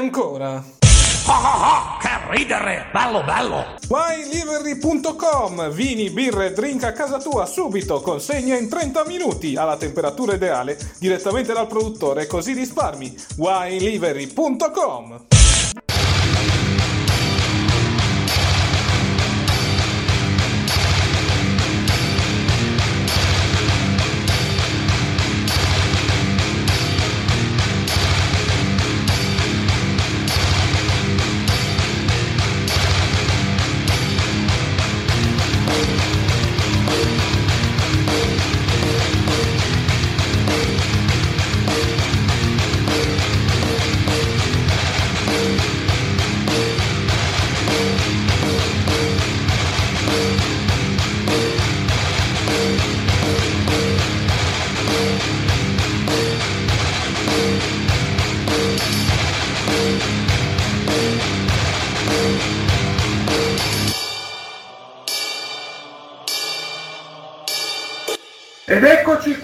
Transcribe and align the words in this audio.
Ancora... 0.00 0.64
Che 2.00 2.08
ridere! 2.30 2.86
Bello, 2.90 3.22
bello! 3.22 3.76
WineLivery.com 3.86 5.70
Vini, 5.72 6.08
birre, 6.08 6.54
drink 6.54 6.84
a 6.84 6.92
casa 6.92 7.18
tua 7.18 7.44
subito, 7.44 8.00
consegna 8.00 8.56
in 8.56 8.70
30 8.70 9.04
minuti 9.04 9.56
alla 9.56 9.76
temperatura 9.76 10.32
ideale 10.32 10.78
direttamente 10.98 11.52
dal 11.52 11.66
produttore, 11.66 12.26
così 12.26 12.54
risparmi. 12.54 13.14
WineLivery.com 13.36 15.39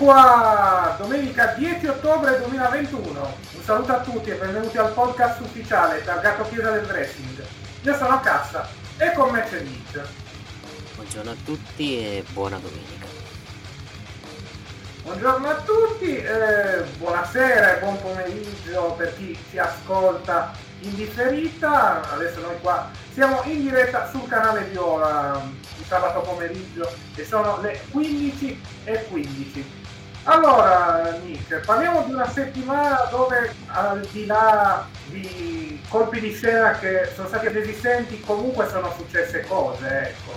qua, 0.07 0.95
domenica 0.99 1.47
10 1.59 1.85
ottobre 1.89 2.39
2021. 2.39 3.21
Un 3.57 3.63
saluto 3.65 3.91
a 3.91 4.01
tutti 4.03 4.31
e 4.31 4.35
benvenuti 4.35 4.79
al 4.79 4.93
podcast 4.93 5.41
ufficiale 5.41 6.05
targato 6.05 6.49
Chiesa 6.49 6.71
del 6.71 6.85
Wrestling. 6.85 7.45
Io 7.83 7.97
sono 7.97 8.11
a 8.11 8.21
Cassa 8.21 8.69
e 8.99 9.11
con 9.15 9.31
me 9.31 9.45
c'è 9.51 9.63
Nick. 9.63 10.01
Buongiorno 10.95 11.31
a 11.33 11.37
tutti 11.45 11.99
e 11.99 12.25
buona 12.31 12.59
domenica. 12.59 13.07
Buongiorno 15.03 15.49
a 15.49 15.55
tutti, 15.57 16.17
eh, 16.17 16.85
buonasera 16.99 17.77
e 17.77 17.81
buon 17.81 18.01
pomeriggio 18.01 18.95
per 18.97 19.13
chi 19.17 19.37
ci 19.51 19.59
ascolta 19.59 20.53
in 20.83 20.95
differita. 20.95 22.13
Adesso 22.13 22.43
noi 22.43 22.61
qua 22.61 22.89
siamo 23.13 23.43
in 23.47 23.61
diretta 23.61 24.09
sul 24.09 24.29
canale 24.29 24.67
Viola 24.71 25.65
sabato 25.87 26.21
pomeriggio 26.21 26.91
e 27.15 27.25
sono 27.25 27.61
le 27.61 27.81
15 27.91 28.61
e 28.85 29.05
15. 29.05 29.76
Allora, 30.29 31.17
Nick, 31.23 31.65
parliamo 31.65 32.03
di 32.03 32.13
una 32.13 32.29
settimana 32.29 33.07
dove 33.11 33.55
al 33.69 34.05
di 34.11 34.27
là 34.27 34.89
di 35.07 35.81
colpi 35.89 36.19
di 36.19 36.33
scena 36.33 36.77
che 36.79 37.13
sono 37.15 37.29
stati 37.29 37.47
esistenti, 37.47 38.21
comunque 38.21 38.69
sono 38.69 38.93
successe 38.97 39.45
cose, 39.47 39.87
ecco. 39.87 40.33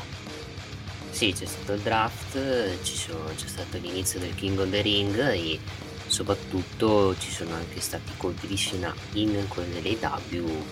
Sì, 1.10 1.34
c'è 1.34 1.46
stato 1.46 1.74
il 1.74 1.80
draft, 1.82 2.38
sono- 2.84 3.32
c'è 3.36 3.48
stato 3.48 3.78
l'inizio 3.80 4.20
del 4.20 4.36
King 4.36 4.60
of 4.60 4.70
the 4.70 4.82
Ring 4.82 5.18
e 5.18 5.60
soprattutto 6.06 7.18
ci 7.18 7.32
sono 7.32 7.56
anche 7.56 7.82
stati 7.82 8.12
colpi 8.16 8.46
di 8.46 8.56
scena 8.56 8.94
in 9.14 9.48
quelle 9.48 9.82
dell'AW 9.82 10.66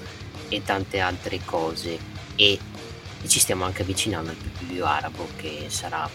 e 0.48 0.64
tante 0.64 1.00
altre 1.00 1.40
cose 1.44 1.98
e 2.36 2.60
ci 3.26 3.40
stiamo 3.40 3.66
anche 3.66 3.82
avvicinando 3.82 4.30
al 4.30 4.36
PPV 4.36 4.84
arabo 4.84 5.28
che 5.36 5.66
sarà 5.70 6.08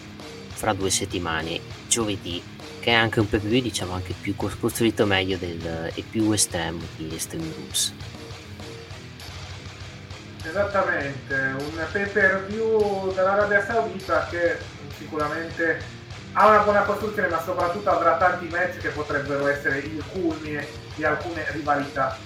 fra 0.55 0.73
due 0.73 0.91
settimane, 0.91 1.61
giovedì, 1.89 2.41
che 2.83 2.91
è 2.91 2.95
anche 2.95 3.21
un 3.21 3.29
PPV 3.29 3.63
diciamo 3.63 3.93
anche 3.93 4.13
più 4.21 4.35
cos- 4.35 4.59
costruito 4.59 5.07
meglio 5.07 5.37
del, 5.37 5.93
e 5.95 6.03
più 6.03 6.33
estremo 6.33 6.81
di 6.97 7.09
Extreme 7.13 7.47
Rules. 7.55 7.95
Esattamente, 10.45 11.35
un 11.57 11.87
pay 11.93 12.09
per 12.09 12.45
view 12.49 13.15
dell'Arabia 13.15 13.65
Saudita 13.65 14.27
che 14.29 14.57
sicuramente 14.99 15.81
ha 16.33 16.49
una 16.49 16.59
buona 16.65 16.83
costruzione 16.83 17.29
ma 17.29 17.41
soprattutto 17.41 17.89
avrà 17.89 18.17
tanti 18.17 18.47
match 18.49 18.79
che 18.79 18.89
potrebbero 18.89 19.47
essere 19.47 19.79
il 19.79 20.03
culmine 20.11 20.67
di 20.97 21.05
alcune 21.05 21.47
rivalità. 21.53 22.19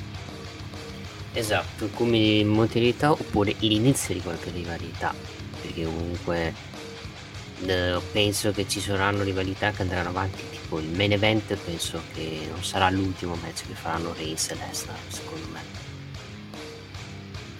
Esatto, 1.35 1.91
come 1.93 2.43
mondialità 2.45 3.11
oppure 3.11 3.55
l'inizio 3.59 4.15
di 4.15 4.23
qualche 4.23 4.51
rivalità, 4.51 5.13
perché 5.61 5.85
comunque 5.85 6.55
eh, 7.65 8.01
penso 8.13 8.53
che 8.53 8.69
ci 8.69 8.81
saranno 8.81 9.23
rivalità 9.23 9.71
che 9.71 9.83
andranno 9.83 10.11
avanti, 10.11 10.43
tipo 10.51 10.79
il 10.79 10.91
main 10.91 11.13
event 11.13 11.55
penso 11.57 12.03
che 12.13 12.47
non 12.51 12.63
sarà 12.63 12.91
l'ultimo 12.91 13.35
match 13.37 13.67
che 13.67 13.75
faranno 13.75 14.13
Reigns 14.15 14.51
e 14.51 14.55
Lesnar, 14.55 14.97
secondo 15.09 15.47
me. 15.53 15.61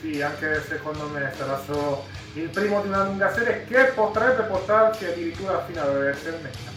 Sì, 0.01 0.21
anche 0.21 0.63
secondo 0.69 1.09
me 1.09 1.33
sarà 1.37 1.63
solo 1.65 2.05
il 2.35 2.49
primo 2.49 2.83
di 2.83 2.89
una 2.89 3.05
lunga 3.05 3.33
serie 3.33 3.65
che 3.65 3.93
potrebbe 3.95 4.43
portarci 4.43 5.07
addirittura 5.07 5.65
fino 5.65 5.81
alla 5.81 5.93
WrestleMania. 5.93 6.75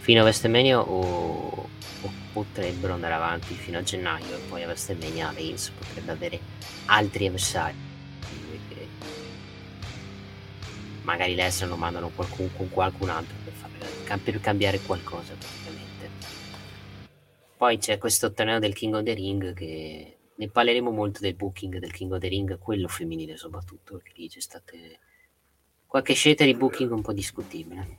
Fino 0.00 0.20
a 0.20 0.22
WrestleMania 0.22 0.80
o, 0.80 1.68
o 2.02 2.12
potrebbero 2.34 2.92
andare 2.92 3.14
avanti 3.14 3.54
fino 3.54 3.78
a 3.78 3.82
gennaio 3.82 4.36
e 4.36 4.40
poi 4.48 4.62
a 4.62 4.66
WrestleMania 4.66 5.32
Reigns 5.34 5.70
potrebbe 5.70 6.12
avere 6.12 6.40
altri 6.86 7.26
avversari. 7.26 7.83
Magari 11.04 11.34
Lesnar 11.34 11.68
lo 11.68 11.76
mandano 11.76 12.08
qualcun, 12.08 12.50
con 12.56 12.68
qualcun 12.70 13.10
altro 13.10 13.34
per, 13.44 13.52
far- 13.52 14.18
per 14.22 14.40
cambiare 14.40 14.80
qualcosa 14.80 15.34
praticamente. 15.34 16.10
Poi 17.56 17.78
c'è 17.78 17.98
questo 17.98 18.32
torneo 18.32 18.58
del 18.58 18.74
King 18.74 18.94
of 18.94 19.02
the 19.02 19.14
Ring 19.14 19.52
che 19.54 20.16
ne 20.34 20.48
parleremo 20.48 20.90
molto 20.90 21.20
del 21.20 21.34
booking 21.34 21.78
del 21.78 21.92
King 21.92 22.12
of 22.12 22.20
the 22.20 22.28
Ring, 22.28 22.58
quello 22.58 22.88
femminile 22.88 23.36
soprattutto, 23.36 23.94
perché 23.96 24.12
lì 24.16 24.28
c'è 24.28 24.40
state 24.40 24.98
qualche 25.86 26.14
scelta 26.14 26.44
di 26.44 26.54
booking 26.54 26.90
un 26.90 27.02
po' 27.02 27.12
discutibile. 27.12 27.98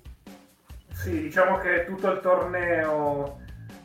Sì, 0.92 1.22
diciamo 1.22 1.57
che 1.57 1.86
tutto 1.86 2.12
il 2.12 2.19
torneo, 2.22 3.40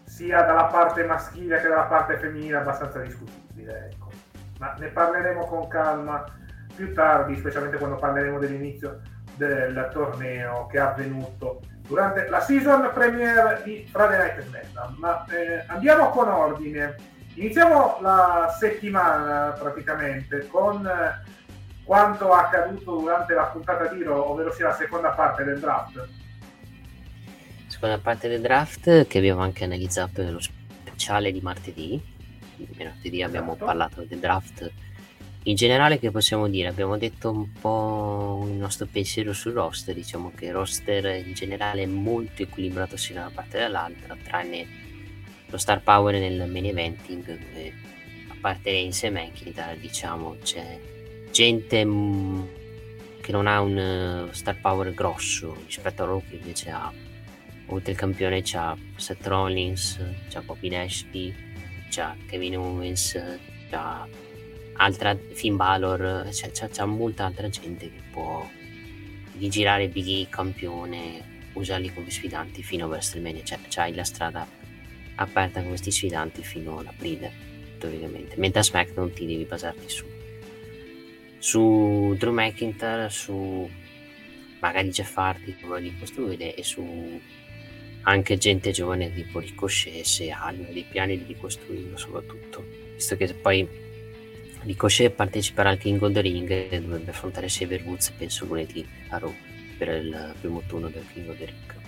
sia 0.04 0.42
dalla 0.42 0.64
parte 0.64 1.04
maschile 1.04 1.60
che 1.60 1.68
dalla 1.68 1.84
parte 1.84 2.18
femminile, 2.18 2.56
è 2.56 2.60
abbastanza 2.60 3.00
discutibile. 3.00 3.90
Ecco. 3.92 4.10
Ma 4.58 4.74
ne 4.74 4.88
parleremo 4.88 5.44
con 5.46 5.68
calma 5.68 6.39
più 6.80 6.94
tardi, 6.94 7.36
specialmente 7.36 7.76
quando 7.76 7.96
parleremo 7.96 8.38
dell'inizio 8.38 9.00
del 9.36 9.90
torneo 9.92 10.66
che 10.66 10.78
è 10.78 10.80
avvenuto 10.80 11.60
durante 11.86 12.26
la 12.28 12.40
season 12.40 12.90
premiere 12.94 13.60
di 13.64 13.86
Friday 13.90 14.18
Night 14.18 14.40
SmackDown. 14.46 14.94
Ma 14.98 15.24
eh, 15.26 15.64
andiamo 15.66 16.08
con 16.08 16.28
ordine. 16.28 16.96
Iniziamo 17.34 17.98
la 18.00 18.54
settimana 18.58 19.54
praticamente 19.58 20.46
con 20.48 20.86
eh, 20.86 21.22
quanto 21.84 22.32
accaduto 22.32 22.96
durante 22.98 23.34
la 23.34 23.44
puntata 23.44 23.86
di 23.92 24.02
Raw, 24.02 24.30
ovvero 24.30 24.52
sia 24.52 24.68
la 24.68 24.74
seconda 24.74 25.10
parte 25.10 25.44
del 25.44 25.60
draft. 25.60 26.08
seconda 27.66 27.98
parte 27.98 28.28
del 28.28 28.40
draft 28.40 29.06
che 29.06 29.18
abbiamo 29.18 29.42
anche 29.42 29.64
analizzato 29.64 30.22
nello 30.22 30.40
speciale 30.40 31.30
di 31.30 31.40
martedì. 31.42 32.02
Martedì 32.78 33.22
abbiamo 33.22 33.52
Esatto. 33.52 33.64
parlato 33.66 34.02
del 34.02 34.18
draft 34.18 34.70
in 35.44 35.54
generale 35.54 35.98
che 35.98 36.10
possiamo 36.10 36.48
dire? 36.48 36.68
Abbiamo 36.68 36.98
detto 36.98 37.30
un 37.30 37.52
po' 37.52 38.44
il 38.46 38.56
nostro 38.56 38.86
pensiero 38.86 39.32
sul 39.32 39.52
roster, 39.52 39.94
diciamo 39.94 40.32
che 40.34 40.46
il 40.46 40.52
roster 40.52 41.24
in 41.24 41.32
generale 41.32 41.82
è 41.82 41.86
molto 41.86 42.42
equilibrato 42.42 42.96
sia 42.96 43.14
da 43.14 43.20
una 43.22 43.30
parte 43.30 43.56
che 43.56 43.58
dall'altra, 43.58 44.16
tranne 44.22 44.66
lo 45.46 45.58
star 45.58 45.82
power 45.82 46.14
nel 46.14 46.48
main 46.48 46.66
eventing 46.66 47.24
dove 47.24 47.72
a 48.28 48.36
parte 48.40 48.70
Reigns 48.70 49.02
e 49.02 49.10
McIntyre 49.10 49.78
diciamo 49.80 50.36
c'è 50.42 50.78
gente 51.32 51.84
mm, 51.84 52.42
che 53.20 53.32
non 53.32 53.46
ha 53.46 53.60
un 53.60 53.76
eh, 53.78 54.28
star 54.32 54.60
power 54.60 54.94
grosso 54.94 55.56
rispetto 55.66 56.02
a 56.02 56.06
loro 56.06 56.22
che 56.28 56.36
invece 56.36 56.70
ha 56.70 56.92
oltre 57.66 57.92
il 57.92 57.98
campione 57.98 58.42
c'ha 58.42 58.76
Seth 58.96 59.26
Rollins, 59.26 59.98
c'ha 60.28 60.42
Bobby 60.42 60.68
Lashley, 60.70 61.34
c'ha 61.88 62.16
Kevin 62.26 62.56
Owens, 62.56 63.18
c'ha 63.70 64.06
altra 64.80 65.16
Finn 65.16 65.56
Balor, 65.56 66.28
c'è, 66.30 66.50
c'è, 66.50 66.68
c'è 66.68 66.84
molta 66.84 67.26
altra 67.26 67.48
gente 67.48 67.90
che 67.90 68.00
può 68.10 68.48
rigirare 69.38 69.88
Big 69.88 70.06
E 70.06 70.26
campione, 70.28 71.48
usarli 71.52 71.92
come 71.92 72.10
sfidanti 72.10 72.62
fino 72.62 72.86
a 72.86 72.88
WrestleMania, 72.88 73.44
cioè 73.44 73.58
c'hai 73.68 73.94
la 73.94 74.04
strada 74.04 74.46
aperta 75.16 75.60
con 75.60 75.68
questi 75.68 75.90
sfidanti 75.90 76.42
fino 76.42 76.78
all'aprile, 76.78 77.30
teoricamente. 77.78 78.36
Mentre 78.38 78.60
a 78.60 78.64
SmackDown 78.64 79.12
ti 79.12 79.26
devi 79.26 79.44
basarti 79.44 79.88
su 79.88 80.04
su 81.38 82.14
Drew 82.18 82.34
McIntyre, 82.34 83.08
su 83.08 83.68
magari 84.60 84.90
Jeff 84.90 85.16
Hardy 85.16 85.56
come 85.58 85.80
li 85.80 85.98
costruire 85.98 86.54
e 86.54 86.62
su 86.62 87.20
anche 88.02 88.36
gente 88.36 88.70
giovane 88.72 89.12
tipo 89.12 89.38
Ricochet 89.38 90.04
se 90.04 90.30
hanno 90.30 90.66
dei 90.70 90.84
piani 90.88 91.18
di 91.18 91.24
ricostruirlo 91.24 91.96
soprattutto 91.96 92.64
visto 92.94 93.16
che 93.16 93.32
poi 93.34 93.66
Ricochet 94.62 95.10
parteciperà 95.10 95.70
al 95.70 95.78
King 95.78 96.02
of 96.02 96.12
the 96.12 96.20
Ring 96.20 96.50
e 96.50 96.80
dovrebbe 96.80 97.10
affrontare 97.10 97.46
Xavier 97.46 97.82
Woods 97.82 98.10
penso 98.10 98.44
lunedì 98.44 98.86
a 99.08 99.18
Raw 99.18 99.34
per 99.78 99.88
il 99.88 100.34
primo 100.38 100.62
turno 100.66 100.88
del 100.88 101.04
King 101.12 101.28
of 101.28 101.38
the 101.38 101.44
Ring 101.46 101.78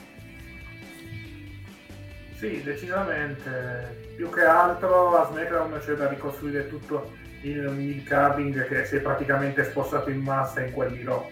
Sì, 2.36 2.62
decisamente. 2.62 4.10
Più 4.16 4.28
che 4.30 4.42
altro 4.42 5.16
a 5.16 5.30
SmackDown 5.30 5.78
c'è 5.78 5.92
da 5.94 6.08
ricostruire 6.08 6.68
tutto 6.68 7.12
il 7.42 7.70
mid 7.70 8.02
carding 8.04 8.66
che 8.66 8.84
si 8.84 8.96
è 8.96 9.00
praticamente 9.00 9.64
spostato 9.64 10.10
in 10.10 10.20
massa 10.20 10.60
in 10.60 10.72
quelli 10.72 11.04
Raw. 11.04 11.28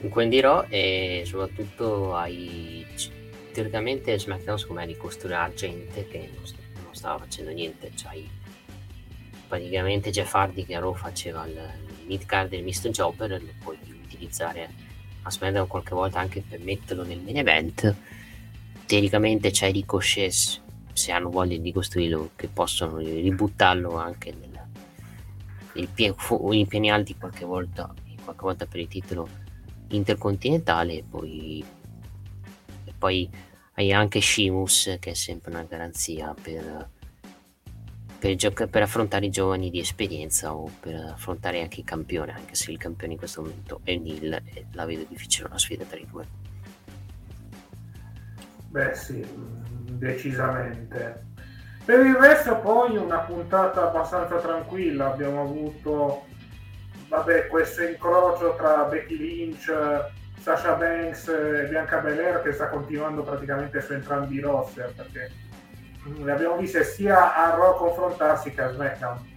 in 0.00 0.10
Quendi 0.10 0.40
Raw 0.40 0.64
e 0.68 1.22
soprattutto 1.24 2.14
hai 2.14 2.86
teoricamente 3.52 4.18
SmackDown 4.18 4.58
secondo 4.58 4.82
me 4.82 4.86
ricostruirà 4.86 5.50
gente 5.54 6.06
che 6.08 6.30
non, 6.34 6.44
non 6.84 6.94
stava 6.94 7.18
facendo 7.18 7.50
niente 7.52 7.90
c'hai 7.94 8.28
praticamente 9.54 10.10
Jeff 10.10 10.34
Hardy 10.34 10.64
che 10.64 10.74
a 10.74 10.80
Raw 10.80 10.94
faceva 10.94 11.46
il 11.46 11.60
mid 12.06 12.24
card 12.26 12.50
del 12.50 12.64
Mr. 12.64 12.90
Jobber 12.90 13.30
lo 13.30 13.52
puoi 13.62 13.78
utilizzare 14.04 14.68
a 15.22 15.30
SmackDown 15.30 15.68
qualche 15.68 15.94
volta 15.94 16.18
anche 16.18 16.42
per 16.46 16.58
metterlo 16.60 17.04
nel 17.04 17.20
main 17.20 17.38
event 17.38 17.94
teoricamente 18.84 19.50
c'hai 19.52 19.72
Ricochet 19.72 20.60
se 20.92 21.12
hanno 21.12 21.30
voglia 21.30 21.56
di 21.56 21.72
costruirlo 21.72 22.30
che 22.34 22.48
possono 22.48 22.98
ributtarlo 22.98 23.96
anche 23.96 24.32
nel, 24.32 24.60
il 25.74 25.88
pie- 25.88 26.14
fu- 26.16 26.52
in 26.52 26.66
piani 26.66 26.90
alti 26.90 27.16
qualche 27.16 27.44
volta 27.44 27.92
qualche 28.24 28.42
volta 28.42 28.66
per 28.66 28.80
il 28.80 28.88
titolo 28.88 29.28
intercontinentale 29.88 30.94
e 30.94 31.04
poi, 31.08 31.64
e 32.84 32.92
poi 32.98 33.30
hai 33.74 33.92
anche 33.92 34.20
Shimus 34.20 34.96
che 34.98 35.10
è 35.10 35.14
sempre 35.14 35.52
una 35.52 35.62
garanzia 35.62 36.34
per, 36.40 36.90
per, 38.24 38.36
gioca- 38.36 38.66
per 38.66 38.80
affrontare 38.80 39.26
i 39.26 39.30
giovani 39.30 39.68
di 39.68 39.80
esperienza 39.80 40.54
o 40.54 40.70
per 40.80 40.94
affrontare 40.94 41.60
anche 41.60 41.80
il 41.80 41.84
campione 41.84 42.32
anche 42.32 42.54
se 42.54 42.70
il 42.70 42.78
campione 42.78 43.12
in 43.12 43.18
questo 43.18 43.42
momento 43.42 43.80
è 43.84 43.94
Neil 43.96 44.32
e 44.32 44.64
la 44.72 44.86
vedo 44.86 45.04
difficile 45.06 45.48
una 45.48 45.58
sfida 45.58 45.84
tra 45.84 45.98
i 45.98 46.06
due 46.10 46.24
Beh 48.70 48.94
sì, 48.94 49.22
mm, 49.22 49.98
decisamente. 49.98 51.26
Per 51.84 52.00
il 52.00 52.14
resto 52.14 52.56
poi 52.56 52.96
una 52.96 53.18
puntata 53.18 53.88
abbastanza 53.88 54.36
tranquilla, 54.40 55.12
abbiamo 55.12 55.42
avuto 55.42 56.24
vabbè, 57.08 57.46
questo 57.48 57.82
incrocio 57.82 58.56
tra 58.56 58.84
Becky 58.84 59.16
Lynch, 59.18 59.70
Sasha 60.40 60.72
Banks 60.72 61.28
e 61.28 61.66
Bianca 61.68 61.98
Belair 61.98 62.42
che 62.42 62.52
sta 62.52 62.68
continuando 62.68 63.22
praticamente 63.22 63.80
su 63.82 63.92
entrambi 63.92 64.36
i 64.36 64.40
roster 64.40 64.92
perché 64.94 65.30
le 66.04 66.32
abbiamo 66.32 66.56
viste 66.56 66.84
sia 66.84 67.34
a 67.34 67.54
Raw 67.54 67.76
confrontarsi 67.76 68.50
che 68.50 68.60
a 68.60 68.72
SmackDown. 68.72 69.32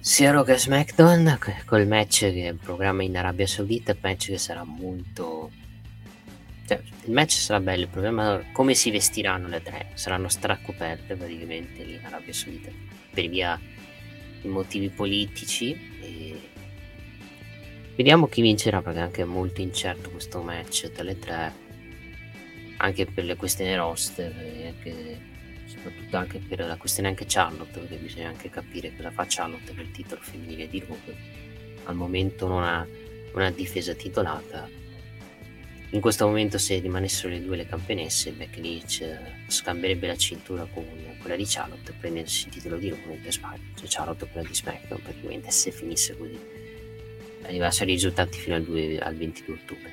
sia 0.00 0.30
Raw 0.32 0.44
che 0.44 0.58
SmackDown 0.58 1.38
col 1.64 1.86
match 1.86 2.20
che 2.20 2.46
è 2.46 2.50
in 2.50 2.58
programma 2.58 3.02
in 3.02 3.16
Arabia 3.16 3.46
Saudita 3.46 3.92
il 3.92 3.98
match 4.00 4.26
che 4.28 4.38
sarà 4.38 4.64
molto 4.64 5.50
cioè, 6.66 6.82
il 7.04 7.12
match 7.12 7.32
sarà 7.32 7.60
bello 7.60 7.82
il 7.82 7.88
problema 7.88 8.40
è 8.40 8.44
come 8.52 8.74
si 8.74 8.90
vestiranno 8.90 9.48
le 9.48 9.62
tre 9.62 9.90
saranno 9.94 10.28
stracoperte 10.28 11.14
praticamente 11.14 11.84
lì 11.84 11.94
in 11.94 12.04
Arabia 12.04 12.32
Saudita 12.32 12.70
per 13.12 13.28
via 13.28 13.58
di 14.40 14.48
motivi 14.48 14.88
politici 14.88 15.72
e 16.00 16.50
vediamo 17.96 18.26
chi 18.26 18.40
vincerà 18.42 18.82
perché 18.82 18.98
è 18.98 19.02
anche 19.02 19.24
molto 19.24 19.60
incerto 19.60 20.10
questo 20.10 20.42
match 20.42 20.90
tra 20.90 21.04
le 21.04 21.18
tre 21.18 21.66
anche 22.78 23.06
per 23.06 23.24
le 23.24 23.36
questioni 23.36 23.76
roster 23.76 24.32
e 24.36 24.66
anche 24.66 25.36
soprattutto 25.66 26.16
anche 26.16 26.38
per 26.38 26.60
la 26.60 26.76
questione 26.76 27.08
anche 27.10 27.26
Charlotte 27.28 27.78
perché 27.78 27.96
bisogna 27.96 28.28
anche 28.28 28.48
capire 28.48 28.94
cosa 28.96 29.10
fa 29.10 29.26
Charlotte 29.28 29.72
per 29.72 29.84
il 29.84 29.90
titolo 29.90 30.20
femminile 30.22 30.68
di 30.68 30.82
Raw 30.86 30.96
al 31.88 31.94
momento 31.94 32.46
non 32.46 32.62
ha 32.62 32.86
una 33.32 33.50
difesa 33.50 33.94
titolata. 33.94 34.68
In 35.90 36.00
questo 36.00 36.26
momento 36.26 36.58
se 36.58 36.78
rimanessero 36.78 37.30
le 37.30 37.42
due 37.42 37.56
le 37.56 37.66
campionesse 37.66 38.34
Lynch 38.56 39.00
eh, 39.00 39.18
scambierebbe 39.46 40.06
la 40.06 40.16
cintura 40.16 40.66
con 40.66 40.84
quella 41.18 41.34
di 41.34 41.46
Charlotte 41.46 41.94
prendersi 41.98 42.46
il 42.46 42.52
titolo 42.52 42.76
di 42.76 42.90
Raw 42.90 42.98
cioè 43.22 43.88
Charlotte 43.88 44.28
quella 44.30 44.46
di 44.46 44.54
SmackDown 44.54 45.00
praticamente 45.00 45.50
se 45.50 45.70
finisse 45.70 46.16
così. 46.16 46.38
Arrivasse 47.42 47.84
ai 47.84 47.90
risultati 47.90 48.38
fino 48.38 48.56
al, 48.56 48.64
2 48.64 48.98
al 48.98 49.16
22 49.16 49.54
ottobre. 49.54 49.92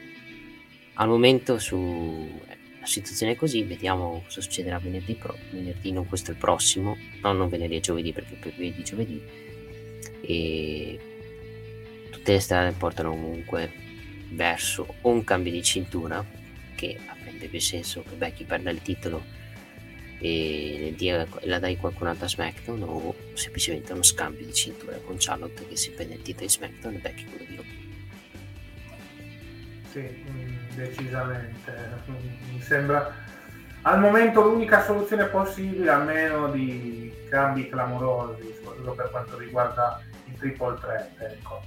Al 0.96 1.08
momento 1.08 1.58
su 1.60 2.42
la 2.86 2.92
situazione 2.92 3.32
è 3.32 3.36
così 3.36 3.64
vediamo 3.64 4.22
cosa 4.24 4.42
succederà 4.42 4.78
venerdì, 4.78 5.16
pro- 5.16 5.36
venerdì 5.50 5.92
non 5.92 6.06
questo 6.06 6.30
è 6.30 6.34
il 6.36 6.40
prossimo 6.40 6.96
no 7.22 7.34
non 7.34 7.50
venerdì 7.50 7.78
e 7.78 7.80
giovedì 7.80 8.14
perché 8.14 8.36
per 8.36 8.54
venerdì 8.56 8.84
giovedì. 8.84 9.22
E 10.22 11.00
tutte 12.12 12.32
le 12.32 12.40
strade 12.40 12.72
portano 12.78 13.10
comunque 13.10 13.72
verso 14.30 14.96
un 15.02 15.24
cambio 15.24 15.52
di 15.52 15.64
cintura 15.64 16.24
che 16.76 17.00
avrebbe 17.08 17.48
più 17.48 17.60
senso 17.60 18.04
che 18.04 18.16
Becky 18.16 18.44
perda 18.44 18.70
il 18.70 18.82
titolo 18.82 19.24
e 20.20 20.96
la 21.42 21.60
dai 21.60 21.78
qualcun 21.78 22.08
altro 22.08 22.26
a 22.26 22.30
SmackDown 22.30 22.84
o 22.84 23.16
semplicemente 23.34 23.94
uno 23.94 24.04
scambio 24.04 24.46
di 24.46 24.54
cintura 24.54 24.98
con 24.98 25.16
Charlotte 25.18 25.68
che 25.68 25.76
si 25.76 25.92
prende 25.92 26.16
il 26.16 26.22
titolo 26.22 26.46
di 26.46 26.52
SmackDown 26.52 26.94
e 26.94 27.00
Becky 27.00 27.26
quello 27.26 27.46
di 27.50 27.55
Sì, 29.96 30.26
decisamente. 30.76 31.72
Mi 32.52 32.60
sembra 32.60 33.16
al 33.84 34.02
momento 34.02 34.42
l'unica 34.42 34.84
soluzione 34.84 35.28
possibile, 35.28 35.90
a 35.90 36.00
meno 36.00 36.52
di 36.52 37.14
cambi 37.30 37.70
clamorosi, 37.70 38.56
soprattutto 38.56 38.92
per 38.92 39.10
quanto 39.10 39.38
riguarda 39.38 40.02
il 40.26 40.34
triple 40.38 40.78
threat. 40.82 41.22
Ecco. 41.22 41.64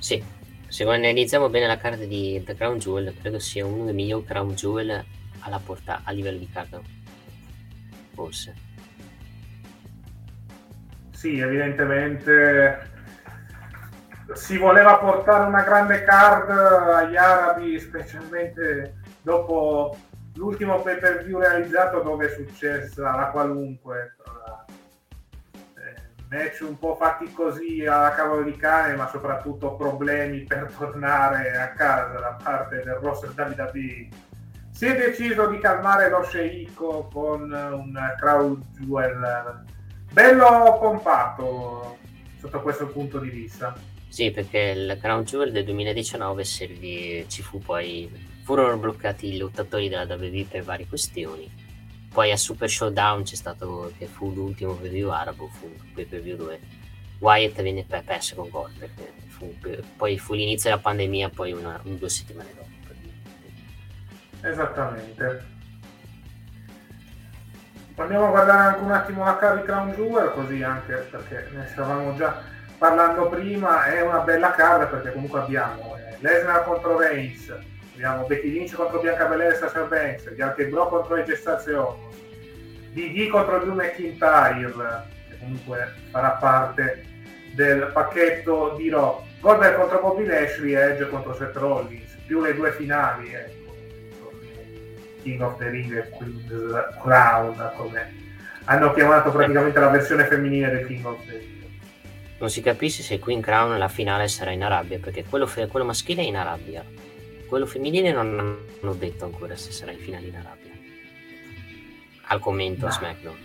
Sì, 0.00 0.22
se 0.68 0.84
analizziamo 0.84 1.48
bene 1.48 1.66
la 1.66 1.78
carta 1.78 2.04
di 2.04 2.42
The 2.44 2.54
Crown 2.54 2.76
Jewel, 2.76 3.16
credo 3.18 3.38
sia 3.38 3.64
uno 3.64 3.86
dei 3.86 3.94
migliori 3.94 4.26
Crown 4.26 4.52
Jewel 4.52 5.02
alla 5.38 5.60
porta 5.64 6.02
a 6.04 6.10
livello 6.10 6.38
di 6.38 6.50
carta. 6.50 6.78
Forse. 8.12 8.54
Sì, 11.12 11.38
evidentemente 11.38 12.89
si 14.34 14.56
voleva 14.56 14.98
portare 14.98 15.46
una 15.46 15.62
grande 15.62 16.02
card 16.04 16.50
agli 16.50 17.16
arabi, 17.16 17.80
specialmente 17.80 19.00
dopo 19.22 19.96
l'ultimo 20.34 20.80
pay 20.80 20.98
per 20.98 21.24
view 21.24 21.38
realizzato 21.38 22.00
dove 22.00 22.26
è 22.26 22.30
successa 22.30 23.14
la 23.14 23.26
qualunque. 23.26 24.16
eh, 25.76 26.24
Match 26.30 26.60
un 26.60 26.78
po' 26.78 26.94
fatti 26.94 27.32
così 27.32 27.84
alla 27.84 28.10
cavolo 28.10 28.42
di 28.42 28.56
cane, 28.56 28.94
ma 28.94 29.08
soprattutto 29.08 29.74
problemi 29.74 30.44
per 30.44 30.72
tornare 30.76 31.56
a 31.58 31.70
casa 31.70 32.18
da 32.18 32.36
parte 32.42 32.82
del 32.84 32.94
roster 32.94 33.32
WWE. 33.36 34.08
Si 34.70 34.86
è 34.86 34.96
deciso 34.96 35.48
di 35.48 35.58
calmare 35.58 36.08
lo 36.08 36.22
sceicco 36.22 37.08
con 37.12 37.50
un 37.50 38.14
crowd 38.18 38.62
jewel 38.78 39.64
bello 40.12 40.78
pompato 40.80 41.98
sotto 42.38 42.62
questo 42.62 42.86
punto 42.86 43.18
di 43.18 43.28
vista. 43.28 43.74
Sì, 44.10 44.32
perché 44.32 44.58
il 44.58 44.98
Crown 45.00 45.22
Jewel 45.22 45.52
del 45.52 45.64
2019 45.64 46.42
servì, 46.42 47.24
ci 47.28 47.42
fu 47.42 47.60
poi 47.60 48.10
furono 48.42 48.76
bloccati 48.76 49.32
i 49.32 49.38
lottatori 49.38 49.88
della 49.88 50.02
WWE 50.02 50.46
per 50.50 50.64
varie 50.64 50.88
questioni. 50.88 51.48
Poi 52.12 52.32
a 52.32 52.36
Super 52.36 52.68
Showdown 52.68 53.22
c'è 53.22 53.36
stato 53.36 53.92
che 53.96 54.06
fu 54.06 54.34
l'ultimo 54.34 54.72
pay 54.74 54.82
per 54.82 54.90
view 54.90 55.10
arabo, 55.10 55.46
fu 55.46 55.66
un 55.66 55.92
pay 55.94 56.06
per 56.06 56.20
view 56.22 56.36
dove 56.36 56.58
Wyatt 57.20 57.62
venne 57.62 57.84
perso 57.84 58.34
con 58.34 58.50
Goldberg. 58.50 58.90
Fu, 59.28 59.54
poi 59.96 60.18
fu 60.18 60.34
l'inizio 60.34 60.70
della 60.70 60.82
pandemia, 60.82 61.28
poi 61.28 61.52
una, 61.52 61.80
un, 61.84 61.96
due 61.96 62.08
settimane 62.08 62.50
dopo. 62.56 62.68
Esattamente. 64.42 65.58
Andiamo 67.94 68.26
a 68.26 68.30
guardare 68.30 68.74
anche 68.74 68.80
un 68.80 68.90
attimo 68.90 69.24
la 69.24 69.36
card 69.36 69.60
di 69.60 69.66
Crown 69.66 69.92
Jewel, 69.92 70.32
così 70.32 70.62
anche 70.64 70.94
perché 70.94 71.48
ne 71.52 71.68
stavamo 71.68 72.16
già 72.16 72.42
parlando 72.80 73.28
prima, 73.28 73.84
è 73.84 74.00
una 74.00 74.20
bella 74.20 74.52
card 74.52 74.88
perché 74.88 75.12
comunque 75.12 75.40
abbiamo 75.40 75.98
eh, 75.98 76.16
Lesnar 76.20 76.64
contro 76.64 76.96
Reigns, 76.96 77.54
abbiamo 77.92 78.24
Becky 78.24 78.50
Lynch 78.50 78.74
contro 78.74 79.00
Bianca 79.00 79.26
Belair 79.26 79.52
e 79.52 79.56
Sasha 79.56 79.82
Banks, 79.82 80.32
Bianca 80.32 80.64
Bro 80.64 80.88
contro 80.88 81.16
AJ 81.16 81.32
Styles 81.34 81.66
e 81.66 81.74
Omos, 81.74 82.16
DD 82.92 83.28
contro 83.28 83.58
Drew 83.58 83.74
McIntyre, 83.74 84.72
che 85.28 85.38
comunque 85.38 85.92
farà 86.10 86.30
parte 86.30 87.04
del 87.54 87.90
pacchetto 87.92 88.72
di 88.78 88.88
Raw, 88.88 89.26
Goldberg 89.40 89.76
contro 89.76 90.00
Bobby 90.00 90.24
Lashley 90.24 90.74
e 90.74 90.78
Edge 90.78 91.08
contro 91.10 91.34
Seth 91.34 91.56
Rollins, 91.56 92.16
più 92.26 92.40
le 92.40 92.54
due 92.54 92.72
finali, 92.72 93.34
ecco 93.34 93.58
King 95.22 95.42
of 95.42 95.58
the 95.58 95.68
Ring 95.68 95.98
e 95.98 96.08
Queen's 96.08 96.96
Crown, 97.02 97.72
come 97.76 98.14
hanno 98.64 98.90
chiamato 98.94 99.30
praticamente 99.30 99.78
la 99.78 99.90
versione 99.90 100.24
femminile 100.24 100.70
del 100.70 100.86
King 100.86 101.04
of 101.04 101.22
the 101.26 101.32
Ring. 101.32 101.59
Non 102.40 102.48
si 102.48 102.62
capisce 102.62 103.02
se 103.02 103.18
Queen 103.18 103.42
Crown 103.42 103.76
la 103.76 103.88
finale 103.88 104.26
sarà 104.26 104.50
in 104.50 104.64
Arabia, 104.64 104.98
perché 104.98 105.24
quello, 105.24 105.46
fe- 105.46 105.66
quello 105.66 105.84
maschile 105.84 106.22
è 106.22 106.24
in 106.24 106.36
Arabia, 106.36 106.82
quello 107.46 107.66
femminile 107.66 108.12
non 108.12 108.38
hanno 108.80 108.94
detto 108.94 109.26
ancora 109.26 109.54
se 109.56 109.72
sarà 109.72 109.92
in 109.92 109.98
finale 109.98 110.26
in 110.26 110.36
Arabia. 110.36 110.72
Al 112.28 112.40
commento 112.40 112.86
no. 112.86 112.86
a 112.86 112.90
SmackDown. 112.92 113.36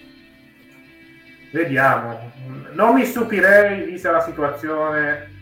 Vediamo. 1.52 2.32
Non 2.72 2.94
mi 2.94 3.04
stupirei, 3.04 3.84
vista 3.84 4.12
la 4.12 4.22
situazione, 4.22 5.34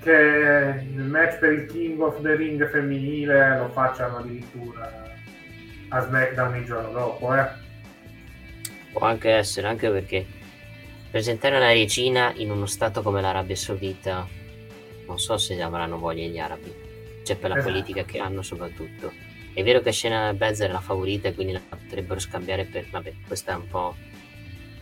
che 0.00 0.84
il 0.92 1.02
match 1.02 1.38
per 1.38 1.52
il 1.52 1.66
King 1.66 2.00
of 2.00 2.22
the 2.22 2.36
Ring 2.36 2.70
femminile 2.70 3.58
lo 3.58 3.68
facciano 3.70 4.18
addirittura 4.18 5.12
a 5.88 6.00
SmackDown 6.00 6.54
il 6.54 6.64
giorno 6.64 6.92
dopo, 6.92 7.34
eh. 7.34 7.48
Può 8.92 9.06
anche 9.06 9.30
essere, 9.30 9.66
anche 9.66 9.90
perché 9.90 10.38
presentare 11.10 11.56
una 11.56 11.72
regina 11.72 12.32
in 12.36 12.50
uno 12.50 12.66
stato 12.66 13.02
come 13.02 13.20
l'Arabia 13.20 13.56
Saudita 13.56 14.26
non 15.10 15.18
so 15.18 15.36
se 15.38 15.60
avranno 15.60 15.98
voglia 15.98 16.26
gli 16.28 16.38
arabi, 16.38 16.72
cioè 17.24 17.36
per 17.36 17.50
la 17.50 17.56
esatto. 17.56 17.72
politica 17.72 18.04
che 18.04 18.18
hanno 18.20 18.42
soprattutto. 18.42 19.12
È 19.52 19.62
vero 19.64 19.80
che 19.80 19.90
Shayna 19.90 20.32
Baszler 20.34 20.70
è 20.70 20.72
la 20.72 20.80
favorita 20.80 21.28
e 21.28 21.34
quindi 21.34 21.52
la 21.52 21.60
potrebbero 21.68 22.20
scambiare 22.20 22.64
per... 22.64 22.86
vabbè, 22.88 23.12
questa 23.26 23.52
è 23.52 23.54
un 23.56 23.66
po'... 23.66 23.96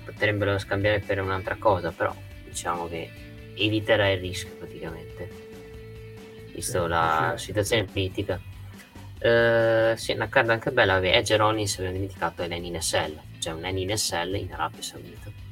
potrebbero 0.05 0.59
scambiare 0.59 1.01
per 1.01 1.23
un'altra 1.23 1.57
cosa, 1.57 1.91
però 1.91 2.15
diciamo 2.45 2.87
che 2.89 3.11
eviterà 3.55 4.11
il 4.11 4.21
rischio 4.21 4.53
praticamente, 4.59 5.31
visto 6.53 6.83
sì, 6.83 6.89
la 6.89 7.35
sì. 7.37 7.45
situazione 7.47 7.85
politica. 7.85 8.39
Uh, 9.21 9.97
sì, 9.97 10.13
una 10.13 10.29
carta 10.29 10.53
anche 10.53 10.71
bella. 10.71 11.01
Edge 11.01 11.37
Rollins 11.37 11.75
abbiamo 11.79 11.95
dimenticato 11.95 12.43
è 12.43 12.49
l'NSL, 12.49 13.19
cioè 13.39 13.55
un 13.55 13.63
NSL 13.65 14.35
in 14.35 14.53
Arabia 14.53 14.83
Saudita. 14.83 15.48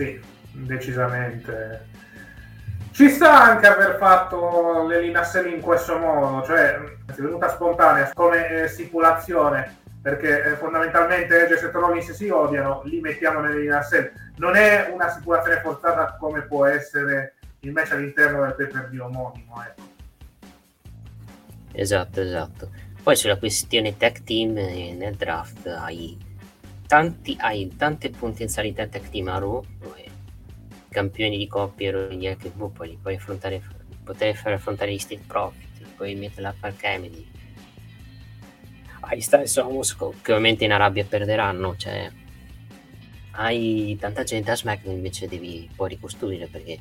Sì, 0.00 0.18
decisamente. 0.52 1.88
Ci 2.90 3.10
sta 3.10 3.42
anche 3.42 3.66
aver 3.66 3.98
fatto 3.98 4.86
le 4.86 5.02
l'NSL 5.02 5.52
in 5.52 5.60
questo 5.60 5.98
modo, 5.98 6.42
cioè 6.46 6.74
è 7.04 7.12
venuta 7.18 7.50
spontanea 7.50 8.10
come 8.14 8.48
eh, 8.48 8.68
stipulazione 8.68 9.76
perché 10.00 10.42
eh, 10.42 10.56
fondamentalmente 10.56 11.42
Edge 11.42 11.52
e 11.52 11.58
Seth 11.58 11.74
Rollins 11.74 12.12
si 12.12 12.30
odiano, 12.30 12.80
li 12.84 13.00
mettiamo 13.00 13.40
nell'NSL. 13.40 14.10
Non 14.36 14.56
è 14.56 14.90
una 14.90 15.10
stipulazione 15.10 15.60
forzata 15.60 16.16
come 16.18 16.40
può 16.46 16.64
essere 16.64 17.34
il 17.60 17.72
match 17.72 17.92
all'interno 17.92 18.40
del 18.40 18.54
pay 18.54 18.68
per 18.68 18.88
view 18.88 19.04
omonimo. 19.04 19.62
Ecco. 19.62 19.82
Esatto, 21.72 22.22
esatto. 22.22 22.70
Poi 23.02 23.16
sulla 23.16 23.36
questione 23.36 23.98
tech 23.98 24.22
team 24.22 24.56
eh, 24.56 24.94
nel 24.94 25.16
draft 25.16 25.66
hai, 25.66 26.16
tanti, 26.90 27.36
hai 27.38 27.72
tante 27.76 28.10
potenzialità 28.10 28.84
team 28.88 29.28
a 29.28 29.38
Raw, 29.38 29.64
campioni 30.88 31.38
di 31.38 31.46
coppia 31.46 31.92
e 32.08 32.28
anche 32.28 32.50
HB, 32.50 32.72
poi 32.72 32.88
li 32.88 32.98
puoi 33.00 33.14
affrontare, 33.14 33.62
poter 34.02 34.34
far 34.34 34.54
affrontare 34.54 34.92
gli 34.92 34.98
Steel 34.98 35.20
Profit, 35.24 35.86
poi 35.94 36.16
mettere 36.16 36.42
la 36.42 36.54
Park 36.58 36.78
Kennedy. 36.78 37.24
Hai 39.02 39.20
Styles 39.20 39.56
Homos 39.58 39.94
che 39.94 40.02
ovviamente 40.02 40.64
in 40.64 40.72
Arabia 40.72 41.04
perderanno, 41.04 41.76
cioè 41.76 42.10
hai 43.34 43.96
tanta 44.00 44.24
gente 44.24 44.50
a 44.50 44.56
SmackDown 44.56 44.96
invece 44.96 45.28
devi 45.28 45.70
poi 45.72 45.90
ricostruire 45.90 46.48
perché 46.48 46.80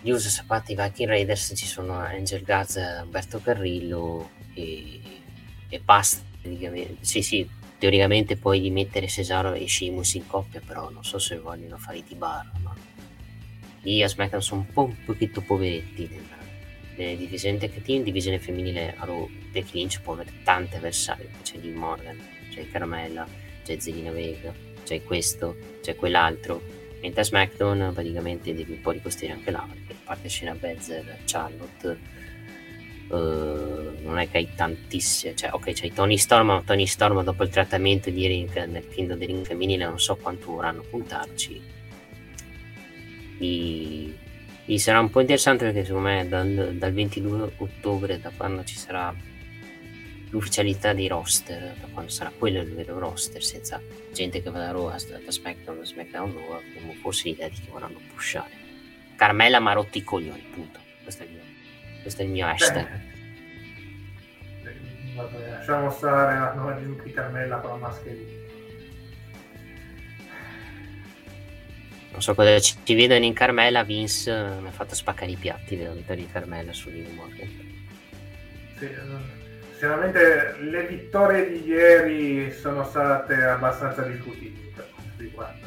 gli 0.00 0.08
USA 0.08 0.30
Sapati 0.30 0.74
Viking 0.74 1.10
Raiders 1.10 1.52
ci 1.54 1.66
sono 1.66 1.98
Angel 1.98 2.42
Gaz, 2.42 2.76
Alberto 2.78 3.42
Carrillo 3.42 4.30
e, 4.54 5.02
e 5.68 5.80
basta. 5.80 6.24
Sì, 7.00 7.20
sì, 7.20 7.46
teoricamente 7.78 8.36
puoi 8.36 8.60
rimettere 8.60 9.08
Cesaro 9.08 9.52
e 9.54 9.68
Sheamus 9.68 10.14
in 10.14 10.26
coppia, 10.26 10.60
però 10.64 10.90
non 10.90 11.04
so 11.04 11.18
se 11.18 11.38
vogliono 11.38 11.76
fare 11.78 11.98
i 11.98 12.04
T-Bar. 12.04 12.52
Ma 12.62 12.74
lì 13.82 14.02
a 14.02 14.08
sono 14.40 14.60
un 14.60 14.72
po' 14.72 14.84
un 14.84 14.96
pochetto 15.04 15.40
poveretti 15.40 16.34
nelle 16.96 17.16
divisioni 17.16 17.58
tech 17.58 17.82
team, 17.82 18.02
divisione 18.02 18.38
femminile 18.38 18.94
a 18.96 19.04
Raw, 19.04 19.28
Becky 19.50 19.78
Lynch 19.78 20.00
può 20.00 20.14
avere 20.14 20.32
tante 20.42 20.76
avversarie, 20.76 21.30
c'è 21.42 21.58
Liv 21.58 21.74
Morgan, 21.74 22.18
c'è 22.50 22.68
Carmella, 22.70 23.26
c'è 23.62 23.78
Zelina 23.78 24.10
Vega, 24.10 24.52
c'è 24.82 25.02
questo, 25.02 25.56
c'è 25.82 25.94
quell'altro, 25.94 26.62
mentre 27.02 27.20
a 27.20 27.24
SmackDown 27.24 27.90
praticamente 27.92 28.54
devi 28.54 28.72
un 28.72 28.80
po' 28.80 28.92
ricostruire 28.92 29.34
anche 29.34 29.50
là, 29.50 29.66
perché 29.70 29.94
parte 30.04 30.28
Shayna 30.28 30.54
Baszler, 30.54 31.18
Charlotte, 31.26 31.98
uh, 33.08 34.02
non 34.02 34.18
è 34.18 34.30
che 34.30 34.38
hai 34.38 34.48
tantissime, 34.54 35.34
cioè 35.34 35.50
ok 35.52 35.72
c'hai 35.72 35.92
Tony 35.92 36.16
Storm, 36.16 36.46
ma 36.46 36.62
Tony 36.64 36.86
Storm 36.86 37.22
dopo 37.22 37.42
il 37.42 37.50
trattamento 37.50 38.10
di 38.10 38.26
Ring 38.26 38.64
nel 38.66 38.88
Kingdom 38.88 39.18
di 39.18 39.26
Ring 39.26 39.44
femminile 39.44 39.84
non 39.84 40.00
so 40.00 40.16
quanto 40.16 40.52
vorranno 40.52 40.82
puntarci. 40.88 41.74
E, 43.38 44.14
sarà 44.78 45.00
un 45.00 45.10
po' 45.10 45.20
interessante 45.20 45.64
perché 45.64 45.84
secondo 45.84 46.08
me 46.08 46.26
dal, 46.28 46.74
dal 46.76 46.92
22 46.92 47.52
ottobre, 47.58 48.20
da 48.20 48.30
quando 48.36 48.64
ci 48.64 48.76
sarà 48.76 49.14
l'ufficialità 50.30 50.92
dei 50.92 51.08
roster, 51.08 51.76
da 51.80 51.86
quando 51.92 52.10
sarà 52.10 52.32
quello 52.36 52.60
il 52.60 52.74
vero 52.74 52.98
roster, 52.98 53.42
senza 53.42 53.80
gente 54.12 54.42
che 54.42 54.50
va 54.50 54.58
da 54.58 54.70
Raw 54.70 54.86
a 54.86 54.98
SmackDown, 54.98 55.84
SmackDown 55.84 56.32
Raw, 56.32 56.60
forse 57.00 57.28
l'idea 57.28 57.48
di 57.48 57.56
che 57.56 57.70
vorranno 57.70 58.00
pushare. 58.12 58.64
Carmella 59.14 59.60
ma 59.60 59.72
rotti 59.72 59.98
i 59.98 60.04
coglioni, 60.04 60.44
punto. 60.52 60.80
Questo 61.02 61.22
è 61.22 61.26
il 61.26 61.32
mio, 61.32 61.42
questo 62.06 62.22
è 62.22 62.24
il 62.24 62.30
mio 62.30 62.46
hashtag. 62.46 62.86
Vabbè, 65.16 65.50
lasciamo 65.50 65.90
stare 65.90 66.38
la 66.38 66.52
nuova 66.52 66.74
di 66.74 67.12
Carmella 67.12 67.56
con 67.56 67.80
la 67.80 67.88
mascherina. 67.88 68.44
Non 72.12 72.22
so 72.22 72.34
cosa 72.36 72.60
ci, 72.60 72.76
ci 72.84 72.94
vedono 72.94 73.24
in 73.24 73.34
Carmella, 73.34 73.82
Vince 73.82 74.30
uh, 74.30 74.60
mi 74.60 74.68
ha 74.68 74.70
fatto 74.70 74.94
spaccare 74.94 75.32
i 75.32 75.36
piatti 75.36 75.76
della 75.76 75.94
vittoria 75.94 76.24
di 76.24 76.30
Carmella 76.30 76.72
su 76.72 76.90
Liv 76.90 77.12
Morgan. 77.12 77.48
Sì, 78.78 78.84
eh, 78.84 79.00
sinceramente 79.70 80.56
le 80.60 80.86
vittorie 80.86 81.50
di 81.50 81.66
ieri 81.66 82.52
sono 82.52 82.84
state 82.84 83.34
abbastanza 83.34 84.02
discutibili 84.02 84.70
per 84.74 84.88
quanto 84.94 85.22
riguarda 85.22 85.66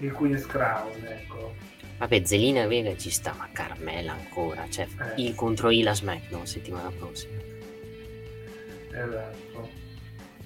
il 0.00 0.12
Queen's 0.12 0.46
Crown, 0.46 1.04
ecco. 1.04 1.54
Vabbè, 1.98 2.22
Zelina 2.24 2.66
Vega 2.66 2.96
ci 2.96 3.10
sta, 3.10 3.34
ma 3.36 3.48
Carmela 3.52 4.12
ancora, 4.12 4.68
cioè 4.70 4.86
eh. 5.16 5.22
il 5.22 5.34
contro 5.34 5.70
Ila 5.70 5.92
SmackDown 5.92 6.46
settimana 6.46 6.90
prossima. 6.90 7.36
Esatto. 8.92 9.68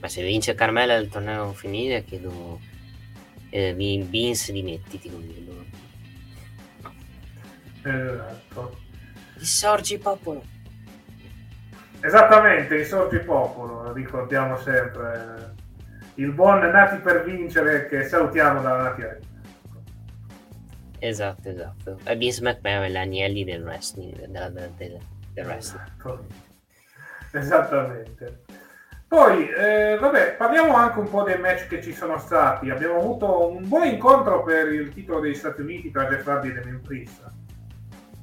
Ma 0.01 0.09
se 0.09 0.23
vince 0.23 0.55
Carmela 0.55 0.95
il 0.95 1.09
torneo 1.09 1.53
femminile, 1.53 2.05
chiedo 2.05 2.59
eh, 3.51 3.75
Vince 3.75 4.53
dimettiti 4.53 5.11
con 5.11 5.21
lui. 5.21 5.71
Esatto. 7.83 8.79
Risorgi 9.35 9.99
popolo. 9.99 10.43
Esattamente, 12.01 12.77
risorgi 12.77 13.19
popolo, 13.19 13.93
ricordiamo 13.93 14.57
sempre 14.59 15.55
il 16.15 16.33
buon 16.33 16.61
Nati 16.61 16.97
per 16.97 17.25
vincere 17.25 17.87
che 17.89 18.05
salutiamo 18.05 18.63
dalla 18.63 18.83
Nati. 18.85 19.31
Esatto, 21.05 21.49
esatto. 21.49 21.99
E 22.05 22.15
Vince 22.15 22.43
McMahon 22.43 22.85
è 22.85 22.89
l'agnelli 22.89 23.43
del 23.43 23.65
wrestling, 23.65 24.27
della, 24.27 24.49
del, 24.51 24.71
del 24.77 25.45
wrestling. 25.45 25.85
Esatto. 25.99 26.27
Esattamente. 27.33 28.43
Poi, 29.09 29.49
eh, 29.49 29.99
vabbè, 30.01 30.37
parliamo 30.37 30.77
anche 30.77 31.01
un 31.01 31.11
po' 31.11 31.25
dei 31.25 31.41
match 31.41 31.67
che 31.67 31.83
ci 31.83 31.93
sono 31.93 32.19
stati. 32.19 32.71
Abbiamo 32.71 32.99
avuto 32.99 33.49
un 33.49 33.67
buon 33.67 33.89
incontro 33.89 34.45
per 34.45 34.73
il 34.73 34.95
titolo 34.95 35.19
degli 35.19 35.35
Stati 35.35 35.61
Uniti 35.61 35.91
tra 35.91 36.07
Jeff 36.07 36.25
Hardy 36.25 36.51
e 36.51 36.53
Damien 36.53 36.81
Priest. 36.81 37.21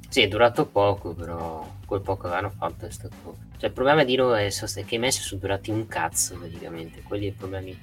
Sì, 0.07 0.21
è 0.21 0.29
durato 0.29 0.65
poco, 0.65 1.13
però 1.13 1.69
quel 1.85 1.99
poco 1.99 2.29
che 2.29 2.33
hanno 2.33 2.49
fatto 2.49 2.85
è 2.85 2.91
stato... 2.91 3.35
Cioè, 3.57 3.67
il 3.67 3.75
problema 3.75 4.05
di 4.05 4.15
loro 4.15 4.35
è 4.35 4.47
che 4.47 4.95
i 4.95 4.99
match 4.99 5.19
sono 5.19 5.41
durati 5.41 5.69
un 5.69 5.85
cazzo, 5.85 6.37
praticamente. 6.37 7.01
Quelli 7.01 7.27
i 7.27 7.31
problemi 7.33 7.77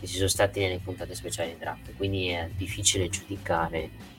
che 0.00 0.06
ci 0.06 0.16
sono 0.16 0.28
stati 0.28 0.60
nelle 0.60 0.80
puntate 0.82 1.14
speciali 1.14 1.52
di 1.52 1.58
draft. 1.58 1.94
Quindi 1.94 2.28
è 2.28 2.48
difficile 2.56 3.10
giudicare 3.10 4.12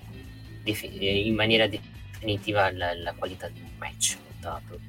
in 0.66 1.36
maniera 1.36 1.68
definitiva 1.68 2.72
la, 2.72 2.94
la 2.96 3.14
qualità 3.14 3.48
di 3.48 3.60
un 3.62 3.72
match 3.78 4.18
lottato. 4.28 4.80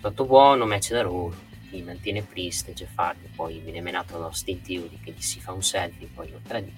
Fatto 0.00 0.24
buono, 0.24 0.66
match 0.66 0.90
da 0.90 1.02
loro, 1.02 1.34
chi 1.68 1.82
mantiene 1.82 2.22
Priest, 2.22 2.72
Jeff 2.72 2.96
Hardy, 2.96 3.28
poi 3.34 3.58
viene 3.58 3.80
menato 3.80 4.18
da 4.18 4.24
Austin 4.24 4.60
Theory 4.60 4.98
che 5.02 5.12
gli 5.12 5.20
si 5.20 5.40
fa 5.40 5.52
un 5.52 5.62
selfie, 5.62 6.08
poi 6.12 6.32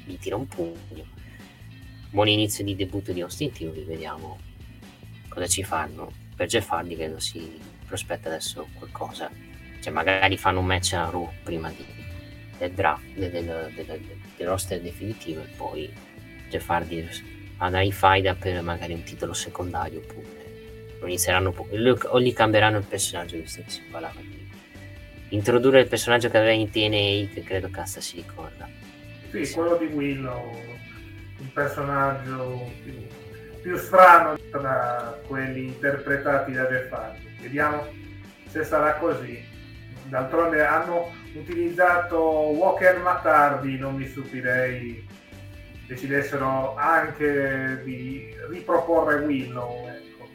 gli 0.04 0.18
tira 0.18 0.36
un 0.36 0.46
pugno. 0.46 1.20
Buon 2.10 2.28
inizio 2.28 2.62
di 2.62 2.76
debutto 2.76 3.12
di 3.12 3.22
Austin 3.22 3.52
Theory, 3.52 3.84
vediamo 3.84 4.38
cosa 5.28 5.46
ci 5.46 5.62
fanno. 5.62 6.12
Per 6.36 6.46
Jeff 6.46 6.70
Hardy 6.70 6.94
credo 6.94 7.18
si 7.18 7.58
prospetta 7.86 8.28
adesso 8.28 8.68
qualcosa. 8.74 9.30
Cioè 9.80 9.92
magari 9.92 10.36
fanno 10.36 10.60
un 10.60 10.66
match 10.66 10.92
a 10.92 11.08
Raw 11.10 11.28
prima 11.42 11.70
di, 11.70 11.84
del 12.58 12.72
draft, 12.72 13.04
del, 13.14 13.30
del, 13.30 13.72
del, 13.74 14.18
del, 14.36 14.46
roster 14.46 14.80
definitivo 14.80 15.42
e 15.42 15.46
poi 15.56 15.92
Jeff 16.48 16.68
Hardy 16.68 17.08
andrà 17.64 17.82
in 17.82 17.92
faida 17.92 18.34
per 18.34 18.62
magari 18.62 18.92
un 18.94 19.02
titolo 19.02 19.32
secondario 19.32 20.00
oppure 20.00 20.40
lo 21.00 21.06
inizieranno 21.06 21.54
o 21.56 22.20
gli 22.20 22.32
cambieranno 22.32 22.78
il 22.78 22.84
personaggio 22.84 23.36
visto 23.36 23.62
che 23.66 23.82
parlava 23.90 24.20
di 24.20 24.50
introdurre 25.30 25.80
il 25.80 25.88
personaggio 25.88 26.28
che 26.28 26.36
aveva 26.36 26.52
in 26.52 26.70
TNA 26.70 27.32
che 27.32 27.42
credo 27.44 27.70
Casta 27.70 28.00
si 28.00 28.16
ricorda. 28.16 28.68
Sì, 29.30 29.50
quello 29.52 29.76
di 29.76 29.86
Willow, 29.86 30.54
un 31.38 31.52
personaggio 31.52 32.70
più 32.82 33.06
più 33.62 33.76
strano 33.76 34.36
tra 34.50 35.18
quelli 35.26 35.66
interpretati 35.66 36.52
da 36.52 36.62
Hardy. 36.62 37.36
Vediamo 37.40 37.86
se 38.48 38.64
sarà 38.64 38.94
così. 38.94 39.42
D'altronde 40.08 40.62
hanno 40.64 41.12
utilizzato 41.34 42.18
Walker 42.18 42.98
Matardi, 42.98 43.78
non 43.78 43.94
mi 43.94 44.06
stupirei 44.06 45.06
decidessero 45.86 46.74
anche 46.76 47.82
di 47.84 48.34
riproporre 48.48 49.24
Willow. 49.24 49.88
Ecco. 49.88 50.28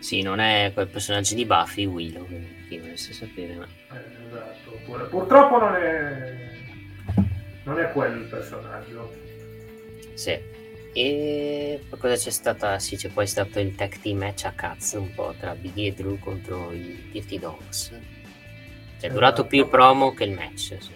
Sì, 0.00 0.22
non 0.22 0.40
è 0.40 0.70
quel 0.72 0.88
personaggio 0.88 1.34
di 1.34 1.44
Buffy, 1.44 1.84
Willow, 1.84 2.26
chi 2.68 2.78
volesse 2.78 3.12
sapere. 3.12 3.54
Ma... 3.54 3.66
Eh, 3.92 4.26
esatto. 4.26 5.08
Purtroppo 5.08 5.58
non 5.58 5.74
è, 5.74 6.50
non 7.64 7.78
è 7.78 7.92
quello 7.92 8.20
il 8.20 8.28
personaggio. 8.28 9.12
Sì. 10.14 10.58
E 10.92 11.84
cosa 11.98 12.16
c'è 12.16 12.30
stata? 12.30 12.78
Sì, 12.80 12.96
c'è 12.96 13.10
poi 13.10 13.26
stato 13.26 13.60
il 13.60 13.76
tag 13.76 13.96
team 14.00 14.18
match 14.18 14.46
a 14.46 14.52
cazzo 14.52 15.00
un 15.00 15.14
po' 15.14 15.34
tra 15.38 15.54
Biggie 15.54 15.86
e 15.86 15.92
Drew 15.92 16.18
contro 16.18 16.72
i 16.72 17.10
Dirty 17.12 17.38
Dogs. 17.38 17.92
Cioè, 18.98 19.08
è 19.08 19.12
durato 19.12 19.46
più 19.46 19.60
il 19.60 19.68
promo 19.68 20.12
che 20.12 20.24
il 20.24 20.32
match. 20.32 20.76
Sì, 20.80 20.90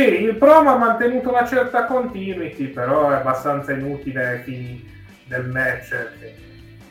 il 0.00 0.36
promo 0.36 0.70
ha 0.70 0.76
mantenuto 0.76 1.30
una 1.30 1.46
certa 1.46 1.84
continuity, 1.86 2.68
però 2.68 3.10
è 3.10 3.14
abbastanza 3.14 3.72
inutile 3.72 4.26
ai 4.26 4.42
fini 4.42 4.90
del 5.26 5.46
match 5.46 5.88
che 6.18 6.34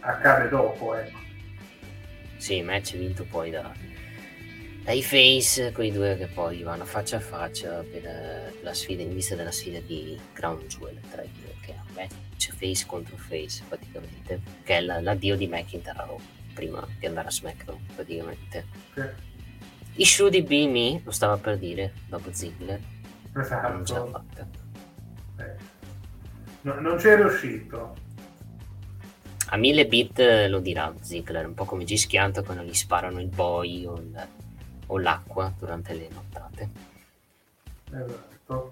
accade 0.01 0.49
dopo. 0.49 0.95
Ecco. 0.95 1.17
Sì, 2.37 2.57
il 2.57 2.65
match 2.65 2.95
è 2.95 2.97
vinto 2.97 3.25
poi 3.29 3.49
da, 3.51 3.71
dai 4.83 5.03
face, 5.03 5.71
quei 5.71 5.91
due 5.91 6.17
che 6.17 6.27
poi 6.27 6.63
vanno 6.63 6.85
faccia 6.85 7.17
a 7.17 7.19
faccia 7.19 7.83
per 7.89 8.53
la 8.61 8.73
sfida 8.73 9.03
in 9.03 9.13
vista 9.13 9.35
della 9.35 9.51
sfida 9.51 9.79
di 9.79 10.19
Crown 10.33 10.65
Jewel 10.67 10.99
tra 11.11 11.21
i 11.21 11.29
due, 11.39 11.53
che 11.61 11.71
è 11.71 11.75
un 11.75 11.93
match 11.95 12.51
face 12.55 12.85
contro 12.85 13.15
face 13.17 13.63
praticamente, 13.67 14.41
che 14.63 14.77
è 14.77 14.81
l'addio 14.81 15.35
di 15.35 15.47
McIntyre 15.47 16.39
prima 16.53 16.85
di 16.99 17.05
andare 17.05 17.27
a 17.27 17.31
SmackDown 17.31 17.79
praticamente. 17.95 18.65
Sì. 18.93 19.01
I 19.95 20.05
Should 20.05 20.41
Be 20.43 20.67
Me, 20.67 21.01
lo 21.03 21.11
stava 21.11 21.37
per 21.37 21.57
dire 21.57 21.93
dopo 22.07 22.31
Ziggler, 22.31 22.79
esatto. 23.35 24.23
Eh. 25.37 25.55
No, 26.61 26.79
non 26.79 26.97
c'è 26.97 27.15
riuscito. 27.15 27.95
A 29.49 29.57
mille 29.57 29.85
bit 29.87 30.47
lo 30.49 30.59
dirà 30.59 30.93
Ziggler, 30.99 31.45
un 31.45 31.53
po' 31.53 31.65
come 31.65 31.83
Gischianto 31.83 32.43
quando 32.43 32.63
gli 32.63 32.73
sparano 32.73 33.19
il 33.19 33.27
boy 33.27 33.85
o 33.85 33.95
il 33.97 34.27
o 34.91 34.99
l'acqua 34.99 35.51
durante 35.57 35.93
le 35.93 36.07
nottate. 36.13 36.69
Esatto. 37.91 38.71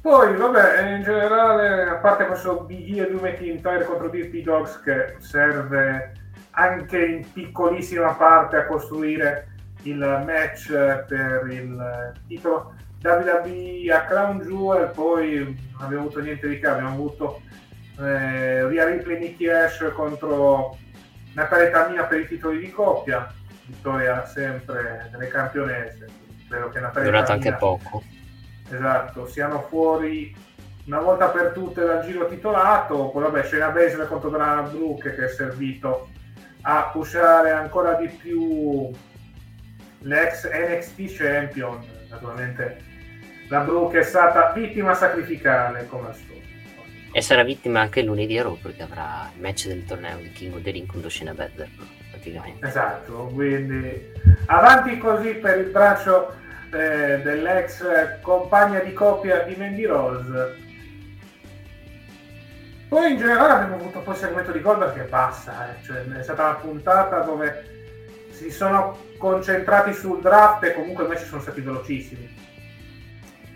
Poi, 0.00 0.36
vabbè, 0.36 0.96
in 0.96 1.02
generale, 1.02 1.88
a 1.88 1.96
parte 1.96 2.26
questo 2.26 2.60
BD 2.62 2.98
e 2.98 3.10
2 3.10 3.20
McIntyre 3.20 3.84
contro 3.84 4.08
DP 4.08 4.42
Dogs 4.42 4.80
che 4.82 5.16
serve 5.18 6.12
anche 6.52 7.04
in 7.04 7.32
piccolissima 7.32 8.14
parte 8.14 8.56
a 8.56 8.66
costruire 8.66 9.48
il 9.82 9.98
match 9.98 10.72
per 11.06 11.46
il 11.50 12.12
titolo 12.26 12.74
WWE 13.02 13.92
a 13.92 14.04
Crown 14.04 14.40
Jewel, 14.40 14.90
poi 14.90 15.38
non 15.38 15.56
abbiamo 15.80 16.04
avuto 16.04 16.20
niente 16.20 16.48
di 16.48 16.58
che, 16.58 16.66
abbiamo 16.66 16.90
avuto 16.90 17.42
eh, 17.98 18.66
Ria 18.68 18.84
Ripley 18.84 19.18
Nicky 19.18 19.48
Ash 19.48 19.90
contro 19.94 20.76
Natalia 21.34 21.70
Tamina 21.70 22.04
per 22.04 22.20
i 22.20 22.26
titoli 22.26 22.58
di 22.58 22.70
coppia, 22.70 23.32
vittoria 23.66 24.24
sempre 24.26 25.08
nelle 25.12 25.28
campionesse. 25.28 26.06
Spero 26.44 26.68
che 26.70 26.80
Natalia 26.80 27.10
Durato 27.10 27.32
anche 27.32 27.52
poco. 27.54 28.02
Esatto, 28.70 29.26
siano 29.26 29.62
fuori 29.62 30.34
una 30.86 31.00
volta 31.00 31.28
per 31.28 31.52
tutte 31.52 31.84
dal 31.84 32.04
giro 32.04 32.26
titolato. 32.26 33.10
Poi 33.10 33.22
vabbè, 33.22 33.44
Shayna 33.44 33.70
Baszler 33.70 34.06
contro 34.06 34.30
Dana 34.30 34.62
Brooke 34.62 35.14
che 35.14 35.24
è 35.24 35.28
servito 35.28 36.08
a 36.62 36.90
pushare 36.92 37.50
ancora 37.50 37.94
di 37.94 38.08
più 38.08 38.90
l'ex 40.00 40.48
NXT 40.48 41.16
Champion. 41.16 41.84
Naturalmente 42.08 42.90
la 43.52 43.60
Brooke 43.60 43.98
è 43.98 44.02
stata 44.02 44.50
vittima 44.54 44.94
sacrificale 44.94 45.86
come 45.86 46.08
al 46.08 46.14
solito. 46.14 46.40
E 47.12 47.20
sarà 47.20 47.44
vittima 47.44 47.80
anche 47.80 48.02
lunedì 48.02 48.38
a 48.38 48.44
Raw 48.44 48.56
perché 48.56 48.82
avrà 48.82 49.30
il 49.34 49.42
match 49.42 49.66
del 49.66 49.84
torneo 49.84 50.16
di 50.16 50.32
King 50.32 50.54
of 50.54 50.62
the 50.62 50.70
Ring 50.70 50.86
contro 50.90 51.10
Shayna 51.10 51.34
Baszler 51.34 51.68
praticamente. 52.10 52.66
Esatto, 52.66 53.30
quindi 53.34 54.10
avanti 54.46 54.96
così 54.96 55.34
per 55.34 55.58
il 55.58 55.66
braccio 55.66 56.34
eh, 56.72 57.20
dell'ex 57.22 58.20
compagna 58.22 58.78
di 58.78 58.94
coppia 58.94 59.42
di 59.42 59.54
Mandy 59.54 59.84
Rose. 59.84 60.56
Poi 62.88 63.10
in 63.10 63.18
generale 63.18 63.52
abbiamo 63.52 63.74
avuto 63.74 64.00
poi 64.00 64.14
il 64.14 64.20
segmento 64.20 64.50
di 64.50 64.62
Goldberg 64.62 64.94
che 64.94 65.08
basta, 65.10 65.68
eh. 65.68 65.84
cioè, 65.84 66.06
è 66.06 66.22
stata 66.22 66.42
una 66.42 66.54
puntata 66.54 67.20
dove 67.20 67.64
si 68.30 68.50
sono 68.50 68.96
concentrati 69.18 69.92
sul 69.92 70.22
draft 70.22 70.64
e 70.64 70.72
comunque 70.72 71.04
i 71.04 71.08
match 71.08 71.26
sono 71.26 71.42
stati 71.42 71.60
velocissimi. 71.60 72.51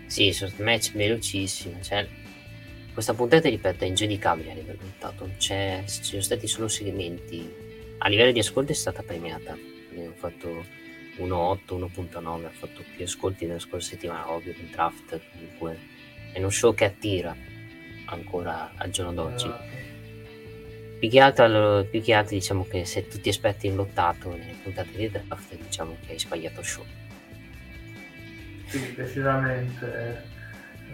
Sì, 0.07 0.31
sono 0.31 0.51
match 0.57 0.93
velocissimi, 0.93 1.83
cioè, 1.83 2.07
questa 2.93 3.13
puntata 3.13 3.47
ripeto 3.47 3.83
è 3.83 3.87
ingiudicabile 3.87 4.51
a 4.51 4.55
livello 4.55 4.79
lottato, 4.81 5.29
cioè, 5.37 5.83
ci 5.85 6.03
sono 6.03 6.21
stati 6.21 6.47
solo 6.47 6.67
segmenti 6.67 7.65
a 7.99 8.09
livello 8.09 8.31
di 8.31 8.39
ascolti 8.39 8.73
è 8.73 8.75
stata 8.75 9.01
premiata. 9.01 9.53
Ho 9.53 10.13
fatto 10.15 10.65
1.8, 11.17 11.77
1.9, 11.77 12.45
ha 12.45 12.49
fatto 12.49 12.83
più 12.95 13.03
ascolti 13.03 13.47
della 13.47 13.59
scorsa 13.59 13.89
settimana, 13.89 14.31
ovvio 14.31 14.51
il 14.51 14.67
draft 14.69 15.19
comunque 15.31 15.79
è 16.31 16.37
uno 16.37 16.49
show 16.49 16.73
che 16.75 16.85
attira 16.85 17.35
ancora 18.05 18.71
al 18.75 18.89
giorno 18.91 19.13
d'oggi. 19.13 19.51
Più 20.99 21.09
che, 21.09 21.19
altro, 21.19 21.85
più 21.89 22.01
che 22.01 22.13
altro 22.13 22.35
diciamo 22.35 22.65
che 22.65 22.85
se 22.85 23.07
tu 23.07 23.19
ti 23.19 23.29
aspetti 23.29 23.67
in 23.67 23.75
lottato 23.75 24.29
nelle 24.29 24.55
puntate 24.61 24.95
di 24.95 25.09
draft 25.09 25.55
diciamo 25.55 25.97
che 26.05 26.11
hai 26.13 26.19
sbagliato 26.19 26.61
show. 26.61 26.85
Sì, 28.67 28.93
decisamente. 28.95 30.35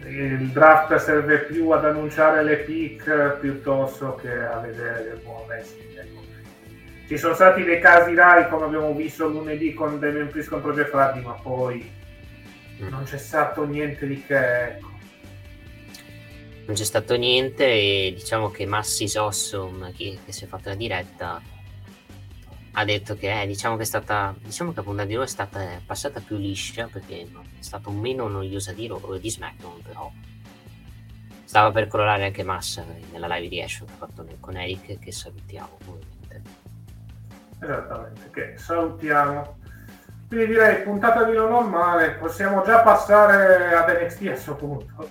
Il 0.05 0.49
draft 0.49 0.95
serve 0.95 1.39
più 1.39 1.69
ad 1.69 1.85
annunciare 1.85 2.43
le 2.43 2.57
pick 2.57 3.37
piuttosto 3.39 4.15
che 4.15 4.33
a 4.33 4.57
vedere 4.57 5.03
del 5.03 5.21
buon 5.23 5.45
wrestling. 5.45 5.97
Ecco 5.97 6.23
ci 7.07 7.17
sono 7.17 7.33
stati 7.33 7.63
dei 7.63 7.79
casi 7.79 8.15
rari 8.15 8.49
come 8.49 8.65
abbiamo 8.65 8.93
visto 8.93 9.27
lunedì 9.27 9.73
con 9.73 9.99
Damien 9.99 10.29
Priest 10.29 10.49
contro 10.49 10.73
Jeff 10.73 10.93
Hardy 10.93 11.21
ma 11.21 11.33
poi 11.33 11.91
mm. 12.81 12.87
non 12.87 13.03
c'è 13.03 13.17
stato 13.17 13.65
niente 13.65 14.07
di 14.07 14.23
che 14.23 14.63
ecco. 14.67 14.89
non 16.65 16.75
c'è 16.75 16.83
stato 16.83 17.15
niente 17.15 17.65
e 17.65 18.13
diciamo 18.15 18.49
che 18.49 18.65
Massis 18.65 19.15
Awesome 19.15 19.91
che, 19.91 20.17
che 20.25 20.31
si 20.31 20.45
è 20.45 20.47
fatta 20.47 20.69
la 20.69 20.75
diretta 20.75 21.41
ha 22.73 22.85
detto 22.85 23.15
che 23.15 23.41
eh, 23.41 23.47
diciamo 23.47 23.75
che 23.75 23.83
è 23.83 23.85
stata 23.85 24.33
diciamo 24.37 24.71
che 24.71 24.77
la 24.77 24.83
puntata 24.83 25.07
di 25.07 25.13
loro 25.13 25.25
è 25.25 25.29
stata 25.29 25.81
passata 25.85 26.19
più 26.19 26.37
liscia 26.37 26.87
perché 26.91 27.21
è 27.21 27.27
stato 27.59 27.91
meno 27.91 28.27
noiosa 28.27 28.73
di, 28.73 28.87
loro, 28.87 29.17
di 29.17 29.29
SmackDown 29.29 29.81
però 29.81 30.11
stava 31.43 31.71
per 31.71 31.87
crollare 31.87 32.25
anche 32.25 32.43
Massa 32.43 32.83
nella 33.11 33.27
live 33.35 33.47
di 33.47 33.61
Ash 33.61 33.83
che 33.85 33.91
ha 33.91 33.95
fatto 33.95 34.25
con 34.39 34.57
Eric 34.57 34.99
che 34.99 35.11
salutiamo 35.11 36.21
Esattamente, 37.63 38.29
che 38.31 38.57
salutiamo. 38.57 39.57
Quindi 40.27 40.47
direi 40.47 40.83
puntata 40.83 41.23
di 41.23 41.33
non 41.33 41.49
normale, 41.49 42.11
possiamo 42.15 42.61
già 42.63 42.81
passare 42.81 43.73
ad 43.73 43.89
NXT 43.89 44.21
a 44.21 44.29
questo 44.31 44.55
punto. 44.55 45.09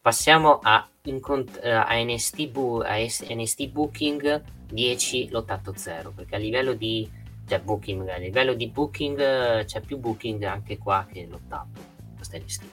Passiamo 0.00 0.58
a 0.62 0.88
incont- 1.02 1.60
eh, 1.62 1.70
a, 1.70 1.88
NST 1.92 2.48
bu- 2.48 2.82
a 2.84 2.96
NST 2.98 3.68
Booking 3.68 4.42
10 4.70 5.30
lottato 5.30 5.72
0 5.74 6.10
perché 6.10 6.36
a 6.36 6.38
livello 6.38 6.74
di 6.74 7.10
cioè 7.46 7.60
booking 7.60 8.08
a 8.08 8.18
livello 8.18 8.52
di 8.52 8.68
booking 8.68 9.64
c'è 9.64 9.80
più 9.80 9.96
booking 9.96 10.42
anche 10.42 10.76
qua 10.76 11.06
che 11.10 11.26
lottato 11.30 11.80
questo 12.16 12.36
è 12.36 12.40
NST 12.40 12.64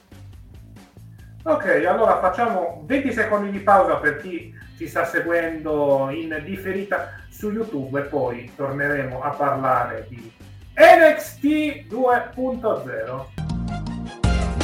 Ok, 1.48 1.84
allora 1.86 2.18
facciamo 2.18 2.82
20 2.86 3.12
secondi 3.12 3.52
di 3.52 3.60
pausa 3.60 3.98
per 3.98 4.20
chi 4.20 4.52
ci 4.76 4.88
sta 4.88 5.04
seguendo 5.04 6.10
in 6.10 6.42
differita 6.44 7.20
su 7.28 7.52
YouTube 7.52 8.00
e 8.00 8.02
poi 8.02 8.50
torneremo 8.56 9.22
a 9.22 9.30
parlare 9.30 10.06
di 10.08 10.32
NXT 10.74 11.86
2.0. 11.88 13.45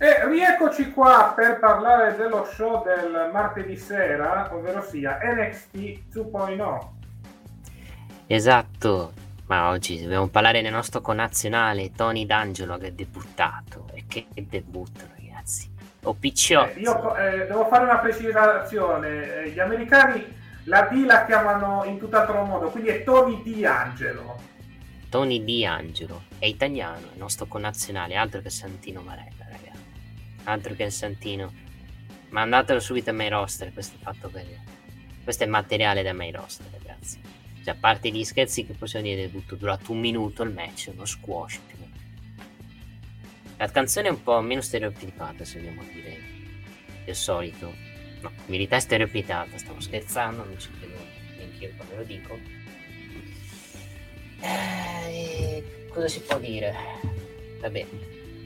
E 0.00 0.26
rieccoci 0.28 0.92
qua 0.92 1.32
per 1.34 1.58
parlare 1.58 2.14
dello 2.16 2.44
show 2.44 2.84
del 2.84 3.30
martedì 3.32 3.76
sera, 3.76 4.48
ovvero 4.54 4.80
sia 4.82 5.18
NXT 5.20 5.76
2.0. 6.14 6.88
esatto 8.26 9.12
ma 9.46 9.70
oggi 9.70 10.02
dobbiamo 10.02 10.28
parlare 10.28 10.60
del 10.60 10.70
nostro 10.70 11.00
connazionale 11.00 11.92
Tony 11.92 12.26
D'Angelo 12.26 12.76
che 12.76 12.88
è 12.88 12.92
debuttato 12.92 13.86
e 13.94 14.04
che 14.06 14.26
debutto 14.34 15.00
ragazzi 15.16 15.70
o 16.02 16.10
Eh, 16.10 16.16
Picciotto 16.20 16.78
io 16.78 17.16
eh, 17.16 17.46
devo 17.46 17.66
fare 17.66 17.84
una 17.84 17.98
precisazione, 17.98 19.42
Eh, 19.44 19.50
gli 19.50 19.58
americani 19.58 20.22
la 20.64 20.82
D 20.82 21.04
la 21.06 21.24
chiamano 21.24 21.84
in 21.84 21.98
tutt'altro 21.98 22.44
modo, 22.44 22.68
quindi 22.68 22.90
è 22.90 23.02
Tony 23.02 23.42
D'Angelo. 23.42 24.38
Tony 25.08 25.42
D'Angelo 25.42 26.24
è 26.38 26.44
italiano, 26.44 27.08
è 27.08 27.12
il 27.14 27.18
nostro 27.18 27.46
connazionale, 27.46 28.16
altro 28.16 28.42
che 28.42 28.50
Santino 28.50 29.00
Marella, 29.00 29.24
ragazzi. 29.24 29.37
Altro 30.48 30.74
che 30.74 30.88
Santino. 30.88 31.52
Mandatelo 32.30 32.80
subito 32.80 33.10
a 33.10 33.12
main 33.12 33.28
roster, 33.28 33.70
questo 33.70 33.96
è 33.96 34.02
fatto 34.02 34.30
per 34.30 34.46
Questo 35.22 35.44
è 35.44 35.46
materiale 35.46 36.02
da 36.02 36.14
main 36.14 36.32
roster, 36.34 36.66
ragazzi. 36.72 37.20
Cioè, 37.62 37.74
a 37.74 37.76
parte 37.78 38.08
gli 38.08 38.24
scherzi 38.24 38.64
che 38.64 38.72
possiamo 38.72 39.04
dire 39.04 39.24
è 39.24 39.54
durato 39.54 39.92
un 39.92 40.00
minuto 40.00 40.42
il 40.42 40.52
match, 40.52 40.90
uno 40.94 41.04
squash. 41.04 41.60
La 43.58 43.68
canzone 43.70 44.08
è 44.08 44.10
un 44.10 44.22
po' 44.22 44.40
meno 44.40 44.62
stereotipata, 44.62 45.44
se 45.44 45.58
vogliamo 45.58 45.82
dire 45.92 46.18
del 47.04 47.14
solito. 47.14 47.74
No, 48.22 48.30
in 48.30 48.44
verità 48.46 48.76
è 48.76 48.80
stereotipata, 48.80 49.58
stavo 49.58 49.80
scherzando, 49.80 50.44
non 50.44 50.58
ci 50.58 50.70
credo 50.70 50.96
neanche 51.36 51.64
io 51.64 51.72
quando 51.76 51.96
lo 51.96 52.04
dico. 52.04 52.38
Eh, 54.40 55.88
cosa 55.90 56.08
si 56.08 56.20
può 56.20 56.38
dire? 56.38 56.74
Vabbè, 57.60 57.86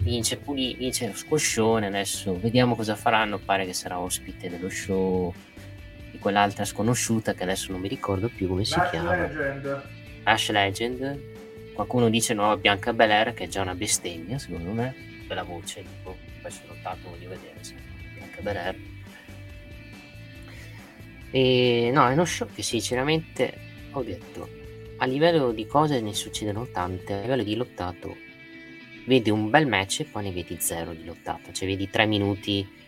vince 0.03 0.37
Puli, 0.37 0.75
vince 0.75 1.07
lo 1.07 1.15
squoscione, 1.15 1.87
adesso 1.87 2.39
vediamo 2.39 2.75
cosa 2.75 2.97
faranno, 2.97 3.39
pare 3.39 3.65
che 3.65 3.73
sarà 3.73 3.99
ospite 3.99 4.51
dello 4.51 4.69
show 4.69 5.33
di 6.11 6.19
quell'altra 6.19 6.65
sconosciuta 6.65 7.35
che 7.35 7.45
adesso 7.45 7.73
non 7.73 7.81
mi 7.81 7.89
ricordo 7.89 8.29
più 8.29 8.49
come 8.49 8.65
si 8.65 8.77
Lash 8.77 8.91
chiama. 8.91 9.17
Legend. 9.17 9.83
Ash 10.25 10.51
Legend. 10.51 11.31
Qualcuno 11.73 12.11
dice 12.11 12.35
nuova 12.35 12.57
Bianca 12.57 12.93
Belair 12.93 13.33
che 13.33 13.45
è 13.45 13.49
già 13.49 13.63
una 13.63 13.75
bestemmia, 13.75 14.39
secondo 14.39 14.73
me. 14.73 14.95
Bella 15.27 15.43
voce, 15.45 15.83
tipo, 15.83 16.17
poi 16.43 16.51
sono 16.51 16.75
notato, 16.75 17.09
voglio 17.09 17.29
vedere 17.29 17.57
se 17.61 17.75
Bianca 18.15 18.41
Belair. 18.43 18.77
E 21.31 21.91
no, 21.95 22.09
è 22.09 22.13
uno 22.13 22.25
show 22.27 22.49
che 22.53 22.63
sinceramente 22.63 23.55
ho 23.93 24.03
detto, 24.03 24.49
a 24.99 25.07
livello 25.07 25.53
di 25.53 25.67
cose 25.67 26.01
ne 26.01 26.13
succedono 26.13 26.67
tante, 26.67 27.15
a 27.15 27.21
livello 27.21 27.43
di 27.43 27.55
lottato 27.55 28.22
vedi 29.07 29.31
un 29.31 29.51
bel 29.51 29.67
match 29.67 30.01
e 30.01 30.05
poi 30.05 30.25
ne 30.25 30.33
vedi 30.33 30.57
zero 30.61 30.93
di 30.93 31.05
lottato, 31.05 31.53
cioè 31.53 31.69
vedi 31.69 31.89
tre 31.91 32.07
minuti 32.07 32.81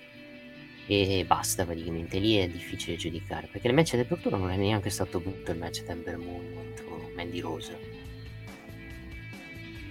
e 0.87 1.25
basta 1.27 1.65
praticamente, 1.65 2.19
lì 2.19 2.37
è 2.37 2.49
difficile 2.49 2.97
giudicare, 2.97 3.49
perché 3.51 3.69
il 3.69 3.75
match 3.75 3.95
di 3.95 4.01
apertura 4.01 4.37
non 4.37 4.51
è 4.51 4.57
neanche 4.57 4.91
stato 4.91 5.19
brutto 5.19 5.51
il 5.51 5.59
match 5.59 5.85
Temper 5.85 6.19
Moon 6.19 6.53
contro 6.55 7.11
Mandy 7.15 7.41
Rose. 7.41 8.03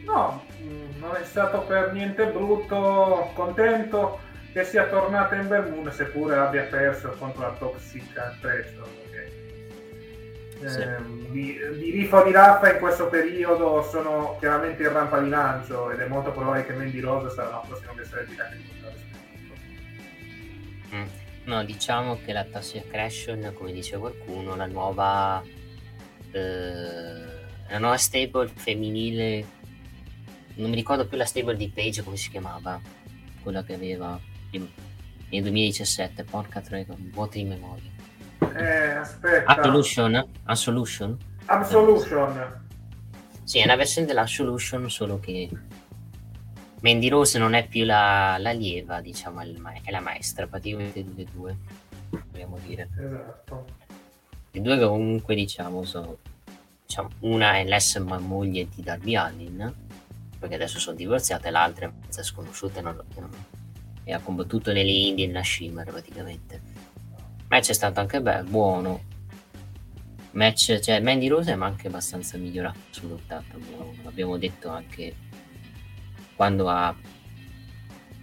No, 0.05 0.45
mm, 0.61 0.99
non 0.99 1.15
è 1.15 1.23
stato 1.23 1.61
per 1.61 1.93
niente 1.93 2.25
brutto, 2.27 3.31
contento 3.33 4.19
che 4.51 4.63
sia 4.63 4.87
tornata 4.87 5.35
in 5.35 5.47
Moon, 5.47 5.91
seppure 5.91 6.35
abbia 6.35 6.63
perso 6.63 7.15
contro 7.17 7.41
la 7.41 7.53
Toxic 7.53 8.15
Attraction. 8.17 9.02
Sì. 10.69 10.81
ehm, 10.81 11.27
di, 11.29 11.57
di 11.77 11.91
Rifa 11.91 12.21
o 12.21 12.23
di 12.23 12.31
Raffa 12.31 12.71
in 12.73 12.79
questo 12.79 13.07
periodo 13.07 13.83
sono 13.89 14.37
chiaramente 14.39 14.83
in 14.83 14.91
rampa 14.91 15.19
di 15.19 15.29
lancio 15.29 15.91
ed 15.91 15.99
è 15.99 16.07
molto 16.07 16.31
probabile 16.31 16.65
che 16.65 16.73
Mandy 16.73 16.99
Rose 16.99 17.33
sarà 17.33 17.49
la 17.49 17.63
prossima 17.67 17.91
in 17.91 17.97
totale 17.97 18.71
Mm. 20.93 21.07
No, 21.45 21.65
diciamo 21.65 22.19
che 22.23 22.31
la 22.33 22.43
Toxic 22.43 22.87
Creation, 22.87 23.51
come 23.55 23.71
dice 23.71 23.97
qualcuno, 23.97 24.55
la 24.55 24.67
nuova 24.67 25.41
eh, 26.33 27.41
la 27.69 27.79
nuova 27.79 27.97
stable 27.97 28.47
femminile 28.47 29.45
non 30.55 30.69
mi 30.69 30.75
ricordo 30.75 31.07
più 31.07 31.17
la 31.17 31.25
stable 31.25 31.55
di 31.55 31.69
Page 31.69 32.03
come 32.03 32.17
si 32.17 32.29
chiamava 32.29 32.79
quella 33.41 33.63
che 33.63 33.73
aveva 33.73 34.19
nel 34.51 35.41
2017 35.41 36.23
porca 36.23 36.61
troia 36.61 36.85
vuoti 36.87 37.39
di 37.39 37.49
memoria 37.49 37.89
Eh, 38.51 38.91
aspetta. 38.95 39.45
Absolution? 39.51 40.25
Absolution? 40.43 41.17
Absolution. 41.45 42.61
Sì, 43.43 43.59
è 43.59 43.63
una 43.65 43.75
versione 43.75 44.07
della 44.07 44.25
Solution, 44.25 44.89
solo 44.89 45.19
che 45.19 45.49
Mandy 46.79 47.09
Rose 47.09 47.37
non 47.37 47.53
è 47.53 47.67
più 47.67 47.83
la, 47.85 48.37
la 48.39 48.51
lieva, 48.51 49.01
diciamo, 49.01 49.41
è, 49.41 49.91
la 49.91 49.99
maestra 49.99 50.47
praticamente 50.47 51.03
delle 51.03 51.25
due, 51.31 51.55
vogliamo 52.31 52.57
dire. 52.65 52.89
Esatto. 52.97 53.65
Le 54.51 54.61
due 54.61 54.79
comunque, 54.79 55.35
diciamo, 55.35 55.83
sono... 55.83 56.17
Diciamo, 56.85 57.09
una 57.19 57.53
è 57.57 57.63
l'ex 57.65 57.97
ma- 57.99 58.19
moglie 58.19 58.67
di 58.73 58.81
Darby 58.83 59.15
Allin, 59.15 59.73
perché 60.37 60.55
adesso 60.55 60.79
sono 60.79 60.95
divorziate, 60.95 61.49
l'altra 61.49 61.87
è 61.87 61.91
mezza 62.01 62.21
sconosciuta 62.21 62.79
e, 62.79 62.81
non 62.81 62.95
lo- 62.95 63.05
non- 63.19 63.29
e 64.03 64.13
ha 64.13 64.19
combattuto 64.19 64.71
nelle 64.71 64.91
Indie 64.91 65.25
e 65.25 65.27
nella 65.27 65.43
Shimmer 65.43 65.85
praticamente. 65.89 66.61
Match 67.53 67.69
è 67.69 67.73
stato 67.73 67.99
anche 67.99 68.19
bello, 68.19 68.49
buono. 68.49 69.03
Match, 70.31 70.79
cioè 70.79 70.99
Mandy 71.01 71.27
Rose 71.27 71.51
è 71.51 71.55
anche 71.55 71.85
abbastanza 71.85 72.35
migliorato 72.39 72.79
sul 72.89 73.09
lottato, 73.09 73.53
abbiamo, 73.53 73.93
abbiamo 74.05 74.37
detto 74.39 74.69
anche 74.69 75.13
quando 76.35 76.67
ha, 76.67 76.95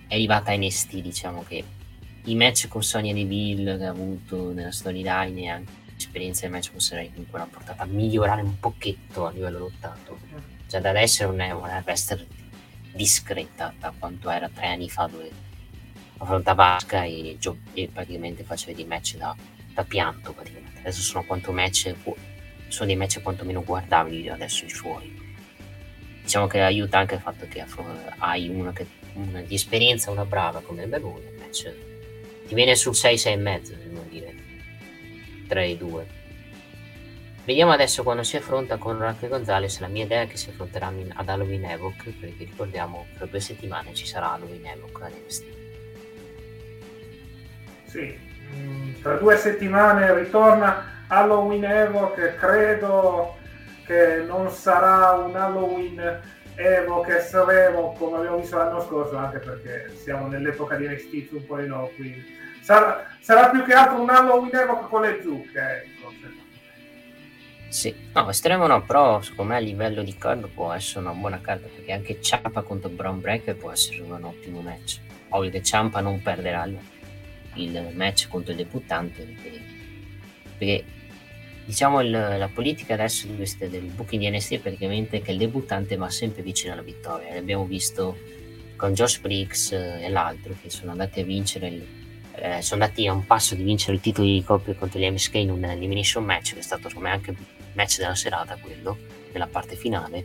è 0.08 0.14
arrivata 0.14 0.50
a 0.50 0.56
NST, 0.56 0.96
diciamo 0.96 1.44
che 1.46 1.62
i 2.24 2.34
match 2.34 2.66
con 2.66 2.82
Sonia 2.82 3.14
Deville 3.14 3.78
che 3.78 3.84
ha 3.84 3.90
avuto 3.90 4.52
nella 4.52 4.72
storyline 4.72 5.42
e 5.42 5.48
anche 5.48 5.72
l'esperienza 5.94 6.40
del 6.40 6.50
match 6.50 6.72
con 6.72 6.80
Sarah 6.80 7.04
comunque 7.04 7.38
l'ha 7.38 7.46
portata 7.48 7.84
a 7.84 7.86
migliorare 7.86 8.42
un 8.42 8.58
pochetto 8.58 9.26
a 9.26 9.30
livello 9.30 9.60
lottato. 9.60 10.18
Cioè 10.66 10.80
da 10.80 10.98
essere 10.98 11.28
una, 11.28 11.54
una 11.54 11.80
wrestler 11.86 12.26
discreta 12.92 13.72
da 13.78 13.92
quanto 13.96 14.28
era 14.28 14.48
tre 14.48 14.66
anni 14.66 14.90
fa 14.90 15.06
dove 15.06 15.30
affrontava 16.20 16.76
Asuka 16.76 17.04
e, 17.04 17.36
gio- 17.38 17.58
e 17.74 17.88
praticamente 17.92 18.44
faceva 18.44 18.76
dei 18.76 18.86
match 18.86 19.16
da, 19.16 19.34
da 19.74 19.84
pianto. 19.84 20.34
Adesso 20.78 21.02
sono 21.02 21.24
quanto 21.24 21.52
match 21.52 21.94
sono 22.68 22.86
dei 22.86 22.96
match 22.96 23.20
quantomeno 23.20 23.62
guardabili 23.62 24.28
adesso 24.28 24.64
i 24.64 24.70
suoi. 24.70 25.18
Diciamo 26.22 26.46
che 26.46 26.60
aiuta 26.60 26.98
anche 26.98 27.14
il 27.16 27.20
fatto 27.20 27.46
che 27.48 27.64
hai 28.18 28.48
una, 28.48 28.72
che, 28.72 28.86
una 29.14 29.40
di 29.40 29.54
esperienza, 29.54 30.10
una 30.10 30.24
brava 30.24 30.60
come 30.60 30.86
Belone, 30.86 31.30
il 31.30 31.38
match 31.38 31.74
ti 32.46 32.54
viene 32.54 32.74
sul 32.74 32.94
6 32.94 33.16
6 33.16 33.32
e 33.32 33.36
mezzo, 33.36 33.74
devo 33.74 34.04
dire. 34.08 34.34
3 35.46 35.66
e 35.66 35.76
2. 35.76 36.06
Vediamo 37.44 37.72
adesso 37.72 38.02
quando 38.02 38.22
si 38.22 38.36
affronta 38.36 38.76
con 38.76 38.98
Raquel 38.98 39.30
Gonzalez. 39.30 39.78
La 39.78 39.88
mia 39.88 40.04
idea 40.04 40.22
è 40.22 40.26
che 40.26 40.36
si 40.36 40.50
affronterà 40.50 40.92
ad 41.14 41.28
Halloween 41.28 41.64
Evoc, 41.64 42.10
perché 42.10 42.44
ricordiamo 42.44 43.06
tra 43.16 43.26
due 43.26 43.40
settimane 43.40 43.94
ci 43.94 44.06
sarà 44.06 44.32
Halloween 44.32 44.66
Evoc 44.66 45.00
ad 45.00 45.12
NXT. 45.12 45.59
Sì, 47.90 48.16
tra 49.02 49.16
due 49.16 49.36
settimane 49.36 50.14
ritorna 50.14 51.04
Halloween 51.08 51.64
Evo 51.64 52.12
che 52.12 52.36
credo 52.36 53.36
che 53.84 54.22
non 54.24 54.48
sarà 54.48 55.10
un 55.14 55.34
Halloween 55.34 56.20
Evo 56.54 57.00
che 57.00 57.18
saremo 57.18 57.96
come 57.98 58.18
abbiamo 58.18 58.36
visto 58.36 58.56
l'anno 58.58 58.80
scorso 58.80 59.16
anche 59.16 59.38
perché 59.38 59.92
siamo 59.96 60.28
nell'epoca 60.28 60.76
di 60.76 60.86
NXT 60.86 61.32
2.0 61.32 61.94
quindi 61.96 62.24
sarà, 62.60 63.04
sarà, 63.18 63.48
più 63.48 63.64
che 63.64 63.72
altro 63.72 64.00
un 64.00 64.10
Halloween 64.10 64.54
Evoca 64.54 64.86
con 64.86 65.00
le 65.02 65.18
zucche. 65.20 65.58
Ecco. 65.58 66.12
Sì, 67.70 67.92
no, 68.14 68.28
estremo 68.30 68.68
no, 68.68 68.84
però 68.84 69.20
secondo 69.20 69.52
me 69.52 69.58
a 69.58 69.60
livello 69.60 70.04
di 70.04 70.16
card 70.16 70.46
può 70.46 70.72
essere 70.72 71.00
una 71.00 71.12
buona 71.12 71.40
carta 71.40 71.66
perché 71.66 71.90
anche 71.90 72.20
Ciampa 72.20 72.62
contro 72.62 72.88
Brown 72.88 73.20
Breaker 73.20 73.56
può 73.56 73.72
essere 73.72 74.00
un 74.00 74.22
ottimo 74.22 74.60
match. 74.60 75.00
Ovvio 75.30 75.50
che 75.50 75.62
Ciampa 75.62 76.00
non 76.00 76.22
perderà 76.22 76.64
il, 76.64 76.78
il 77.54 77.90
match 77.94 78.28
contro 78.28 78.52
il 78.52 78.58
debuttante 78.58 79.22
perché, 79.22 79.60
perché 80.56 80.84
diciamo 81.64 82.00
il, 82.00 82.10
la 82.10 82.50
politica 82.52 82.94
adesso 82.94 83.26
del 83.26 83.82
booking 83.94 84.22
di 84.22 84.30
NST 84.30 84.54
è 84.54 84.58
praticamente 84.58 85.20
che 85.22 85.32
il 85.32 85.38
debuttante 85.38 85.96
va 85.96 86.10
sempre 86.10 86.42
vicino 86.42 86.72
alla 86.72 86.82
vittoria. 86.82 87.34
L'abbiamo 87.34 87.64
visto 87.64 88.16
con 88.76 88.94
Josh 88.94 89.18
Briggs 89.18 89.72
e 89.72 90.08
l'altro 90.08 90.54
che 90.60 90.70
sono 90.70 90.92
andati 90.92 91.20
a 91.20 91.24
vincere 91.24 91.68
il, 91.68 91.86
eh, 92.36 92.62
sono 92.62 92.82
andati 92.82 93.06
a 93.06 93.12
un 93.12 93.26
passo 93.26 93.54
di 93.54 93.62
vincere 93.62 93.94
il 93.94 94.00
titolo 94.00 94.26
di 94.26 94.42
coppia 94.42 94.74
contro 94.74 94.98
gli 94.98 95.10
MSK 95.10 95.34
in 95.34 95.50
un 95.50 95.64
elimination 95.64 96.24
match 96.24 96.54
che 96.54 96.60
è 96.60 96.62
stato 96.62 96.88
secondo 96.88 97.08
me 97.08 97.14
anche 97.14 97.30
il 97.30 97.36
match 97.74 97.98
della 97.98 98.14
serata 98.14 98.56
quello 98.56 98.96
della 99.30 99.46
parte 99.46 99.76
finale 99.76 100.24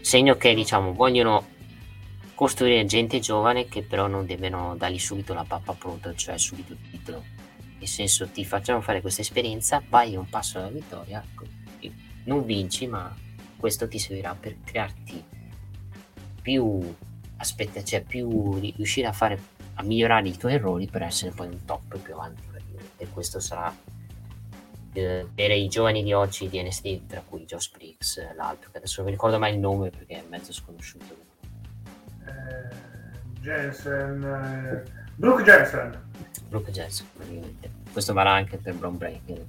segno 0.00 0.36
che 0.36 0.54
diciamo 0.54 0.94
vogliono 0.94 1.58
costruire 2.40 2.86
gente 2.86 3.18
giovane 3.18 3.66
che 3.66 3.82
però 3.82 4.06
non 4.06 4.24
devono 4.24 4.74
dargli 4.74 4.98
subito 4.98 5.34
la 5.34 5.44
pappa 5.46 5.74
pronta 5.74 6.14
cioè 6.14 6.38
subito 6.38 6.72
il 6.72 6.78
titolo. 6.90 7.22
Nel 7.78 7.86
senso 7.86 8.30
ti 8.30 8.46
facciamo 8.46 8.80
fare 8.80 9.02
questa 9.02 9.20
esperienza, 9.20 9.82
vai 9.86 10.16
un 10.16 10.26
passo 10.26 10.56
alla 10.56 10.70
vittoria, 10.70 11.22
non 12.24 12.46
vinci, 12.46 12.86
ma 12.86 13.14
questo 13.58 13.86
ti 13.88 13.98
servirà 13.98 14.34
per 14.34 14.56
crearti 14.64 15.22
più 16.40 16.94
aspetta, 17.36 17.84
cioè 17.84 18.00
più 18.00 18.58
riuscire 18.58 19.06
a 19.06 19.12
fare 19.12 19.38
a 19.74 19.82
migliorare 19.82 20.28
i 20.28 20.36
tuoi 20.38 20.54
errori 20.54 20.86
per 20.86 21.02
essere 21.02 21.32
poi 21.32 21.48
un 21.48 21.62
top 21.66 21.98
più 21.98 22.14
avanti 22.14 22.40
e 22.96 23.06
questo 23.10 23.38
sarà 23.38 23.74
eh, 24.94 25.26
per 25.34 25.50
i 25.50 25.68
giovani 25.68 26.02
di 26.02 26.14
oggi 26.14 26.48
di 26.48 26.62
NST 26.62 27.06
tra 27.06 27.20
cui 27.20 27.44
Josh 27.44 27.70
Briggs 27.70 28.34
l'altro 28.34 28.70
che 28.70 28.78
adesso 28.78 29.02
non 29.02 29.10
mi 29.10 29.12
ricordo 29.12 29.38
mai 29.38 29.52
il 29.52 29.58
nome 29.58 29.90
perché 29.90 30.20
è 30.20 30.24
mezzo 30.26 30.54
sconosciuto 30.54 31.19
Jensen 33.40 34.22
eh, 34.22 34.90
Brooke 35.14 35.42
Jensen. 35.42 36.08
Brooke 36.48 36.70
Jensen 36.70 37.06
praticamente 37.14 37.70
questo 37.92 38.12
varrà 38.12 38.32
anche 38.32 38.56
per 38.56 38.74
Brown 38.74 38.96
Breaker 38.96 39.44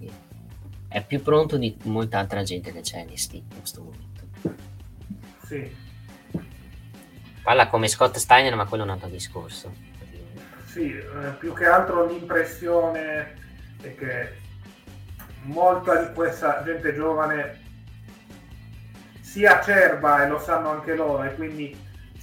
è 0.91 1.01
più 1.05 1.21
pronto 1.21 1.57
di 1.57 1.77
molta 1.83 2.19
altra 2.19 2.43
gente 2.43 2.73
che 2.73 2.81
c'è 2.81 3.05
NST 3.05 3.33
in 3.33 3.47
questo 3.57 3.81
momento. 3.81 4.57
Sì. 5.45 5.73
Parla 7.41 7.69
come 7.69 7.87
Scott 7.87 8.17
Steiner 8.17 8.55
ma 8.55 8.65
quello 8.65 8.83
è 8.83 8.85
un 8.87 8.91
altro 8.91 9.07
discorso. 9.07 9.73
Sì, 10.65 10.93
eh, 10.93 11.29
più 11.39 11.53
che 11.53 11.65
altro 11.65 12.05
l'impressione 12.05 13.35
è 13.81 13.95
che 13.95 14.33
molta 15.43 16.03
di 16.03 16.13
questa 16.13 16.61
gente 16.63 16.93
giovane 16.93 17.59
si 19.21 19.45
acerba 19.45 20.25
e 20.25 20.27
lo 20.27 20.39
sanno 20.39 20.71
anche 20.71 20.93
loro 20.93 21.23
e 21.23 21.35
quindi 21.35 21.73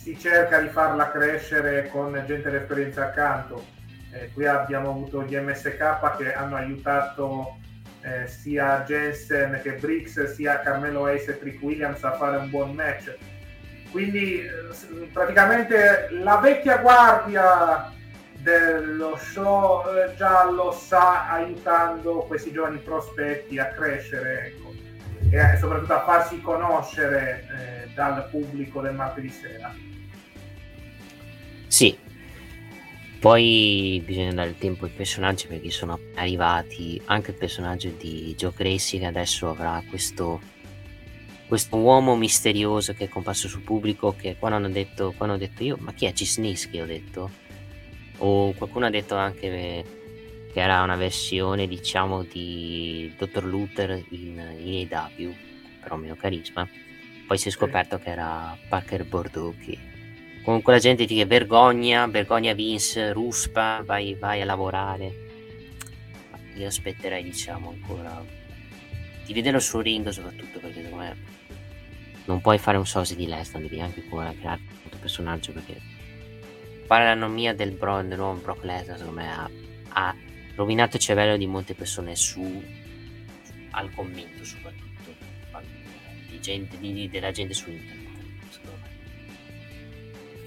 si 0.09 0.19
cerca 0.19 0.59
di 0.59 0.69
farla 0.69 1.11
crescere 1.11 1.89
con 1.89 2.25
gente 2.27 2.49
d'esperienza 2.49 3.09
accanto 3.09 3.63
eh, 4.11 4.31
qui 4.33 4.47
abbiamo 4.47 4.89
avuto 4.89 5.23
gli 5.23 5.37
MSK 5.37 6.17
che 6.17 6.33
hanno 6.33 6.57
aiutato 6.57 7.59
eh, 8.01 8.27
sia 8.27 8.85
Jensen 8.87 9.61
che 9.63 9.73
Briggs, 9.73 10.33
sia 10.33 10.61
Carmelo 10.61 11.07
Ace 11.07 11.33
e 11.33 11.39
Trick 11.39 11.63
Williams 11.63 12.03
a 12.05 12.13
fare 12.13 12.39
un 12.39 12.49
buon 12.49 12.75
match. 12.75 13.15
Quindi 13.91 14.41
eh, 14.41 15.09
praticamente 15.13 16.09
la 16.11 16.39
vecchia 16.39 16.79
guardia 16.79 17.93
dello 18.39 19.15
show 19.17 19.83
eh, 19.95 20.15
giallo 20.17 20.71
sta 20.71 21.29
aiutando 21.29 22.21
questi 22.21 22.51
giovani 22.51 22.79
prospetti 22.79 23.59
a 23.59 23.67
crescere 23.67 24.47
ecco, 24.47 24.73
e 25.31 25.59
soprattutto 25.59 25.93
a 25.93 26.05
farsi 26.05 26.41
conoscere 26.41 27.45
eh, 27.51 27.93
dal 27.93 28.27
pubblico 28.31 28.81
del 28.81 28.95
martedì 28.95 29.29
sera. 29.29 29.88
Sì, 31.69 31.97
poi 33.21 34.01
bisogna 34.05 34.33
dare 34.33 34.51
il 34.51 34.59
tempo 34.59 34.85
ai 34.85 34.91
personaggi 34.91 35.47
perché 35.49 35.71
sono 35.71 35.99
arrivati 36.15 37.01
anche 37.07 37.33
il 37.33 37.37
personaggio 37.37 37.91
di 37.91 38.35
Joe 38.37 38.53
Gracie 38.57 38.99
che 38.99 39.07
adesso 39.07 39.51
avrà 39.51 39.83
questo, 39.89 40.41
questo 41.47 41.77
uomo 41.77 42.17
misterioso 42.17 42.95
che 42.95 43.05
è 43.05 43.09
comparso 43.09 43.49
sul 43.49 43.63
pubblico 43.63 44.15
che 44.17 44.37
quando 44.39 44.57
hanno 44.57 44.71
detto, 44.71 45.13
quando 45.17 45.35
ho 45.35 45.39
detto 45.39 45.65
io 45.65 45.77
ma 45.81 45.93
chi 45.93 46.07
è 46.07 46.13
Cisnischi 46.13 46.81
ho 46.81 46.87
detto. 46.87 47.31
O 48.19 48.53
qualcuno 48.53 48.87
ha 48.87 48.91
detto 48.91 49.17
anche 49.17 49.85
che 50.53 50.61
era 50.61 50.83
una 50.83 50.97
versione 50.97 51.67
diciamo 51.67 52.23
di 52.23 53.13
Dr. 53.17 53.45
Luther 53.45 54.03
in, 54.11 54.43
in 54.65 54.89
AW 54.91 55.35
però 55.83 55.97
meno 55.97 56.15
carisma. 56.15 56.69
Poi 57.27 57.37
si 57.37 57.49
è 57.49 57.51
scoperto 57.51 57.99
che 57.99 58.11
era 58.11 58.57
Parker 58.69 59.05
Bordeaux 59.05 59.55
che 59.65 59.88
Comunque 60.43 60.73
la 60.73 60.79
gente 60.79 61.05
dice 61.05 61.27
vergogna, 61.27 62.07
vergogna 62.07 62.53
Vince, 62.55 63.13
ruspa, 63.13 63.83
vai, 63.85 64.15
vai 64.15 64.41
a 64.41 64.45
lavorare. 64.45 65.27
Io 66.57 66.67
aspetterei, 66.67 67.23
diciamo, 67.23 67.71
ancora 67.71 68.25
di 69.29 69.35
vederlo 69.35 69.61
sul 69.61 69.83
ring 69.83 70.09
soprattutto 70.09 70.59
perché 70.59 70.83
secondo 70.83 71.05
me 71.05 71.17
non 72.25 72.41
puoi 72.41 72.57
fare 72.57 72.79
un 72.79 72.87
sosi 72.87 73.15
di 73.15 73.27
Lesnar, 73.27 73.61
devi 73.61 73.79
anche 73.79 74.01
ancora 74.01 74.33
creare 74.33 74.63
un 74.91 74.99
personaggio 74.99 75.53
perché 75.53 75.79
fare 76.87 77.05
l'anomia 77.05 77.55
del, 77.55 77.73
Bro, 77.73 78.03
del 78.05 78.17
nuovo 78.17 78.41
Brock 78.41 78.65
Lesnar 78.65 78.97
secondo 78.97 79.21
me 79.21 79.31
ha, 79.31 79.51
ha, 79.91 80.17
rovinato 80.55 80.97
il 80.97 81.03
cervello 81.03 81.37
di 81.37 81.47
molte 81.47 81.75
persone 81.75 82.17
su, 82.17 82.43
su 83.43 83.53
al 83.73 83.95
commento 83.95 84.45
soprattutto 84.45 84.87
di 86.31 86.41
gente, 86.41 86.79
di, 86.79 87.09
della 87.11 87.31
gente 87.31 87.53
su 87.53 87.71
internet 87.71 88.08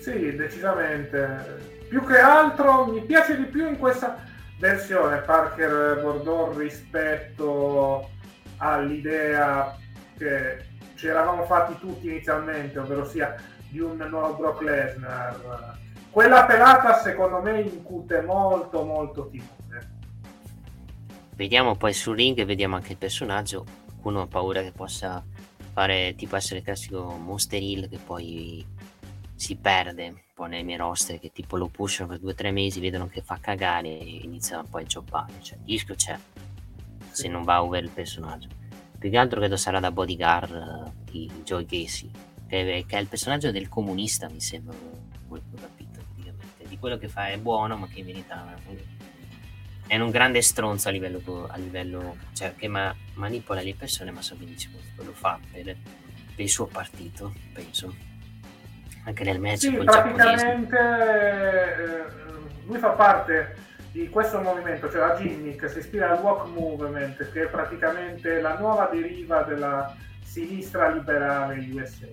sì, 0.01 0.35
decisamente. 0.35 1.69
Più 1.87 2.03
che 2.05 2.17
altro 2.17 2.85
mi 2.85 3.01
piace 3.01 3.37
di 3.37 3.43
più 3.43 3.67
in 3.67 3.77
questa 3.77 4.17
versione 4.57 5.19
Parker 5.19 6.01
Gordon 6.01 6.57
rispetto 6.57 8.09
all'idea 8.57 9.77
che 10.17 10.65
ci 10.95 11.07
eravamo 11.07 11.45
fatti 11.45 11.77
tutti 11.79 12.07
inizialmente, 12.07 12.79
ovvero 12.79 13.05
sia 13.05 13.35
di 13.69 13.79
un 13.79 13.97
nuovo 14.09 14.35
Brock 14.35 14.61
Lesnar. 14.61 15.77
Quella 16.09 16.45
pelata 16.45 16.99
secondo 16.99 17.41
me 17.41 17.61
incute 17.61 18.21
molto 18.21 18.83
molto 18.83 19.29
timore. 19.29 19.89
Vediamo 21.35 21.75
poi 21.75 21.93
sul 21.93 22.15
ring 22.15 22.37
e 22.37 22.45
vediamo 22.45 22.75
anche 22.75 22.91
il 22.91 22.97
personaggio. 22.97 23.65
Uno 24.03 24.21
ha 24.21 24.27
paura 24.27 24.61
che 24.61 24.71
possa 24.71 25.23
fare 25.73 26.15
tipo 26.15 26.35
essere 26.35 26.59
il 26.59 26.65
classico 26.65 27.01
Monster 27.03 27.61
Hill 27.61 27.87
che 27.87 27.97
poi 27.97 28.65
si 29.41 29.55
perde 29.55 30.07
un 30.09 30.19
po' 30.35 30.45
nei 30.45 30.63
miei 30.63 30.77
roster 30.77 31.19
che 31.19 31.31
tipo 31.31 31.57
lo 31.57 31.67
pushano 31.67 32.09
per 32.09 32.19
due 32.19 32.33
o 32.33 32.35
tre 32.35 32.51
mesi, 32.51 32.79
vedono 32.79 33.07
che 33.07 33.23
fa 33.23 33.39
cagare 33.41 33.87
e 33.87 34.19
iniziano 34.21 34.65
poi 34.69 34.83
a 34.83 34.85
gioppare. 34.85 35.33
Cioè, 35.41 35.57
il 35.63 35.71
rischio 35.71 35.95
c'è 35.95 36.15
se 37.09 37.27
non 37.27 37.41
va 37.41 37.63
over 37.63 37.83
il 37.83 37.89
personaggio. 37.89 38.49
Più 38.99 39.09
che 39.09 39.17
altro 39.17 39.39
credo 39.39 39.57
sarà 39.57 39.79
da 39.79 39.89
bodyguard 39.89 40.93
di 41.09 41.27
Joy 41.43 41.65
Casey, 41.65 42.11
che, 42.47 42.85
che, 42.87 42.97
è 42.97 42.99
il 42.99 43.07
personaggio 43.07 43.49
del 43.49 43.67
comunista, 43.67 44.29
mi 44.29 44.39
sembra, 44.39 44.77
quello 45.27 45.43
che 45.49 45.59
capito, 45.59 46.01
praticamente. 46.05 46.67
Di 46.67 46.77
quello 46.77 46.99
che 46.99 47.07
fa 47.07 47.29
è 47.29 47.39
buono, 47.39 47.77
ma 47.77 47.87
che 47.87 48.01
in 48.01 48.05
verità 48.05 48.45
è 49.87 49.99
un 49.99 50.11
grande 50.11 50.43
stronzo 50.43 50.87
a 50.87 50.91
livello, 50.91 51.47
a 51.47 51.57
livello 51.57 52.15
cioè 52.33 52.53
che 52.55 52.67
ma, 52.67 52.95
manipola 53.15 53.63
le 53.63 53.73
persone, 53.73 54.11
ma 54.11 54.21
sa 54.21 54.35
benissimo 54.35 54.77
che 54.95 55.03
lo 55.03 55.13
fa 55.13 55.39
per, 55.51 55.63
per 55.63 55.75
il 56.35 56.49
suo 56.49 56.67
partito, 56.67 57.33
penso 57.53 58.09
anche 59.03 59.23
nel 59.23 59.39
match 59.39 59.57
sì, 59.57 59.71
praticamente 59.71 60.77
eh, 60.77 62.03
lui 62.65 62.77
fa 62.77 62.89
parte 62.89 63.55
di 63.91 64.07
questo 64.09 64.39
movimento, 64.39 64.89
cioè 64.89 64.99
la 64.99 65.15
gimmick 65.15 65.69
si 65.69 65.79
ispira 65.79 66.11
al 66.11 66.23
walk 66.23 66.47
movement 66.47 67.31
che 67.31 67.43
è 67.43 67.47
praticamente 67.47 68.39
la 68.39 68.57
nuova 68.57 68.89
deriva 68.91 69.41
della 69.41 69.95
sinistra 70.23 70.89
liberale 70.89 71.67
USA. 71.71 72.07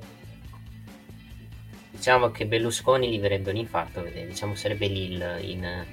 Diciamo 1.90 2.30
che 2.30 2.46
Berlusconi 2.46 3.10
gli 3.10 3.20
verrebbe 3.20 3.50
un 3.50 3.56
infarto, 3.56 4.02
diciamo 4.02 4.54
sarebbe 4.54 4.86
lì 4.86 5.14
in, 5.14 5.84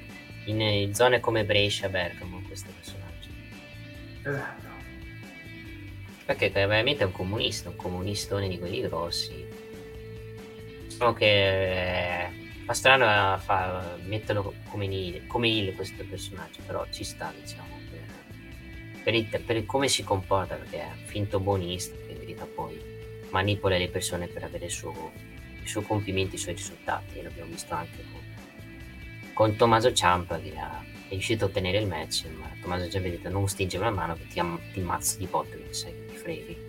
in, 0.45 0.61
in 0.61 0.93
zone 0.93 1.19
come 1.19 1.45
Brescia, 1.45 1.89
Bergamo, 1.89 2.41
questo 2.47 2.71
personaggio. 2.75 3.29
Esatto. 4.23 4.73
Perché 6.25 6.49
veramente 6.49 7.03
è 7.03 7.05
un 7.05 7.11
comunista, 7.11 7.69
un 7.69 7.75
comunistone 7.75 8.47
di 8.47 8.57
quelli 8.57 8.81
grossi 8.81 9.54
diciamo 10.95 11.13
che 11.13 12.29
fa 12.65 12.73
strano 12.73 13.05
a 13.05 13.37
fa, 13.37 13.97
metterlo 14.05 14.53
come 14.69 14.85
il, 14.85 15.27
come 15.27 15.49
il 15.49 15.75
questo 15.75 16.05
personaggio, 16.09 16.61
però 16.65 16.85
ci 16.89 17.03
sta, 17.03 17.33
diciamo, 17.37 17.79
per, 17.89 19.03
per, 19.03 19.13
il, 19.13 19.25
per 19.45 19.65
come 19.65 19.89
si 19.89 20.03
comporta, 20.03 20.55
perché 20.55 20.79
è 20.79 20.91
finto 21.03 21.39
buonista, 21.39 21.95
che 22.05 22.13
in 22.13 22.19
verità 22.19 22.45
poi 22.45 22.81
manipola 23.29 23.77
le 23.77 23.89
persone 23.89 24.27
per 24.27 24.43
avere 24.43 24.65
il 24.65 24.71
suo, 24.71 25.11
i 25.61 25.67
suoi 25.67 25.83
compimenti, 25.83 26.35
i 26.35 26.39
suoi 26.39 26.55
risultati, 26.55 27.19
e 27.19 27.23
l'abbiamo 27.23 27.51
visto 27.51 27.73
anche 27.73 28.03
con, 28.11 28.21
con 29.33 29.55
Tommaso 29.57 29.91
Ciampa 29.91 30.39
che 30.39 30.53
ha, 30.57 30.81
è 31.07 31.09
riuscito 31.09 31.45
a 31.45 31.47
ottenere 31.49 31.79
il 31.79 31.87
match, 31.87 32.25
ma 32.37 32.49
Tommaso 32.61 32.89
Ciampa 32.89 33.27
ha 33.27 33.29
non 33.29 33.47
stringere 33.49 33.83
la 33.83 33.91
mano 33.91 34.15
che 34.15 34.27
ti, 34.27 34.39
am- 34.39 34.59
ti 34.71 34.79
ammazzo 34.79 35.17
di 35.17 35.25
botte, 35.25 35.57
perché 35.57 35.73
sai 35.73 35.91
che 35.91 36.05
ti 36.05 36.15
freghi. 36.15 36.64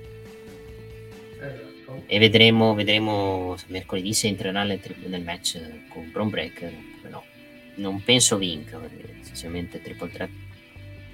E 2.06 2.18
vedremo, 2.18 2.74
vedremo 2.74 3.56
mercoledì 3.68 4.12
se 4.12 4.28
entrerà 4.28 4.64
nel, 4.64 4.80
nel 5.06 5.22
match 5.22 5.60
con 5.88 6.10
Bron 6.10 6.30
Breaker 6.30 6.72
no. 7.08 7.24
Non 7.76 8.02
penso 8.02 8.38
vinca, 8.38 8.80
sinceramente 9.22 9.80
Triple 9.82 10.10
Threat 10.10 10.30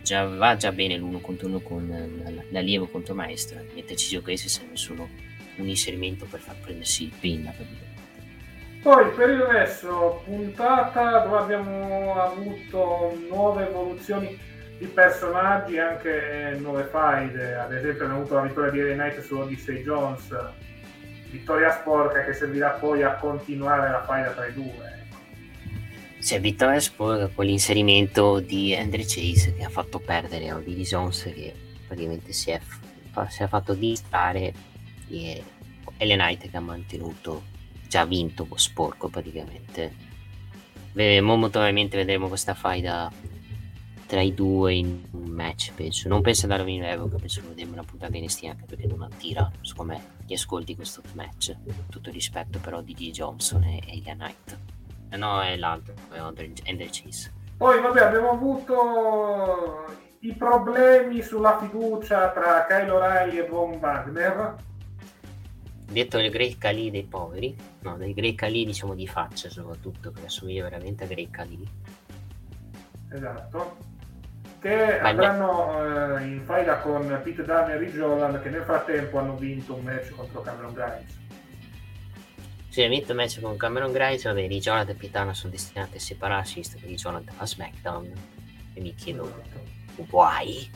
già, 0.03 0.25
va 0.25 0.57
già 0.57 0.73
bene 0.73 0.97
l'uno 0.97 1.21
contro 1.21 1.49
uno 1.49 1.61
con 1.61 2.47
l'allievo 2.51 2.87
contro 2.89 3.15
maestro, 3.15 3.65
mentre 3.75 3.97
Cisiochesi 3.97 4.49
serve 4.49 4.77
solo 4.77 5.09
un 5.57 5.69
inserimento 5.69 6.27
per 6.27 6.41
far 6.41 6.57
prendersi 6.61 7.05
il 7.05 7.13
pin. 7.19 7.53
Poi 8.83 9.11
per 9.15 9.31
il 9.31 9.41
resto, 9.41 10.23
puntata 10.25 11.21
dove 11.21 11.39
abbiamo 11.39 12.15
avuto 12.21 13.17
nuove 13.29 13.69
evoluzioni 13.69 14.37
di 14.83 14.89
personaggi, 14.89 15.79
anche 15.79 16.57
nuove 16.59 16.83
faide. 16.91 17.55
Ad 17.55 17.73
esempio 17.73 18.03
abbiamo 18.03 18.23
avuto 18.23 18.35
la 18.35 18.43
vittoria 18.43 18.71
di 18.73 18.83
Ray 18.83 18.95
Knight 18.95 19.21
su 19.21 19.37
Odyssey 19.37 19.85
Jones, 19.85 20.37
vittoria 21.31 21.71
sporca 21.71 22.25
che 22.25 22.33
servirà 22.33 22.71
poi 22.71 23.05
a 23.05 23.15
continuare 23.15 23.91
la 23.93 24.03
faida 24.03 24.33
tra 24.33 24.47
i 24.47 24.53
due. 24.53 25.01
È 26.29 26.41
vittoria 26.41 26.81
sporca 26.81 27.29
con 27.29 27.45
l'inserimento 27.45 28.41
di 28.41 28.75
Andre 28.75 29.05
Chase 29.07 29.55
che 29.55 29.63
ha 29.63 29.69
fatto 29.69 30.01
perdere 30.01 30.49
a 30.49 30.57
Odyssey 30.57 30.83
Jones 30.83 31.23
che 31.33 31.55
praticamente 31.87 32.33
si 32.33 32.51
è, 32.51 32.61
si 33.29 33.43
è 33.45 33.47
fatto 33.47 33.75
distrarre 33.75 34.53
e 35.09 35.45
Ellen 35.97 36.19
Knight 36.19 36.51
che 36.51 36.57
ha 36.57 36.61
mantenuto 36.61 37.45
già 37.87 38.05
vinto 38.05 38.49
sporco 38.55 39.09
praticamente 39.09 40.11
Ve- 40.93 41.21
mo- 41.21 41.37
molto 41.37 41.59
probabilmente 41.59 41.97
vedremo 41.97 42.29
questa 42.29 42.55
faida 42.55 43.11
tra 44.13 44.21
i 44.21 44.35
due 44.35 44.75
in 44.75 45.03
un 45.13 45.31
match 45.31 45.73
penso 45.73 46.07
non 46.07 46.21
penso 46.21 46.43
andare 46.43 46.71
in 46.71 46.85
evoca 46.85 47.17
penso 47.17 47.41
che 47.41 47.47
vedremo 47.47 47.73
una 47.73 47.83
puntata 47.83 48.13
di 48.13 48.21
NXT 48.21 48.45
anche 48.45 48.65
perché 48.67 48.87
non 48.87 49.01
attira 49.01 49.51
secondo 49.63 49.95
me 49.95 50.03
gli 50.27 50.35
ascolti 50.35 50.77
questo 50.77 51.01
match 51.15 51.57
tutto 51.89 52.11
il 52.11 52.15
rispetto 52.15 52.59
però 52.59 52.83
di 52.83 52.93
G. 52.93 53.11
Johnson 53.11 53.63
e 53.63 53.81
Ellen 53.87 54.19
Knight 54.19 54.59
Eh 55.09 55.17
no 55.17 55.41
è 55.41 55.57
l'altro 55.57 55.95
è 56.11 56.19
Andre 56.19 56.53
Chase 56.91 57.33
Poi 57.57 57.81
vabbè 57.81 58.03
abbiamo 58.03 58.33
avuto 58.33 59.87
i 60.19 60.35
problemi 60.35 61.23
sulla 61.23 61.59
fiducia 61.59 62.33
tra 62.33 62.67
Kyle 62.69 62.91
O'Reilly 62.91 63.39
e 63.39 63.47
Von 63.49 63.79
Wagner. 63.81 64.57
detto 65.87 66.19
il 66.19 66.31
Great 66.31 66.59
Khali 66.59 66.91
dei 66.91 67.05
poveri, 67.05 67.57
no, 67.81 67.97
dei 67.97 68.13
Great 68.13 68.35
Khali 68.35 68.67
diciamo 68.67 68.95
di 68.95 69.07
faccia 69.07 69.49
soprattutto, 69.49 70.11
che 70.11 70.27
assomiglia 70.27 70.65
veramente 70.65 71.05
a 71.05 71.07
Great 71.07 71.31
Khali. 71.31 71.69
Esatto. 73.11 73.92
Che 74.63 75.01
andranno 75.01 76.19
eh, 76.19 76.25
in 76.25 76.45
faida 76.45 76.79
con 76.79 77.05
Pete 77.25 77.43
Dunne 77.43 77.73
e 77.73 77.79
Ridge 77.79 78.01
Holland 78.01 78.41
che 78.41 78.49
nel 78.49 78.63
frattempo 78.63 79.19
hanno 79.19 79.35
vinto 79.35 79.75
un 79.75 79.83
match 79.83 80.11
contro 80.11 80.41
Cameron 80.41 80.73
Grimes. 80.73 81.19
Se 82.69 82.85
ha 82.85 82.89
vinto 82.89 83.11
il 83.11 83.19
match 83.19 83.41
con 83.41 83.57
Cameron 83.57 83.91
Grimes, 83.91 84.23
vabbè, 84.23 84.47
Ridge 84.47 84.71
Holland 84.71 84.91
e 84.91 84.95
Pitana 84.95 85.35
sono 85.35 85.51
destinati 85.51 85.97
a 85.97 86.01
separarsi, 86.01 86.55
visto 86.55 86.79
che 86.79 86.87
Ridge 86.87 87.09
Holland 87.09 87.33
fa 87.33 87.45
SmackDown. 87.45 88.13
E 88.75 88.81
mi 88.81 88.95
chiedo, 88.95 89.43
why? 90.11 90.71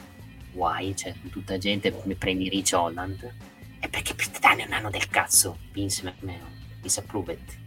Why? 0.55 0.93
Cioè, 0.93 1.15
tutta 1.31 1.57
gente 1.57 1.95
mi 2.03 2.17
prendi 2.17 2.49
Ridge 2.49 2.75
Holland? 2.75 3.35
È 3.79 3.89
perché 3.89 4.15
Pete 4.15 4.41
Dunne 4.41 4.65
è 4.65 4.67
un 4.67 4.73
anno 4.73 4.91
del 4.91 5.09
cazzo, 5.09 5.59
Vince 5.71 6.03
McMahon. 6.03 6.65
Disapprove 6.81 7.33
it. 7.35 7.59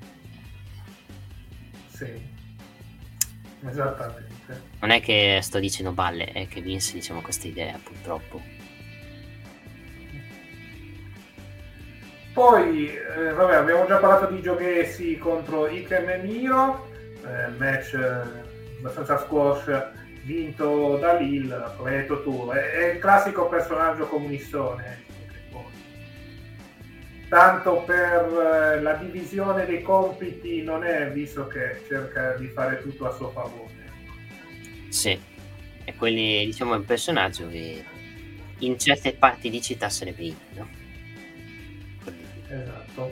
Sì. 1.88 2.28
Esattamente. 3.66 4.39
Non 4.80 4.92
è 4.92 5.02
che 5.02 5.40
sto 5.42 5.60
dicendo 5.60 5.92
balle, 5.92 6.26
è 6.32 6.48
che 6.48 6.62
Vince 6.62 6.94
diciamo 6.94 7.22
questa 7.22 7.48
idea, 7.48 7.78
purtroppo. 7.82 8.42
Poi, 12.34 12.94
eh, 12.94 13.34
vabbè, 13.34 13.56
abbiamo 13.56 13.86
già 13.86 13.98
parlato 13.98 14.34
di 14.34 14.42
Giochesi 14.42 15.18
contro 15.18 15.68
Ikem 15.68 16.10
e 16.10 16.18
Miro, 16.20 16.90
eh, 17.26 17.50
match 17.58 17.94
eh, 17.94 18.78
abbastanza 18.78 19.18
squash 19.18 19.98
vinto 20.24 20.98
da 20.98 21.14
Lil, 21.16 21.74
come 21.76 21.90
hai 21.90 21.98
detto 21.98 22.22
tu, 22.24 22.50
è, 22.52 22.72
è 22.72 22.94
il 22.94 23.00
classico 23.00 23.50
personaggio 23.50 24.08
comunistone. 24.08 25.04
poi- 25.52 25.64
Tanto 27.28 27.84
per 27.86 28.76
eh, 28.76 28.82
la 28.82 28.94
divisione 28.94 29.66
dei 29.66 29.82
compiti 29.82 30.62
non 30.62 30.86
è 30.86 31.12
visto 31.12 31.48
che 31.48 31.82
cerca 31.88 32.34
di 32.34 32.48
fare 32.48 32.82
tutto 32.82 33.08
a 33.08 33.12
suo 33.12 33.32
favore. 33.32 33.79
Sì, 34.90 35.20
e 35.86 35.96
quelli, 35.96 36.46
diciamo, 36.46 36.74
è 36.74 36.78
un 36.78 36.86
personaggio 36.86 37.48
che 37.48 37.84
in 38.60 38.78
certe 38.78 39.14
parti 39.14 39.50
di 39.50 39.62
città 39.62 39.90
sarebbe 39.90 40.34
no? 40.54 40.68
Esatto. 42.48 43.12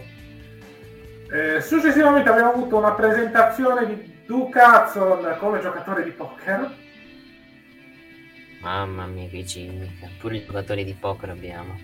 Eh, 1.32 1.62
successivamente 1.62 2.30
abbiamo 2.30 2.52
avuto 2.52 2.78
una 2.78 2.94
presentazione 2.94 3.86
di 3.86 4.16
Duke 4.26 4.60
Hudson 4.60 5.38
come 5.40 5.62
giocatore 5.62 6.04
di 6.04 6.12
poker. 6.12 6.76
Mamma 8.62 9.06
mia, 9.06 9.30
che 9.30 9.44
gimmick. 9.44 10.18
Pure 10.20 10.38
i 10.38 10.46
giocatori 10.46 10.84
di 10.84 10.94
poker 10.94 11.30
abbiamo. 11.30 11.80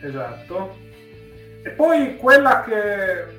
Esatto. 0.00 0.78
E 1.64 1.70
poi 1.70 2.16
quella 2.16 2.62
che 2.62 3.35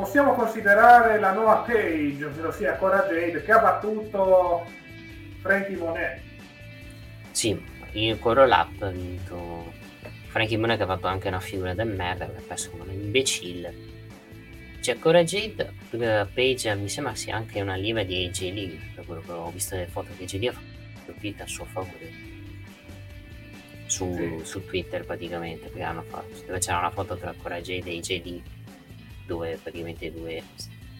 possiamo 0.00 0.32
considerare 0.32 1.20
la 1.20 1.32
nuova 1.32 1.56
Page, 1.56 2.24
ovvero 2.24 2.50
sia 2.52 2.74
Cora 2.76 3.06
Jade, 3.06 3.42
che 3.42 3.52
ha 3.52 3.58
battuto 3.58 4.64
Frankie 5.42 5.76
Monet. 5.76 6.20
Sì, 7.32 7.62
il 7.92 8.18
Coro 8.18 8.46
Lap 8.46 8.80
ha 8.80 8.88
vinto 8.88 9.70
Frankie 10.28 10.56
Monet 10.56 10.78
che 10.78 10.84
ha 10.84 10.86
fatto 10.86 11.06
anche 11.06 11.28
una 11.28 11.40
figura 11.40 11.74
del 11.74 11.88
merda, 11.88 12.24
che 12.24 12.38
ha 12.38 12.42
perso 12.46 12.70
come 12.70 12.84
un 12.84 12.92
imbecille. 12.92 13.74
C'è 14.80 14.98
Cora 14.98 15.22
Jade, 15.22 15.70
eh, 15.90 16.26
Page 16.32 16.74
mi 16.76 16.88
sembra 16.88 17.14
sia 17.14 17.36
anche 17.36 17.60
una 17.60 17.74
lieva 17.74 18.02
di 18.02 18.24
AJ 18.24 18.40
Lee, 18.54 18.78
da 18.94 19.02
quello 19.02 19.20
che 19.20 19.32
ho 19.32 19.50
visto 19.50 19.74
nelle 19.74 19.88
foto 19.88 20.08
che 20.16 20.22
AJ 20.22 20.38
Lee 20.38 20.48
ha 20.48 20.52
fatto 20.52 21.42
a 21.42 21.46
suo 21.46 21.64
favore. 21.66 22.28
Su, 23.84 24.14
Sì. 24.14 24.44
su 24.44 24.64
Twitter 24.64 25.04
praticamente, 25.04 25.66
perché 25.66 25.82
hanno 25.82 26.02
fatto, 26.08 26.42
dove 26.46 26.58
c'era 26.58 26.78
una 26.78 26.90
foto 26.90 27.16
tra 27.18 27.34
Cora 27.36 27.60
Jade 27.60 27.90
e 27.90 27.96
AJ 27.98 28.24
Lee, 28.24 28.42
dove 29.30 29.58
praticamente 29.62 30.12
due 30.12 30.42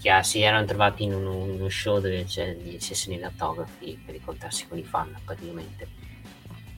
ah, 0.08 0.22
si 0.22 0.40
erano 0.40 0.64
trovati 0.64 1.02
in 1.02 1.14
uno, 1.14 1.36
uno 1.38 1.68
show 1.68 2.00
dove 2.00 2.24
c'è 2.24 2.54
di 2.54 2.78
sessioni 2.78 3.18
di 3.18 3.24
autografi 3.24 4.00
per 4.04 4.14
incontrarsi 4.14 4.68
con 4.68 4.78
i 4.78 4.84
fan 4.84 5.14
praticamente. 5.24 5.88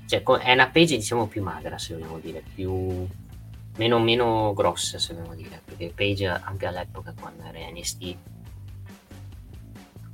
Cioè, 0.06 0.22
è 0.22 0.52
una 0.52 0.68
page 0.68 0.96
diciamo 0.96 1.26
più 1.26 1.42
magra 1.42 1.78
se 1.78 1.94
vogliamo 1.94 2.18
dire 2.18 2.42
più 2.54 3.06
meno, 3.76 3.98
meno 3.98 4.52
grossa 4.54 4.98
se 4.98 5.14
vogliamo 5.14 5.34
dire 5.34 5.60
perché 5.64 5.92
page 5.94 6.26
anche 6.26 6.66
all'epoca 6.66 7.14
quando 7.18 7.44
era 7.44 7.58
NST 7.70 8.16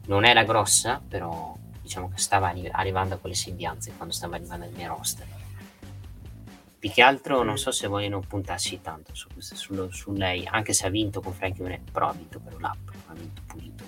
non 0.07 0.25
era 0.25 0.45
grossa 0.45 1.03
però 1.07 1.57
diciamo 1.83 2.11
che 2.11 2.19
stava 2.19 2.49
arri- 2.49 2.71
arrivando 2.71 3.15
a 3.15 3.19
quelle 3.19 3.35
sembianze 3.35 3.93
quando 3.97 4.15
stava 4.15 4.37
arrivando 4.37 4.67
al 4.67 4.73
mio 4.73 4.89
roster 4.89 5.27
più 6.79 6.91
che 6.91 7.03
altro 7.03 7.43
non 7.43 7.59
so 7.59 7.71
se 7.71 7.87
vogliono 7.89 8.21
puntarsi 8.21 8.81
tanto 8.81 9.15
su, 9.15 9.29
sullo- 9.39 9.91
su 9.91 10.13
lei 10.13 10.47
anche 10.47 10.73
se 10.73 10.87
ha 10.87 10.91
vinto 10.91 11.21
con 11.21 11.33
Frankie 11.33 11.63
Monet 11.63 11.91
però 11.91 12.09
ha 12.09 12.13
vinto 12.13 12.39
per 12.39 12.61
l'app 12.61 12.89
ha 13.09 13.13
vinto 13.15 13.43
pulito 13.47 13.85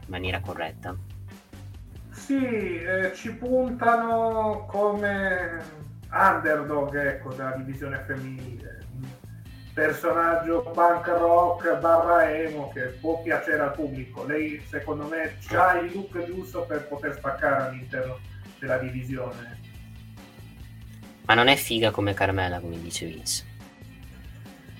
in 0.00 0.08
maniera 0.08 0.40
corretta 0.40 0.96
Sì, 2.10 2.76
eh, 2.80 3.12
ci 3.14 3.34
puntano 3.34 4.66
come 4.68 5.60
underdog 6.10 6.94
ecco, 6.94 7.32
della 7.32 7.52
divisione 7.52 8.04
femminile. 8.06 8.84
Un 8.94 9.08
personaggio 9.72 10.62
punk 10.72 11.06
rock 11.06 11.78
barra 11.78 12.30
emo 12.30 12.70
che 12.72 12.82
può 13.00 13.22
piacere 13.22 13.62
al 13.62 13.72
pubblico. 13.72 14.24
Lei 14.24 14.62
secondo 14.68 15.06
me 15.06 15.36
ha 15.56 15.78
il 15.78 15.92
look 15.92 16.24
giusto 16.24 16.64
per 16.64 16.86
poter 16.86 17.14
spaccare 17.14 17.62
all'interno 17.64 18.18
della 18.58 18.78
divisione. 18.78 19.51
Ma 21.32 21.34
non 21.34 21.48
è 21.48 21.56
figa 21.56 21.90
come 21.90 22.12
Carmela 22.12 22.60
come 22.60 22.78
dice 22.78 23.06
Vince 23.06 23.44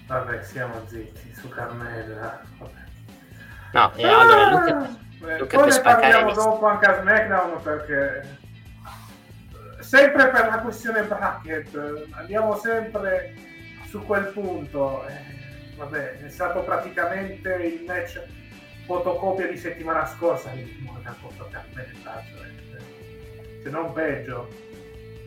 Vabbè, 0.06 0.42
siamo 0.42 0.82
zitti 0.86 1.32
su 1.34 1.48
Carmela. 1.48 2.42
Vabbè. 2.58 2.72
no 3.72 3.92
eh, 3.94 4.06
allora 4.06 4.50
Luca 4.50 4.98
Eh, 5.28 5.38
Luca 5.38 5.56
poi 5.56 5.64
per 5.64 5.72
spaccare 5.72 6.00
parliamo 6.12 6.28
le- 6.28 6.34
dopo 6.34 6.66
anche 6.66 6.86
a 6.86 7.00
SmackDown 7.00 7.62
perché 7.62 8.20
eh, 9.78 9.82
sempre 9.82 10.28
per 10.28 10.46
la 10.48 10.58
questione 10.58 11.02
bracket 11.04 11.74
eh, 11.74 12.06
andiamo 12.10 12.56
sempre 12.58 13.34
su 13.88 14.04
quel 14.04 14.26
punto 14.26 15.06
Eh, 15.06 15.74
vabbè 15.78 16.18
è 16.18 16.28
stato 16.28 16.62
praticamente 16.64 17.48
il 17.54 17.84
match 17.86 18.20
fotocopia 18.84 19.46
di 19.46 19.56
settimana 19.56 20.04
scorsa 20.04 20.50
di 20.50 20.76
Morgan 20.84 21.14
contro 21.22 21.48
Carmella 21.50 22.22
cioè, 22.30 22.46
eh, 22.76 23.60
se 23.62 23.70
non 23.70 23.90
peggio 23.94 24.48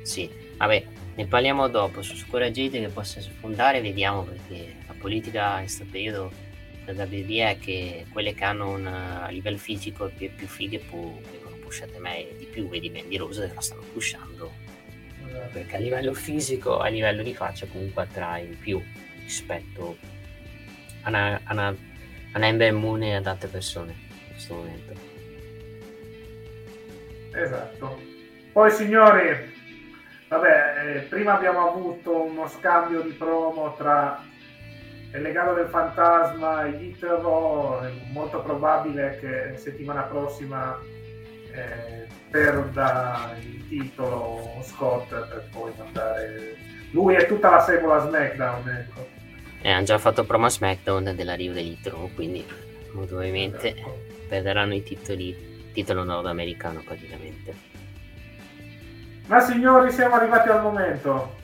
Sì, 0.03 0.29
vabbè, 0.57 0.85
ne 1.15 1.25
parliamo 1.25 1.67
dopo 1.67 2.01
su 2.01 2.15
Jade 2.15 2.79
che 2.79 2.89
possa 2.89 3.21
sfondare, 3.21 3.81
vediamo 3.81 4.23
perché 4.23 4.75
la 4.87 4.93
politica 4.97 5.55
in 5.55 5.63
questo 5.63 5.85
periodo 5.89 6.31
la 6.85 7.03
WWE 7.03 7.49
è 7.49 7.57
che 7.59 8.05
quelle 8.11 8.33
che 8.33 8.43
hanno 8.43 8.71
un 8.71 8.85
a 8.85 9.27
livello 9.29 9.57
fisico 9.57 10.11
più, 10.15 10.29
più 10.35 10.45
fighe 10.45 10.79
pu- 10.79 11.19
vengono 11.31 11.55
pushate 11.57 11.97
me 11.97 12.27
di 12.37 12.45
più, 12.45 12.67
vedi 12.67 12.89
Mandy 12.89 13.17
Rose 13.17 13.51
la 13.53 13.61
stanno 13.61 13.83
pushando 13.91 14.73
perché 15.51 15.75
a 15.75 15.79
livello 15.79 16.13
fisico, 16.13 16.77
a 16.77 16.87
livello 16.87 17.23
di 17.23 17.33
faccia 17.33 17.65
comunque 17.67 18.03
attrae 18.03 18.47
di 18.47 18.55
più 18.55 18.81
rispetto 19.23 19.97
a 21.01 21.09
una, 21.09 21.41
a 21.43 21.53
una, 21.53 21.67
a 21.67 22.37
una 22.37 22.47
Ember 22.47 22.73
Moon 22.73 23.03
e 23.03 23.15
ad 23.15 23.25
altre 23.25 23.47
persone 23.47 23.91
in 23.91 24.27
questo 24.31 24.53
momento. 24.53 24.93
Esatto. 27.33 28.01
Poi 28.51 28.71
signori, 28.71 29.53
vabbè, 30.35 30.97
eh, 30.97 30.99
prima 31.01 31.35
abbiamo 31.35 31.69
avuto 31.69 32.23
uno 32.23 32.47
scambio 32.47 33.01
di 33.01 33.11
promo 33.11 33.73
tra 33.75 34.21
il 35.13 35.21
legado 35.21 35.53
del 35.53 35.67
fantasma 35.67 36.65
e 36.65 36.71
Itero, 36.71 37.79
è 37.81 37.91
molto 38.11 38.41
probabile 38.41 39.17
che 39.21 39.57
settimana 39.57 40.01
prossima 40.01 40.77
eh, 41.53 42.07
perda 42.29 43.33
il 43.39 43.65
titolo 43.69 44.59
Scott 44.61 45.07
per 45.07 45.47
poi 45.51 45.71
mandare 45.77 46.57
lui 46.91 47.15
e 47.15 47.25
tutta 47.27 47.49
la 47.49 47.61
sequela 47.61 47.99
SmackDown 47.99 48.67
ecco. 48.67 49.07
Eh, 49.61 49.71
hanno 49.71 49.85
già 49.85 49.97
fatto 49.97 50.25
promo 50.25 50.47
a 50.47 50.49
SmackDown 50.49 51.13
dell'arrivo 51.15 51.53
dell'Itro, 51.53 52.09
quindi 52.13 52.45
molto 52.91 53.15
probabilmente 53.15 53.69
Esatto. 53.69 53.97
perderanno 54.27 54.75
i 54.75 54.83
titoli, 54.83 55.71
titolo 55.71 56.03
nordamericano 56.03 56.81
praticamente. 56.85 57.74
Ma 59.27 59.39
signori, 59.39 59.91
siamo 59.91 60.15
arrivati 60.15 60.49
al 60.49 60.61
momento. 60.61 61.35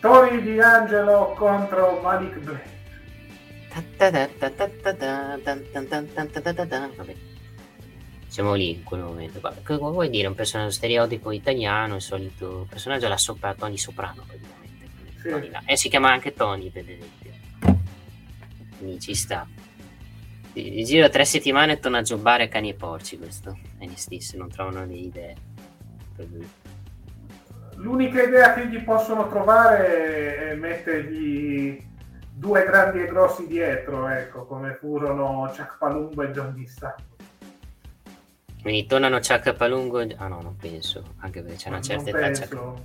Tony 0.00 0.54
D'Angelo 0.56 1.34
contro 1.36 2.00
Malik 2.02 2.38
Blade. 2.38 2.78
Vabbè. 6.96 7.14
Siamo 8.26 8.54
lì 8.54 8.70
in 8.70 8.82
quel 8.82 9.02
momento. 9.02 9.38
Vabbè, 9.40 9.62
Cosa 9.62 9.78
vuoi 9.78 10.10
dire? 10.10 10.26
Un 10.26 10.34
personaggio 10.34 10.70
stereotipo 10.72 11.30
italiano, 11.30 11.96
il 11.96 12.00
solito 12.00 12.66
personaggio 12.68 13.06
alla 13.06 13.16
sopra 13.16 13.54
Tony 13.54 13.76
Soprano 13.76 14.24
praticamente. 14.26 14.88
Sì. 15.20 15.50
E 15.66 15.76
si 15.76 15.88
chiama 15.88 16.10
anche 16.10 16.32
Tony 16.32 16.70
esempio. 16.72 17.32
Quindi 18.78 19.00
ci 19.00 19.14
sta. 19.14 19.46
Di 20.52 20.70
di 20.70 20.84
giro 20.84 21.08
tre 21.08 21.24
settimane 21.24 21.72
e 21.74 21.78
torna 21.78 21.98
a 21.98 22.02
giocare 22.02 22.44
a 22.44 22.48
cani 22.48 22.70
e 22.70 22.74
porci 22.74 23.18
questo. 23.18 23.56
NXT 23.80 24.16
se 24.16 24.36
non 24.36 24.48
trovano 24.48 24.84
le 24.84 24.94
idee 24.94 25.36
per 26.16 26.26
lui. 26.28 26.48
L'unica 27.80 28.22
idea 28.22 28.52
che 28.52 28.68
gli 28.68 28.82
possono 28.82 29.26
trovare 29.28 30.50
è 30.50 30.54
mettergli 30.54 31.82
due 32.30 32.64
grandi 32.64 33.00
e 33.00 33.06
grossi 33.06 33.46
dietro, 33.46 34.06
ecco, 34.06 34.44
come 34.44 34.74
furono 34.74 35.50
Chuck 35.56 35.78
Palumbo 35.78 36.22
e 36.22 36.30
John 36.30 36.52
Dista. 36.52 36.94
Quindi 38.60 38.84
tornano 38.84 39.16
Chuck 39.16 39.54
Palungo. 39.54 40.00
Ah 40.16 40.28
no, 40.28 40.42
non 40.42 40.56
penso. 40.56 41.14
Anche 41.20 41.40
perché 41.40 41.56
c'è 41.56 41.68
una 41.70 41.80
certa 41.80 42.10
Non 42.10 42.22
età. 42.22 42.46
Chuck-. 42.46 42.80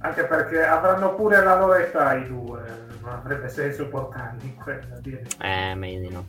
Anche 0.00 0.24
perché 0.26 0.62
avranno 0.62 1.14
pure 1.14 1.42
la 1.42 1.58
loro 1.58 1.74
età 1.74 2.14
i 2.16 2.28
due, 2.28 2.60
non 3.00 3.12
avrebbe 3.12 3.48
senso 3.48 3.88
portarli 3.88 4.44
in 4.46 4.56
quella 4.56 4.98
dire. 5.00 5.24
Eh, 5.40 5.74
meglio 5.74 6.00
di 6.00 6.08
no. 6.12 6.26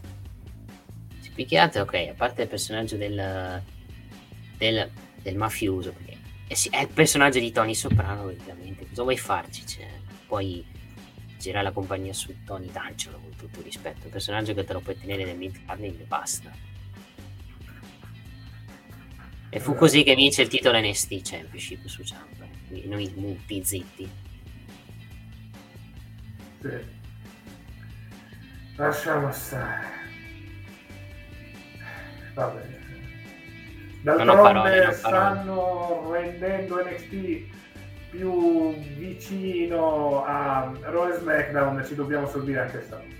Più 1.35 1.45
che 1.45 1.57
altro, 1.57 1.81
ok, 1.81 1.93
a 2.11 2.13
parte 2.15 2.43
il 2.43 2.47
personaggio 2.47 2.95
del, 2.95 3.61
del, 4.57 4.89
del 5.21 5.35
mafioso, 5.35 5.91
perché 5.91 6.10
eh 6.51 6.55
sì, 6.55 6.67
è 6.67 6.81
il 6.81 6.89
personaggio 6.89 7.39
di 7.39 7.49
Tony 7.53 7.73
Soprano, 7.73 8.23
ovviamente. 8.23 8.85
Cosa 8.85 9.03
vuoi 9.03 9.17
farci? 9.17 9.65
Cioè, 9.65 9.87
puoi 10.27 10.65
girare 11.37 11.63
la 11.63 11.71
compagnia 11.71 12.11
su 12.11 12.43
Tony 12.43 12.69
D'Angelo, 12.69 13.19
con 13.19 13.33
tutto 13.37 13.59
il 13.59 13.63
rispetto. 13.63 14.07
Un 14.07 14.11
personaggio 14.11 14.53
che 14.53 14.65
te 14.65 14.73
lo 14.73 14.81
puoi 14.81 14.99
tenere 14.99 15.23
nel 15.23 15.37
mid-carding 15.37 16.01
e 16.01 16.03
basta. 16.03 16.51
E 19.49 19.59
fu 19.61 19.75
così 19.75 20.03
che 20.03 20.13
vince 20.13 20.41
il 20.41 20.49
titolo 20.49 20.77
NXT 20.77 21.21
Championship 21.21 21.85
su 21.85 22.03
Ciampa. 22.03 22.45
Quindi 22.67 22.87
noi 22.89 23.13
muti 23.15 23.63
zitti. 23.63 24.09
Sì. 26.59 26.69
Lasciamo 28.75 29.31
stare. 29.31 29.87
Va 32.33 32.47
bene. 32.47 32.80
D'altronde 34.01 34.91
stanno 34.93 36.09
rendendo 36.11 36.83
NXT 36.83 37.59
più 38.09 38.73
vicino 38.97 40.23
a 40.25 40.71
Raw 40.81 41.09
e 41.09 41.13
SmackDown, 41.17 41.85
ci 41.85 41.95
dobbiamo 41.95 42.27
sorbire 42.27 42.61
anche 42.61 42.81
stavolta. 42.81 43.19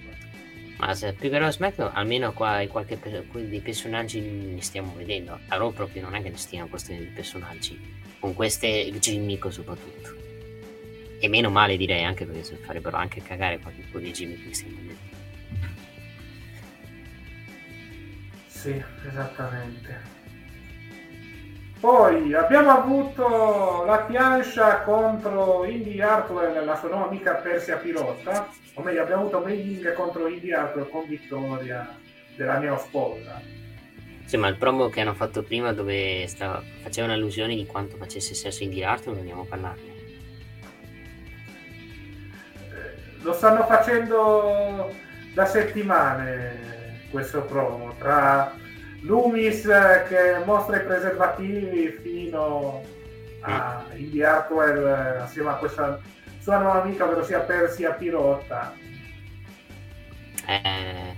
Ma 0.78 0.94
se 0.96 1.14
più 1.14 1.30
che 1.30 1.38
Raw 1.38 1.48
e 1.48 1.52
SmackDown, 1.52 1.92
almeno 1.94 2.34
qua 2.34 2.66
qualche 2.68 2.98
dei 3.00 3.62
personaggi 3.62 4.20
ne 4.20 4.62
stiamo 4.62 4.94
vedendo. 4.96 5.40
A 5.48 5.56
Raw 5.56 5.72
proprio 5.72 6.02
non 6.02 6.16
è 6.16 6.22
che 6.24 6.30
ne 6.30 6.38
stiano 6.38 6.68
costruendo 6.68 7.06
dei 7.06 7.14
personaggi. 7.14 8.00
Con 8.20 8.34
queste 8.34 8.92
gimmick 8.98 9.52
soprattutto. 9.52 10.16
E 11.20 11.28
meno 11.28 11.52
male 11.52 11.78
direi 11.78 12.04
anche 12.04 12.26
perché 12.26 12.44
se 12.44 12.56
farebbero 12.56 12.98
anche 12.98 13.22
cagare 13.22 13.60
qualche 13.60 13.84
po' 13.92 14.00
di 14.00 14.12
gimmick 14.12 14.48
che 14.48 14.54
stiamo 14.56 14.76
vedendo. 14.78 15.00
Sì, 18.48 18.84
esattamente. 19.08 20.20
Poi 21.82 22.32
abbiamo 22.36 22.70
avuto 22.70 23.84
la 23.88 24.06
Tiansha 24.06 24.82
contro 24.84 25.66
Indy 25.66 26.00
Hartwell, 26.00 26.64
la 26.64 26.76
sua 26.76 26.90
nuova 26.90 27.08
amica 27.08 27.34
Persia 27.34 27.78
Pirotta, 27.78 28.50
o 28.76 28.84
meglio 28.84 29.02
abbiamo 29.02 29.24
avuto 29.24 29.40
Mailing 29.40 29.92
contro 29.94 30.28
Indy 30.28 30.52
Hartwell 30.52 30.88
con 30.92 31.08
vittoria 31.08 31.90
della 32.36 32.60
neosposa. 32.60 33.42
Sì, 34.26 34.38
ma 34.38 34.48
il 34.48 34.58
promo 34.58 34.90
che 34.90 35.02
hanno 35.02 35.16
fatto 35.16 35.42
prima 35.42 35.74
dove 35.74 36.28
stava, 36.28 36.62
faceva 36.84 37.08
un'allusione 37.08 37.56
di 37.56 37.66
quanto 37.66 37.98
facesse 37.98 38.36
sesso 38.36 38.62
in 38.62 38.70
di 38.70 38.84
arte, 38.84 39.10
non 39.10 39.18
andiamo 39.18 39.42
a 39.42 39.46
parlarne. 39.46 39.82
Eh, 42.70 43.24
Lo 43.24 43.34
stanno 43.34 43.64
facendo 43.64 44.94
da 45.34 45.46
settimane 45.46 47.08
questo 47.10 47.42
promo, 47.42 47.96
tra 47.98 48.54
Loomis 49.02 49.66
eh, 49.66 50.06
che 50.08 50.44
mostra 50.46 50.78
i 50.78 50.86
preservativi 50.86 51.88
fino 52.02 52.84
a 53.42 53.84
Indy 53.96 54.22
Hartwell 54.22 54.86
eh, 54.86 55.18
assieme 55.18 55.50
a 55.50 55.56
questa 55.56 56.00
sua 56.40 56.58
nuova 56.60 56.84
amica, 56.84 57.06
ovvero 57.06 57.24
sia 57.24 57.40
Persia 57.40 57.94
Pirotta. 57.94 58.74
Eh, 60.48 61.16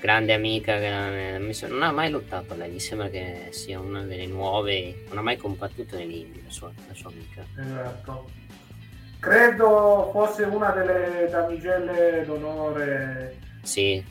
grande 0.00 0.32
amica 0.32 0.78
che 0.78 0.90
non, 0.90 1.12
è- 1.12 1.66
non 1.68 1.82
ha 1.82 1.92
mai 1.92 2.10
lottato 2.10 2.54
lei, 2.54 2.70
mi 2.70 2.80
sembra 2.80 3.08
che 3.08 3.48
sia 3.50 3.80
una 3.80 4.02
delle 4.02 4.26
nuove, 4.26 5.04
non 5.08 5.18
ha 5.18 5.22
mai 5.22 5.36
combattuto 5.36 5.96
nell'India 5.96 6.42
la 6.44 6.50
sua, 6.50 6.70
la 6.86 6.94
sua 6.94 7.10
amica. 7.10 7.44
Esatto. 7.58 8.30
Credo 9.20 10.10
fosse 10.12 10.44
una 10.44 10.70
delle 10.70 11.28
damigelle 11.28 12.24
d'onore 12.24 13.36
Sì, 13.62 14.02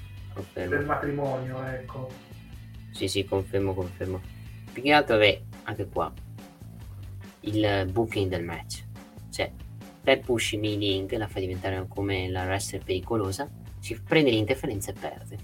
del 0.53 0.84
matrimonio, 0.84 1.63
ecco. 1.65 2.09
Sì, 2.91 3.07
sì, 3.07 3.25
confermo, 3.25 3.73
confermo. 3.73 4.21
Più 4.71 4.81
che 4.81 4.91
altro, 4.91 5.17
beh, 5.17 5.43
anche 5.63 5.88
qua, 5.88 6.11
il 7.41 7.89
booking 7.91 8.29
del 8.29 8.43
match. 8.43 8.83
Cioè, 9.29 9.51
te 10.03 10.17
pushi 10.17 10.57
Mi 10.57 10.77
Link, 10.77 11.11
la 11.13 11.27
fai 11.27 11.41
diventare 11.41 11.85
come 11.88 12.29
la 12.29 12.43
wrestler 12.43 12.83
pericolosa, 12.83 13.49
ci 13.79 13.99
prende 14.01 14.31
l'interferenza 14.31 14.91
e 14.91 14.93
perde. 14.93 15.38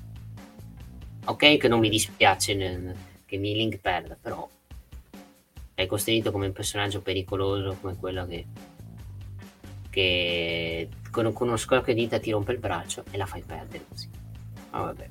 Ok 1.25 1.57
che 1.57 1.67
non 1.67 1.79
mi 1.79 1.89
dispiace 1.89 2.95
che 3.25 3.37
Mi 3.37 3.53
Link 3.53 3.77
perda, 3.77 4.17
però 4.19 4.49
è 5.73 5.85
costruito 5.85 6.31
come 6.31 6.47
un 6.47 6.51
personaggio 6.53 7.01
pericoloso, 7.01 7.77
come 7.79 7.95
quello 7.97 8.25
che, 8.27 8.45
che 9.89 10.89
con, 11.09 11.31
con 11.33 11.47
uno 11.47 11.57
scrocchio 11.57 11.93
di 11.93 12.01
dita 12.01 12.19
ti 12.19 12.31
rompe 12.31 12.51
il 12.51 12.59
braccio 12.59 13.03
e 13.09 13.17
la 13.17 13.25
fai 13.25 13.41
perdere 13.41 13.85
così. 13.87 14.09
Ma 14.71 14.81
vabbè. 14.81 15.09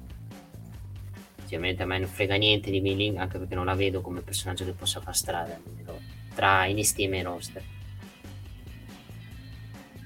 Ovviamente 1.55 1.83
a 1.83 1.87
me 1.87 1.99
non 1.99 2.09
frega 2.09 2.37
niente 2.37 2.71
di 2.71 2.81
Milling, 2.81 3.19
anche 3.19 3.37
perché 3.37 3.55
non 3.55 3.67
la 3.67 3.75
vedo 3.75 4.01
come 4.01 4.23
personaggio 4.23 4.65
che 4.65 4.73
possa 4.73 5.03
far 5.03 5.15
strada 5.15 5.61
tra 6.35 6.65
NXT 6.65 6.99
e 6.99 7.23
roster. 7.23 7.63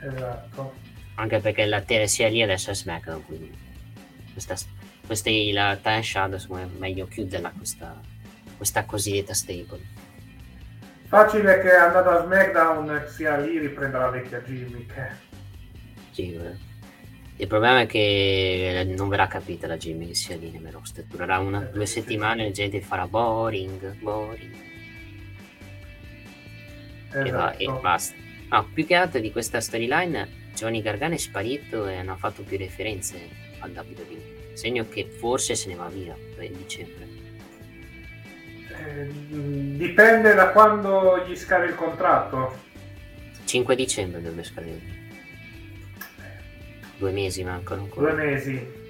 Esatto. 0.01 0.75
Anche 1.15 1.39
perché 1.39 1.67
la 1.67 1.85
sia 2.07 2.29
lì 2.29 2.43
adesso 2.43 2.73
è 2.73 2.75
SmackDown, 2.75 3.25
quindi 3.25 3.57
questa, 4.33 4.57
questa 5.07 5.31
è 5.31 5.53
la 5.53 5.79
Time 5.81 6.03
Shadow, 6.03 6.57
è 6.57 6.67
meglio 6.79 7.07
chiuderla 7.07 7.53
questa, 7.57 8.01
questa 8.57 8.85
cosiddetta 8.85 9.33
stable. 9.33 9.81
Facile 11.07 11.61
che 11.61 11.71
è 11.71 11.77
andato 11.77 12.09
a 12.09 12.25
SmackDown 12.25 13.05
sia 13.07 13.37
lì 13.37 13.61
riprenda 13.61 14.01
la 14.01 14.11
vecchia 14.11 14.43
gimmick. 14.43 14.97
eh. 14.97 15.11
Sì, 16.11 16.35
eh. 16.35 16.66
Il 17.39 17.47
problema 17.47 17.81
è 17.83 17.87
che 17.87 18.93
non 18.97 19.09
verrà 19.09 19.27
capita 19.27 19.67
la 19.67 19.77
Jimmy 19.77 20.07
che 20.09 20.15
sia 20.15 20.37
lì 20.37 20.51
nel 20.59 20.73
roster. 20.73 21.05
Durerà 21.05 21.39
una, 21.39 21.69
Eh, 21.69 21.73
due 21.73 21.87
settimane 21.87 22.43
e 22.43 22.47
la 22.47 22.53
gente 22.53 22.81
farà 22.81 23.07
boring, 23.07 23.95
boring. 23.99 24.55
e, 27.13 27.31
va- 27.31 27.53
e 27.57 27.63
Esatto. 27.65 27.81
basta. 27.81 28.15
No, 28.51 28.69
più 28.73 28.87
che 28.87 28.95
altro 28.95 29.21
di 29.21 29.33
questa 29.33 29.61
storyline, 29.61 30.29
Johnny 30.55 30.81
Gargano 30.83 31.15
è 31.15 31.19
sparito 31.19 31.87
e 31.87 31.97
hanno 31.97 32.17
fatto 32.17 32.43
più 32.43 32.57
referenze 32.59 33.19
al 33.61 33.71
WWE. 33.71 34.55
Segno 34.55 34.87
che 34.89 35.05
forse 35.07 35.55
se 35.55 35.69
ne 35.69 35.75
va 35.75 35.89
via 35.89 36.17
per 36.37 36.49
dicembre. 36.51 37.05
Eh, 38.71 39.09
dipende 39.77 40.35
da 40.35 40.49
quando 40.51 41.25
gli 41.27 41.35
scade 41.37 41.67
il 41.67 41.75
contratto. 41.75 42.65
5 43.45 43.75
dicembre 43.77 44.21
dovrebbe 44.21 44.45
scadere. 44.45 44.81
Due 46.97 47.11
mesi 47.13 47.45
mancano 47.45 47.83
ancora. 47.83 48.13
Due 48.13 48.25
mesi. 48.25 48.85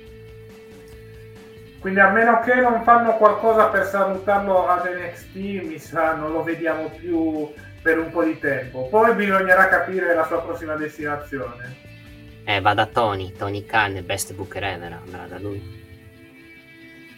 Quindi 1.79 2.01
a 2.01 2.11
meno 2.11 2.41
che 2.41 2.55
non 2.55 2.83
fanno 2.83 3.17
qualcosa 3.17 3.67
per 3.67 3.85
salutarlo 3.85 4.67
ad 4.67 4.87
NXT, 4.87 5.35
mi 5.67 5.79
sa, 5.79 6.15
non 6.15 6.33
lo 6.33 6.43
vediamo 6.43 6.91
più 6.91 7.49
per 7.83 7.99
un 7.99 8.11
po' 8.11 8.25
di 8.25 8.39
tempo. 8.39 8.89
Poi 8.89 9.15
bisognerà 9.15 9.69
capire 9.69 10.15
la 10.15 10.27
sua 10.27 10.43
prossima 10.43 10.75
destinazione. 10.75 11.77
Eh, 12.45 12.61
va 12.61 12.75
da 12.75 12.87
Tony, 12.87 13.33
Tony 13.33 13.65
Khan, 13.65 14.03
best 14.05 14.35
booker 14.35 14.65
ever, 14.65 14.93
andrà 14.93 15.27
da 15.27 15.39
lui. 15.39 15.63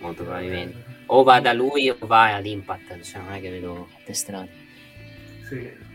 Molto 0.01 0.23
probabilmente. 0.25 0.85
O 1.07 1.23
va 1.23 1.41
da 1.41 1.53
lui 1.53 1.89
o 1.89 1.97
va 2.01 2.35
ad 2.35 2.45
Impact, 2.45 3.01
cioè 3.01 3.23
non 3.23 3.33
è 3.33 3.41
che 3.41 3.51
vedo 3.51 3.89
te 4.05 4.13
strade. 4.13 4.51
Sì. 5.49 5.88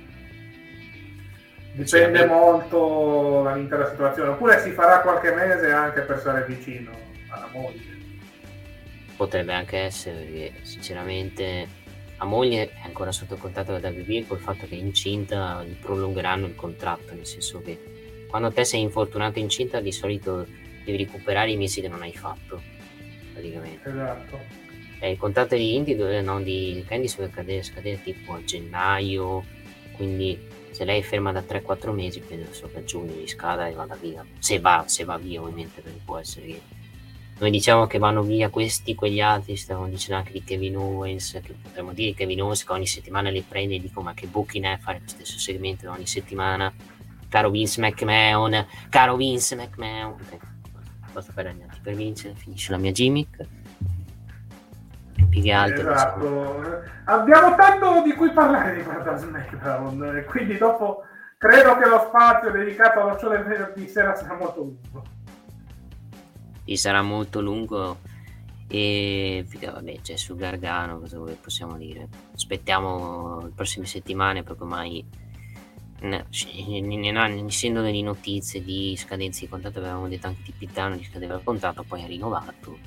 Dipende 1.74 2.20
sì, 2.20 2.26
molto 2.26 3.42
dall'intera 3.44 3.90
situazione. 3.90 4.30
Oppure 4.30 4.62
si 4.62 4.70
farà 4.72 5.00
qualche 5.02 5.34
mese 5.34 5.72
anche 5.72 6.02
per 6.02 6.20
stare 6.20 6.46
vicino 6.46 6.92
alla 7.30 7.50
moglie. 7.52 7.92
Potrebbe 9.18 9.54
anche 9.54 9.78
essere, 9.80 10.24
perché 10.24 10.54
sinceramente 10.62 11.68
la 12.18 12.26
moglie 12.26 12.70
è 12.70 12.86
ancora 12.86 13.12
sotto 13.12 13.38
contatto 13.38 13.78
da 13.80 13.90
WB 13.90 14.28
col 14.28 14.40
fatto 14.40 14.68
che 14.68 14.76
è 14.76 14.78
incinta 14.78 15.64
gli 15.64 15.74
prolungheranno 15.74 16.46
il 16.46 16.56
contratto, 16.56 17.14
nel 17.14 17.26
senso 17.26 17.62
che 17.62 18.26
quando 18.30 18.52
te 18.52 18.64
sei 18.66 18.82
infortunato 18.82 19.40
incinta 19.40 19.80
di 19.80 19.92
solito 19.92 20.46
devi 20.86 20.98
recuperare 20.98 21.52
i 21.52 21.58
mesi 21.58 21.82
che 21.82 21.88
non 21.88 22.02
hai 22.02 22.14
fatto, 22.14 22.62
praticamente. 23.32 23.90
Esatto. 23.90 24.40
E 25.00 25.12
il 25.12 25.18
contratto 25.18 25.56
di 25.56 25.76
Indy, 25.76 26.22
no, 26.22 26.40
di 26.42 26.84
Candy 26.88 27.08
scadere, 27.08 27.64
scadere 27.64 28.02
tipo 28.02 28.34
a 28.34 28.44
gennaio, 28.44 29.44
quindi 29.96 30.53
se 30.74 30.86
lei 30.86 31.00
è 31.00 31.04
ferma 31.04 31.32
da 31.32 31.42
3-4 31.42 31.92
mesi, 31.92 32.20
penso 32.20 32.70
che 32.72 32.80
a 32.80 32.84
giugno 32.84 33.14
gli 33.14 33.28
scada 33.28 33.68
e 33.68 33.74
vada 33.74 33.96
via. 33.96 34.26
Se 34.40 34.60
va, 34.60 34.84
se 34.88 35.04
va 35.04 35.18
via 35.18 35.42
ovviamente, 35.42 35.82
perché 35.82 36.00
può 36.04 36.18
essere 36.18 36.46
che 36.46 36.62
noi 37.40 37.50
diciamo 37.50 37.88
che 37.88 37.98
vanno 37.98 38.22
via 38.22 38.50
questi, 38.50 38.96
quegli 38.96 39.20
altri, 39.20 39.56
stavamo 39.56 39.88
dicendo 39.88 40.18
anche 40.18 40.32
di 40.32 40.44
Kevin 40.44 40.78
Owens, 40.78 41.40
che 41.44 41.54
potremmo 41.62 41.92
dire 41.92 42.14
Kevin 42.14 42.42
Owens 42.42 42.64
che 42.64 42.72
ogni 42.72 42.88
settimana 42.88 43.30
li 43.30 43.44
prende 43.48 43.76
e 43.76 43.80
dico 43.80 44.02
ma 44.02 44.14
che 44.14 44.28
booking 44.28 44.66
è 44.66 44.78
fare 44.80 45.00
lo 45.02 45.10
stesso 45.10 45.40
segmento 45.40 45.90
ogni 45.90 46.06
settimana, 46.06 46.74
caro 47.28 47.50
Vince 47.50 47.82
McMahon, 47.82 48.66
caro 48.90 49.16
Vince 49.16 49.56
McMahon, 49.56 50.12
okay. 50.12 50.40
basta 51.12 51.32
per 51.34 51.56
per 51.82 51.96
vincere, 51.96 52.34
finisce 52.36 52.72
la 52.72 52.78
mia 52.78 52.92
gimmick. 52.92 53.46
Più 55.30 55.42
che 55.42 55.52
altro. 55.52 55.92
Esatto. 55.92 56.82
Abbiamo 57.06 57.56
tanto 57.56 58.02
di 58.04 58.14
cui 58.14 58.32
parlare 58.32 58.76
di 58.76 58.84
guarda 58.84 59.16
SmackDown, 59.16 60.26
quindi 60.28 60.58
dopo 60.58 61.04
credo 61.38 61.78
che 61.78 61.90
lo 61.90 62.06
spazio 62.08 62.52
dedicato 62.52 63.18
show 63.20 63.30
del 63.30 63.44
venerdì 63.44 63.88
sera 63.88 64.16
sarà 64.16 64.36
molto 64.36 64.62
lungo 64.62 65.04
gli 66.64 66.76
sarà 66.76 67.02
molto 67.02 67.42
lungo 67.42 68.00
e 68.68 69.46
vabbè 69.62 70.00
c'è 70.02 70.16
su 70.16 70.36
Gargano 70.36 71.00
cosa 71.00 71.20
possiamo 71.42 71.78
dire 71.78 72.08
aspettiamo 72.34 73.42
le 73.42 73.52
prossime 73.54 73.86
settimane 73.86 74.44
perché 74.44 74.64
ormai 74.64 75.06
essendo 77.46 77.82
delle 77.82 78.02
notizie 78.02 78.64
di 78.64 78.96
scadenze 78.98 79.42
di 79.42 79.50
contratto 79.50 79.80
avevamo 79.80 80.08
detto 80.08 80.28
anche 80.28 80.42
di 80.46 80.54
Pitano 80.58 80.96
gli 80.96 81.04
scadeva 81.04 81.36
il 81.36 81.44
contratto 81.44 81.84
poi 81.84 82.04
ha 82.04 82.08
rinnovato 82.08 82.78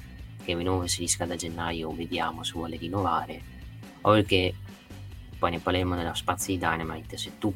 che 0.47 0.55
Venove 0.55 0.89
se 0.89 1.03
gli 1.03 1.09
scade 1.09 1.35
a 1.35 1.37
gennaio 1.37 1.91
vediamo 1.91 2.43
se 2.43 2.53
vuole 2.55 2.77
rinnovare 2.77 3.43
o 4.03 4.13
perché 4.13 4.55
poi 5.39 5.51
ne 5.51 5.59
parleremo 5.59 5.95
nella 5.95 6.15
spazio 6.15 6.55
di 6.55 6.61
Dynamite 6.61 7.19
se 7.19 7.33
tu 7.39 7.53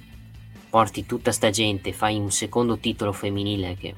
porti 0.68 1.06
tutta 1.06 1.32
sta 1.32 1.50
gente 1.50 1.92
fai 1.92 2.18
un 2.18 2.30
secondo 2.30 2.78
titolo 2.78 3.12
femminile 3.12 3.76
che 3.76 3.94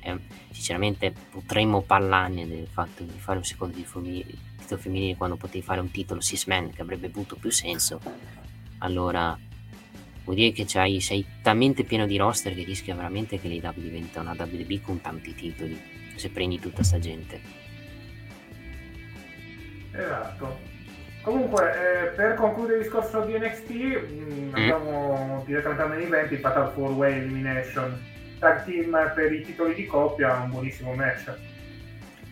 è 0.00 0.16
sinceramente 0.50 1.12
potremmo 1.30 1.82
parlarne 1.82 2.46
del 2.46 2.66
fatto 2.66 3.02
di 3.02 3.18
fare 3.18 3.38
un 3.38 3.44
secondo 3.44 3.76
titolo 3.76 4.80
femminile 4.80 5.16
quando 5.16 5.36
potevi 5.36 5.64
fare 5.64 5.80
un 5.80 5.90
titolo 5.90 6.20
Six-Man 6.20 6.72
che 6.72 6.82
avrebbe 6.82 7.08
avuto 7.08 7.36
più 7.36 7.50
senso. 7.50 8.00
Allora 8.78 9.38
vuol 10.24 10.36
dire 10.36 10.52
che 10.52 10.66
sei 10.66 11.26
talmente 11.42 11.84
pieno 11.84 12.06
di 12.06 12.16
roster 12.16 12.54
che 12.54 12.64
rischia 12.64 12.94
veramente 12.94 13.38
che 13.40 13.48
l'AW 13.48 13.74
diventa 13.74 14.20
una 14.20 14.32
WB 14.32 14.80
con 14.80 15.00
tanti 15.00 15.34
titoli 15.34 15.80
se 16.16 16.30
prendi 16.30 16.58
tutta 16.58 16.82
sta 16.82 16.98
gente. 16.98 17.65
Esatto. 19.96 20.74
Comunque, 21.22 21.72
eh, 21.72 22.06
per 22.10 22.34
concludere 22.34 22.76
il 22.76 22.82
discorso 22.84 23.22
di 23.22 23.36
NXT, 23.36 23.70
mh, 23.70 24.22
mm. 24.22 24.54
andiamo 24.54 25.42
direttamente 25.44 25.82
al 25.82 25.88
main 25.88 26.02
event, 26.02 26.34
Fatal 26.36 26.72
4 26.72 26.94
Way 26.94 27.18
Elimination 27.18 28.14
tag 28.38 28.64
team 28.64 29.12
per 29.14 29.32
i 29.32 29.42
titoli 29.42 29.74
di 29.74 29.86
coppia, 29.86 30.34
un 30.40 30.50
buonissimo 30.50 30.94
match. 30.94 31.34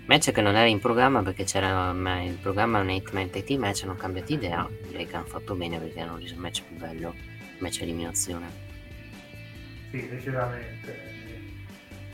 Match 0.06 0.32
che 0.32 0.40
non 0.42 0.54
era 0.54 0.66
in 0.66 0.80
programma 0.80 1.22
perché 1.22 1.44
c'era 1.44 1.90
il 2.22 2.38
programma 2.40 2.80
un 2.80 2.90
8 2.90 3.10
man 3.12 3.30
tag 3.30 3.42
team 3.42 3.60
match, 3.60 3.82
hanno 3.84 3.96
cambiato 3.96 4.32
idea, 4.32 4.68
direi 4.86 5.06
che 5.06 5.16
hanno 5.16 5.24
fatto 5.24 5.54
bene 5.54 5.78
perché 5.78 6.00
hanno 6.00 6.16
reso 6.16 6.34
il 6.34 6.40
match 6.40 6.62
più 6.62 6.76
bello, 6.76 7.14
match 7.58 7.80
eliminazione. 7.80 8.46
Sì, 9.90 10.08
decisamente. 10.08 11.12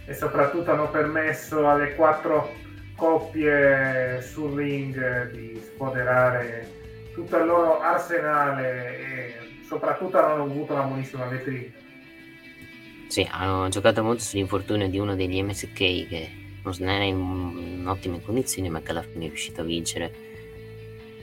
E 0.06 0.14
soprattutto 0.14 0.70
hanno 0.70 0.88
permesso 0.88 1.68
alle 1.68 1.94
quattro 1.94 2.52
coppie 3.00 4.20
sul 4.20 4.54
ring 4.54 5.30
di 5.30 5.58
sfoderare 5.58 6.70
tutto 7.14 7.38
il 7.38 7.46
loro 7.46 7.80
arsenale 7.80 8.98
e 8.98 9.34
soprattutto 9.66 10.18
hanno 10.18 10.42
avuto 10.42 10.74
una 10.74 10.82
buonissima 10.82 11.24
vetrina. 11.24 11.72
Sì, 13.08 13.26
hanno 13.30 13.70
giocato 13.70 14.02
molto 14.02 14.22
sull'infortunio 14.22 14.88
di 14.90 14.98
uno 14.98 15.16
degli 15.16 15.42
MSK 15.42 15.74
che 16.08 16.30
non 16.62 16.74
era 16.88 17.04
in, 17.04 17.84
ottime 17.86 18.20
condizioni 18.20 18.68
ma 18.68 18.82
che 18.82 18.90
alla 18.90 19.02
fine 19.02 19.24
è 19.24 19.28
riuscito 19.28 19.62
a 19.62 19.64
vincere 19.64 20.12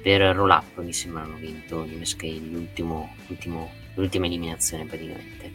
per 0.01 0.19
roll 0.35 0.49
up 0.49 0.81
mi 0.81 0.91
sembra 0.91 1.21
hanno 1.21 1.35
vinto 1.35 1.85
gli 1.85 1.95
MSK 1.95 2.23
l'ultima 3.93 4.25
eliminazione 4.25 4.85
praticamente 4.85 5.51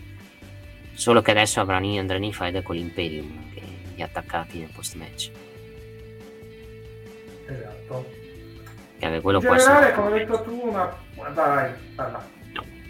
solo 0.95 1.20
che 1.20 1.33
adesso 1.33 1.61
avranno, 1.61 1.99
andranno 1.99 2.25
in 2.25 2.33
fight 2.33 2.62
con 2.62 2.77
l'Imperium 2.77 3.53
che 3.53 3.62
gli 3.97 4.03
attaccati 4.03 4.61
nel 4.61 4.70
post 4.73 4.95
match 4.95 5.31
esatto 7.53 8.20
che 8.98 9.20
quello 9.20 9.38
in 9.38 9.44
può 9.44 9.57
generale 9.57 9.86
essere... 9.86 9.94
come 9.94 10.12
hai 10.12 10.18
detto 10.18 10.42
tu 10.42 10.61
una... 10.68 10.96
dai 11.34 11.72
parla 11.94 12.40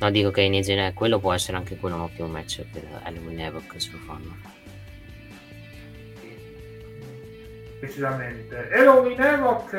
No, 0.02 0.10
dico 0.10 0.32
che 0.32 0.40
in 0.40 0.60
genere 0.62 0.94
quello 0.94 1.20
può 1.20 1.32
essere 1.32 1.56
anche 1.56 1.76
quello 1.76 1.94
un 1.94 2.00
ottimo 2.00 2.26
match 2.26 2.64
per 2.72 2.82
Halloween 3.04 3.38
Evoc 3.38 3.80
se 3.80 3.92
lo 3.92 3.98
fanno. 3.98 4.36
Decisamente. 7.78 8.68
Halloween 8.72 9.20
Evoc 9.20 9.70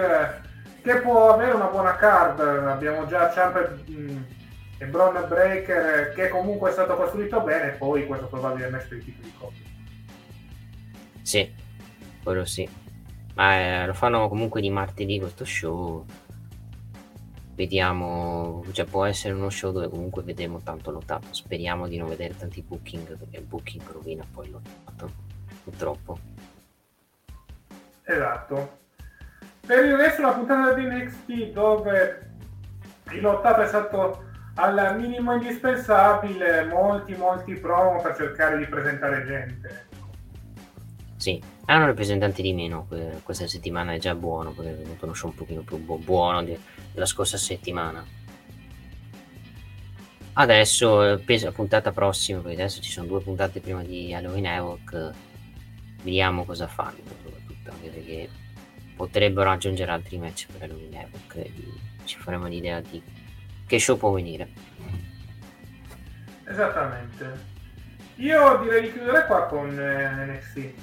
che 0.82 1.00
può 1.02 1.34
avere 1.34 1.52
una 1.52 1.66
buona 1.66 1.98
card, 1.98 2.40
abbiamo 2.40 3.06
già 3.06 3.34
Champ 3.34 3.84
mm, 3.90 4.18
e 4.78 4.86
Braun 4.86 5.26
Breaker 5.28 6.14
che 6.14 6.30
comunque 6.30 6.70
è 6.70 6.74
stato 6.74 6.96
costruito 6.96 7.42
bene, 7.42 7.72
poi 7.72 8.06
questo 8.06 8.28
probabile 8.28 8.70
match 8.70 8.88
per 8.88 8.98
i 9.00 9.04
titoli 9.04 9.28
di 9.28 9.34
coppia. 9.38 9.66
Sì, 11.22 11.54
quello 12.24 12.46
sì. 12.46 12.70
Ma 13.36 13.56
eh, 13.56 13.86
lo 13.88 13.94
fanno 13.94 14.28
comunque 14.28 14.62
di 14.62 14.70
martedì 14.70 15.20
questo 15.20 15.46
show 15.46 16.06
vediamo, 17.56 18.64
cioè 18.72 18.86
può 18.86 19.06
essere 19.06 19.34
uno 19.34 19.50
show 19.50 19.72
dove 19.72 19.90
comunque 19.90 20.24
vedremo 20.24 20.62
tanto 20.64 20.92
lottato, 20.92 21.28
speriamo 21.32 21.88
di 21.88 21.98
non 21.98 22.10
vedere 22.10 22.36
tanti 22.36 22.62
booking 22.62 23.18
perché 23.18 23.38
il 23.38 23.44
booking 23.44 23.92
rovina 23.92 24.26
poi 24.32 24.50
lottato, 24.50 25.12
purtroppo. 25.64 26.20
Esatto. 28.04 28.82
Per 29.66 29.86
il 29.86 29.96
resto 29.96 30.22
la 30.22 30.34
puntata 30.34 30.74
di 30.74 30.86
NXT 30.86 31.52
dove 31.54 32.32
il 33.12 33.22
lottato 33.22 33.62
è 33.62 33.68
stato 33.68 34.26
al 34.56 34.98
minimo 35.00 35.34
indispensabile, 35.34 36.66
molti 36.66 37.16
molti 37.16 37.54
promo 37.54 38.02
per 38.02 38.16
cercare 38.16 38.58
di 38.58 38.66
presentare 38.66 39.26
gente. 39.26 39.88
Sì, 41.16 41.42
hanno 41.66 41.86
rappresentanti 41.86 42.42
di 42.42 42.54
meno, 42.54 42.88
questa 43.24 43.48
settimana 43.48 43.94
è 43.94 44.00
già 44.00 44.16
buono 44.16 44.52
perché 44.52 44.82
è 44.82 45.04
uno 45.04 45.14
show 45.14 45.30
un 45.30 45.36
pochino 45.36 45.62
più 45.62 45.78
buono 45.78 46.44
della 46.44 47.06
scorsa 47.06 47.38
settimana. 47.38 48.06
Adesso, 50.36 51.22
penso 51.24 51.46
la 51.46 51.52
puntata 51.52 51.92
prossima, 51.92 52.40
perché 52.40 52.62
adesso 52.62 52.82
ci 52.82 52.92
sono 52.92 53.08
due 53.08 53.22
puntate 53.22 53.60
prima 53.60 53.84
di 53.84 54.14
Halloween 54.14 54.48
Evoc, 54.48 55.12
vediamo 56.02 56.44
cosa 56.44 56.68
fanno, 56.68 56.98
soprattutto 57.24 57.70
anche 57.70 57.90
perché 57.90 58.30
potrebbero 58.96 59.52
aggiungere 59.52 59.92
altri 59.92 60.18
match 60.18 60.48
per 60.52 60.64
Halloween 60.64 60.96
Evoc 60.96 61.52
ci 62.06 62.18
faremo 62.18 62.48
l'idea 62.48 62.82
di 62.82 63.02
che 63.66 63.80
show 63.80 63.98
può 63.98 64.12
venire. 64.12 64.50
Esattamente. 66.46 67.52
Io 68.16 68.60
direi 68.62 68.82
di 68.82 68.92
chiudere 68.92 69.26
qua 69.26 69.46
con 69.48 69.80
eh, 69.80 70.26
NXT. 70.26 70.74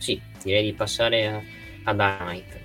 Sì, 0.00 0.20
direi 0.42 0.64
di 0.64 0.72
passare 0.72 1.26
a, 1.26 1.40
a 1.84 1.92
Dynamite. 1.92 2.64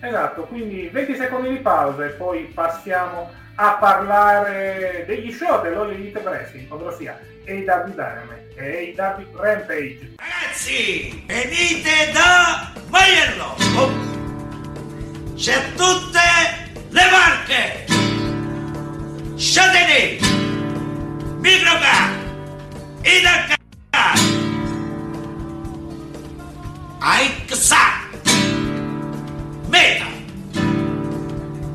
Esatto, 0.00 0.42
quindi 0.44 0.88
20 0.88 1.16
secondi 1.16 1.48
di 1.50 1.56
pausa 1.56 2.06
e 2.06 2.10
poi 2.10 2.44
passiamo 2.54 3.28
a 3.56 3.72
parlare 3.72 5.04
degli 5.08 5.32
show 5.32 5.60
dell'All 5.60 5.90
Elite 5.90 6.20
Wrestling, 6.20 6.70
ovvero 6.70 6.96
sia 6.96 7.18
AW 7.44 7.90
Dynamite 7.90 8.54
e 8.54 8.94
AW 8.96 9.40
Rampage. 9.40 10.14
Ragazzi, 10.14 11.24
venite 11.26 12.12
da 12.12 12.72
Maiello! 12.88 13.56
Oh. 13.76 13.90
C'è 15.34 15.60
tutte 15.74 16.20
le 16.90 17.02
marche! 17.10 17.86
Châtelet, 19.36 20.20
Microcar, 21.40 22.10
Idacar, 23.02 24.37
Aixa, 27.00 28.08
Meta, 29.68 30.06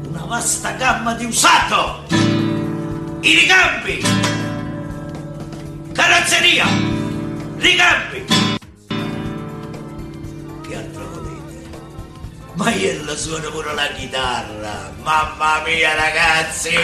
una 0.10 0.26
vasta 0.26 0.72
gamma 0.72 1.14
di 1.14 1.24
usato, 1.24 2.04
i 3.22 3.34
ricambi, 3.34 4.04
carrozzeria, 5.94 6.66
ricambi. 7.56 8.26
Che 10.68 10.76
altro 10.76 11.08
volete? 11.14 11.70
Maiello 12.56 13.16
suona 13.16 13.50
pure 13.50 13.74
la 13.74 13.88
chitarra, 13.96 14.92
mamma 15.04 15.62
mia 15.66 15.96
ragazzi! 15.96 16.76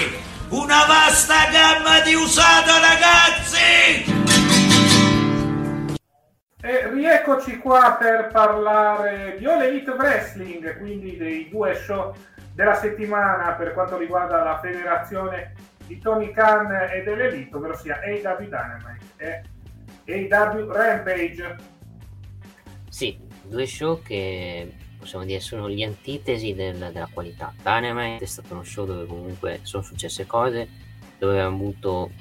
Una 0.50 0.86
vasta 0.86 1.50
gamma 1.52 2.00
di 2.00 2.14
usato 2.14 2.72
ragazzi! 2.80 4.59
E 6.62 6.90
rieccoci 6.90 7.58
qua 7.58 7.96
per 7.98 8.28
parlare 8.34 9.38
di 9.38 9.46
All 9.46 9.62
Elite 9.62 9.92
Wrestling, 9.92 10.78
quindi 10.78 11.16
dei 11.16 11.48
due 11.48 11.74
show 11.74 12.14
della 12.54 12.74
settimana 12.74 13.54
per 13.54 13.74
quanto 13.74 13.98
riguarda 13.98 14.44
la 14.44 14.60
federazione 14.60 15.54
di 15.88 15.98
Tony 16.00 16.32
Khan 16.34 16.90
e 16.92 17.02
dell'Elite, 17.04 17.56
ovvero 17.56 17.78
sia 17.78 18.02
AW 18.04 18.44
Dynamite 18.44 19.44
e 20.04 20.28
AW 20.30 20.70
Rampage. 20.70 21.56
Sì, 22.90 23.18
due 23.44 23.66
show 23.66 24.02
che 24.02 24.70
possiamo 25.00 25.24
dire 25.24 25.40
sono 25.40 25.70
gli 25.70 25.82
antitesi 25.82 26.54
del, 26.54 26.76
della 26.92 27.10
qualità. 27.14 27.54
Dynamite 27.64 28.26
è 28.26 28.28
stato 28.28 28.54
uno 28.54 28.64
show 28.64 28.86
dove 28.86 29.06
comunque 29.06 29.62
sono 29.62 29.82
successe 29.82 30.26
cose, 30.26 30.68
dove 31.18 31.40
abbiamo 31.40 31.56
avuto 31.56 32.12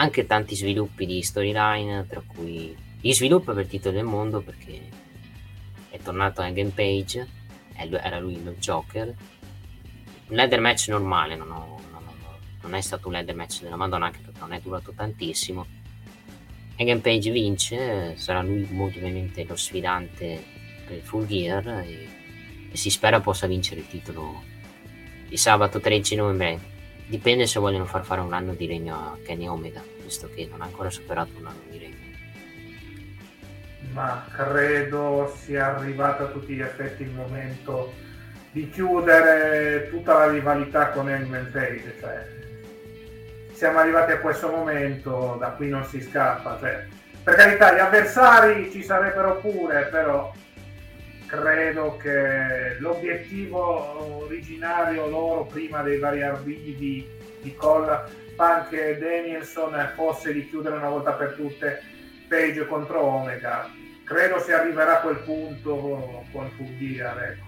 anche 0.00 0.26
tanti 0.26 0.54
sviluppi 0.54 1.06
di 1.06 1.22
storyline, 1.22 2.06
tra 2.08 2.22
cui 2.24 2.74
gli 3.00 3.12
sviluppi 3.12 3.52
per 3.52 3.66
titolo 3.66 3.96
del 3.96 4.04
mondo 4.04 4.40
perché 4.40 4.80
è 5.90 5.98
tornato 5.98 6.40
Hangman 6.40 6.72
Page, 6.72 7.26
era 7.74 8.18
lui 8.18 8.34
il 8.34 8.56
Joker. 8.58 9.14
Un 10.28 10.36
ladder 10.36 10.60
match 10.60 10.88
normale, 10.88 11.36
non, 11.36 11.50
ho, 11.50 11.80
non, 11.90 12.06
ho, 12.06 12.38
non 12.62 12.74
è 12.74 12.80
stato 12.80 13.08
un 13.08 13.14
ladder 13.14 13.34
match 13.34 13.62
della 13.62 13.76
Madonna 13.76 14.06
anche 14.06 14.20
perché 14.20 14.38
non 14.38 14.52
è 14.52 14.60
durato 14.60 14.92
tantissimo. 14.92 15.66
Hangman 16.76 17.00
Page 17.00 17.30
vince, 17.32 18.16
sarà 18.16 18.40
lui 18.42 18.68
molto 18.70 18.98
ovviamente 18.98 19.44
lo 19.44 19.56
sfidante 19.56 20.44
per 20.86 20.96
il 20.96 21.02
Full 21.02 21.26
Gear 21.26 21.66
e, 21.66 22.08
e, 22.70 22.76
si 22.76 22.90
spera 22.90 23.20
possa 23.20 23.48
vincere 23.48 23.80
il 23.80 23.88
titolo 23.88 24.44
di 25.28 25.36
sabato 25.36 25.80
13 25.80 26.14
novembre. 26.14 26.76
Dipende 27.08 27.46
se 27.46 27.58
vogliono 27.58 27.86
far 27.86 28.04
fare 28.04 28.20
un 28.20 28.34
anno 28.34 28.52
di 28.52 28.66
regno 28.66 28.94
a 28.94 29.16
Kenny 29.24 29.46
Omega, 29.46 29.82
visto 30.02 30.28
che 30.34 30.46
non 30.50 30.60
ha 30.60 30.66
ancora 30.66 30.90
superato 30.90 31.30
un 31.38 31.46
anno 31.46 31.62
di 31.70 31.78
regno. 31.78 31.96
Ma 33.94 34.26
credo 34.30 35.34
sia 35.40 35.74
arrivato 35.74 36.24
a 36.24 36.26
tutti 36.26 36.52
gli 36.52 36.60
effetti 36.60 37.04
il 37.04 37.10
momento 37.10 37.94
di 38.50 38.68
chiudere 38.68 39.88
tutta 39.88 40.18
la 40.18 40.30
rivalità 40.30 40.90
con 40.90 41.08
Hangman 41.08 41.48
Page. 41.50 41.94
Cioè, 41.98 42.26
siamo 43.52 43.78
arrivati 43.78 44.12
a 44.12 44.18
questo 44.18 44.48
momento, 44.50 45.36
da 45.40 45.52
qui 45.52 45.70
non 45.70 45.84
si 45.86 46.02
scappa. 46.02 46.58
Cioè, 46.60 46.86
per 47.22 47.34
carità, 47.36 47.74
gli 47.74 47.78
avversari 47.78 48.70
ci 48.70 48.82
sarebbero 48.82 49.36
pure, 49.36 49.88
però 49.90 50.30
credo 51.28 51.98
che 51.98 52.78
l'obiettivo 52.78 54.24
originario 54.24 55.06
loro 55.08 55.44
prima 55.44 55.82
dei 55.82 55.98
vari 55.98 56.22
arbidi 56.22 56.74
di 57.40 57.54
Cole, 57.54 58.04
Punk 58.34 58.72
e 58.72 58.96
Danielson 58.98 59.92
fosse 59.94 60.32
di 60.32 60.48
chiudere 60.48 60.76
una 60.76 60.88
volta 60.88 61.12
per 61.12 61.34
tutte 61.34 61.82
Page 62.26 62.66
contro 62.66 63.02
Omega. 63.02 63.70
Credo 64.04 64.40
si 64.40 64.52
arriverà 64.52 64.98
a 64.98 65.00
quel 65.00 65.18
punto 65.18 66.24
con 66.32 66.50
Gear. 66.78 67.38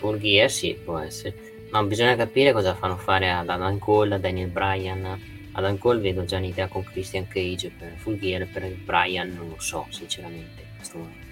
Ecco. 0.00 0.16
Gear 0.18 0.50
sì, 0.50 0.74
può 0.74 0.98
essere. 0.98 1.46
Ma 1.70 1.82
bisogna 1.84 2.16
capire 2.16 2.52
cosa 2.52 2.74
fanno 2.74 2.96
fare 2.96 3.30
ad 3.30 3.48
Adam 3.48 3.78
Cole, 3.78 4.16
a 4.16 4.18
Daniel 4.18 4.48
Bryan. 4.48 5.20
Adam 5.52 5.78
Cole 5.78 6.00
vedo 6.00 6.24
già 6.24 6.38
un'idea 6.38 6.66
con 6.66 6.82
Christian 6.82 7.28
Cage 7.28 7.70
per 7.76 7.94
Gear, 8.18 8.48
per 8.48 8.68
Bryan 8.84 9.32
non 9.32 9.48
lo 9.48 9.60
so 9.60 9.86
sinceramente 9.90 10.62
in 10.62 10.76
questo 10.76 10.98
momento. 10.98 11.27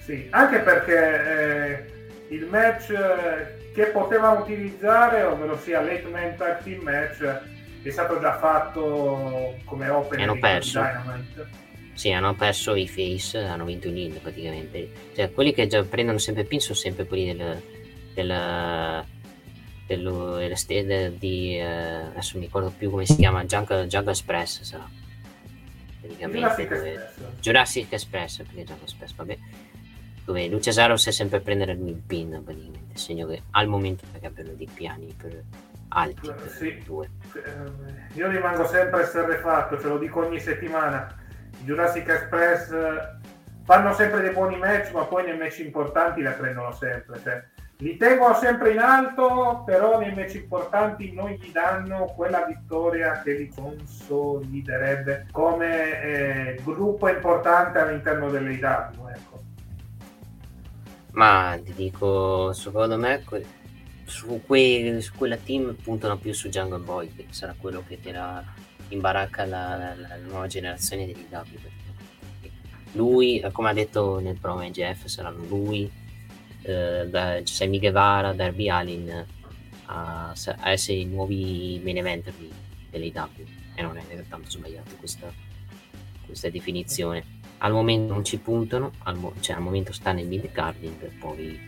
Sì, 0.00 0.26
anche 0.30 0.58
perché 0.60 1.86
eh, 2.28 2.34
il 2.34 2.46
match 2.46 2.90
eh, 2.90 3.72
che 3.72 3.86
potevano 3.86 4.40
utilizzare, 4.40 5.22
ovvero 5.22 5.56
sia 5.58 5.80
late 5.80 6.08
man 6.10 6.36
tag 6.36 6.62
team 6.62 6.82
match, 6.82 7.22
è 7.82 7.90
stato 7.90 8.20
già 8.20 8.38
fatto 8.38 9.56
come 9.64 9.88
open 9.88 10.20
hanno 10.20 10.38
perso. 10.38 10.82
Sì, 11.94 12.12
hanno 12.12 12.34
perso 12.34 12.74
i 12.74 12.88
face, 12.88 13.38
hanno 13.38 13.64
vinto 13.64 13.88
il 13.88 13.94
lead 13.94 14.20
praticamente. 14.20 14.90
Cioè, 15.14 15.32
quelli 15.32 15.52
che 15.52 15.66
già 15.66 15.82
prendono 15.82 16.18
sempre 16.18 16.44
pin 16.44 16.60
sono 16.60 16.74
sempre 16.74 17.04
quelli 17.06 17.36
del, 17.36 17.60
del, 18.14 19.04
dello, 19.86 20.36
del, 20.36 21.12
di 21.18 21.58
eh, 21.58 21.64
adesso 21.64 22.38
mi 22.38 22.44
ricordo 22.44 22.72
più 22.76 22.90
come 22.90 23.04
si 23.04 23.16
chiama 23.16 23.44
Jungle, 23.44 23.86
Jungle 23.86 24.12
Express 24.12 24.62
sarà 24.62 24.88
praticamente 26.00 26.38
Jurassic, 26.38 26.68
dove, 26.68 26.92
Express. 26.92 27.40
Jurassic 27.40 27.92
Express 27.92 28.36
perché 28.38 28.64
Jungle 28.64 28.84
Express 28.84 29.14
vabbè 29.14 29.38
dove 30.30 30.46
Luciasaro 30.46 30.96
sa 30.96 31.10
sempre 31.10 31.38
a 31.38 31.40
prendere 31.40 31.72
il 31.72 32.02
pin 32.06 32.40
praticamente, 32.44 32.96
segno 32.96 33.26
che 33.26 33.42
al 33.50 33.66
momento 33.66 34.04
abbiano 34.22 34.52
dei 34.52 34.68
piani 34.72 35.12
per 35.20 35.42
alti 35.88 36.28
per 36.28 36.50
sì. 36.56 36.80
due. 36.84 37.10
Eh, 37.34 38.16
io 38.16 38.28
rimango 38.28 38.64
sempre 38.64 39.02
esterrefatto, 39.02 39.80
ce 39.80 39.88
lo 39.88 39.98
dico 39.98 40.24
ogni 40.24 40.38
settimana. 40.38 41.12
Jurassic 41.64 42.08
Express 42.08 42.70
eh, 42.70 43.16
fanno 43.64 43.92
sempre 43.92 44.20
dei 44.20 44.30
buoni 44.30 44.56
match, 44.56 44.92
ma 44.92 45.04
poi 45.04 45.24
nei 45.24 45.36
match 45.36 45.58
importanti 45.58 46.22
la 46.22 46.30
prendono 46.30 46.70
sempre. 46.72 47.20
Cioè, 47.20 47.44
li 47.78 47.96
tengono 47.96 48.34
sempre 48.34 48.70
in 48.70 48.78
alto, 48.78 49.64
però 49.66 49.98
nei 49.98 50.14
match 50.14 50.34
importanti 50.34 51.12
non 51.12 51.30
gli 51.30 51.50
danno 51.50 52.04
quella 52.14 52.44
vittoria 52.44 53.20
che 53.22 53.32
li 53.32 53.48
consoliderebbe 53.48 55.26
come 55.32 56.02
eh, 56.02 56.60
gruppo 56.62 57.08
importante 57.08 57.78
all'interno 57.78 58.30
dell'IW. 58.30 59.08
Ecco. 59.08 59.29
Ma 61.12 61.58
ti 61.62 61.72
dico, 61.74 62.52
secondo 62.52 62.96
me 62.96 63.24
su, 64.04 64.40
quei, 64.44 65.00
su 65.00 65.12
quella 65.14 65.36
team 65.36 65.74
puntano 65.74 66.18
più 66.18 66.32
su 66.32 66.48
Jungle 66.48 66.78
Boy, 66.78 67.14
che 67.14 67.26
sarà 67.30 67.54
quello 67.56 67.82
che 67.86 68.00
terrà 68.00 68.44
in 68.88 69.00
baracca 69.00 69.44
la, 69.44 69.76
la, 69.76 69.94
la 69.94 70.16
nuova 70.16 70.46
generazione 70.46 71.06
degli 71.06 71.26
W. 71.30 71.58
Lui, 72.92 73.44
come 73.52 73.70
ha 73.70 73.72
detto 73.72 74.18
nel 74.18 74.38
promo 74.38 74.62
Jeff, 74.70 75.06
saranno 75.06 75.44
lui, 75.44 75.90
eh, 76.62 77.42
Sammy 77.44 77.78
Guevara, 77.78 78.32
Darby 78.32 78.68
Allin 78.68 79.26
a, 79.86 80.30
a, 80.30 80.70
essere 80.70 80.98
i 80.98 81.04
nuovi 81.04 81.80
main 81.82 81.98
eventer 81.98 82.34
dell'IW. 82.90 83.46
E 83.74 83.82
non 83.82 83.96
è 83.96 84.24
tanto 84.28 84.50
sbagliato 84.50 84.96
questa, 84.96 85.32
questa 86.26 86.50
definizione 86.50 87.38
al 87.62 87.72
momento 87.72 88.12
non 88.12 88.24
ci 88.24 88.38
puntano, 88.38 88.92
al, 89.04 89.16
mo- 89.16 89.34
cioè 89.40 89.56
al 89.56 89.62
momento 89.62 89.92
sta 89.92 90.12
nel 90.12 90.26
mid 90.26 90.50
carding, 90.50 91.18
poi 91.18 91.58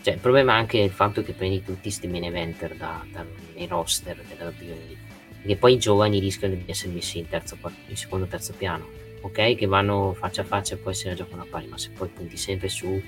cioè, 0.00 0.14
il 0.14 0.20
problema 0.20 0.54
è 0.54 0.56
anche 0.56 0.78
il 0.78 0.90
fatto 0.90 1.22
che 1.22 1.32
prendi 1.32 1.62
tutti 1.62 1.82
questi 1.82 2.06
main 2.06 2.24
eventer 2.24 2.74
da, 2.74 3.04
da, 3.12 3.24
nei 3.54 3.66
roster 3.66 4.20
della 4.28 4.50
WWE, 4.50 4.96
perché 5.36 5.56
poi 5.56 5.74
i 5.74 5.78
giovani 5.78 6.18
rischiano 6.18 6.54
di 6.54 6.64
essere 6.66 6.92
messi 6.92 7.18
in, 7.18 7.28
terzo, 7.28 7.58
in 7.86 7.96
secondo 7.96 8.24
o 8.24 8.28
terzo 8.28 8.54
piano, 8.56 8.88
ok? 9.20 9.54
Che 9.54 9.66
vanno 9.66 10.14
faccia 10.14 10.42
a 10.42 10.44
faccia 10.44 10.74
e 10.74 10.78
poi 10.78 10.94
se 10.94 11.08
la 11.08 11.14
giocano 11.14 11.42
a 11.42 11.46
pari, 11.48 11.66
ma 11.66 11.78
se 11.78 11.90
poi 11.90 12.08
punti 12.08 12.36
sempre 12.36 12.68
su, 12.68 13.00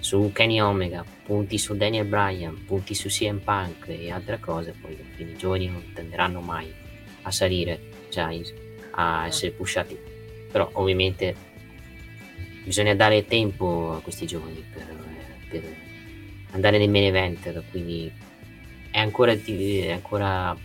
su 0.00 0.30
Kenny 0.32 0.60
Omega, 0.60 1.04
punti 1.24 1.58
su 1.58 1.76
Daniel 1.76 2.06
Bryan, 2.06 2.64
punti 2.64 2.94
su 2.94 3.08
CM 3.08 3.38
Punk 3.38 3.88
e 3.88 4.10
altre 4.10 4.40
cose, 4.40 4.74
poi 4.80 4.96
i 5.18 5.36
giovani 5.36 5.68
non 5.68 5.92
tenderanno 5.92 6.40
mai 6.40 6.72
a 7.22 7.30
salire, 7.30 7.80
cioè 8.08 8.40
a 8.92 9.26
essere 9.26 9.52
pushati 9.52 10.05
però 10.56 10.70
ovviamente 10.72 11.34
bisogna 12.64 12.94
dare 12.94 13.26
tempo 13.26 13.92
a 13.92 14.00
questi 14.00 14.24
giovani 14.24 14.64
per, 14.72 14.86
per 15.50 15.62
andare 16.52 16.78
nei 16.78 16.88
main 16.88 17.04
event 17.04 17.62
quindi 17.70 18.10
è 18.90 18.98
ancora, 18.98 19.32
è 19.32 19.92
ancora 19.92 20.56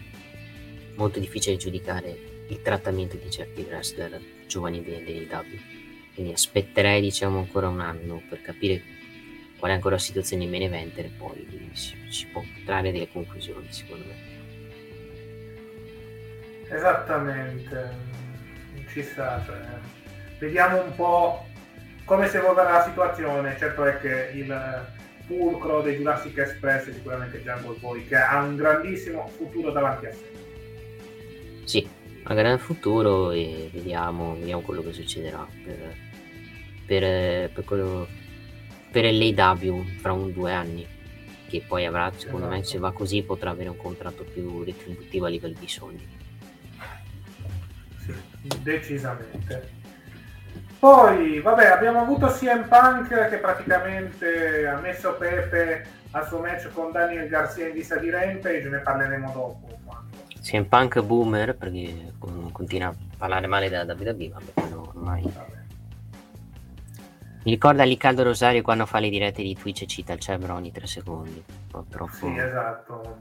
molto 0.95 1.19
difficile 1.19 1.57
giudicare 1.57 2.17
il 2.47 2.61
trattamento 2.61 3.17
di 3.17 3.29
certi 3.29 3.65
wrestler 3.67 4.17
giovani 4.47 4.81
dell'AW. 4.81 5.43
Quindi 6.13 6.31
aspetterei 6.31 7.01
diciamo 7.01 7.39
ancora 7.39 7.67
un 7.67 7.81
anno 7.81 8.21
per 8.29 8.41
capire 8.41 8.81
qual 9.59 9.71
è 9.71 9.73
ancora 9.73 9.95
la 9.95 10.01
situazione 10.01 10.45
in 10.45 10.51
main 10.51 10.63
eventer 10.63 11.03
e 11.03 11.11
poi 11.17 11.45
si, 11.73 11.97
si 12.07 12.27
può 12.27 12.41
trarre 12.63 12.93
delle 12.93 13.09
conclusioni 13.11 13.67
secondo 13.69 14.05
me. 14.05 14.29
Esattamente, 16.69 18.20
ci 18.91 19.03
sta, 19.03 19.41
cioè, 19.45 19.57
vediamo 20.39 20.83
un 20.83 20.95
po' 20.95 21.45
come 22.05 22.27
si 22.27 22.37
evolverà 22.37 22.71
la 22.71 22.83
situazione, 22.83 23.55
certo 23.57 23.85
è 23.85 23.99
che 23.99 24.31
il 24.33 24.85
fulcro 25.25 25.81
dei 25.81 25.95
Jurassic 25.95 26.37
Express 26.37 26.89
è 26.89 26.93
sicuramente 26.93 27.41
Jungle 27.41 27.77
Boy 27.79 28.05
che 28.05 28.15
ha 28.15 28.41
un 28.41 28.55
grandissimo 28.55 29.27
futuro 29.27 29.71
davanti 29.71 30.05
a 30.07 30.11
sé. 30.11 30.31
Sì, 31.63 31.87
ha 32.23 32.29
un 32.33 32.35
grande 32.35 32.61
futuro 32.61 33.31
e 33.31 33.69
vediamo, 33.71 34.35
vediamo 34.35 34.61
quello 34.61 34.83
che 34.83 34.93
succederà 34.93 35.47
per, 35.63 35.95
per, 36.85 37.49
per, 37.51 37.63
quello, 37.63 38.07
per 38.91 39.05
l'AW 39.11 39.85
fra 39.99 40.11
un 40.11 40.33
due 40.33 40.51
anni 40.51 40.85
che 41.47 41.63
poi 41.65 41.85
avrà, 41.85 42.11
secondo 42.15 42.47
esatto. 42.47 42.59
me 42.59 42.63
se 42.65 42.77
va 42.77 42.91
così 42.91 43.23
potrà 43.23 43.51
avere 43.51 43.69
un 43.69 43.77
contratto 43.77 44.23
più 44.23 44.63
retributivo 44.63 45.25
a 45.25 45.29
livello 45.29 45.55
di 45.57 45.67
soldi. 45.67 46.19
Decisamente. 48.61 49.79
Poi, 50.79 51.39
vabbè, 51.39 51.67
abbiamo 51.67 52.01
avuto 52.01 52.27
CM 52.27 52.67
Punk 52.67 53.29
che 53.29 53.37
praticamente 53.37 54.67
ha 54.67 54.79
messo 54.79 55.13
Pepe 55.13 55.85
al 56.11 56.27
suo 56.27 56.39
match 56.39 56.71
con 56.73 56.91
Daniel 56.91 57.27
Garcia 57.27 57.67
in 57.67 57.73
vista 57.73 57.97
di 57.97 58.09
Rampage, 58.09 58.67
ne 58.67 58.79
parleremo 58.79 59.31
dopo. 59.31 59.79
CM 60.41 60.65
Punk 60.65 61.01
boomer, 61.01 61.55
perché 61.55 62.13
continua 62.51 62.87
a 62.87 62.95
parlare 63.15 63.45
male 63.45 63.69
della 63.69 63.83
WWE, 63.83 64.29
vabbè, 64.29 64.69
no, 64.71 64.91
ormai... 64.95 65.21
Vabbè. 65.21 65.59
Mi 67.43 67.51
ricorda 67.51 67.83
Riccardo 67.83 68.21
Rosario 68.21 68.61
quando 68.61 68.85
fa 68.85 68.99
le 68.99 69.09
dirette 69.09 69.41
di 69.41 69.55
Twitch 69.55 69.83
e 69.83 69.87
cita 69.87 70.13
il 70.13 70.19
Cebro 70.19 70.53
ogni 70.53 70.71
tre 70.71 70.85
secondi. 70.85 71.43
Un 71.73 71.87
troppo... 71.87 72.11
Sì, 72.11 72.37
esatto. 72.37 73.17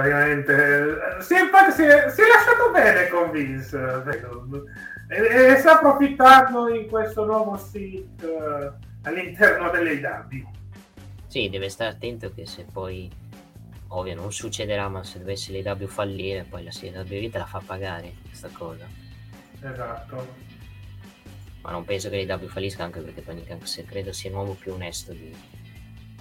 Praticamente... 0.00 0.98
CM 1.20 1.50
Punk 1.50 1.72
si 1.72 1.82
è, 1.82 2.08
si 2.08 2.22
è 2.22 2.26
lasciato 2.26 2.70
bene 2.72 3.08
con 3.08 3.30
Vince, 3.30 4.02
e, 5.08 5.52
e 5.52 5.56
sta 5.56 5.74
approfittando 5.74 6.68
in 6.74 6.88
questo 6.88 7.26
nuovo 7.26 7.58
sit 7.58 8.22
uh, 8.22 8.72
all'interno 9.02 9.68
delle 9.68 10.00
DAB. 10.00 10.32
Sì, 11.26 11.50
deve 11.50 11.68
stare 11.68 11.90
attento 11.90 12.32
che 12.32 12.46
se 12.46 12.64
poi, 12.64 13.10
ovvio 13.88 14.14
non 14.14 14.32
succederà, 14.32 14.88
ma 14.88 15.04
se 15.04 15.18
dovesse 15.18 15.60
l'AW 15.60 15.86
fallire, 15.86 16.46
poi 16.48 16.64
la 16.64 16.70
CW 16.70 17.28
te 17.30 17.38
la 17.38 17.44
fa 17.44 17.60
pagare 17.64 18.14
questa 18.24 18.48
cosa. 18.50 18.86
Esatto. 19.60 20.26
Ma 21.60 21.72
non 21.72 21.84
penso 21.84 22.08
che 22.08 22.24
l'AW 22.24 22.46
fallisca 22.46 22.84
anche 22.84 23.00
perché 23.00 23.22
Tony 23.22 23.44
Khan 23.44 23.58
credo 23.86 24.12
sia 24.14 24.30
l'uomo 24.30 24.54
più 24.54 24.72
onesto 24.72 25.12
di, 25.12 25.36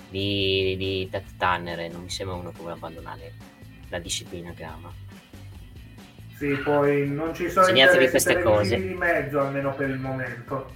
di, 0.09 0.75
di 0.75 1.07
Ted 1.09 1.37
Tanner 1.37 1.79
e 1.79 1.87
non 1.87 2.01
mi 2.01 2.09
sembra 2.09 2.35
uno 2.35 2.51
che 2.51 2.57
vuole 2.57 2.73
abbandonare 2.73 3.57
la 3.89 3.99
disciplina 3.99 4.51
che 4.53 4.63
ama. 4.63 4.91
Sì, 6.37 6.55
poi 6.63 7.07
non 7.07 7.33
ci 7.33 7.49
sono 7.49 7.65
Segnatevi 7.65 8.09
queste 8.09 8.41
cose. 8.41 8.79
di 8.79 8.93
mezzo, 8.93 9.41
almeno 9.41 9.73
per 9.75 9.89
il 9.89 9.99
momento. 9.99 10.73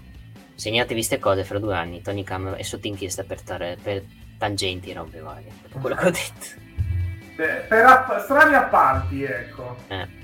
Segnatevi 0.56 0.96
queste 0.96 1.20
cose 1.20 1.44
fra 1.44 1.58
due 1.58 1.74
anni. 1.74 2.02
Tony 2.02 2.24
Khan 2.24 2.56
è 2.58 2.64
sotto 2.64 2.88
inchiesta 2.88 3.24
per, 3.24 3.42
tare, 3.42 3.78
per 3.82 4.04
tangenti 4.38 4.92
e 4.92 4.94
robe 4.94 5.20
varie. 5.20 5.52
Per 5.70 5.80
quello 5.80 5.96
che 5.96 6.06
ho 6.06 6.12
detto. 6.12 6.62
Per, 7.36 7.66
per 7.68 7.86
app- 7.86 8.18
strani 8.20 8.56
appalti, 8.56 9.24
ecco. 9.24 9.78
Eh. 9.88 10.22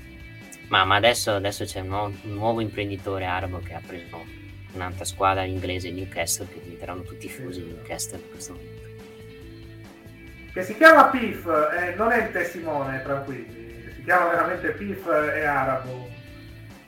Ma, 0.68 0.84
ma 0.84 0.96
adesso, 0.96 1.32
adesso, 1.32 1.64
c'è 1.64 1.80
un 1.80 1.88
nuovo, 1.88 2.14
un 2.22 2.34
nuovo, 2.34 2.60
imprenditore 2.60 3.24
arabo 3.24 3.60
che 3.60 3.74
ha 3.74 3.80
preso 3.84 4.22
un'altra 4.74 5.04
squadra 5.04 5.42
inglese, 5.42 5.90
Newcastle, 5.90 6.46
che 6.46 6.60
diventeranno 6.62 7.02
tutti 7.02 7.28
fusi 7.28 7.62
di 7.64 7.70
Newcastle 7.70 8.18
in 8.18 8.30
questo 8.30 8.52
momento. 8.52 8.79
Che 10.52 10.62
si 10.62 10.76
chiama 10.76 11.04
PIF, 11.06 11.46
eh, 11.46 11.94
non 11.94 12.10
è 12.12 12.24
il 12.24 12.32
testimone, 12.32 13.02
tranquilli 13.02 13.60
si 14.00 14.06
chiama 14.06 14.30
veramente 14.30 14.70
Pif 14.70 15.06
e 15.06 15.44
arabo 15.44 16.08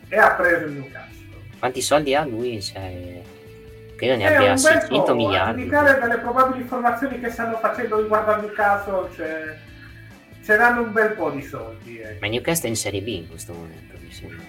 e 0.08 0.16
ha 0.16 0.34
preso 0.34 0.64
il 0.64 0.72
Newcastle. 0.72 1.36
Quanti 1.58 1.82
soldi 1.82 2.14
ha 2.14 2.24
lui? 2.24 2.60
Cioè, 2.62 3.22
credo 3.96 4.16
ne 4.16 4.34
abbia 4.34 4.56
600 4.56 5.14
miliardi. 5.14 5.60
A 5.60 5.62
indicare 5.62 5.98
dalle 6.00 6.18
probabili 6.18 6.62
informazioni 6.62 7.20
che 7.20 7.30
stanno 7.30 7.58
facendo 7.58 8.00
riguardo 8.00 8.32
al 8.32 8.40
Newcastle, 8.40 9.10
cioè, 9.14 9.58
ce 10.42 10.56
n'hanno 10.56 10.82
un 10.82 10.92
bel 10.92 11.12
po' 11.12 11.30
di 11.30 11.42
soldi. 11.42 12.00
Eh. 12.00 12.16
Ma 12.18 12.28
Newcastle 12.28 12.68
è 12.68 12.70
in 12.70 12.76
Serie 12.76 13.02
B 13.02 13.08
in 13.08 13.28
questo 13.28 13.52
momento, 13.52 13.94
mi 14.00 14.10
sembra. 14.10 14.44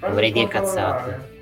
Dovrei 0.00 0.32
dire 0.32 0.48
cazzate. 0.48 1.32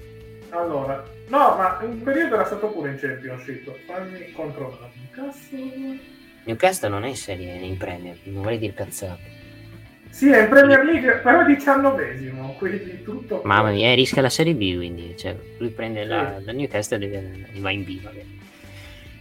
Allora, 0.50 1.02
no, 1.28 1.56
ma 1.56 1.80
in 1.82 2.02
periodo 2.02 2.34
era 2.34 2.44
stato 2.44 2.68
pure 2.68 2.90
in 2.90 2.98
Championship. 2.98 3.74
Fammi 3.86 4.32
controllare. 4.32 4.92
Newcastle... 5.14 6.11
Newcastle 6.44 6.88
non 6.88 7.04
è 7.04 7.08
in 7.08 7.16
serie, 7.16 7.54
in 7.54 7.76
Premier, 7.76 8.16
non 8.24 8.42
vorrei 8.42 8.58
dire 8.58 8.74
cazzate. 8.74 9.40
Sì, 10.10 10.28
è 10.28 10.42
in 10.42 10.48
Premier 10.48 10.84
League, 10.84 11.20
però 11.20 11.44
diciannovesimo, 11.44 12.54
quindi 12.58 13.02
tutto... 13.02 13.40
Mamma 13.44 13.70
mia, 13.70 13.94
rischia 13.94 14.20
la 14.20 14.28
Serie 14.28 14.54
B, 14.54 14.76
quindi 14.76 15.16
cioè, 15.16 15.34
lui 15.58 15.70
prende 15.70 16.02
sì. 16.02 16.08
la, 16.08 16.38
la 16.44 16.52
Newcastle 16.52 17.10
e 17.10 17.60
va 17.60 17.70
in 17.70 17.84
B, 17.84 18.02
vabbè. 18.02 18.24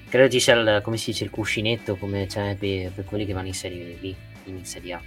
Credo 0.09 0.30
ci 0.30 0.41
sia, 0.41 0.55
il, 0.55 0.82
come 0.84 0.97
si 0.97 1.11
dice, 1.11 1.24
il 1.24 1.30
cuscinetto 1.30 1.95
come 1.95 2.26
c'è 2.26 2.57
per, 2.57 2.91
per, 2.91 3.05
quelli 3.05 3.26
che 3.26 3.32
vanno 3.32 3.47
in 3.47 3.53
Serie 3.53 3.95
B, 4.01 4.13
in 4.45 4.65
Serie 4.65 4.93
A. 4.93 5.01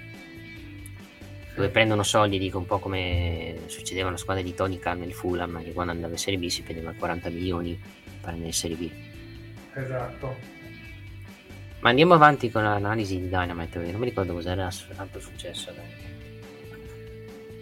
Dove 1.55 1.69
prendono 1.69 2.03
soldi, 2.03 2.39
dico 2.39 2.57
un 2.57 2.65
po' 2.65 2.79
come 2.79 3.57
succedeva 3.67 4.09
alla 4.09 4.17
squadra 4.17 4.43
di 4.43 4.55
Tony 4.55 4.79
Khan 4.79 5.01
nel 5.01 5.13
Fulham, 5.13 5.63
che 5.63 5.73
quando 5.73 5.93
andava 5.93 6.15
in 6.15 6.19
Serie 6.19 6.39
B 6.39 6.47
si 6.47 6.63
prendeva 6.63 6.95
40 6.97 7.29
milioni 7.29 7.79
per 8.21 8.31
andare 8.31 8.47
in 8.47 8.55
Serie 8.55 8.77
B. 8.77 8.91
Esatto. 9.75 10.54
Ma 11.85 11.91
andiamo 11.91 12.15
avanti 12.15 12.51
con 12.51 12.63
l'analisi 12.63 13.21
di 13.21 13.29
Dynamite, 13.29 13.79
non 13.79 14.01
mi 14.01 14.07
ricordo 14.07 14.33
cos'era 14.33 14.71
tanto 14.97 15.21
successo. 15.21 15.71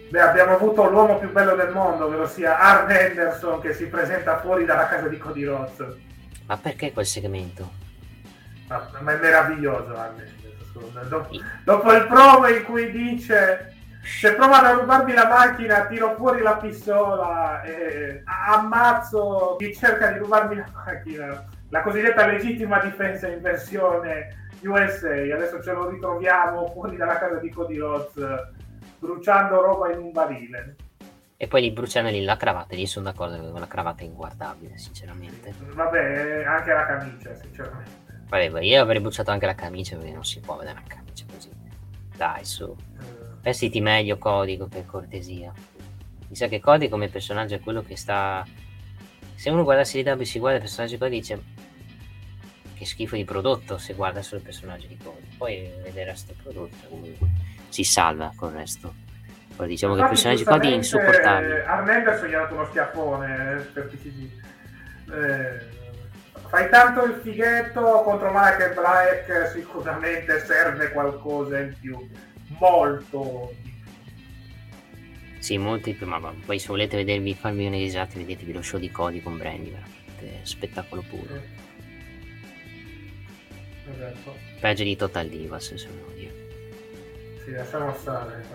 Beh, 0.09 0.21
abbiamo 0.21 0.53
avuto 0.53 0.89
l'uomo 0.89 1.19
più 1.19 1.29
bello 1.29 1.55
del 1.55 1.73
mondo, 1.73 2.05
ovvero 2.05 2.25
sia 2.25 2.57
Arn 2.57 2.89
Henderson 2.89 3.59
che 3.59 3.73
si 3.73 3.87
presenta 3.87 4.39
fuori 4.39 4.63
dalla 4.63 4.87
casa 4.87 5.09
di 5.09 5.17
Cody 5.17 5.43
Rhodes. 5.43 5.97
Ma 6.45 6.55
perché 6.55 6.93
quel 6.93 7.05
segmento? 7.05 7.69
Ma, 8.69 8.89
ma 9.01 9.11
è 9.11 9.19
meraviglioso 9.19 9.93
Arn 9.93 10.17
Henderson. 10.17 11.09
Dopo, 11.09 11.35
dopo 11.65 11.91
il 11.91 12.07
promo 12.07 12.47
in 12.47 12.63
cui 12.63 12.91
dice 12.91 13.75
se 14.03 14.35
provano 14.35 14.67
a 14.67 14.71
rubarmi 14.71 15.11
la 15.11 15.27
macchina 15.27 15.85
tiro 15.87 16.15
fuori 16.15 16.41
la 16.41 16.55
pistola 16.55 17.61
e 17.63 18.23
ammazzo 18.23 19.57
chi 19.59 19.75
cerca 19.75 20.11
di 20.13 20.19
rubarmi 20.19 20.55
la 20.55 20.69
macchina 20.73 21.45
la 21.73 21.81
cosiddetta 21.81 22.27
legittima 22.27 22.77
difesa 22.77 23.27
in 23.27 23.41
versione 23.41 24.49
USA. 24.61 25.09
Adesso 25.09 25.63
ce 25.63 25.71
lo 25.71 25.89
ritroviamo 25.89 26.67
fuori 26.67 26.95
dalla 26.95 27.17
casa 27.17 27.37
di 27.37 27.49
Cody 27.49 27.77
Rhodes 27.77 28.13
bruciando 28.99 29.59
roba 29.59 29.91
in 29.91 29.97
un 29.97 30.11
barile. 30.11 30.75
E 31.35 31.47
poi 31.47 31.61
lì 31.61 31.71
bruciano 31.71 32.09
lì 32.09 32.23
la 32.23 32.37
cravatta, 32.37 32.75
lì 32.75 32.85
sono 32.85 33.05
d'accordo 33.05 33.51
che 33.51 33.59
la 33.59 33.67
cravatta 33.67 34.03
è 34.03 34.05
inguardabile, 34.05 34.77
sinceramente. 34.77 35.51
Vabbè, 35.73 36.43
anche 36.45 36.73
la 36.73 36.85
camicia, 36.85 37.33
sinceramente. 37.33 37.91
Vabbè, 38.29 38.61
io 38.61 38.81
avrei 38.81 39.01
bruciato 39.01 39.31
anche 39.31 39.47
la 39.47 39.55
camicia 39.55 39.97
perché 39.97 40.11
non 40.13 40.23
si 40.23 40.39
può 40.41 40.57
vedere 40.57 40.75
la 40.75 40.95
camicia 40.95 41.25
così. 41.33 41.49
Dai, 42.15 42.45
su. 42.45 42.65
Uh. 42.65 42.77
Vestiti 43.41 43.81
meglio, 43.81 44.19
Codico, 44.19 44.67
per 44.67 44.85
cortesia. 44.85 45.51
Mi 46.27 46.35
sa 46.35 46.47
che 46.47 46.59
Cody 46.59 46.87
come 46.87 47.09
personaggio 47.09 47.55
è 47.55 47.59
quello 47.59 47.81
che 47.81 47.97
sta... 47.97 48.45
Se 49.43 49.49
uno 49.49 49.63
guarda 49.63 49.83
Serie 49.83 50.09
W 50.13 50.21
si 50.21 50.39
guarda 50.39 50.59
il 50.59 50.63
personaggio 50.63 50.95
qua 50.95 51.09
dice 51.09 51.43
che 52.75 52.85
schifo 52.85 53.17
di 53.17 53.25
prodotto 53.25 53.77
se 53.77 53.93
guarda 53.93 54.21
solo 54.21 54.37
il 54.37 54.45
personaggio 54.45 54.87
di 54.87 54.95
Cody. 54.95 55.35
Poi 55.35 55.69
vedere 55.83 56.11
questo 56.11 56.33
prodotto 56.41 56.87
comunque 56.87 57.27
si 57.67 57.83
salva 57.83 58.31
con 58.37 58.51
il 58.51 58.59
resto. 58.59 58.93
Poi 59.53 59.67
diciamo 59.67 59.97
Infatti, 59.97 60.13
che 60.13 60.29
il 60.29 60.35
personaggio 60.37 60.43
di 60.43 60.49
Cody 60.49 60.71
è 60.71 60.75
insopportabile. 60.75 61.59
Gli 62.29 62.33
ha 62.33 62.39
dato 62.39 62.53
uno 62.53 62.65
schiaffone 62.67 63.51
eh, 63.51 63.55
per 63.63 63.83
TCG. 63.87 64.31
Eh, 65.11 65.59
fai 66.47 66.69
tanto 66.69 67.03
il 67.03 67.19
fighetto 67.21 67.81
contro 68.03 68.29
Michael 68.31 68.73
Black 68.73 69.51
sicuramente 69.53 70.39
serve 70.45 70.89
qualcosa 70.93 71.59
in 71.59 71.75
più. 71.81 72.09
Molto 72.59 73.51
di 73.61 73.72
sì, 75.43 75.57
molti 75.57 75.91
più, 75.91 76.07
ma, 76.07 76.33
poi 76.45 76.57
se 76.57 76.67
volete 76.69 76.95
vedervi 76.95 77.33
farvi 77.33 77.65
una 77.65 77.75
risate, 77.75 78.17
vedetevi 78.17 78.53
lo 78.53 78.61
show 78.61 78.79
di 78.79 78.89
Cody 78.89 79.21
con 79.21 79.37
Brandy, 79.37 79.71
veramente 79.71 80.39
spettacolo 80.43 81.03
puro. 81.09 81.41
Esatto. 83.91 84.37
Peggio 84.61 84.83
di 84.83 84.95
Total 84.95 85.27
Divas, 85.27 85.73
se 85.73 85.87
non 85.87 86.15
dire. 86.15 86.33
Sì, 87.43 87.51
lasciamo 87.51 87.93
stare. 87.93 88.45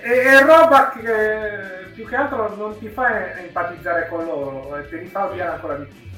È, 0.00 0.08
è 0.08 0.42
roba 0.42 0.90
che 0.90 1.92
più 1.92 2.04
che 2.04 2.16
altro 2.16 2.56
non 2.56 2.76
ti 2.80 2.88
fa 2.88 3.38
empatizzare 3.38 4.08
con 4.08 4.24
loro, 4.24 4.76
e 4.78 4.88
ti 4.88 5.06
fa 5.06 5.30
odiare 5.30 5.52
ancora 5.52 5.76
di 5.76 5.84
più. 5.84 6.10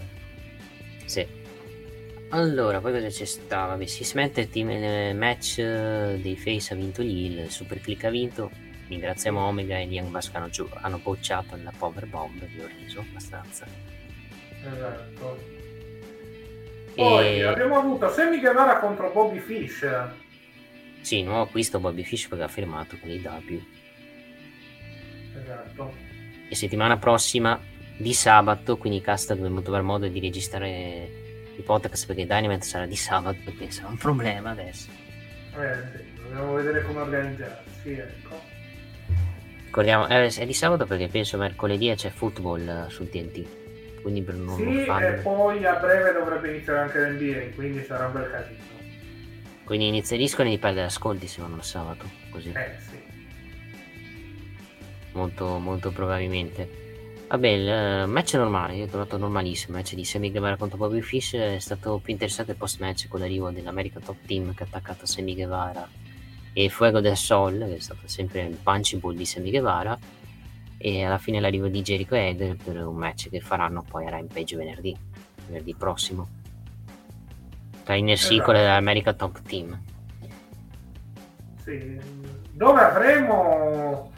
Sì. 1.04 1.44
Allora, 2.30 2.80
poi 2.80 2.92
cosa 2.92 3.08
c'è 3.08 3.24
stato? 3.24 3.68
Vabbè, 3.68 3.86
si 3.86 4.04
smette 4.04 4.42
il 4.42 4.50
team 4.50 4.70
il 4.70 5.16
match 5.16 5.60
dei 5.60 6.36
Face 6.36 6.72
ha 6.72 6.76
vinto 6.76 7.02
lì, 7.02 7.26
il 7.26 7.50
Super 7.50 7.80
Click 7.80 8.04
ha 8.04 8.10
vinto. 8.10 8.50
Ringraziamo 8.88 9.40
Omega 9.40 9.78
e 9.78 9.86
Bucks 10.02 10.30
che 10.30 10.36
hanno, 10.36 10.48
gio- 10.48 10.70
hanno 10.74 10.98
bocciato 10.98 11.58
la 11.62 11.72
Power 11.76 12.06
Bomb, 12.06 12.44
vi 12.46 12.60
ho 12.60 12.68
riso 12.80 13.00
abbastanza. 13.00 13.66
Esatto. 14.64 15.38
Poi 16.94 17.40
E... 17.40 17.42
abbiamo 17.44 17.78
avuto 17.78 18.08
Sammy 18.10 18.40
Guevara 18.40 18.78
contro 18.78 19.10
Bobby 19.10 19.38
Fish. 19.38 19.86
Sì, 21.00 21.22
nuovo 21.22 21.42
acquisto 21.42 21.78
Bobby 21.78 22.02
Fish 22.02 22.28
perché 22.28 22.44
ha 22.44 22.48
firmato 22.48 22.96
con 23.00 23.10
i 23.10 23.18
W. 23.18 23.62
Esatto. 25.40 25.94
E 26.48 26.54
settimana 26.54 26.96
prossima, 26.96 27.60
di 27.96 28.12
sabato, 28.12 28.76
quindi 28.76 29.00
casta 29.00 29.34
dovremo 29.34 29.62
trovare 29.62 29.82
modo 29.82 30.06
di 30.06 30.20
registrare 30.20 31.24
i 31.57 31.62
podcast 31.62 32.07
perché 32.07 32.26
Dynamite 32.26 32.64
sarà 32.64 32.86
di 32.86 32.96
sabato, 32.96 33.38
quindi 33.44 33.70
sarà 33.70 33.88
un 33.88 33.96
problema 33.96 34.50
adesso. 34.50 34.88
Eh, 35.57 35.96
sì, 35.96 36.04
dobbiamo 36.22 36.54
vedere 36.54 36.82
come 36.82 37.00
organizzarsi, 37.00 37.92
ecco. 37.92 38.40
Ricordiamo, 39.64 40.09
eh, 40.09 40.26
è 40.26 40.46
di 40.46 40.54
sabato 40.54 40.86
perché 40.86 41.09
penso 41.09 41.36
mercoledì 41.38 41.92
c'è 41.94 42.11
football 42.11 42.66
eh, 42.68 42.90
sul 42.90 43.09
TNT, 43.11 44.00
quindi 44.02 44.22
per 44.22 44.34
non 44.34 44.57
Sì, 44.57 44.84
farlo- 44.84 45.09
e 45.09 45.20
poi 45.20 45.64
a 45.66 45.74
breve 45.74 46.12
dovrebbe 46.12 46.50
iniziare 46.54 46.78
anche 46.80 46.98
l'NBA, 46.98 47.54
quindi 47.54 47.82
sarà 47.84 48.07
un 48.07 48.12
bel 48.12 48.30
casino. 48.30 48.64
Quindi 49.64 49.88
inizieriscono 49.88 50.48
di 50.48 50.59
perdere 50.59 50.86
ascolti 50.86 51.26
se 51.26 51.40
vanno 51.42 51.57
il 51.57 51.62
sabato, 51.64 52.09
così. 52.30 52.50
Eh 52.50 52.76
sì. 52.88 52.94
molto, 55.12 55.59
molto 55.59 55.90
probabilmente. 55.90 56.86
Vabbè, 57.28 57.48
il 57.48 57.68
eh, 57.68 58.06
match 58.06 58.34
normale, 58.34 58.76
io 58.76 58.84
ho 58.84 58.88
trovato 58.88 59.16
normalissimo. 59.16 59.76
Il 59.76 59.82
match 59.82 59.94
di 59.94 60.04
Sammy 60.04 60.30
Guevara 60.30 60.56
contro 60.56 60.78
Bobby 60.78 61.00
Fish 61.00 61.34
è 61.34 61.58
stato 61.58 61.98
più 61.98 62.12
interessante 62.12 62.52
il 62.52 62.56
post 62.56 62.78
match 62.78 63.08
con 63.08 63.18
l'arrivo 63.18 63.50
dell'American 63.50 64.02
Top 64.02 64.18
Team 64.24 64.54
che 64.54 64.62
ha 64.62 64.66
attaccato 64.66 65.06
Sammy 65.06 65.34
Guevara 65.34 65.88
e 66.52 66.68
Fuego 66.68 67.00
del 67.00 67.16
Sol, 67.16 67.58
che 67.58 67.76
è 67.76 67.80
stato 67.80 68.06
sempre 68.06 68.42
il 68.42 68.56
punchable 68.62 69.16
di 69.16 69.26
Sammy 69.26 69.50
Guevara. 69.50 69.98
E 70.78 71.04
alla 71.04 71.18
fine 71.18 71.40
l'arrivo 71.40 71.66
di 71.66 71.82
Jericho 71.82 72.14
e 72.14 72.28
Eder 72.28 72.56
per 72.62 72.76
un 72.86 72.96
match 72.96 73.28
che 73.28 73.40
faranno 73.40 73.82
poi 73.82 74.06
a 74.06 74.10
Rampage 74.10 74.56
venerdì, 74.56 74.96
venerdì 75.46 75.74
prossimo. 75.74 76.28
Tra 77.82 77.96
Inner 77.96 78.18
Circle 78.18 78.56
e 78.56 78.64
l'American 78.66 79.16
Top 79.16 79.42
Team. 79.42 79.76
Sì. 81.64 81.98
Dove 82.52 82.80
avremo 82.80 84.12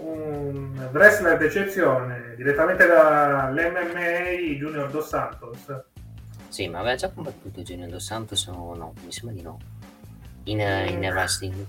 un 0.00 0.88
wrestler 0.92 1.36
d'eccezione 1.36 2.34
direttamente 2.36 2.86
dall'MMA 2.86 4.56
Junior 4.56 4.90
Dos 4.90 5.08
Santos. 5.08 5.66
Sì, 6.48 6.68
ma 6.68 6.78
aveva 6.80 6.94
già 6.94 7.10
combattuto 7.10 7.62
Junior 7.62 7.88
Dos 7.90 8.04
Santos 8.04 8.46
o 8.46 8.74
no? 8.74 8.94
Mi 9.04 9.12
sembra 9.12 9.34
di 9.34 9.42
no. 9.42 9.58
In, 10.44 10.60
eh, 10.60 10.88
in 10.88 11.00
wrestling. 11.00 11.66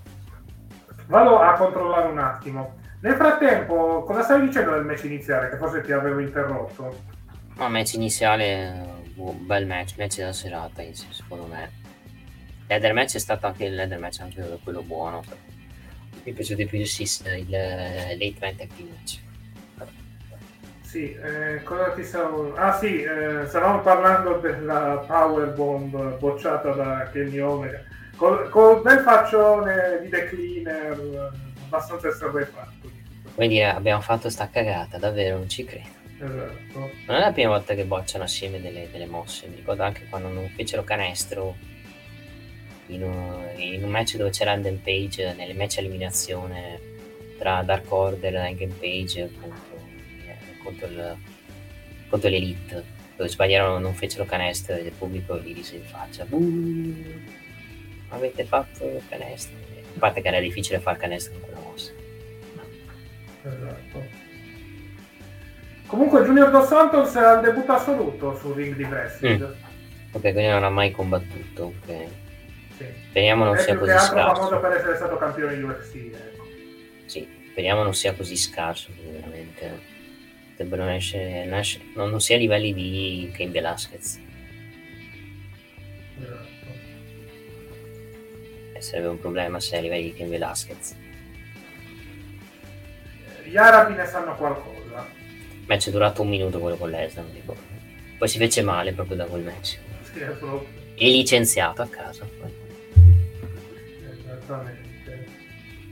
Vado 1.08 1.40
a 1.40 1.54
controllare 1.54 2.08
un 2.08 2.20
attimo. 2.20 2.78
Nel 3.02 3.16
frattempo, 3.16 4.04
cosa 4.04 4.24
stavi 4.24 4.48
dicendo 4.48 4.72
del 4.72 4.86
match 4.86 5.04
iniziale? 5.04 5.50
Che 5.50 5.58
forse 5.58 5.82
ti 5.82 5.92
avevo 5.92 6.20
interrotto. 6.20 6.98
Ma 7.56 7.68
match 7.68 7.94
iniziale, 7.94 9.02
un 9.16 9.46
bel 9.46 9.66
match, 9.66 9.98
match 9.98 10.18
della 10.18 10.34
serata, 10.34 10.84
secondo 10.94 11.46
me. 11.46 11.72
Leather 12.68 12.94
match 12.94 13.16
è 13.16 13.20
stato 13.20 13.48
anche 13.48 13.66
il 13.66 13.76
leather 13.76 14.00
match, 14.00 14.20
anche 14.20 14.60
quello 14.64 14.82
buono. 14.82 15.24
Mi 16.24 16.32
è 16.32 16.36
piaciuto 16.36 16.62
di 16.62 16.66
più 16.68 16.80
il, 16.80 16.88
sis- 16.88 17.24
il 17.26 17.50
late 17.50 18.18
night 18.18 18.58
tag 18.58 18.70
team 18.76 18.90
match. 18.90 19.20
Sì, 20.82 21.14
eh, 21.14 21.62
cosa 21.64 21.92
ti 21.92 22.04
stavo... 22.04 22.56
Ah 22.56 22.74
sì, 22.74 23.04
eh, 23.04 23.46
stavamo 23.46 23.82
parlando 23.82 24.40
della 24.40 25.04
powerbomb 25.06 26.18
bocciata 26.18 26.72
da 26.72 27.10
Kenny 27.12 27.40
Omega. 27.40 27.84
Col, 28.16 28.50
col 28.50 28.82
bel 28.82 29.00
faccione 29.02 30.00
di 30.02 30.10
The 30.10 30.26
Cleaner, 30.26 31.00
eh, 31.00 31.30
abbastanza 31.66 32.08
estraverfato. 32.08 32.72
Quindi 33.36 33.60
eh, 33.60 33.66
abbiamo 33.66 34.02
fatto 34.02 34.30
sta 34.32 34.50
cagata, 34.50 34.98
davvero, 34.98 35.38
non 35.38 35.48
ci 35.48 35.64
credo. 35.64 35.88
Esatto. 36.16 36.92
Non 37.06 37.18
è 37.18 37.20
la 37.20 37.32
prima 37.32 37.50
volta 37.50 37.76
che 37.76 37.86
bocciano 37.86 38.24
assieme 38.24 38.60
delle, 38.60 38.90
delle 38.92 39.06
mosse, 39.06 39.48
mi 39.48 39.58
ricordo 39.58 39.84
anche 39.84 40.08
quando 40.10 40.30
non 40.30 40.50
fecero 40.50 40.84
canestro 40.84 41.56
in 42.90 43.04
un, 43.04 43.50
in 43.58 43.84
un 43.84 43.90
match 43.90 44.16
dove 44.16 44.30
c'era 44.32 44.52
Anden 44.52 44.82
Page, 44.82 45.34
nelle 45.34 45.54
match 45.54 45.78
eliminazione 45.78 46.80
tra 47.38 47.62
Dark 47.64 47.92
Order 47.92 48.36
e 48.36 48.38
Hangman 48.38 48.78
Page 48.78 49.30
contro, 49.40 49.80
eh, 50.26 50.58
contro, 50.64 50.88
il, 50.88 51.18
contro 52.10 52.30
l'Elite, 52.30 52.84
dove 53.16 53.30
sbagliarono, 53.30 53.80
non 53.80 53.94
fecero 53.94 54.26
canestro 54.26 54.76
e 54.76 54.82
il 54.82 54.92
pubblico 54.92 55.36
li 55.36 55.54
rise 55.54 55.76
in 55.76 55.84
faccia. 55.84 56.26
Avete 58.10 58.44
fatto 58.44 58.86
il 58.86 59.02
canestro. 59.08 59.56
A 59.96 60.00
parte 60.00 60.22
che 60.22 60.28
era 60.28 60.40
difficile 60.40 60.80
fare 60.80 60.98
canestro 60.98 61.34
con 61.34 61.42
quella 61.42 61.60
mossa. 61.60 61.92
Esatto. 63.44 64.28
Comunque 65.88 66.24
Junior 66.24 66.52
Dos 66.52 66.68
Santos 66.68 67.16
è 67.16 67.20
al 67.20 67.42
debutto 67.42 67.72
assoluto 67.72 68.38
sul 68.38 68.54
ring 68.56 68.76
di 68.76 68.84
wrestling. 68.84 69.48
Mm. 69.48 69.68
Ok, 70.12 70.22
quindi 70.22 70.48
non 70.48 70.64
ha 70.64 70.70
mai 70.70 70.92
combattuto. 70.92 71.74
ok. 71.84 72.28
Sì. 72.80 72.86
Speriamo 73.10 73.44
non 73.44 73.56
è 73.56 73.60
sia 73.60 73.78
così 73.78 73.92
scarso. 73.92 74.16
famoso 74.42 74.60
per 74.60 74.72
essere 74.72 74.96
stato 74.96 75.18
campione 75.18 75.56
di 75.58 75.62
UFC. 75.64 75.96
Ecco. 76.14 76.44
Sì, 77.06 77.28
speriamo 77.52 77.84
non 77.84 77.94
sia 77.94 78.14
così 78.14 78.38
scarso, 78.38 78.90
veramente 79.12 79.80
dovrebbero 80.52 80.86
nascere, 80.86 81.46
nasce- 81.46 81.82
non, 81.96 82.10
non 82.10 82.22
sia 82.22 82.36
a 82.38 82.40
livelli 82.40 82.74
di 82.74 83.30
Cain 83.36 83.52
Velasquez. 83.52 84.20
Esatto. 86.22 86.48
E 88.74 88.82
sarebbe 88.82 89.08
un 89.08 89.20
problema 89.20 89.60
se 89.60 89.76
è 89.76 89.80
a 89.80 89.82
livelli 89.82 90.04
di 90.12 90.14
Cain 90.14 90.30
Velasquez. 90.30 90.96
Gli 93.44 93.58
arabi 93.58 93.96
ne 93.96 94.06
sanno 94.06 94.36
qualcosa. 94.36 95.08
Il 95.60 95.66
match 95.68 95.88
è 95.88 95.92
durato 95.92 96.22
un 96.22 96.30
minuto 96.30 96.60
quello 96.60 96.78
con 96.78 96.90
Lesnar, 96.90 97.26
mi 97.26 97.34
ricordo. 97.34 97.62
Poi 98.18 98.28
si 98.28 98.38
fece 98.38 98.62
male 98.62 98.94
proprio 98.94 99.18
da 99.18 99.26
quel 99.26 99.42
match. 99.44 99.80
Sì, 100.04 100.20
è 100.20 100.26
proprio- 100.28 100.68
E 100.96 101.10
licenziato 101.10 101.82
a 101.82 101.88
casa. 101.88 102.28
Esattamente. 104.50 105.28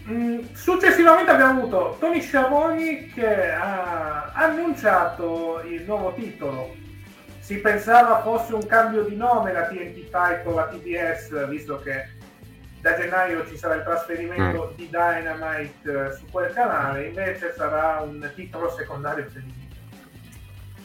Mm, 0.09 0.39
successivamente 0.53 1.29
abbiamo 1.29 1.59
avuto 1.59 1.97
Tony 1.99 2.21
Schiavoni 2.21 3.07
che 3.07 3.51
ha 3.51 4.31
annunciato 4.33 5.61
il 5.61 5.83
nuovo 5.83 6.13
titolo. 6.13 6.75
Si 7.39 7.57
pensava 7.57 8.21
fosse 8.23 8.55
un 8.55 8.65
cambio 8.65 9.03
di 9.03 9.15
nome 9.15 9.53
la 9.53 9.67
TNT 9.67 10.05
Title, 10.05 10.53
la 10.53 10.67
TBS, 10.67 11.47
visto 11.49 11.79
che 11.79 12.09
da 12.81 12.97
gennaio 12.97 13.47
ci 13.47 13.57
sarà 13.57 13.75
il 13.75 13.83
trasferimento 13.83 14.73
di 14.75 14.89
Dynamite 14.89 16.07
eh, 16.07 16.13
su 16.13 16.25
quel 16.31 16.51
canale, 16.53 17.07
invece 17.07 17.53
sarà 17.55 18.01
un 18.01 18.31
titolo 18.35 18.69
secondario 18.71 19.25
femminile. 19.25 19.65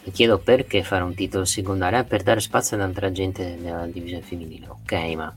Mi 0.05 0.11
chiedo 0.11 0.39
perché 0.39 0.83
fare 0.83 1.05
un 1.05 1.15
titolo 1.15 1.45
secondario 1.45 2.01
Eh, 2.01 2.05
per 2.05 2.23
dare 2.23 2.41
spazio 2.41 2.77
ad 2.77 2.83
altra 2.83 3.11
gente 3.13 3.57
nella 3.57 3.87
divisione 3.87 4.23
femminile. 4.23 4.67
Ok, 4.69 4.93
ma 5.15 5.33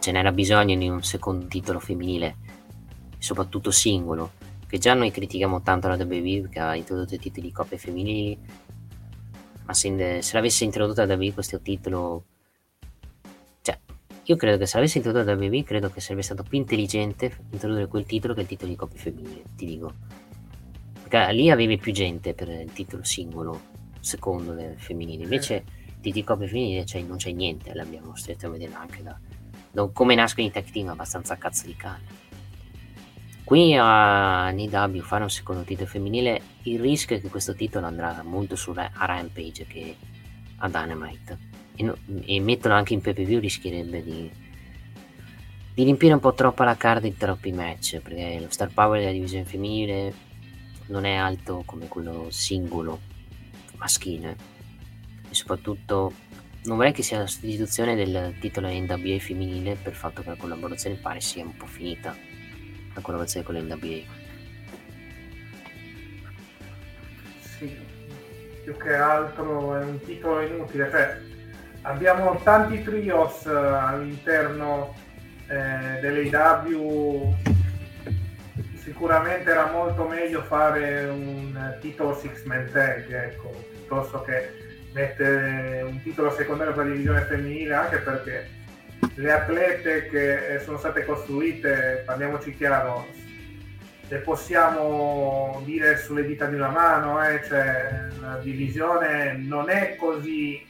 ce 0.00 0.12
n'era 0.12 0.32
bisogno 0.32 0.76
di 0.76 0.88
un 0.88 1.02
secondo 1.02 1.46
titolo 1.46 1.78
femminile, 1.78 2.36
soprattutto 3.18 3.70
singolo. 3.70 4.32
Che 4.66 4.78
già 4.78 4.94
noi 4.94 5.10
critichiamo 5.10 5.62
tanto 5.62 5.88
la 5.88 5.96
WWE 5.96 6.48
che 6.48 6.58
ha 6.58 6.74
introdotto 6.74 7.14
i 7.14 7.18
titoli 7.18 7.48
di 7.48 7.52
coppie 7.52 7.76
femminili. 7.76 8.38
Ma 9.64 9.74
se, 9.74 10.22
se 10.22 10.34
l'avesse 10.34 10.64
introdotto 10.64 11.04
la 11.04 11.14
WWE 11.14 11.34
questo 11.34 11.60
titolo. 11.60 12.24
Cioè, 13.60 13.78
io 14.24 14.36
credo 14.36 14.56
che 14.56 14.66
se 14.66 14.76
l'avesse 14.76 14.98
introdotto 14.98 15.26
la 15.26 15.36
WWE, 15.36 15.64
credo 15.64 15.90
che 15.90 16.00
sarebbe 16.00 16.22
stato 16.22 16.44
più 16.44 16.58
intelligente 16.58 17.36
introdurre 17.50 17.86
quel 17.86 18.06
titolo 18.06 18.32
che 18.32 18.40
il 18.40 18.46
titolo 18.46 18.70
di 18.70 18.76
coppie 18.76 18.98
femminili, 18.98 19.42
ti 19.54 19.66
dico. 19.66 19.92
Perché 21.02 21.32
lì 21.32 21.50
avevi 21.50 21.76
più 21.76 21.92
gente 21.92 22.32
per 22.32 22.48
il 22.48 22.72
titolo 22.72 23.04
singolo, 23.04 23.60
secondo 24.00 24.54
le 24.54 24.76
femminili. 24.78 25.24
Invece 25.24 25.64
di 26.00 26.12
di 26.12 26.24
coppie 26.24 26.46
femminili 26.46 26.86
cioè, 26.86 27.02
non 27.02 27.18
c'è 27.18 27.32
niente, 27.32 27.74
l'abbiamo 27.74 28.14
stretto 28.16 28.46
a 28.46 28.50
vedere 28.50 28.72
anche 28.72 29.02
da 29.02 29.18
come 29.92 30.14
nascono 30.14 30.46
i 30.46 30.50
tag 30.50 30.64
team, 30.70 30.88
abbastanza 30.88 31.36
cazzo 31.36 31.66
di 31.66 31.76
cane. 31.76 32.18
Qui 33.44 33.74
a 33.76 34.50
NW 34.52 35.00
fare 35.00 35.24
un 35.24 35.30
secondo 35.30 35.62
titolo 35.62 35.88
femminile, 35.88 36.40
il 36.62 36.78
rischio 36.78 37.16
è 37.16 37.20
che 37.20 37.28
questo 37.28 37.54
titolo 37.54 37.86
andrà 37.86 38.22
molto 38.22 38.54
su 38.54 38.72
a 38.76 39.04
Rampage 39.06 39.66
che 39.66 39.96
a 40.58 40.68
Dynamite. 40.68 41.38
E, 41.74 41.82
no- 41.82 41.96
e 42.22 42.40
metterlo 42.40 42.76
anche 42.76 42.94
in 42.94 43.00
PPV 43.00 43.40
rischierebbe 43.40 44.02
di, 44.02 44.30
di 45.74 45.82
riempire 45.82 46.12
un 46.12 46.20
po' 46.20 46.34
troppo 46.34 46.62
la 46.62 46.76
card 46.76 47.02
di 47.02 47.16
troppi 47.16 47.50
match, 47.52 47.98
perché 47.98 48.38
lo 48.40 48.50
star 48.50 48.70
power 48.72 49.00
della 49.00 49.12
divisione 49.12 49.44
femminile 49.44 50.14
non 50.86 51.04
è 51.04 51.14
alto 51.14 51.62
come 51.66 51.88
quello 51.88 52.26
singolo 52.30 53.00
maschile. 53.76 54.36
E 55.28 55.34
soprattutto 55.34 56.12
non 56.64 56.76
vorrei 56.76 56.92
che 56.92 57.02
sia 57.02 57.18
la 57.18 57.26
sostituzione 57.26 57.94
del 57.94 58.34
titolo 58.38 58.68
NWA 58.68 59.18
femminile 59.18 59.76
per 59.82 59.92
il 59.92 59.98
fatto 59.98 60.22
che 60.22 60.28
la 60.28 60.36
collaborazione 60.36 60.96
pare 60.96 61.20
sia 61.20 61.42
un 61.42 61.56
po' 61.56 61.66
finita. 61.66 62.14
La 62.94 63.00
collaborazione 63.00 63.46
con 63.46 63.54
l'NWA. 63.54 64.02
Sì, 67.40 67.78
più 68.62 68.76
che 68.76 68.94
altro 68.94 69.74
è 69.74 69.84
un 69.84 70.00
titolo 70.00 70.40
inutile. 70.42 70.90
Cioè, 70.90 71.18
abbiamo 71.82 72.38
tanti 72.42 72.82
trios 72.82 73.46
eh, 73.46 73.50
all'interno 73.50 74.94
eh, 75.48 75.98
dell'AW. 76.00 77.34
Si 78.74 78.92
sicuramente 78.92 79.50
era 79.50 79.70
molto 79.70 80.06
meglio 80.06 80.42
fare 80.42 81.06
un 81.06 81.78
titolo 81.80 82.14
six 82.18 82.44
man 82.44 82.68
tag, 82.70 83.10
ecco, 83.10 83.50
piuttosto 83.70 84.20
che 84.22 84.69
mettere 84.92 85.82
un 85.82 86.02
titolo 86.02 86.30
secondario 86.32 86.72
per 86.72 86.84
la 86.84 86.90
divisione 86.90 87.22
femminile, 87.22 87.74
anche 87.74 87.98
perché 87.98 88.48
le 89.14 89.32
atlete 89.32 90.08
che 90.08 90.60
sono 90.64 90.78
state 90.78 91.04
costruite, 91.04 92.02
parliamoci 92.04 92.54
chiaro, 92.54 93.06
le 94.08 94.18
possiamo 94.18 95.62
dire 95.64 95.96
sulle 95.98 96.26
dita 96.26 96.46
di 96.46 96.56
una 96.56 96.70
mano, 96.70 97.24
eh, 97.24 97.40
cioè 97.46 98.08
la 98.20 98.38
divisione 98.42 99.34
non 99.34 99.70
è 99.70 99.94
così 99.96 100.66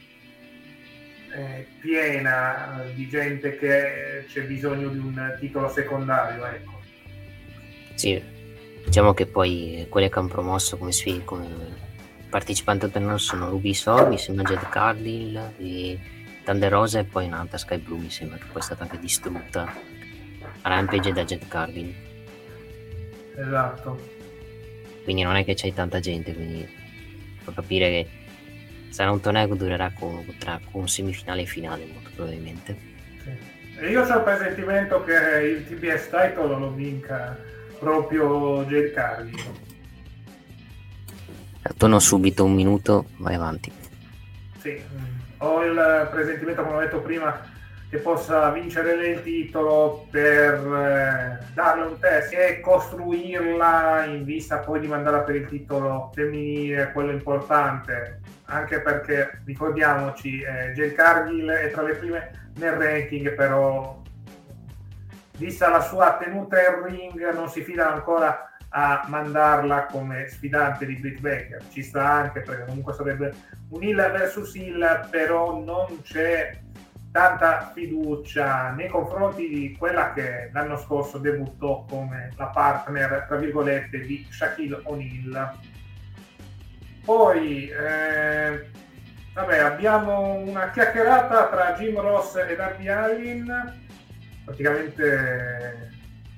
eh, 1.33 1.65
piena 1.79 2.85
di 2.93 3.07
gente 3.07 3.57
che 3.57 4.25
c'è 4.27 4.43
bisogno 4.43 4.89
di 4.89 4.97
un 4.99 5.37
titolo 5.39 5.69
secondario. 5.69 6.45
Ecco. 6.45 6.79
Sì, 7.95 8.21
diciamo 8.85 9.13
che 9.13 9.25
poi 9.25 9.87
quelle 9.89 10.09
che 10.09 10.19
hanno 10.19 10.27
promosso 10.27 10.77
come, 10.77 10.91
come 11.25 11.47
partecipanti 12.31 12.85
alternati 12.85 13.19
sono 13.21 13.49
Ruby 13.49 13.73
Sor, 13.73 14.07
mi 14.07 14.17
sembra 14.17 14.45
Jed 14.45 14.69
Cardil, 14.69 15.53
e 15.57 15.99
Thunder 16.45 16.71
Rosa 16.71 16.99
e 16.99 17.03
poi 17.03 17.25
un'altra 17.27 17.57
Sky 17.57 17.77
Blue, 17.77 17.99
mi 17.99 18.09
sembra 18.09 18.37
che 18.37 18.45
poi 18.49 18.61
è 18.61 18.63
stata 18.63 18.83
anche 18.83 18.97
distrutta. 18.97 19.71
Rampage 20.61 21.11
da 21.11 21.23
Jet 21.23 21.47
Cardin. 21.47 21.93
Esatto. 23.35 23.99
Quindi 25.03 25.23
non 25.23 25.35
è 25.35 25.43
che 25.43 25.55
c'hai 25.55 25.73
tanta 25.73 25.99
gente, 25.99 26.33
quindi 26.33 26.67
fa 27.43 27.51
capire 27.51 27.89
che 27.89 28.09
sarà 28.89 29.11
un 29.11 29.19
torneo 29.19 29.47
che 29.47 29.55
durerà 29.55 29.91
con, 29.97 30.23
tra, 30.37 30.59
con 30.71 30.87
semifinale 30.87 31.41
e 31.41 31.45
finale 31.45 31.85
molto 31.85 32.11
probabilmente. 32.15 32.77
Sì. 33.23 33.59
E 33.79 33.89
io 33.89 34.03
ho 34.03 34.15
il 34.15 34.23
presentimento 34.23 35.03
che 35.03 35.13
il 35.13 35.67
TBS 35.67 36.05
title 36.05 36.59
lo 36.59 36.71
vinca 36.71 37.37
proprio 37.79 38.63
Jade 38.65 38.91
Carly. 38.91 39.33
Torno 41.77 41.99
subito 41.99 42.43
un 42.43 42.53
minuto, 42.53 43.05
vai 43.17 43.35
avanti. 43.35 43.71
Sì, 44.59 44.71
mm. 44.71 45.19
ho 45.39 45.63
il 45.63 46.07
presentimento, 46.11 46.63
come 46.63 46.77
ho 46.77 46.79
detto 46.79 47.01
prima, 47.01 47.39
che 47.91 47.97
possa 47.97 48.49
vincere 48.51 48.93
il 49.05 49.21
titolo 49.21 50.07
per 50.09 50.53
eh, 50.53 51.45
darle 51.53 51.85
un 51.85 51.99
test 51.99 52.31
e 52.33 52.61
costruirla 52.61 54.05
in 54.05 54.23
vista 54.23 54.59
poi 54.59 54.79
di 54.79 54.87
mandarla 54.87 55.19
per 55.19 55.35
il 55.35 55.47
titolo 55.47 56.09
femminile, 56.13 56.91
quello 56.93 57.11
importante, 57.11 58.21
anche 58.45 58.79
perché 58.79 59.41
ricordiamoci, 59.43 60.41
eh, 60.41 60.71
Jill 60.71 60.93
Cargill 60.93 61.49
è 61.49 61.69
tra 61.71 61.81
le 61.81 61.95
prime 61.95 62.51
nel 62.55 62.71
ranking, 62.71 63.33
però 63.33 64.01
vista 65.37 65.69
la 65.69 65.81
sua 65.81 66.17
tenuta 66.17 66.57
in 66.59 66.83
ring 66.85 67.33
non 67.33 67.49
si 67.49 67.61
fida 67.61 67.91
ancora 67.91 68.50
a 68.73 69.05
mandarla 69.07 69.85
come 69.87 70.27
sfidante 70.27 70.85
di 70.85 70.95
Britt 70.95 71.19
Baker. 71.19 71.61
Ci 71.69 71.83
sta 71.83 72.09
anche 72.09 72.41
perché 72.41 72.65
comunque 72.65 72.93
sarebbe 72.93 73.33
un 73.69 73.83
hill 73.83 73.97
versus 74.11 74.53
hill, 74.55 75.09
però 75.09 75.61
non 75.61 76.01
c'è 76.01 76.59
tanta 77.11 77.71
fiducia 77.73 78.71
nei 78.71 78.87
confronti 78.87 79.47
di 79.49 79.75
quella 79.77 80.13
che 80.13 80.49
l'anno 80.53 80.77
scorso 80.77 81.17
debuttò 81.17 81.85
come 81.89 82.31
la 82.37 82.47
partner, 82.47 83.25
tra 83.27 83.35
virgolette, 83.35 83.99
di 83.99 84.25
Shaquille 84.29 84.79
O'Neal. 84.83 85.57
Poi, 87.03 87.67
eh, 87.67 88.69
vabbè, 89.33 89.57
abbiamo 89.57 90.35
una 90.35 90.69
chiacchierata 90.69 91.49
tra 91.49 91.73
Jim 91.73 91.99
Ross 91.99 92.37
e 92.37 92.55
Darby 92.55 92.87
Allin. 92.87 93.79
Praticamente 94.45 95.90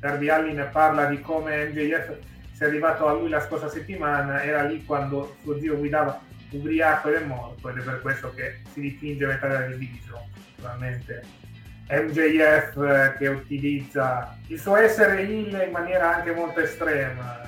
Darby 0.03 0.27
Allin 0.27 0.67
parla 0.69 1.05
di 1.05 1.21
come 1.21 1.69
MJF 1.69 2.17
sia 2.51 2.67
arrivato 2.67 3.07
a 3.07 3.13
lui 3.13 3.29
la 3.29 3.39
scorsa 3.39 3.69
settimana, 3.69 4.43
era 4.43 4.63
lì 4.63 4.83
quando 4.83 5.37
suo 5.41 5.57
zio 5.61 5.77
guidava 5.77 6.19
ubriaco 6.49 7.07
ed 7.07 7.21
è 7.21 7.25
morto 7.25 7.69
ed 7.69 7.77
è 7.77 7.81
per 7.81 8.01
questo 8.01 8.33
che 8.33 8.59
si 8.73 8.81
dipinge 8.81 9.25
metà 9.25 9.47
della 9.47 9.65
divisione 9.67 10.25
naturalmente 10.57 11.21
MJF 11.89 12.77
eh, 12.77 13.15
che 13.17 13.27
utilizza 13.29 14.37
il 14.47 14.59
suo 14.59 14.75
essere 14.75 15.21
heel 15.21 15.63
in 15.65 15.71
maniera 15.71 16.17
anche 16.17 16.33
molto 16.33 16.59
estrema. 16.59 17.39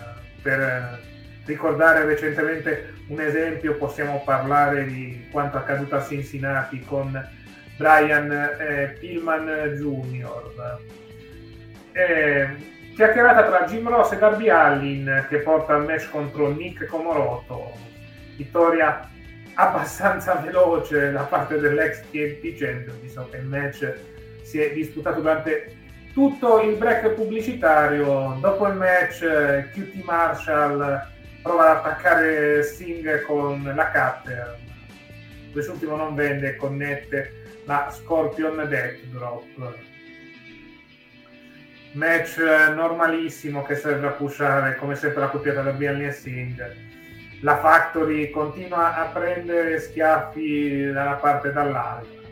Per 0.42 0.60
eh, 0.60 1.00
ricordare 1.44 2.06
recentemente 2.06 2.94
un 3.08 3.20
esempio 3.20 3.76
possiamo 3.76 4.24
parlare 4.24 4.86
di 4.86 5.28
quanto 5.30 5.58
accaduto 5.58 5.98
a 5.98 6.06
Cincinnati 6.06 6.80
con 6.86 7.22
Brian 7.76 8.32
eh, 8.32 8.96
Pillman 8.98 9.76
Jr. 9.76 11.04
Eh, 11.98 12.50
chiacchierata 12.94 13.46
tra 13.46 13.64
Jim 13.68 13.88
Ross 13.88 14.12
e 14.12 14.18
Darby 14.18 14.50
Allin 14.50 15.28
che 15.30 15.38
porta 15.38 15.78
il 15.78 15.86
match 15.86 16.10
contro 16.10 16.52
Nick 16.52 16.88
Comoroto. 16.88 17.72
Vittoria 18.36 19.10
abbastanza 19.54 20.36
veloce 20.44 21.14
da 21.14 21.22
parte 21.22 21.58
dell'ex 21.58 22.02
TNT 22.12 22.58
Champion, 22.58 23.00
visto 23.00 23.26
che 23.32 23.38
il 23.38 23.46
match 23.46 23.94
si 24.42 24.60
è 24.60 24.74
disputato 24.74 25.22
durante 25.22 25.74
tutto 26.12 26.62
il 26.64 26.76
break 26.76 27.12
pubblicitario. 27.12 28.40
Dopo 28.42 28.68
il 28.68 28.76
match 28.76 29.22
QT 29.72 30.04
Marshall 30.04 31.02
prova 31.42 31.72
ad 31.72 31.78
attaccare 31.78 32.62
Sting 32.62 33.22
con 33.22 33.72
la 33.74 33.86
cutter. 33.86 34.58
Quest'ultimo 35.54 35.96
non 35.96 36.14
vende 36.14 36.50
e 36.50 36.56
connette 36.58 37.62
la 37.64 37.90
Scorpion 37.90 38.66
Death 38.68 39.02
Drop. 39.06 39.94
Match 41.96 42.38
normalissimo 42.38 43.64
che 43.64 43.76
serve 43.76 44.08
a 44.08 44.12
pushare 44.12 44.76
come 44.76 44.96
sempre 44.96 45.22
la 45.22 45.30
coppiata 45.30 45.62
da 45.62 45.72
Bianli 45.72 46.06
e 46.06 46.12
Sting 46.12 46.86
la 47.46 47.60
Factory 47.60 48.32
continua 48.32 48.96
a 48.96 49.06
prendere 49.06 49.80
schiaffi 49.80 50.92
da 50.92 51.02
una 51.04 51.14
parte 51.16 51.50
e 51.50 51.52
dall'altra. 51.52 52.24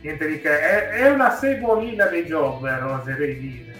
Niente 0.00 0.26
di 0.26 0.40
che, 0.40 0.60
è, 0.60 0.88
è 0.88 1.10
una 1.10 1.30
seguolina 1.30 2.06
dei 2.06 2.24
jobber, 2.24 2.82
oserei 2.82 3.38
dire, 3.38 3.74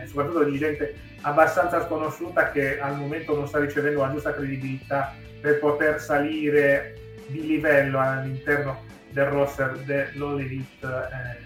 eh, 0.00 0.06
soprattutto 0.06 0.44
di 0.44 0.58
gente 0.58 0.94
abbastanza 1.22 1.84
sconosciuta 1.86 2.52
che 2.52 2.78
al 2.78 2.96
momento 2.96 3.34
non 3.34 3.48
sta 3.48 3.58
ricevendo 3.58 4.02
la 4.02 4.12
giusta 4.12 4.32
credibilità 4.32 5.14
per 5.40 5.58
poter 5.58 6.00
salire 6.00 6.94
di 7.26 7.44
livello 7.44 7.98
all'interno 7.98 8.84
del 9.10 9.26
roster 9.26 9.76
dell'All 9.78 10.38
Elite 10.38 10.86
eh. 10.86 11.43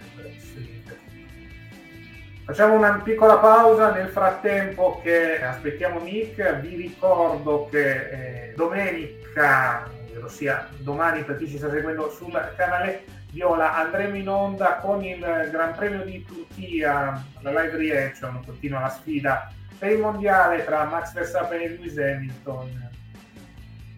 Facciamo 2.49 2.77
una 2.77 2.93
piccola 3.05 3.37
pausa 3.37 3.93
nel 3.93 4.09
frattempo 4.09 5.03
che 5.03 5.39
aspettiamo 5.43 6.01
Nick. 6.01 6.61
Vi 6.61 6.77
ricordo 6.77 7.69
che 7.71 7.91
eh, 7.91 8.55
domenica, 8.57 9.87
ossia 10.25 10.67
domani 10.79 11.25
per 11.25 11.37
chi 11.37 11.47
ci 11.47 11.59
sta 11.59 11.69
seguendo 11.69 12.09
sul 12.11 12.33
canale 12.57 13.05
Viola, 13.33 13.77
andremo 13.77 14.17
in 14.17 14.31
onda 14.31 14.77
con 14.77 15.05
il 15.05 15.21
Gran 15.53 15.75
Premio 15.75 16.03
di 16.05 16.25
Turchia, 16.25 17.23
la 17.41 17.51
live 17.51 17.77
reaction, 17.77 18.43
continua 18.47 18.81
la 18.81 18.89
sfida 18.89 19.53
per 19.79 19.91
il 19.91 19.99
mondiale 19.99 20.65
tra 20.65 20.85
Max 20.85 21.13
Verstappen 21.13 21.61
e 21.61 21.69
Lewis 21.69 21.99
Hamilton. 21.99 22.91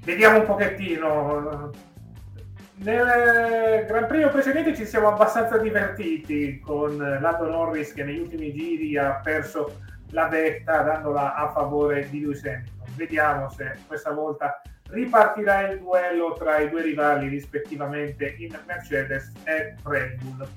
Vediamo 0.03 0.41
un 0.41 0.47
pochettino 0.47 1.71
nel 2.83 3.85
Gran 3.87 4.07
Premio 4.07 4.31
precedente 4.31 4.74
ci 4.74 4.87
siamo 4.87 5.09
abbastanza 5.09 5.59
divertiti 5.59 6.61
con 6.61 6.97
Lando 6.97 7.49
Norris 7.49 7.93
che 7.93 8.05
negli 8.05 8.20
ultimi 8.20 8.53
giri 8.53 8.97
ha 8.97 9.20
perso 9.22 9.81
la 10.12 10.28
vetta 10.28 10.83
dandola 10.83 11.35
a 11.35 11.51
favore 11.53 12.09
di 12.09 12.20
Lewis 12.20 12.45
Hamilton. 12.45 12.95
Vediamo 12.97 13.51
se 13.51 13.76
questa 13.87 14.12
volta 14.12 14.62
ripartirà 14.89 15.68
il 15.68 15.78
duello 15.78 16.33
tra 16.33 16.59
i 16.59 16.70
due 16.70 16.83
rivali 16.83 17.28
rispettivamente 17.28 18.35
in 18.39 18.59
Mercedes 18.66 19.33
e 19.45 19.74
Red 19.85 20.22
Bull. 20.22 20.49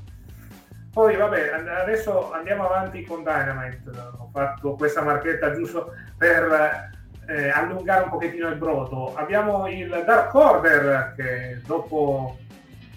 Poi 0.92 1.16
vabbè, 1.16 1.52
adesso 1.82 2.32
andiamo 2.32 2.66
avanti 2.66 3.04
con 3.04 3.24
Dynamite. 3.24 3.84
Ho 4.18 4.30
fatto 4.32 4.76
questa 4.76 5.02
marchetta 5.02 5.54
giusto 5.54 5.94
per 6.18 6.92
eh, 7.28 7.50
allungare 7.50 8.04
un 8.04 8.10
pochettino 8.10 8.50
il 8.50 8.56
brodo. 8.56 9.16
Abbiamo 9.16 9.68
il 9.68 10.04
Dark 10.06 10.34
Order 10.34 11.14
che 11.16 11.62
dopo 11.66 12.38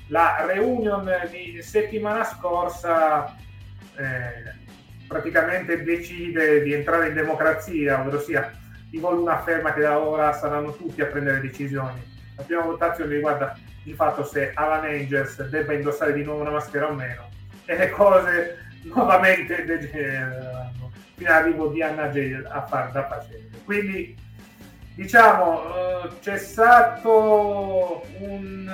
la 0.08 0.44
reunion 0.46 1.10
di 1.30 1.60
settimana 1.62 2.24
scorsa 2.24 3.34
eh, 3.96 4.54
praticamente 5.06 5.82
decide 5.82 6.62
di 6.62 6.72
entrare 6.72 7.08
in 7.08 7.14
democrazia, 7.14 8.00
ovvero 8.00 8.20
sia 8.20 8.50
di 8.88 8.98
una 8.98 9.38
afferma 9.38 9.72
che 9.72 9.80
da 9.80 9.98
ora 9.98 10.32
saranno 10.32 10.74
tutti 10.74 11.00
a 11.00 11.06
prendere 11.06 11.40
decisioni. 11.40 12.02
La 12.36 12.42
prima 12.42 12.62
votazione 12.62 13.14
riguarda 13.14 13.56
il 13.84 13.94
fatto 13.94 14.24
se 14.24 14.52
Alan 14.54 14.84
Angels 14.84 15.48
debba 15.48 15.72
indossare 15.72 16.12
di 16.12 16.24
nuovo 16.24 16.40
una 16.40 16.50
maschera 16.50 16.88
o 16.88 16.92
meno 16.92 17.28
e 17.64 17.76
le 17.76 17.90
cose 17.90 18.58
nuovamente 18.82 19.64
degenerano 19.64 20.92
fino 21.16 21.30
all'arrivo 21.30 21.68
di 21.68 21.82
Anna 21.82 22.08
Jail 22.08 22.46
a 22.48 22.66
far 22.66 22.90
da 22.92 23.02
paziente. 23.02 23.45
Quindi 23.66 24.16
diciamo 24.94 26.04
eh, 26.04 26.08
c'è 26.20 26.38
stato 26.38 28.06
un 28.20 28.66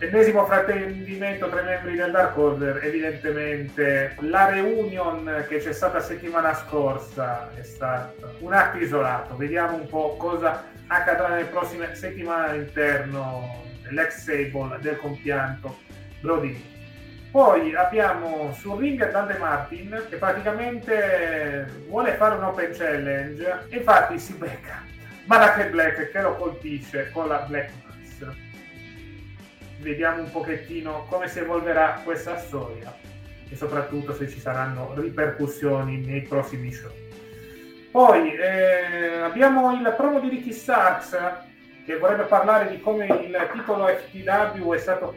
eh, 0.00 0.06
ennesimo 0.06 0.46
fraintendimento 0.46 1.50
tra 1.50 1.60
i 1.60 1.64
membri 1.64 1.96
del 1.96 2.12
Dark 2.12 2.38
Order 2.38 2.82
evidentemente. 2.84 4.16
La 4.20 4.48
reunion 4.48 5.44
che 5.48 5.58
c'è 5.58 5.72
stata 5.72 6.00
settimana 6.00 6.54
scorsa 6.54 7.50
è 7.54 7.62
stata 7.64 8.14
un 8.38 8.52
atto 8.52 8.78
isolato. 8.78 9.36
Vediamo 9.36 9.74
un 9.74 9.88
po' 9.88 10.16
cosa 10.16 10.64
accadrà 10.86 11.28
nelle 11.28 11.46
prossime 11.46 11.94
settimane 11.96 12.50
all'interno 12.50 13.64
dell'ex 13.82 14.22
Sable 14.22 14.78
del 14.80 14.96
compianto 14.96 15.76
Brody 16.20 16.77
poi 17.30 17.74
abbiamo 17.74 18.52
sul 18.54 18.78
ring 18.78 19.10
Dante 19.10 19.36
Martin 19.36 20.06
che 20.08 20.16
praticamente 20.16 21.66
vuole 21.86 22.14
fare 22.14 22.36
un 22.36 22.44
open 22.44 22.72
challenge 22.72 23.66
e 23.68 23.76
infatti 23.76 24.18
si 24.18 24.32
becca 24.34 24.82
Malachi 25.26 25.68
Black 25.68 26.10
che 26.10 26.20
lo 26.22 26.36
colpisce 26.36 27.10
con 27.12 27.28
la 27.28 27.44
Black 27.46 27.70
Mass. 27.84 28.34
Vediamo 29.80 30.22
un 30.22 30.30
pochettino 30.30 31.04
come 31.10 31.28
si 31.28 31.40
evolverà 31.40 32.00
questa 32.02 32.38
storia 32.38 32.94
e 33.46 33.54
soprattutto 33.54 34.14
se 34.14 34.26
ci 34.28 34.40
saranno 34.40 34.94
ripercussioni 34.96 36.04
nei 36.04 36.22
prossimi 36.22 36.72
show. 36.72 36.90
Poi 37.90 38.34
eh, 38.34 39.18
abbiamo 39.20 39.72
il 39.72 39.94
promo 39.96 40.20
di 40.20 40.30
Ricky 40.30 40.52
Starks 40.52 41.16
che 41.84 41.98
vorrebbe 41.98 42.24
parlare 42.24 42.70
di 42.70 42.80
come 42.80 43.04
il 43.04 43.48
titolo 43.52 43.86
FTW 43.86 44.72
è 44.72 44.78
stato 44.78 45.14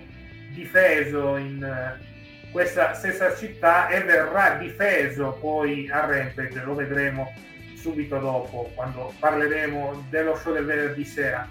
difeso 0.52 1.38
in 1.38 1.64
eh, 1.64 2.50
questa 2.52 2.94
stessa 2.94 3.36
città 3.36 3.88
e 3.88 4.02
verrà 4.02 4.56
difeso 4.56 5.38
poi 5.40 5.90
a 5.90 6.06
Rampage, 6.06 6.64
lo 6.64 6.76
vedremo 6.76 7.34
subito 7.76 8.20
dopo, 8.20 8.72
quando 8.76 9.14
parleremo 9.20 10.08
dello 10.10 10.36
show 10.36 10.54
del 10.54 10.66
venerdì 10.66 11.06
sera. 11.06 11.48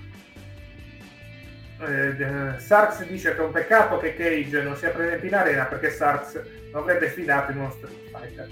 Eh, 1.80 2.58
Sarks 2.58 3.06
dice 3.06 3.34
che 3.34 3.40
è 3.40 3.44
un 3.44 3.52
peccato 3.52 3.96
che 3.96 4.14
Cage 4.14 4.62
non 4.62 4.76
sia 4.76 4.90
presente 4.90 5.26
in 5.26 5.34
arena 5.34 5.64
perché 5.64 5.90
Sarks 5.90 6.40
non 6.72 6.82
avrebbe 6.82 7.08
sfidato 7.08 7.52
in 7.52 7.58
uno 7.58 7.70
Street 7.70 8.10
Fighter. 8.12 8.48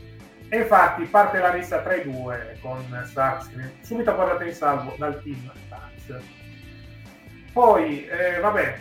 E 0.49 0.57
infatti 0.57 1.05
parte 1.05 1.39
la 1.39 1.53
lista 1.53 1.83
tra 1.83 1.95
i 1.95 2.03
due 2.03 2.57
con 2.63 2.83
Sarks 3.13 3.51
subito 3.83 4.15
portato 4.15 4.45
in 4.45 4.55
salvo 4.55 4.95
dal 4.97 5.23
team 5.23 5.53
Starks. 5.67 6.25
Poi, 7.53 8.07
eh, 8.09 8.41
vabbè, 8.41 8.79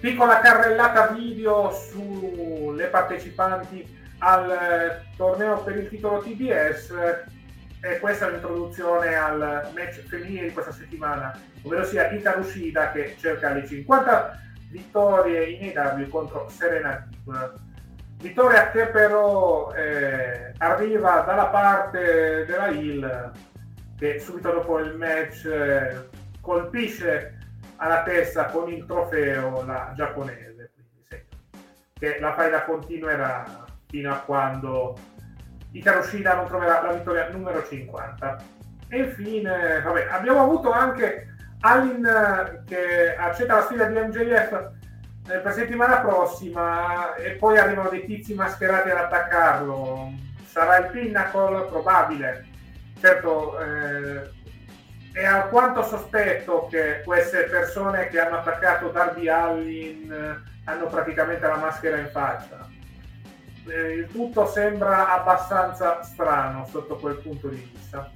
piccola 0.00 0.40
carrellata 0.40 1.08
video 1.08 1.70
sulle 1.72 2.86
partecipanti 2.86 3.98
al 4.18 4.50
eh, 4.50 5.02
torneo 5.16 5.62
per 5.62 5.76
il 5.76 5.88
titolo 5.88 6.20
TBS 6.20 6.94
e 7.82 7.98
questa 7.98 8.26
è 8.26 8.30
l'introduzione 8.30 9.14
al 9.14 9.70
match 9.74 10.00
femminile 10.06 10.48
di 10.48 10.52
questa 10.52 10.72
settimana, 10.72 11.38
ovvero 11.62 11.84
sia 11.84 12.10
Ikaru 12.10 12.42
Shida 12.42 12.92
che 12.92 13.16
cerca 13.18 13.52
le 13.52 13.66
50 13.66 14.38
vittorie 14.70 15.44
in 15.44 15.76
AW 15.76 16.08
contro 16.08 16.48
Serena 16.48 17.06
Deep. 17.08 17.58
Vittoria 18.20 18.70
che 18.70 18.86
però 18.86 19.72
eh, 19.72 20.52
arriva 20.58 21.20
dalla 21.26 21.46
parte 21.46 22.44
della 22.46 22.68
Hill 22.68 23.32
che 23.98 24.18
subito 24.18 24.50
dopo 24.50 24.78
il 24.78 24.94
match 24.94 25.46
eh, 25.46 26.08
colpisce 26.40 27.39
alla 27.80 28.02
testa 28.02 28.46
con 28.46 28.70
il 28.70 28.84
trofeo 28.86 29.64
la 29.64 29.92
giapponese, 29.94 30.70
quindi 30.74 31.04
sì, 31.08 31.22
che 31.98 32.18
la 32.20 32.34
faida 32.34 32.64
continuerà 32.64 33.64
fino 33.88 34.12
a 34.12 34.18
quando 34.18 34.96
Icaro 35.72 36.02
Shida 36.02 36.34
non 36.34 36.46
troverà 36.46 36.82
la 36.82 36.92
vittoria 36.92 37.28
numero 37.28 37.64
50. 37.64 38.58
E 38.88 38.98
infine, 38.98 39.80
vabbè, 39.82 40.08
abbiamo 40.10 40.42
avuto 40.42 40.72
anche 40.72 41.34
Alin 41.60 42.04
eh, 42.04 42.62
che 42.66 43.16
accetta 43.16 43.56
la 43.56 43.62
sfida 43.62 43.84
di 43.86 43.94
MJF 43.94 44.70
eh, 45.28 45.38
per 45.38 45.52
settimana 45.52 46.00
prossima 46.00 47.14
e 47.14 47.32
poi 47.32 47.58
arrivano 47.58 47.88
dei 47.88 48.04
tizi 48.04 48.34
mascherati 48.34 48.90
ad 48.90 48.96
attaccarlo. 48.98 50.12
Sarà 50.44 50.78
il 50.78 50.90
Pinnacle? 50.90 51.66
Probabile. 51.66 52.46
Certo, 52.98 53.58
eh, 53.60 54.30
è 55.12 55.24
alquanto 55.24 55.82
sospetto 55.82 56.68
che 56.70 57.02
queste 57.04 57.44
persone 57.44 58.08
che 58.08 58.20
hanno 58.20 58.38
attaccato 58.38 58.88
Darby 58.90 59.28
Allin 59.28 60.12
eh, 60.12 60.42
hanno 60.64 60.86
praticamente 60.86 61.46
la 61.46 61.56
maschera 61.56 61.98
in 61.98 62.10
faccia. 62.10 62.68
Eh, 63.66 63.92
il 63.94 64.06
tutto 64.10 64.46
sembra 64.46 65.12
abbastanza 65.20 66.02
strano 66.02 66.64
sotto 66.66 66.96
quel 66.96 67.16
punto 67.16 67.48
di 67.48 67.70
vista. 67.72 68.10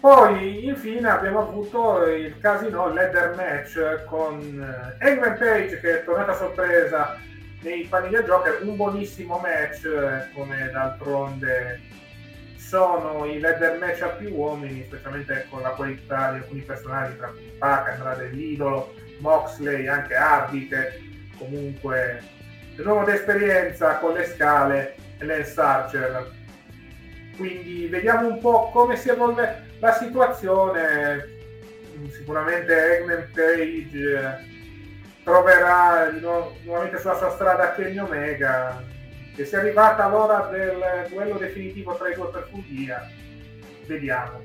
Poi 0.00 0.64
infine 0.66 1.08
abbiamo 1.08 1.40
avuto 1.40 2.06
il 2.06 2.38
casino 2.38 2.92
ladder 2.92 3.34
match 3.36 4.04
con 4.06 4.40
eh, 4.98 5.06
Eggman 5.06 5.36
Page 5.38 5.78
che 5.78 6.00
è 6.00 6.04
tornata 6.04 6.32
a 6.32 6.36
sorpresa 6.36 7.16
nei 7.62 7.84
panini 7.84 8.14
da 8.14 8.22
Joker, 8.22 8.60
un 8.62 8.76
buonissimo 8.76 9.38
match 9.38 10.32
come 10.32 10.70
d'altronde 10.70 11.80
sono 12.70 13.24
i 13.24 13.40
ladder 13.40 13.78
match 13.78 14.02
a 14.02 14.10
più 14.10 14.32
uomini, 14.32 14.84
specialmente 14.86 15.44
con 15.50 15.60
la 15.60 15.70
qualità 15.70 16.30
di 16.30 16.38
alcuni 16.38 16.60
personaggi 16.60 17.16
tra 17.16 17.26
cui 17.26 17.52
Pac, 17.58 17.88
Andrade 17.88 18.28
l'idolo, 18.28 18.94
Moxley, 19.18 19.88
anche 19.88 20.14
Hardy 20.14 20.68
comunque 21.36 22.22
di 22.76 22.82
nuovo 22.84 23.02
d'esperienza 23.02 23.98
con 23.98 24.12
le 24.12 24.24
scale 24.24 24.94
e 25.18 25.24
Lance 25.24 25.60
Archer. 25.60 26.30
Quindi 27.36 27.88
vediamo 27.88 28.28
un 28.28 28.38
po' 28.38 28.70
come 28.70 28.96
si 28.96 29.08
evolve 29.08 29.66
la 29.80 29.92
situazione. 29.94 31.38
Sicuramente 32.12 32.98
Eggman 32.98 33.30
Page 33.34 33.98
eh, 33.98 35.22
troverà 35.24 36.08
nuovamente 36.12 37.00
sulla 37.00 37.16
sua 37.16 37.30
strada 37.30 37.72
Kenny 37.72 37.98
Omega 37.98 38.89
che 39.40 39.46
sia 39.46 39.60
arrivata 39.60 40.06
l'ora 40.06 40.50
del 40.50 41.06
duello 41.08 41.38
definitivo 41.38 41.96
tra 41.96 42.10
i 42.10 42.14
due 42.14 42.28
per 42.28 42.46
Fulvia, 42.50 43.10
vediamo. 43.86 44.44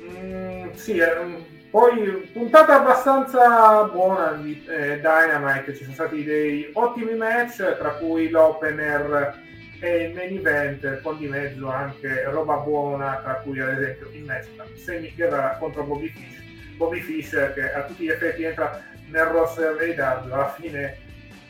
Mm, 0.00 0.72
sì, 0.72 0.98
eh, 0.98 1.46
poi 1.70 2.28
puntata 2.32 2.80
abbastanza 2.80 3.84
buona 3.84 4.32
di 4.32 4.60
eh, 4.66 4.96
Dynamite, 4.96 5.76
ci 5.76 5.84
sono 5.84 5.94
stati 5.94 6.24
dei 6.24 6.68
ottimi 6.72 7.14
match, 7.14 7.76
tra 7.78 7.90
cui 7.90 8.30
l'opener 8.30 9.38
e 9.78 10.06
il 10.06 10.14
main 10.14 10.38
event, 10.38 11.00
con 11.00 11.16
di 11.16 11.28
mezzo 11.28 11.68
anche 11.68 12.24
roba 12.24 12.56
buona, 12.56 13.20
tra 13.22 13.34
cui 13.44 13.60
ad 13.60 13.78
esempio 13.78 14.10
il 14.10 14.24
match 14.24 14.48
Sammy 14.74 15.14
Guevara 15.14 15.56
contro 15.58 15.84
Bobby 15.84 16.08
Fish. 16.08 16.42
Bobby 16.76 16.98
Fish 16.98 17.30
che 17.54 17.72
a 17.72 17.84
tutti 17.84 18.06
gli 18.06 18.10
effetti 18.10 18.42
entra 18.42 18.82
nel 19.08 19.26
roster 19.26 19.76
AW, 19.78 20.32
alla 20.32 20.52
fine 20.58 21.03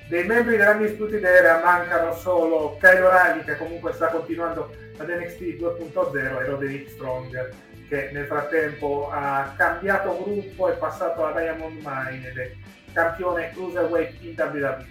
dei 0.09 0.25
membri 0.25 0.57
della 0.57 0.73
Undisputed 0.73 1.25
Era 1.25 1.61
mancano 1.63 2.15
solo 2.15 2.77
Kyle 2.79 3.01
O'Reilly 3.01 3.45
che 3.45 3.57
comunque 3.57 3.93
sta 3.93 4.09
continuando 4.09 4.71
ad 4.99 5.09
NXT 5.09 5.41
2.0 5.41 6.17
e 6.17 6.45
Roderick 6.45 6.91
Strong 6.91 7.53
che 7.89 8.11
nel 8.13 8.27
frattempo 8.27 9.09
ha 9.11 9.53
cambiato 9.57 10.23
gruppo 10.23 10.69
è 10.69 10.77
passato 10.77 11.25
alla 11.25 11.41
Diamond 11.41 11.81
Mine 11.85 12.29
ed 12.29 12.39
è 12.39 12.53
campione 12.93 13.51
cruiserweight 13.51 14.23
in 14.23 14.35
WWE. 14.37 14.87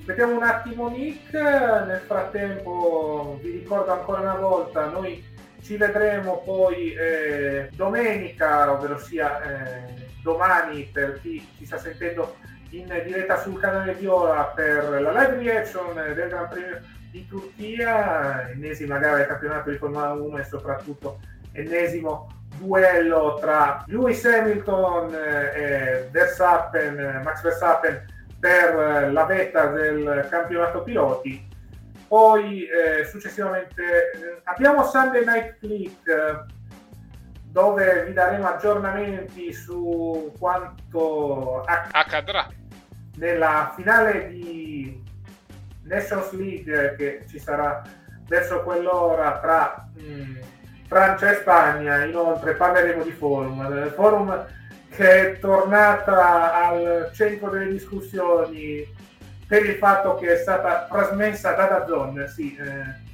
Aspettiamo 0.00 0.36
un 0.36 0.42
attimo 0.42 0.88
Nick, 0.88 1.32
nel 1.32 2.02
frattempo 2.06 3.38
vi 3.42 3.50
ricordo 3.50 3.92
ancora 3.92 4.20
una 4.20 4.36
volta, 4.36 4.86
noi 4.86 5.22
ci 5.60 5.76
vedremo 5.76 6.40
poi 6.44 6.92
eh, 6.94 7.68
domenica, 7.74 8.72
ovvero 8.72 8.98
sia 8.98 9.42
eh, 9.42 9.92
domani 10.22 10.88
per 10.90 11.20
chi 11.20 11.46
ci 11.58 11.66
sta 11.66 11.78
sentendo 11.78 12.36
in 12.70 12.86
diretta 13.04 13.40
sul 13.40 13.58
canale 13.58 13.94
Viola 13.94 14.52
per 14.54 15.00
la 15.00 15.10
live 15.12 15.42
reaction 15.42 15.94
del 15.94 16.28
Gran 16.28 16.48
Premio 16.48 16.80
di 17.10 17.26
Turchia, 17.26 18.50
ennesima 18.50 18.98
gara 18.98 19.16
del 19.16 19.26
campionato 19.26 19.70
di 19.70 19.78
Formula 19.78 20.12
1 20.12 20.38
e 20.38 20.44
soprattutto 20.44 21.20
ennesimo 21.52 22.28
duello 22.58 23.38
tra 23.40 23.84
Lewis 23.86 24.24
Hamilton 24.24 25.14
e 25.14 26.08
Verstappen, 26.10 27.22
Max 27.24 27.42
Verstappen 27.42 28.04
per 28.38 29.12
la 29.12 29.24
vetta 29.24 29.66
del 29.66 30.26
campionato 30.30 30.82
piloti. 30.82 31.46
Poi 32.06 32.66
eh, 32.66 33.04
successivamente 33.04 33.82
eh, 33.82 34.40
abbiamo 34.44 34.84
Sunday 34.84 35.24
Night 35.24 35.58
Click 35.58 36.46
dove 37.50 38.04
vi 38.04 38.12
daremo 38.12 38.46
aggiornamenti 38.46 39.52
su 39.52 40.32
quanto 40.38 41.62
accadrà 41.62 42.46
nella 43.18 43.72
finale 43.74 44.28
di 44.28 45.02
Nations 45.82 46.32
League 46.32 46.94
che 46.96 47.24
ci 47.28 47.38
sarà 47.38 47.82
verso 48.26 48.62
quell'ora 48.62 49.38
tra 49.40 49.88
mh, 49.94 50.02
mm, 50.02 50.36
Francia 50.86 51.32
e 51.32 51.36
Spagna. 51.36 52.04
Inoltre 52.04 52.54
parleremo 52.54 53.02
di 53.02 53.10
forum, 53.10 53.90
forum 53.90 54.46
che 54.90 55.32
è 55.32 55.38
tornata 55.38 56.66
al 56.66 57.10
centro 57.12 57.50
delle 57.50 57.70
discussioni 57.70 58.86
per 59.46 59.64
il 59.64 59.76
fatto 59.76 60.14
che 60.16 60.34
è 60.34 60.36
stata 60.36 60.86
trasmessa 60.90 61.52
da 61.52 61.66
Dazon. 61.66 62.26
Sì, 62.32 62.56
eh, 62.56 63.06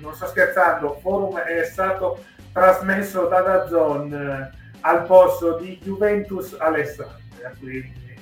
non 0.00 0.14
sto 0.14 0.26
scherzando, 0.26 0.98
forum 1.00 1.38
è 1.38 1.64
stato 1.64 2.24
trasmesso 2.52 3.26
da 3.26 3.40
Dazon 3.40 4.12
eh, 4.12 4.58
al 4.80 5.04
posto 5.04 5.56
di 5.58 5.78
Juventus 5.82 6.56
Alessandria, 6.58 7.52
quindi 7.58 8.18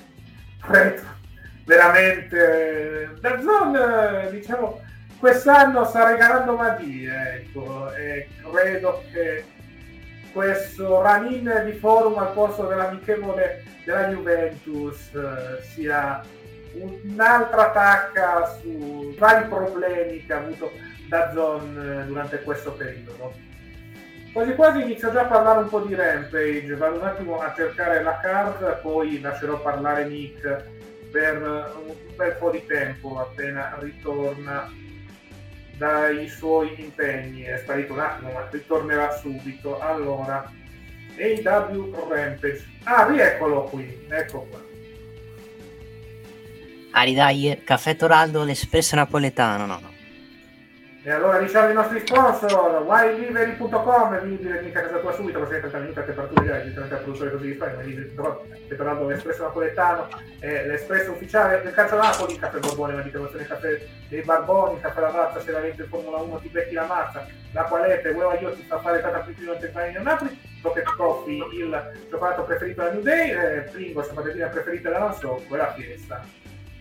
veramente 1.69 3.11
Dazon 3.21 3.77
eh, 3.77 4.31
diciamo 4.31 4.81
quest'anno 5.19 5.85
sta 5.85 6.09
regalando 6.09 6.57
magie 6.57 7.43
ecco, 7.43 7.93
e 7.93 8.29
credo 8.51 9.05
che 9.13 9.45
questo 10.33 11.03
run 11.03 11.63
di 11.67 11.73
forum 11.73 12.17
al 12.17 12.33
posto 12.33 12.67
dell'amichevole 12.67 13.65
della 13.85 14.09
Juventus 14.09 15.15
eh, 15.15 15.63
sia 15.63 16.23
un'altra 16.73 17.71
tacca 17.71 18.47
su 18.61 19.15
vari 19.19 19.47
problemi 19.49 20.25
che 20.25 20.33
ha 20.33 20.39
avuto 20.39 20.71
Dazon 21.09 22.03
eh, 22.03 22.07
durante 22.07 22.43
questo 22.43 22.73
periodo. 22.73 23.35
Quasi 24.33 24.55
quasi 24.55 24.83
inizio 24.83 25.11
già 25.11 25.23
a 25.23 25.27
parlare 25.27 25.61
un 25.61 25.69
po' 25.69 25.81
di 25.81 25.95
Rampage, 25.95 26.77
vado 26.77 26.99
un 26.99 27.07
attimo 27.07 27.41
a 27.41 27.53
cercare 27.57 28.03
la 28.03 28.19
card, 28.21 28.81
poi 28.81 29.21
lascerò 29.21 29.61
parlare 29.61 30.05
Nick 30.07 30.77
per 31.11 31.43
un 31.87 31.95
bel 32.17 32.37
po' 32.37 32.51
di 32.51 32.65
tempo 32.67 33.19
appena 33.19 33.77
ritorna 33.81 34.71
dai 35.77 36.29
suoi 36.29 36.75
impegni. 36.81 37.43
È 37.43 37.59
sparito 37.59 37.93
un 37.93 38.01
attimo, 38.01 38.33
ma 38.33 38.49
ritornerà 38.51 39.17
subito. 39.17 39.79
Allora, 39.79 40.51
AW 41.17 42.09
Rampage. 42.09 42.67
Ah, 42.85 43.07
rieccolo 43.07 43.65
qui, 43.65 44.07
ecco 44.09 44.47
qua. 44.51 44.61
Ari 46.91 47.15
dai, 47.15 47.61
caffè 47.65 47.97
Toraldo, 47.97 48.45
l'espresso 48.45 48.97
napoletano, 48.97 49.67
no, 49.67 49.79
no. 49.81 49.98
E 51.09 51.11
allora 51.11 51.39
diciamo 51.39 51.71
i 51.71 51.73
nostri 51.73 52.01
sponsor, 52.01 52.83
wildlivery.com, 52.83 54.11
venibile 54.11 54.61
mica 54.61 54.81
a 54.81 54.83
casa 54.83 54.99
tua 54.99 55.15
subito, 55.15 55.39
per 55.39 55.61
30 55.61 55.79
minuti 55.79 55.99
a 55.99 56.03
temperatura 56.03 56.43
diretta, 56.43 56.59
direttamente 56.61 56.95
al 56.95 57.01
produttore 57.01 57.31
così 57.31 57.47
di 57.47 57.55
Spagna, 57.55 58.37
preparando 58.67 59.07
l'espresso 59.07 59.43
napoletano, 59.45 60.09
eh, 60.41 60.67
l'espresso 60.67 61.13
ufficiale 61.13 61.63
del 61.63 61.73
Calcio 61.73 61.97
Napoli, 61.97 62.37
caffè 62.37 62.59
Borbone, 62.59 62.95
la 62.97 63.01
dichiarazione 63.01 63.47
caffè 63.47 63.81
dei 64.11 64.21
Barboni, 64.21 64.81
caffè 64.81 65.01
La 65.01 65.11
Mazza, 65.11 65.41
se 65.41 65.51
la 65.51 65.61
rete 65.61 65.85
in 65.85 65.89
Formula 65.89 66.19
1 66.19 66.41
ti 66.41 66.49
becchi 66.49 66.75
la 66.75 66.85
mazza, 66.85 67.27
la 67.53 67.63
qualete, 67.63 68.11
Ueva 68.11 68.39
io 68.39 68.53
ti 68.53 68.65
sta 68.65 68.79
fare 68.79 69.01
tanta 69.01 69.21
più 69.21 69.33
più 69.33 69.51
in 69.51 70.03
Napoli, 70.03 70.39
Pocket 70.61 70.95
Coffee, 70.95 71.39
il 71.55 71.93
cioccolato 72.11 72.43
preferito 72.43 72.83
da 72.83 72.93
New 72.93 73.01
Day, 73.01 73.31
eh, 73.31 73.61
Pringos, 73.73 74.09
la 74.09 74.13
patatina 74.13 74.49
preferita 74.49 74.99
non 74.99 75.15
so, 75.15 75.43
quella 75.49 75.73
fiesta. 75.73 76.23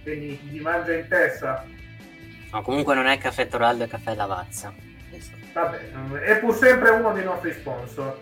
Quindi 0.03 0.37
gli 0.51 0.59
mangia 0.59 0.91
in 0.91 1.07
testa 1.07 1.63
No, 2.57 2.63
comunque 2.63 2.95
non 2.95 3.05
è 3.05 3.19
caffè 3.19 3.47
Toraldo, 3.47 3.83
è 3.83 3.87
caffè 3.87 4.15
Lavazza. 4.15 4.73
Vabbè, 5.53 6.21
è 6.21 6.39
pur 6.39 6.55
sempre 6.55 6.89
uno 6.89 7.13
dei 7.13 7.23
nostri 7.23 7.53
sponsor. 7.53 8.19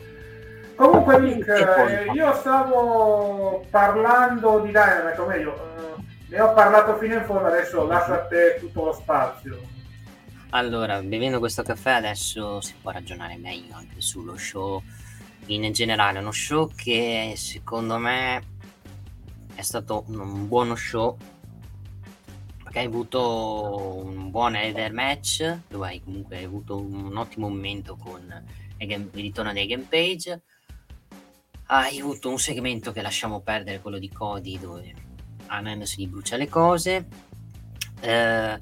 Comunque, 0.76 1.20
Nick, 1.22 1.48
eh, 1.48 2.12
io 2.12 2.34
stavo 2.36 3.66
parlando 3.70 4.60
di 4.60 4.72
Dynamite, 4.72 5.22
o 5.22 5.26
meglio, 5.26 5.56
eh, 5.56 6.04
ne 6.28 6.40
ho 6.42 6.54
parlato 6.54 6.98
fino 6.98 7.16
in 7.16 7.24
fondo, 7.24 7.46
adesso 7.46 7.88
lascio 7.88 8.14
a 8.14 8.26
te 8.26 8.58
tutto 8.60 8.84
lo 8.84 8.92
spazio. 8.94 9.58
Allora, 10.50 11.02
bevendo 11.02 11.40
questo 11.40 11.64
caffè 11.64 11.92
adesso 11.92 12.60
si 12.60 12.76
può 12.82 12.92
ragionare 12.92 13.38
meglio 13.38 13.76
anche 13.76 14.02
sullo 14.02 14.36
show 14.36 14.82
in 15.46 15.72
generale, 15.72 16.20
uno 16.20 16.32
show 16.32 16.70
che 16.76 17.36
secondo 17.38 17.98
me 17.98 18.44
è 19.56 19.62
stato 19.62 20.04
un 20.08 20.46
buono 20.48 20.76
show 20.76 21.18
che 22.76 22.82
hai 22.82 22.88
avuto 22.88 24.04
un 24.04 24.32
buon 24.32 24.54
header 24.54 24.92
match, 24.92 25.60
dove 25.70 25.88
hai 25.88 26.04
comunque 26.04 26.44
avuto 26.44 26.78
un 26.78 27.16
ottimo 27.16 27.48
momento 27.48 27.96
con 27.96 28.22
il 28.80 29.10
ritorno 29.14 29.54
dei 29.54 29.66
game 29.66 29.86
page. 29.88 30.42
Hai 31.68 32.02
avuto 32.02 32.30
un 32.30 32.38
segmento 32.38 32.92
che 32.92 33.02
lasciamo 33.02 33.40
perdere, 33.40 33.80
quello 33.80 33.98
di 33.98 34.12
Cody, 34.12 34.60
dove 34.60 34.94
Anan 35.46 35.86
si 35.86 36.06
brucia 36.08 36.36
le 36.36 36.50
cose. 36.50 37.08
Eh, 38.02 38.60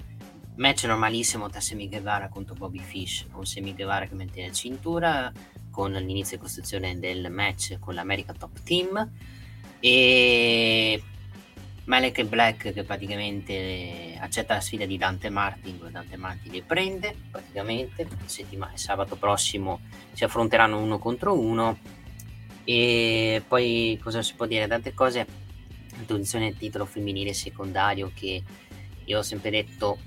match 0.58 0.84
normalissimo 0.84 1.50
tra 1.50 1.60
Semi 1.60 1.90
Guevara 1.90 2.30
contro 2.30 2.54
Bobby 2.54 2.82
Fish, 2.82 3.26
con 3.32 3.48
Semi 3.48 3.74
Guevara 3.74 4.06
che 4.06 4.14
mette 4.14 4.46
la 4.46 4.52
cintura, 4.52 5.32
con 5.72 5.92
l'inizio 5.92 6.38
di 6.38 6.44
costruzione 6.44 7.00
del 7.00 7.32
match 7.32 7.80
con 7.80 7.96
l'America 7.96 8.34
Top 8.34 8.62
Team. 8.62 9.12
E 9.80 11.02
Malek 11.86 12.24
Black 12.24 12.72
che 12.72 12.84
praticamente 12.84 14.18
accetta 14.18 14.54
la 14.54 14.62
sfida 14.62 14.86
di 14.86 14.98
Dante 14.98 15.30
Martin, 15.30 15.78
dove 15.78 15.92
Dante 15.92 16.16
Martin 16.16 16.52
li 16.52 16.62
prende 16.62 17.16
praticamente, 17.30 18.08
settimana, 18.26 18.78
sabato 18.78 19.18
prossimo 19.18 19.82
si 20.14 20.24
affronteranno 20.24 20.80
uno 20.80 20.98
contro 20.98 21.38
uno. 21.38 21.78
E 22.64 23.44
poi 23.46 24.00
cosa 24.02 24.22
si 24.22 24.36
può 24.36 24.46
dire? 24.46 24.68
Tante 24.68 24.94
cose, 24.94 25.28
introduzione 25.98 26.50
del 26.50 26.58
titolo 26.58 26.86
femminile 26.86 27.34
secondario 27.34 28.12
che 28.14 28.42
io 29.04 29.18
ho 29.18 29.24
sempre 29.24 29.50
detto 29.50 30.00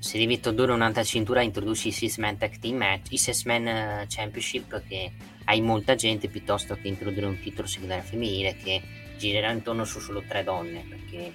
se 0.00 0.18
devi 0.18 0.34
introdurre 0.34 0.72
un'altra 0.72 1.04
cintura 1.04 1.42
introduci 1.42 1.88
i 1.88 1.92
Six 1.92 2.16
Man 2.16 2.36
Tag 2.36 2.58
Team 2.58 2.76
Match, 2.76 3.12
i 3.12 3.18
Six 3.18 3.44
Man 3.44 3.68
eh, 3.68 4.06
Championship 4.08 4.82
che 4.88 5.12
hai 5.44 5.60
molta 5.60 5.94
gente 5.94 6.26
piuttosto 6.26 6.74
che 6.74 6.88
introdurre 6.88 7.26
un 7.26 7.38
titolo 7.38 7.68
secondario 7.68 8.02
femminile 8.02 8.56
che 8.56 8.82
girerà 9.22 9.50
intorno 9.50 9.84
su 9.84 10.00
solo 10.00 10.22
tre 10.26 10.42
donne 10.42 10.84
perché 10.88 11.32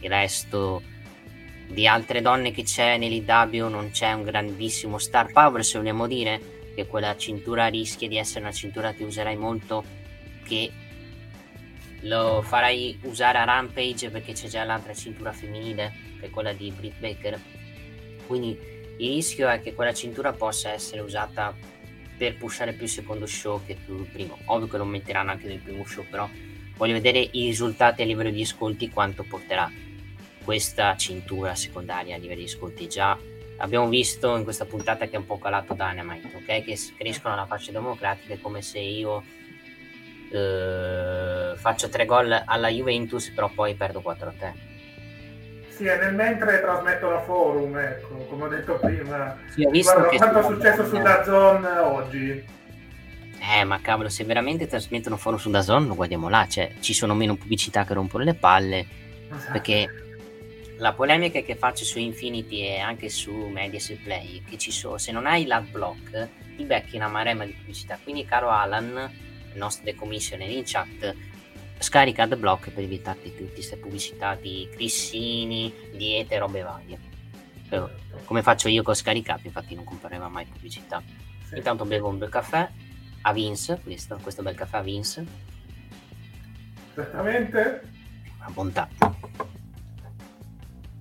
il 0.00 0.08
resto 0.08 0.82
di 1.68 1.86
altre 1.86 2.22
donne 2.22 2.50
che 2.52 2.62
c'è 2.62 2.96
nell'IW 2.96 3.68
non 3.68 3.90
c'è 3.90 4.12
un 4.12 4.22
grandissimo 4.22 4.98
star 4.98 5.32
power 5.32 5.64
se 5.64 5.78
vogliamo 5.78 6.06
dire 6.06 6.70
che 6.74 6.86
quella 6.86 7.16
cintura 7.16 7.66
rischia 7.66 8.08
di 8.08 8.16
essere 8.16 8.40
una 8.40 8.52
cintura 8.52 8.92
che 8.92 9.04
userai 9.04 9.36
molto 9.36 9.84
che 10.44 10.70
lo 12.02 12.40
farai 12.42 13.00
usare 13.02 13.38
a 13.38 13.44
Rampage 13.44 14.10
perché 14.10 14.32
c'è 14.32 14.48
già 14.48 14.64
l'altra 14.64 14.94
cintura 14.94 15.32
femminile 15.32 15.92
che 16.20 16.26
è 16.26 16.30
quella 16.30 16.52
di 16.52 16.70
Britt 16.70 16.98
Baker. 16.98 17.40
Quindi 18.26 18.56
il 18.98 19.14
rischio 19.14 19.48
è 19.48 19.60
che 19.60 19.74
quella 19.74 19.92
cintura 19.92 20.32
possa 20.32 20.70
essere 20.70 21.00
usata 21.00 21.54
per 22.16 22.36
pushare 22.36 22.72
più 22.72 22.84
il 22.84 22.90
secondo 22.90 23.26
show 23.26 23.60
che 23.64 23.74
più 23.74 23.98
il 23.98 24.06
primo. 24.06 24.38
Ovvio 24.46 24.68
che 24.68 24.76
lo 24.76 24.84
metteranno 24.84 25.32
anche 25.32 25.48
nel 25.48 25.58
primo 25.58 25.84
show 25.84 26.04
però 26.08 26.28
voglio 26.76 26.92
vedere 26.92 27.18
i 27.18 27.46
risultati 27.46 28.02
a 28.02 28.04
livello 28.04 28.30
di 28.30 28.42
ascolti 28.42 28.90
quanto 28.90 29.24
porterà 29.24 29.70
questa 30.44 30.96
cintura 30.96 31.54
secondaria 31.54 32.14
a 32.14 32.18
livello 32.18 32.40
di 32.40 32.46
ascolti 32.46 32.88
già 32.88 33.18
abbiamo 33.58 33.88
visto 33.88 34.36
in 34.36 34.44
questa 34.44 34.64
puntata 34.64 35.06
che 35.06 35.16
è 35.16 35.18
un 35.18 35.26
po' 35.26 35.38
calato 35.38 35.74
Dynamite 35.74 36.30
ok 36.34 36.64
che 36.64 36.78
crescono 36.96 37.34
alla 37.34 37.46
faccia 37.46 37.72
democratica 37.72 38.34
è 38.34 38.40
come 38.40 38.62
se 38.62 38.78
io 38.78 39.22
eh, 40.30 41.54
faccio 41.56 41.88
tre 41.88 42.04
gol 42.04 42.42
alla 42.44 42.68
Juventus 42.68 43.30
però 43.30 43.48
poi 43.48 43.74
perdo 43.74 44.00
4 44.00 44.28
a 44.28 44.32
te 44.38 44.74
sì, 45.76 45.84
e 45.84 45.94
nel 45.98 46.14
mentre 46.14 46.62
trasmettono 46.62 47.20
forum, 47.24 47.76
ecco, 47.76 48.14
come 48.30 48.44
ho 48.44 48.48
detto 48.48 48.78
prima. 48.78 49.36
Sì, 49.50 49.62
ho 49.62 49.68
visto 49.68 49.92
Guarda 49.92 50.16
quanto 50.16 50.38
è 50.38 50.42
successo 50.42 50.86
su 50.86 50.96
Dazon 50.96 51.64
oggi. 51.66 52.44
Eh, 53.48 53.62
ma 53.62 53.80
cavolo, 53.80 54.08
se 54.08 54.24
veramente 54.24 54.66
trasmettono 54.66 55.16
forum 55.16 55.38
su 55.38 55.50
Dazon, 55.50 55.86
lo 55.86 55.94
guardiamo 55.94 56.28
là, 56.28 56.48
cioè 56.48 56.74
ci 56.80 56.92
sono 56.92 57.14
meno 57.14 57.36
pubblicità 57.36 57.84
che 57.84 57.94
rompono 57.94 58.24
le 58.24 58.34
palle, 58.34 58.86
esatto. 59.30 59.52
perché 59.52 59.88
la 60.78 60.92
polemica 60.92 61.40
che 61.40 61.54
faccio 61.54 61.84
su 61.84 62.00
Infinity 62.00 62.62
e 62.62 62.78
anche 62.80 63.08
su 63.08 63.32
Mediaset 63.32 64.02
Play, 64.02 64.42
che 64.42 64.58
ci 64.58 64.72
sono, 64.72 64.98
se 64.98 65.12
non 65.12 65.26
hai 65.26 65.46
l'adblock, 65.46 66.28
ti 66.56 66.64
becchi 66.64 66.96
una 66.96 67.06
marema 67.06 67.44
di 67.44 67.52
pubblicità, 67.52 67.98
quindi 68.02 68.24
caro 68.24 68.50
Alan, 68.50 69.10
il 69.52 69.58
nostro 69.58 69.84
decommissioner 69.84 70.50
in 70.50 70.62
chat, 70.64 71.14
scarica 71.78 72.24
AdBlock 72.24 72.70
per 72.70 72.82
evitarti 72.82 73.32
tutte 73.34 73.52
queste 73.52 73.76
pubblicità 73.76 74.34
di 74.34 74.68
crissini, 74.72 75.72
diete, 75.94 76.36
robe 76.38 76.62
varie. 76.62 76.98
Come 78.24 78.42
faccio 78.42 78.68
io 78.68 78.82
con 78.82 78.94
Scaricap, 78.94 79.44
infatti 79.44 79.74
non 79.76 79.84
compreremo 79.84 80.28
mai 80.28 80.46
pubblicità. 80.46 81.00
Intanto 81.54 81.84
bevo 81.84 82.08
un 82.08 82.18
bel 82.18 82.28
caffè 82.28 82.68
a 83.22 83.32
Vince, 83.32 83.80
questo, 83.82 84.18
questo 84.22 84.42
bel 84.42 84.54
caffè 84.54 84.78
a 84.78 84.82
Vince. 84.82 85.26
Esattamente. 86.92 87.82
Una 88.38 88.50
bontà. 88.50 88.88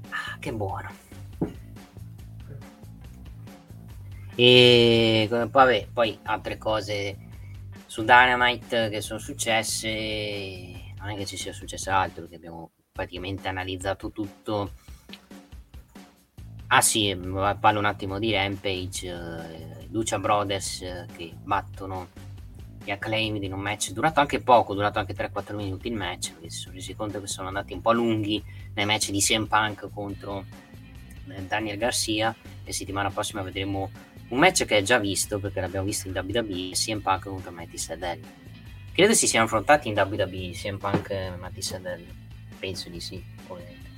Ah, 0.10 0.38
che 0.40 0.52
buono. 0.54 1.04
E 4.36 5.28
poi, 5.30 5.48
vabbè, 5.50 5.88
poi 5.94 6.20
altre 6.24 6.58
cose 6.58 7.18
su 7.86 8.02
Dynamite 8.02 8.90
che 8.90 9.00
sono 9.00 9.20
successe, 9.20 9.88
non 10.98 11.10
è 11.10 11.16
che 11.16 11.26
ci 11.26 11.38
sia 11.38 11.54
successo 11.54 11.92
altro, 11.92 12.22
perché 12.24 12.36
abbiamo 12.36 12.72
praticamente 12.92 13.48
analizzato 13.48 14.12
tutto. 14.12 14.74
Ah 16.76 16.82
sì, 16.82 17.18
parlo 17.62 17.80
un 17.80 17.86
attimo 17.86 18.20
di 18.20 18.34
Rampage, 18.34 19.08
eh, 19.08 19.88
Lucia 19.92 20.20
Brothers 20.20 20.82
eh, 20.82 21.06
che 21.16 21.32
battono 21.42 22.10
gli 22.84 22.92
acclaim 22.92 23.42
in 23.42 23.54
un 23.54 23.62
match 23.62 23.92
durato 23.92 24.20
anche 24.20 24.42
poco, 24.42 24.74
durato 24.74 25.00
anche 25.00 25.16
3-4 25.16 25.56
minuti 25.56 25.88
il 25.88 25.94
match, 25.94 26.34
perché 26.34 26.50
si 26.50 26.60
sono 26.60 26.76
resi 26.76 26.94
conto 26.94 27.22
che 27.22 27.28
sono 27.28 27.48
andati 27.48 27.72
un 27.72 27.80
po' 27.80 27.94
lunghi 27.94 28.44
nei 28.74 28.84
match 28.84 29.12
di 29.12 29.22
CM 29.22 29.46
Punk 29.46 29.88
contro 29.94 30.44
eh, 31.30 31.44
Daniel 31.44 31.78
Garcia 31.78 32.36
e 32.66 32.74
settimana 32.74 33.10
prossima 33.10 33.42
vedremo 33.42 33.90
un 34.28 34.38
match 34.38 34.66
che 34.66 34.80
è 34.80 34.82
già 34.82 34.98
visto 34.98 35.40
perché 35.40 35.62
l'abbiamo 35.62 35.86
visto 35.86 36.10
in 36.10 36.14
WWE 36.14 36.72
CM 36.72 37.00
Punk 37.00 37.30
contro 37.30 37.52
Matty 37.52 37.78
Sedell 37.78 38.20
credo 38.92 39.14
si 39.14 39.28
siano 39.28 39.46
affrontati 39.46 39.88
in 39.88 39.98
WWE 39.98 40.52
CM 40.52 40.78
Punk 40.78 41.10
e 41.10 41.32
Matty 41.40 41.62
Sedell 41.62 42.04
penso 42.60 42.90
di 42.90 43.00
sì. 43.00 43.35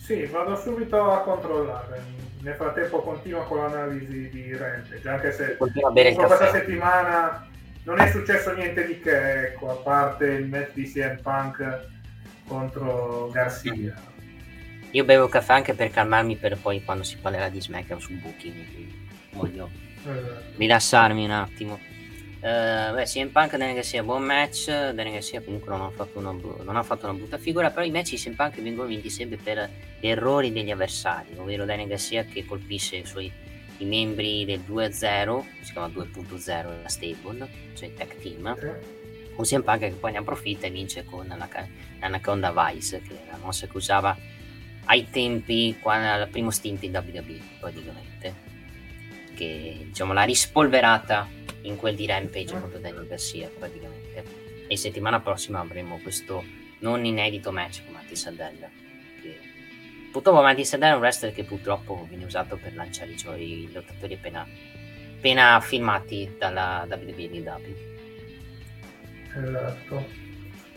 Sì 0.08 0.26
vado 0.26 0.56
subito 0.56 1.12
a 1.12 1.20
controllare 1.20 2.02
nel 2.42 2.56
frattempo 2.56 3.02
continua 3.02 3.44
con 3.44 3.58
l'analisi 3.58 4.30
di 4.30 4.56
Rampage 4.56 5.10
anche 5.10 5.32
se 5.34 5.58
questa 5.58 6.52
settimana 6.52 7.46
non 7.84 8.00
è 8.00 8.10
successo 8.10 8.54
niente 8.54 8.86
di 8.86 9.02
che 9.02 9.48
ecco 9.48 9.70
a 9.70 9.76
parte 9.76 10.26
il 10.26 10.48
match 10.48 10.72
di 10.74 10.90
CM 10.90 11.20
Punk 11.22 11.88
contro 12.48 13.30
Garcia 13.34 13.74
io 14.92 15.04
bevo 15.04 15.28
caffè 15.28 15.54
anche 15.54 15.74
per 15.74 15.92
calmarmi 15.92 16.38
per 16.38 16.58
poi 16.58 16.82
quando 16.86 17.04
si 17.04 17.18
parlerà 17.18 17.50
di 17.50 17.60
SmackDown 17.60 18.00
su 18.00 18.14
Booking 18.14 18.56
voglio 19.34 19.70
esatto. 20.04 20.44
rilassarmi 20.56 21.24
un 21.24 21.32
attimo. 21.32 21.80
Uh, 22.39 22.93
beh, 22.93 23.05
CM 23.05 23.30
Punk 23.30 23.57
Daniel 23.57 23.73
Garcia 23.73 24.03
buon 24.03 24.22
match 24.22 24.68
Daniel 24.68 25.14
Garcia 25.14 25.41
comunque 25.41 25.72
non 25.72 25.81
ha, 25.81 25.89
fatto 25.89 26.19
una, 26.19 26.31
non 26.31 26.76
ha 26.76 26.84
fatto 26.84 27.07
una 27.07 27.18
brutta 27.18 27.39
figura 27.39 27.72
però 27.72 27.84
i 27.84 27.89
match 27.89 28.11
di 28.11 28.18
CM 28.18 28.35
Punk 28.35 28.61
vengono 28.61 28.88
vinti 28.88 29.09
sempre 29.09 29.38
per 29.38 29.68
errori 29.99 30.53
degli 30.53 30.69
avversari 30.69 31.35
ovvero 31.35 31.65
Daniel 31.65 31.89
Garcia 31.89 32.26
che 32.26 32.45
colpisce 32.45 32.97
i 32.97 33.05
suoi 33.07 33.31
i 33.80 33.85
membri 33.85 34.45
del 34.45 34.61
2-0 34.68 35.43
si 35.61 35.72
chiama 35.72 35.88
2.0 35.88 36.81
la 36.84 36.88
stable 36.88 37.49
cioè 37.73 37.88
il 37.88 37.93
tag 37.95 38.15
team 38.18 38.55
o 39.35 39.41
CM 39.41 39.64
Punk 39.64 39.80
che 39.80 39.89
poi 39.91 40.11
ne 40.11 40.19
approfitta 40.19 40.68
e 40.68 40.69
vince 40.69 41.05
con 41.05 41.27
l'Anaconda 41.27 42.51
Vice 42.51 43.01
che 43.01 43.14
è 43.14 43.31
la 43.31 43.38
mossa 43.38 43.65
che 43.65 43.77
usava 43.77 44.15
ai 44.85 45.09
tempi 45.09 45.76
quando, 45.80 46.23
al 46.23 46.30
primo 46.30 46.51
stint 46.51 46.84
in 46.84 46.91
WWE 46.91 47.39
praticamente 47.59 48.07
che 49.38 49.77
diciamo 49.85 50.14
l'ha 50.14 50.23
rispolverata 50.23 51.27
in 51.61 51.77
quel 51.77 51.95
di 51.95 52.07
Rampage 52.07 52.59
contro 52.59 52.80
Daniel 52.80 53.07
Garcia 53.07 53.49
praticamente. 53.57 54.23
E 54.68 54.76
settimana 54.76 55.22
prossima 55.22 55.59
avremo 55.59 55.99
questo 55.99 56.43
non 56.80 57.05
inedito 57.05 57.51
match 57.51 57.84
con 57.85 57.93
Matti 57.93 58.15
Sardella 58.15 58.69
che... 59.22 59.39
purtroppo 60.11 60.41
Matti 60.41 60.65
Sardella 60.65 60.93
è 60.93 60.95
un 60.95 61.01
wrestler 61.01 61.34
che 61.34 61.43
purtroppo 61.43 62.05
viene 62.07 62.26
usato 62.26 62.57
per 62.57 62.73
lanciare 62.76 63.11
i 63.11 63.18
suoi 63.18 63.69
lottatori 63.72 64.15
appena, 64.15 64.45
appena 65.18 65.59
filmati 65.61 66.35
dalla 66.38 66.85
WWW 66.88 67.76
esatto. 69.35 70.26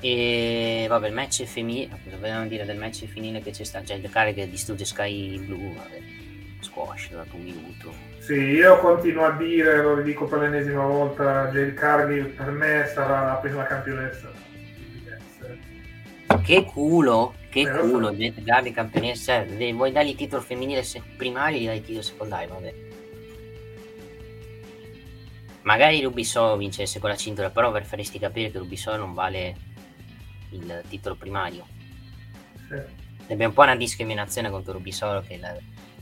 E 0.03 0.87
vabbè 0.89 1.09
il 1.09 1.13
match 1.13 1.45
femminile 1.45 1.99
cosa 2.03 2.17
vogliamo 2.17 2.47
dire 2.47 2.65
del 2.65 2.79
match 2.79 3.05
femminile 3.05 3.43
che 3.43 3.51
c'è 3.51 3.65
sta? 3.65 3.83
Jade 3.83 4.09
Carey 4.09 4.33
che 4.33 4.49
distrugge 4.49 4.87
Sky 4.87 5.39
Blue 5.39 5.75
vabbè 5.75 6.03
squash 6.61 7.11
dato 7.11 7.37
un 7.37 7.43
minuto 7.43 8.10
sì, 8.31 8.35
io 8.35 8.79
continuo 8.79 9.25
a 9.25 9.33
dire, 9.33 9.83
lo 9.83 9.97
ridico 9.97 10.25
per 10.27 10.39
l'ennesima 10.39 10.85
volta, 10.85 11.51
Jade 11.51 11.75
Cargill 11.75 12.29
per 12.29 12.53
me 12.53 12.87
sarà 12.87 13.25
la 13.25 13.35
prima 13.35 13.65
campionessa. 13.65 14.31
Che 16.41 16.65
culo, 16.65 17.35
che 17.51 17.63
eh, 17.63 17.79
culo. 17.81 18.13
Jade 18.13 18.45
Cargill 18.45 18.73
campionessa. 18.73 19.45
Vuoi 19.75 19.91
dargli 19.91 20.11
il 20.11 20.15
titolo 20.15 20.41
femminile 20.43 20.85
primario 21.17 21.57
e 21.57 21.61
gli 21.61 21.67
dai 21.67 21.77
il 21.79 21.83
titolo 21.83 22.05
secondario, 22.05 22.49
vabbè. 22.51 22.75
Magari 25.63 26.01
Rubisolo 26.01 26.57
vincesse 26.57 27.01
con 27.01 27.11
la 27.11 27.17
cintura, 27.17 27.51
però 27.51 27.73
per 27.73 27.85
faresti 27.85 28.21
capire 28.21 28.53
che 28.53 28.59
Rubisolo 28.59 28.97
non 28.97 29.13
vale 29.13 29.57
il 30.51 30.85
titolo 30.89 31.17
primario. 31.17 31.67
Sì. 32.69 32.79
Abbiamo 33.23 33.49
un 33.49 33.55
po' 33.55 33.63
una 33.63 33.75
discriminazione 33.75 34.51
contro 34.51 34.75
Rubisolo 34.75 35.21
che 35.21 35.37
la 35.37 35.53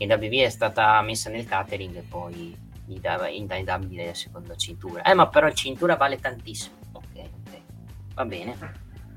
WWE 0.06 0.44
è 0.44 0.48
stata 0.48 1.00
messa 1.02 1.30
nel 1.30 1.46
catering 1.46 1.96
e 1.96 2.02
poi 2.02 2.56
in 2.86 3.00
AEW 3.02 4.06
la 4.06 4.14
seconda 4.14 4.54
cintura. 4.56 5.02
Eh, 5.02 5.14
ma 5.14 5.28
però 5.28 5.50
cintura 5.50 5.96
vale 5.96 6.18
tantissimo. 6.18 6.76
Ok, 6.92 7.04
ok. 7.14 7.60
Va 8.14 8.24
bene. 8.24 8.56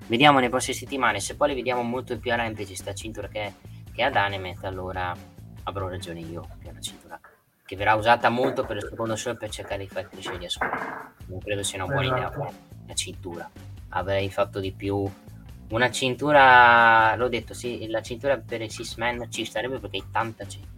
Vediamo 0.08 0.40
nelle 0.40 0.50
prossime 0.50 0.76
settimane. 0.76 1.20
Se 1.20 1.36
poi 1.36 1.50
le 1.50 1.56
vediamo 1.56 1.82
molto 1.84 2.18
più 2.18 2.32
a 2.32 2.36
Rampage 2.36 2.76
sta 2.76 2.94
cintura 2.94 3.28
che, 3.28 3.54
che 3.94 4.04
ad 4.04 4.16
Animet, 4.16 4.64
allora 4.64 5.16
avrò 5.64 5.88
ragione 5.88 6.20
io 6.20 6.42
che 6.60 6.68
è 6.68 6.72
una 6.72 6.82
cintura 6.82 7.20
che 7.64 7.78
verrà 7.78 7.96
usata 7.96 8.28
molto 8.28 8.66
per 8.66 8.76
il 8.78 8.88
secondo 8.90 9.16
show 9.16 9.38
per 9.38 9.50
cercare 9.50 9.84
di 9.84 9.88
far 9.88 10.10
crescere 10.10 10.38
gli 10.38 10.46
ascolti. 10.46 10.78
Non 11.28 11.40
credo 11.40 11.64
sia 11.64 11.82
una 11.82 11.94
buona 11.94 12.08
idea 12.08 12.30
esatto. 12.30 12.54
la 12.86 12.94
cintura. 12.94 13.50
Avrei 13.90 14.30
fatto 14.30 14.60
di 14.60 14.74
più 14.74 15.10
una 15.70 15.90
cintura, 15.90 17.16
l'ho 17.16 17.30
detto, 17.30 17.54
sì, 17.54 17.88
la 17.88 18.02
cintura 18.02 18.38
per 18.38 18.62
il 18.62 18.70
Six 18.70 18.98
Man 18.98 19.28
ci 19.30 19.46
starebbe 19.46 19.80
perché 19.80 19.98
hai 19.98 20.06
tanta 20.12 20.46
gente. 20.46 20.71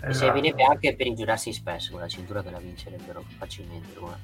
Esatto. 0.00 0.10
E 0.10 0.14
servirebbe 0.14 0.64
anche 0.64 0.96
per 0.96 1.06
i 1.06 1.14
Jurassic 1.14 1.54
Space, 1.54 1.90
con 1.90 2.00
la 2.00 2.08
cintura 2.08 2.42
che 2.42 2.50
la 2.50 2.58
vincerebbero 2.58 3.24
facilmente. 3.36 3.98
Guarda. 3.98 4.18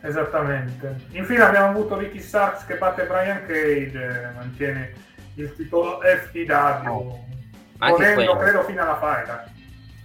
Esattamente. 0.00 1.06
Infine 1.12 1.42
abbiamo 1.42 1.68
avuto 1.68 1.96
Ricky 1.96 2.20
Starks 2.20 2.64
che 2.66 2.76
batte 2.76 3.04
Brian 3.04 3.46
Cage, 3.46 4.32
mantiene 4.34 4.92
il 5.34 5.54
titolo 5.54 6.00
FTW, 6.00 6.88
oh. 6.88 7.24
ponendo 7.78 8.36
credo 8.36 8.62
fino 8.64 8.82
alla 8.82 8.98
faida. 8.98 9.50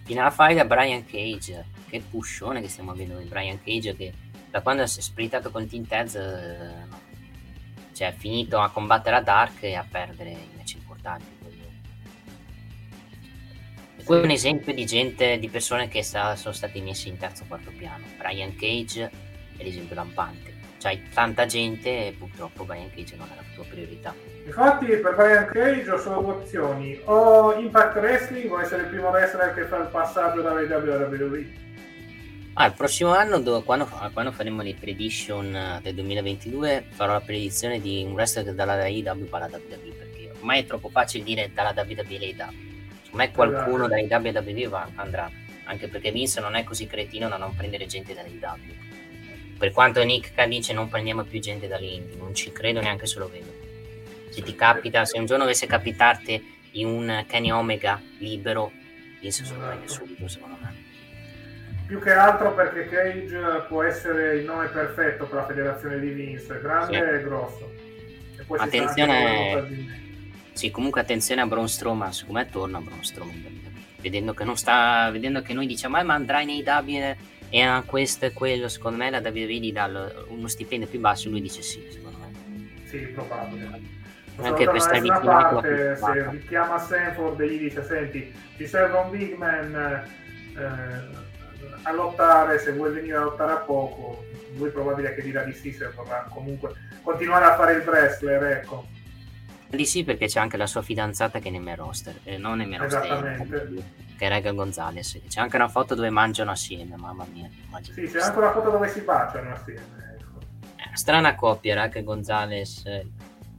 Fino 0.03 0.22
alla 0.22 0.31
faida 0.31 0.65
Brian 0.65 1.06
Cage, 1.06 1.65
che 1.88 2.02
puscione 2.10 2.61
che 2.61 2.69
stiamo 2.69 2.91
avendo 2.91 3.18
di 3.18 3.26
Brian 3.26 3.60
Cage 3.64 3.95
che 3.95 4.14
da 4.49 4.61
quando 4.61 4.85
si 4.85 4.99
è 4.99 5.02
splittato 5.02 5.52
con 5.52 5.68
Team 5.68 5.85
Taz 5.85 6.15
eh, 6.15 7.10
cioè 7.93 8.10
è 8.10 8.14
finito 8.14 8.60
a 8.60 8.69
combattere 8.69 9.15
a 9.18 9.22
Dark 9.22 9.64
e 9.64 9.76
a 9.76 9.85
perdere 9.89 10.30
i 10.31 10.49
match 10.56 10.76
importanti 10.76 11.40
poi 14.12 14.24
un 14.24 14.30
esempio 14.30 14.74
di 14.74 14.86
gente 14.86 15.40
di 15.40 15.48
persone 15.48 15.88
che 15.88 16.04
sta, 16.04 16.36
sono 16.36 16.54
state 16.54 16.82
messe 16.82 17.08
in 17.08 17.18
terzo 17.18 17.44
o 17.44 17.46
quarto 17.48 17.72
piano. 17.78 18.04
Brian 18.18 18.54
Cage 18.58 19.10
è 19.56 19.64
l'esempio 19.64 19.96
lampante. 19.96 20.54
C'hai 20.80 21.02
tanta 21.14 21.46
gente 21.46 22.08
e 22.08 22.16
purtroppo 22.20 22.66
Brian 22.66 22.90
Cage 22.94 23.16
non 23.16 23.30
è 23.32 23.36
la 23.38 23.44
tua 23.56 23.64
priorità. 23.64 24.14
Infatti 24.46 24.88
per 24.88 25.16
Brian 25.16 25.46
Cage 25.46 25.90
ho 25.90 25.98
solo 25.98 26.20
due 26.20 26.32
opzioni. 26.34 27.00
O 27.06 27.54
Impact 27.54 27.96
Wrestling 27.96 28.52
o 28.52 28.60
essere 28.60 28.82
il 28.82 28.88
primo 28.90 29.12
wrestler 29.12 29.54
che 29.54 29.64
fa 29.64 29.78
il 29.78 29.88
passaggio 29.88 30.42
dalle 30.42 30.66
WWE 30.66 31.60
Ah, 32.56 32.66
il 32.66 32.74
prossimo 32.74 33.14
anno, 33.14 33.40
do, 33.40 33.62
quando, 33.64 33.88
quando, 34.12 34.34
faremo 34.34 34.62
le 34.62 34.76
prediction 34.78 35.56
eh, 35.56 35.80
del 35.82 35.94
2022, 35.94 36.88
farò 36.90 37.14
la 37.14 37.22
predizione 37.22 37.80
di 37.80 38.04
un 38.06 38.12
wrestler 38.12 38.54
dalla 38.54 38.86
IW 38.88 39.26
alla 39.30 39.50
WWE, 39.50 39.94
perché 39.98 40.32
ormai 40.38 40.60
è 40.60 40.66
troppo 40.66 40.90
facile 40.90 41.24
dire 41.24 41.50
dalla 41.54 41.74
WWE 41.74 42.02
all'AEW. 42.02 42.70
Me 43.12 43.32
qualcuno 43.32 43.88
dalla 43.88 44.18
WWE 44.18 44.68
va, 44.68 44.90
andrà, 44.96 45.30
anche 45.66 45.88
perché 45.88 46.12
Vince 46.12 46.40
non 46.40 46.56
è 46.56 46.64
così 46.64 46.88
cretino 46.88 47.28
da 47.28 47.38
non 47.38 47.56
prendere 47.56 47.86
gente 47.86 48.14
dall'AEW. 48.14 48.90
Per 49.58 49.72
quanto 49.72 50.04
Nick 50.04 50.44
dice 50.46 50.74
non 50.74 50.90
prendiamo 50.90 51.24
più 51.24 51.40
gente 51.40 51.68
dall'Indy, 51.68 52.16
non 52.16 52.34
ci 52.34 52.52
credo 52.52 52.82
neanche 52.82 53.06
se 53.06 53.20
lo 53.20 53.30
vedo. 53.30 53.54
Se 54.30 54.42
ti 54.42 54.56
capita, 54.56 55.06
se 55.06 55.20
un 55.20 55.26
giorno 55.26 55.44
dovesse 55.44 55.68
capitarti 55.68 56.60
in 56.72 56.88
un 56.88 57.26
Kenny 57.28 57.52
Omega 57.52 58.02
libero, 58.20 58.72
Vince 59.20 59.46
se 59.46 59.54
lo 59.54 59.60
prende 59.60 59.88
subito 59.88 60.28
secondo 60.28 60.58
me 60.62 60.82
più 61.92 62.00
che 62.00 62.14
altro 62.14 62.54
perché 62.54 62.88
Cage 62.88 63.66
può 63.68 63.84
essere 63.84 64.38
il 64.38 64.46
nome 64.46 64.68
perfetto 64.68 65.26
per 65.26 65.36
la 65.36 65.46
federazione 65.46 66.00
di 66.00 66.12
Vince, 66.12 66.62
grande 66.62 66.98
sì. 66.98 67.04
e 67.04 67.22
grosso. 67.22 67.70
E 68.38 68.46
attenzione, 68.48 70.11
sì, 70.53 70.72
comunque 70.72 71.02
attenzione 71.02 71.41
a 71.41 71.45
Braun 71.45 71.68
Strowman, 71.68 72.14
secondo 72.14 72.40
me 72.40 72.49
torna 72.49 72.80
Braun 72.80 73.03
Strowman, 73.03 73.73
vedendo 73.99 74.34
che 74.34 74.44
non 74.44 74.57
sta, 74.57 75.10
vedendo 75.11 75.41
che 75.41 75.53
noi 75.53 75.65
diciamo, 75.65 75.99
eh, 75.99 76.03
ma 76.03 76.14
andrai 76.14 76.45
nei 76.45 76.64
W 76.64 77.15
e 77.49 77.61
a 77.61 77.84
questo 77.86 78.26
e 78.26 78.34
quello, 78.34 78.68
secondo 78.68 78.98
me 78.98 79.10
la 79.10 79.19
WWE 79.19 79.60
gli 79.60 79.72
dà 79.72 79.90
uno 80.30 80.48
stipendio 80.48 80.88
più 80.88 80.99
basso, 80.99 81.30
lui 81.30 81.41
dice 81.41 81.61
sì, 81.61 81.86
secondo 81.91 82.18
me. 82.19 82.86
Sì, 82.86 82.98
probabile. 83.07 83.99
Anche 84.38 84.65
per 84.65 84.82
stare 84.82 85.02
vicino 85.02 85.19
parte, 85.19 85.95
se 85.98 86.30
richiama 86.30 86.80
Sanford 86.80 87.40
e 87.41 87.48
gli 87.49 87.60
dice, 87.60 87.84
senti, 87.84 88.34
ti 88.57 88.68
serve 88.68 88.98
un 88.98 89.10
big 89.11 89.36
man... 89.36 90.06
Eh, 90.57 91.30
a 91.84 91.91
lottare, 91.91 92.60
se 92.60 92.73
vuoi 92.73 92.91
venire 92.91 93.18
a 93.18 93.22
lottare 93.22 93.53
a 93.53 93.57
poco, 93.57 94.23
lui 94.56 94.69
probabile 94.69 95.15
che 95.15 95.22
dirà 95.22 95.44
di 95.44 95.53
sì 95.53 95.72
se 95.72 95.90
vorrà 95.95 96.28
comunque 96.30 96.73
continuare 97.02 97.45
a 97.45 97.56
fare 97.56 97.73
il 97.73 97.88
wrestler, 97.88 98.44
ecco. 98.44 98.86
Di 99.72 99.85
sì 99.85 100.03
perché 100.03 100.27
c'è 100.27 100.39
anche 100.39 100.57
la 100.57 100.68
sua 100.68 100.81
fidanzata 100.81 101.39
che 101.39 101.48
è 101.48 101.52
nel 101.52 101.77
roster, 101.77 102.19
eh, 102.23 102.38
non 102.38 102.57
nel 102.57 102.77
roster, 102.77 103.48
che 104.18 104.26
è 104.26 104.30
Rega 104.30 104.52
Gonzalez. 104.52 105.22
C'è 105.27 105.39
anche 105.39 105.56
una 105.56 105.69
foto 105.69 105.95
dove 105.95 106.10
mangiano 106.10 106.52
assieme, 106.52 106.95
mamma 106.98 107.26
mia. 107.31 107.49
Sì, 107.81 108.03
c'è 108.03 108.19
anche 108.19 108.38
una 108.38 108.52
foto 108.52 108.69
dove 108.69 108.89
si 108.89 109.02
baciano 109.02 109.53
assieme. 109.53 110.18
Ecco. 110.19 110.39
Eh, 110.76 110.95
strana 110.95 111.35
coppia, 111.35 111.81
Rega 111.81 112.02
Gonzalez 112.02 112.84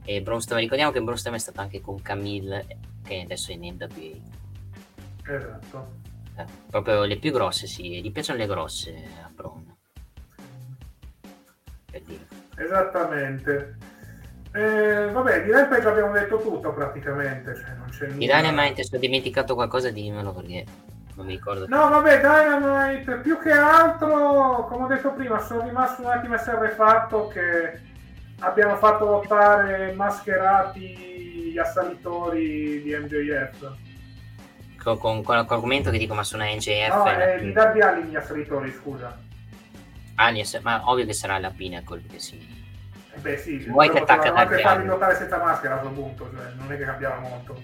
e 0.05 0.21
Bronston. 0.21 0.59
Ricordiamo 0.59 0.91
che 0.91 1.01
Bronston 1.01 1.33
è 1.33 1.39
stato 1.39 1.61
anche 1.61 1.81
con 1.81 2.01
Camille, 2.01 2.65
che 3.03 3.21
adesso 3.21 3.51
è 3.51 3.55
in 3.55 3.75
NWA. 3.75 5.35
Esatto. 5.35 6.01
Eh, 6.35 6.45
proprio 6.69 7.03
le 7.05 7.17
più 7.17 7.31
grosse, 7.31 7.67
sì, 7.67 8.01
gli 8.01 8.11
piacciono 8.11 8.37
le 8.37 8.47
grosse 8.47 9.03
a 9.23 9.29
Braun. 9.33 9.75
Per 11.89 12.01
dire. 12.01 12.27
Esattamente. 12.55 13.77
Eh, 14.55 15.09
vabbè, 15.11 15.43
di 15.43 15.51
Rampage 15.51 15.87
abbiamo 15.87 16.11
detto 16.11 16.39
tutto 16.39 16.71
praticamente. 16.73 17.55
Cioè 17.55 17.73
non 17.75 17.89
c'è 17.89 18.07
di 18.07 18.25
Dynamite, 18.25 18.83
se 18.83 18.95
ho 18.95 18.99
dimenticato 18.99 19.55
qualcosa, 19.55 19.89
dimmelo 19.89 20.31
perché 20.31 20.63
non 21.15 21.25
mi 21.25 21.33
ricordo. 21.33 21.65
No, 21.67 21.89
vabbè, 21.89 22.19
Dynamite, 22.19 23.15
più 23.17 23.39
che 23.39 23.51
altro, 23.51 24.67
come 24.69 24.83
ho 24.85 24.87
detto 24.87 25.11
prima, 25.13 25.39
sono 25.39 25.63
rimasto 25.63 26.03
un 26.03 26.09
attimo 26.09 26.37
fatto 26.37 27.27
che 27.29 27.79
abbiano 28.39 28.75
fatto 28.77 29.05
lottare 29.05 29.93
mascherati 29.93 31.57
assalitori 31.57 32.81
di 32.81 32.95
MJF. 32.95 33.71
Con, 34.83 34.97
con, 34.97 35.23
con 35.23 35.35
l'argomento 35.35 35.89
che 35.89 35.97
dico, 35.97 36.13
ma 36.13 36.23
sono 36.23 36.43
NJF. 36.43 36.93
No, 36.93 37.05
è 37.05 37.39
di 37.39 37.51
Darby 37.53 37.81
Allin 37.81 38.09
gli 38.09 38.15
assalitori, 38.15 38.71
scusa. 38.71 39.17
Agnes, 40.15 40.59
ma 40.61 40.81
ovvio 40.89 41.05
che 41.05 41.13
sarà 41.13 41.39
la 41.39 41.49
Pinnacle, 41.49 42.03
che 42.07 42.19
sì. 42.19 42.52
Eh 43.15 43.19
beh 43.19 43.37
sì, 43.37 43.57
vuoi 43.67 43.89
che 43.89 43.99
attacca 43.99 44.33
anche 44.33 44.59
farli 44.59 44.85
lottare 44.85 45.15
senza 45.15 45.37
maschera 45.37 45.75
a 45.75 45.77
questo 45.77 46.01
punto, 46.01 46.31
cioè, 46.33 46.51
non 46.55 46.71
è 46.71 46.77
che 46.77 46.83
cambiava 46.83 47.19
molto. 47.19 47.61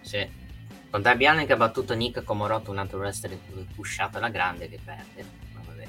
Sì. 0.00 0.46
Con 0.90 1.02
Darby 1.02 1.26
Allin 1.26 1.46
che 1.46 1.52
ha 1.52 1.56
battuto 1.56 1.94
Nick 1.94 2.24
Comorotto, 2.24 2.70
un 2.70 2.78
altro 2.78 2.98
wrestler 2.98 3.36
pushato 3.74 4.16
alla 4.16 4.30
grande 4.30 4.68
che 4.68 4.78
perde. 4.82 5.24
Ma 5.52 5.60
vabbè. 5.66 5.86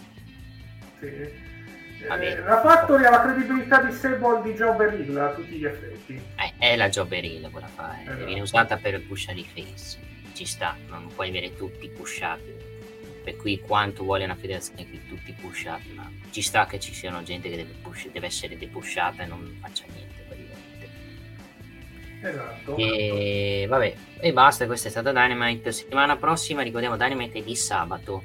Sì. 0.99 1.57
Eh, 2.01 2.39
la 2.43 2.61
Factory 2.61 3.05
ha 3.05 3.09
la 3.09 3.21
credibilità 3.21 3.81
di 3.81 3.91
Sable 3.91 4.41
di 4.41 4.53
Joe 4.53 4.73
Beryl 4.76 5.17
a 5.17 5.34
tutti 5.34 5.57
gli 5.57 5.65
effetti. 5.65 6.21
Eh, 6.35 6.53
è 6.57 6.76
la 6.76 6.89
Joe 6.89 7.05
Beryl 7.05 7.49
quella 7.51 7.67
fa, 7.67 7.97
eh. 7.97 8.03
esatto. 8.03 8.26
viene 8.26 8.41
usata 8.41 8.77
per 8.77 9.05
pushare 9.05 9.39
i 9.39 9.45
face. 9.45 9.97
Ci 10.34 10.45
sta, 10.45 10.76
non 10.88 11.07
puoi 11.13 11.30
avere 11.30 11.55
tutti 11.55 11.89
pushati. 11.89 12.59
Per 13.30 13.38
cui 13.38 13.60
quanto 13.60 14.03
vuole 14.03 14.23
una 14.23 14.34
federazione 14.34 14.89
che 14.89 15.01
tutti 15.07 15.31
pushati, 15.34 15.91
ma 15.93 16.11
ci 16.31 16.41
sta 16.41 16.65
che 16.65 16.80
ci 16.80 16.95
siano 16.95 17.22
gente 17.22 17.47
che 17.47 17.57
deve, 17.57 17.73
push, 17.80 18.10
deve 18.10 18.26
essere 18.26 18.57
depushata 18.57 19.22
e 19.22 19.27
non 19.27 19.56
faccia 19.61 19.84
niente. 19.93 20.18
Esatto. 22.22 22.76
E 22.76 23.68
vabbè, 23.69 23.93
e 24.19 24.34
basta, 24.34 24.65
questo 24.65 24.88
è 24.88 24.91
stato 24.91 25.11
Dynamite. 25.11 25.72
Settimana 25.72 26.18
prossima 26.18 26.64
ricordiamo 26.64 26.97
Dynamite 26.97 27.43
di 27.43 27.56
sabato. 27.56 28.23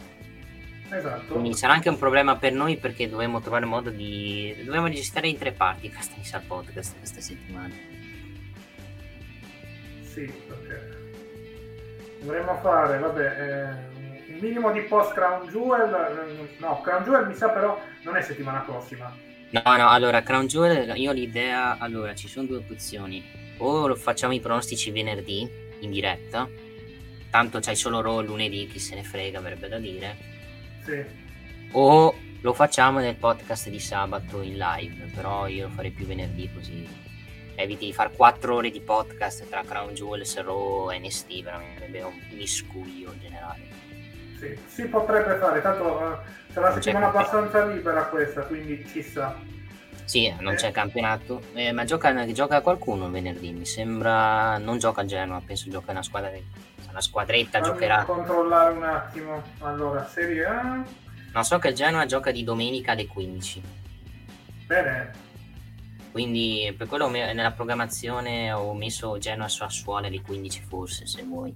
Esatto. 0.90 1.34
Quindi 1.34 1.52
sarà 1.52 1.74
anche 1.74 1.90
un 1.90 1.98
problema 1.98 2.36
per 2.36 2.54
noi 2.54 2.78
perché 2.78 3.06
dovremmo 3.06 3.42
trovare 3.42 3.66
modo 3.66 3.90
di. 3.90 4.54
Dobbiamo 4.64 4.86
registrare 4.86 5.28
in 5.28 5.36
tre 5.36 5.52
parti 5.52 5.92
questa 5.92 6.14
Missa 6.16 6.42
Podcast 6.44 6.96
questa 6.96 7.20
settimana. 7.20 7.74
Sì, 10.02 10.32
perché 10.48 10.94
dovremmo 12.20 12.56
fare, 12.62 12.98
vabbè, 12.98 13.22
eh, 13.22 13.93
un 14.34 14.40
minimo 14.40 14.72
di 14.72 14.80
post 14.82 15.12
Crown 15.12 15.48
Jewel. 15.48 15.92
Eh, 15.92 16.58
no, 16.58 16.80
Crown 16.80 17.04
Jewel 17.04 17.26
mi 17.26 17.34
sa 17.34 17.48
però 17.50 17.80
non 18.02 18.16
è 18.16 18.22
settimana 18.22 18.60
prossima. 18.60 19.14
No, 19.50 19.62
no, 19.76 19.88
allora 19.88 20.22
Crown 20.22 20.46
Jewel 20.46 20.96
io 20.96 21.10
ho 21.10 21.14
l'idea, 21.14 21.78
allora 21.78 22.14
ci 22.14 22.26
sono 22.28 22.46
due 22.46 22.56
opzioni 22.68 23.22
o 23.58 23.86
lo 23.86 23.94
facciamo 23.94 24.32
i 24.32 24.40
pronostici 24.40 24.90
venerdì 24.90 25.48
in 25.78 25.90
diretta, 25.90 26.48
tanto 27.30 27.60
c'hai 27.60 27.76
solo 27.76 28.00
Raw 28.00 28.20
lunedì, 28.20 28.66
chi 28.66 28.80
se 28.80 28.96
ne 28.96 29.04
frega, 29.04 29.38
avrebbe 29.38 29.68
da 29.68 29.78
dire. 29.78 30.16
Sì. 30.82 31.04
O 31.70 32.14
lo 32.40 32.52
facciamo 32.52 32.98
nel 32.98 33.14
podcast 33.14 33.68
di 33.68 33.78
sabato 33.78 34.42
in 34.42 34.56
live, 34.56 35.10
però 35.14 35.46
io 35.46 35.68
lo 35.68 35.72
farei 35.72 35.92
più 35.92 36.04
venerdì 36.04 36.50
così 36.52 37.02
eviti 37.56 37.86
di 37.86 37.92
fare 37.92 38.10
4 38.10 38.54
ore 38.54 38.70
di 38.70 38.80
podcast 38.80 39.48
tra 39.48 39.62
Crown 39.62 39.94
Jewels, 39.94 40.36
Raw 40.42 40.90
e 40.90 40.98
NST, 40.98 41.42
veramente 41.42 42.00
un 42.00 42.20
miscuglio 42.32 43.16
generale. 43.20 43.73
Sì, 44.44 44.58
si 44.66 44.88
potrebbe 44.88 45.36
fare, 45.36 45.62
tanto 45.62 45.84
uh, 45.84 46.52
c'è 46.52 46.58
una 46.58 46.72
settimana 46.72 47.08
abbastanza 47.08 47.64
libera 47.64 48.04
questa, 48.04 48.42
quindi 48.42 48.86
ci 48.86 49.02
sta. 49.02 49.34
Sì, 50.04 50.34
non 50.40 50.54
c'è 50.54 50.70
campionato, 50.70 51.40
eh, 51.54 51.72
ma 51.72 51.84
gioca, 51.84 52.30
gioca, 52.32 52.60
qualcuno 52.60 53.08
venerdì, 53.10 53.52
mi 53.52 53.64
sembra 53.64 54.58
non 54.58 54.76
gioca 54.78 55.00
a 55.00 55.04
Genoa, 55.06 55.40
penso 55.44 55.70
gioca 55.70 55.92
una 55.92 56.02
squadra, 56.02 56.30
una 56.90 57.00
squadretta 57.00 57.60
Fammi 57.60 57.72
giocherà. 57.72 58.04
controllare 58.04 58.72
un 58.72 58.82
attimo, 58.82 59.42
allora, 59.60 60.06
Serie 60.06 60.44
A... 60.44 60.84
No, 61.32 61.42
so 61.42 61.58
che 61.58 61.68
il 61.68 61.74
Genoa 61.74 62.04
gioca 62.04 62.30
di 62.30 62.44
domenica 62.44 62.92
alle 62.92 63.06
15. 63.06 63.62
Bene. 64.66 65.10
Quindi 66.12 66.72
per 66.76 66.86
quello 66.86 67.08
nella 67.08 67.50
programmazione 67.50 68.52
ho 68.52 68.72
messo 68.74 69.18
Genoa 69.18 69.48
su 69.48 69.64
Assuole 69.64 70.06
alle 70.06 70.20
15 70.20 70.62
forse, 70.68 71.06
se 71.06 71.22
vuoi. 71.22 71.52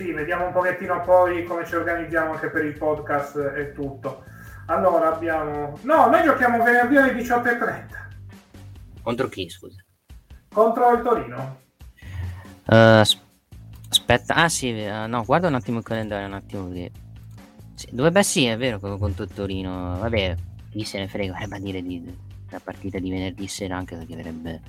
Sì, 0.00 0.12
vediamo 0.12 0.46
un 0.46 0.52
pochettino 0.52 1.02
poi 1.02 1.44
come 1.44 1.66
ci 1.66 1.74
organizziamo 1.74 2.32
anche 2.32 2.48
per 2.48 2.64
il 2.64 2.72
podcast 2.72 3.36
e 3.36 3.72
tutto. 3.74 4.24
Allora 4.64 5.14
abbiamo... 5.14 5.78
No, 5.82 6.06
noi 6.06 6.22
giochiamo 6.22 6.64
venerdì 6.64 6.96
alle 6.96 7.12
18.30. 7.12 9.02
Contro 9.02 9.28
chi, 9.28 9.50
scusa? 9.50 9.84
Contro 10.48 10.90
il 10.92 11.02
Torino. 11.02 11.60
Uh, 12.64 13.02
aspetta, 13.90 14.36
ah 14.36 14.48
sì, 14.48 14.72
uh, 14.72 15.06
no, 15.06 15.22
guarda 15.22 15.48
un 15.48 15.56
attimo 15.56 15.80
il 15.80 15.84
calendario, 15.84 16.28
un 16.28 16.32
attimo 16.32 16.70
che... 16.70 16.90
Sì, 17.74 17.88
dovrebbe 17.90 18.22
sì, 18.22 18.46
è 18.46 18.56
vero, 18.56 18.78
contro 18.78 19.24
il 19.24 19.34
Torino. 19.34 19.98
Vabbè, 19.98 20.34
chi 20.70 20.82
se 20.82 20.98
ne 20.98 21.08
frega, 21.08 21.32
vorrebbe 21.34 21.60
dire 21.60 21.82
di, 21.82 22.02
la 22.48 22.60
partita 22.60 22.98
di 22.98 23.10
venerdì 23.10 23.46
sera 23.48 23.76
anche 23.76 23.96
perché 23.96 24.14
avrebbe... 24.14 24.60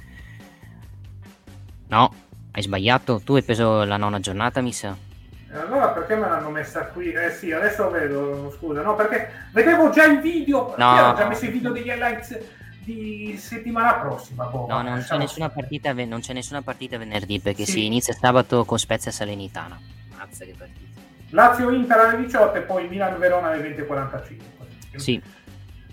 No, 1.87 2.13
hai 2.51 2.61
sbagliato, 2.61 3.21
tu 3.23 3.35
hai 3.35 3.43
preso 3.43 3.85
la 3.85 3.95
nona 3.95 4.19
giornata, 4.19 4.59
mi 4.59 4.73
sa. 4.73 5.09
Allora 5.53 5.89
perché 5.89 6.15
me 6.15 6.29
l'hanno 6.29 6.49
messa 6.49 6.85
qui? 6.85 7.11
Eh 7.11 7.31
sì, 7.31 7.51
adesso 7.51 7.89
vedo, 7.89 8.53
scusa, 8.57 8.81
no, 8.81 8.95
perché 8.95 9.29
vedevo 9.51 9.89
già 9.89 10.05
il 10.05 10.21
video, 10.21 10.73
no. 10.77 10.95
io 10.95 11.07
ho 11.07 11.15
già 11.15 11.27
messo 11.27 11.45
il 11.45 11.51
video 11.51 11.71
degli 11.71 11.87
highlights 11.87 12.39
di 12.83 13.35
settimana 13.37 13.95
prossima. 13.95 14.45
Boh, 14.45 14.67
no, 14.67 14.81
non 14.81 15.01
c'è, 15.01 15.17
nessuna 15.17 15.49
partita, 15.49 15.93
non 15.93 16.21
c'è 16.21 16.33
nessuna 16.33 16.61
partita 16.61 16.97
venerdì 16.97 17.39
perché 17.39 17.65
sì. 17.65 17.71
si 17.71 17.85
inizia 17.85 18.13
sabato 18.13 18.63
con 18.63 18.79
Spezia 18.79 19.11
Salernitana. 19.11 19.77
Mazza 20.17 20.45
che 20.45 20.55
partita. 20.57 20.99
Lazio 21.31 21.69
Inter 21.69 21.99
alle 21.99 22.17
18 22.17 22.57
e 22.57 22.61
poi 22.61 22.87
Milan 22.87 23.17
Verona 23.19 23.49
alle 23.49 23.75
20.45. 23.75 24.97
Sì. 24.97 25.21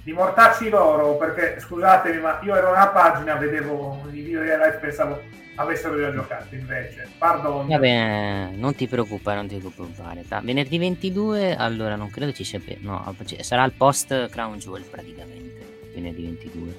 Di 0.03 0.13
mortacci 0.13 0.69
loro 0.69 1.17
perché 1.17 1.61
scusatemi, 1.61 2.21
ma 2.21 2.39
io 2.43 2.55
ero 2.55 2.71
una 2.71 2.89
pagina, 2.89 3.35
vedevo 3.35 4.05
i 4.07 4.11
video 4.11 4.43
di 4.43 4.49
highlights 4.49 4.81
pensavo 4.81 5.21
avessero 5.59 5.99
già 5.99 6.13
giocato 6.13 6.55
invece. 6.55 7.09
Pardon. 7.19 7.67
Va 7.67 7.79
bene, 7.79 8.57
non 8.57 8.75
ti 8.75 8.87
preoccupare, 8.87 9.37
non 9.37 9.49
ti 9.49 9.57
preoccupare. 9.57 10.25
Da 10.27 10.41
venerdì 10.43 10.79
22, 10.79 11.57
allora 11.57 11.97
non 11.97 12.11
credo 12.11 12.33
ci 12.33 12.45
sia. 12.45 12.61
No, 12.81 13.15
sarà 13.41 13.65
il 13.65 13.73
post 13.73 14.29
Crown 14.29 14.59
Jewel 14.59 14.85
praticamente. 14.85 15.91
Venerdì 15.93 16.23
22. 16.23 16.79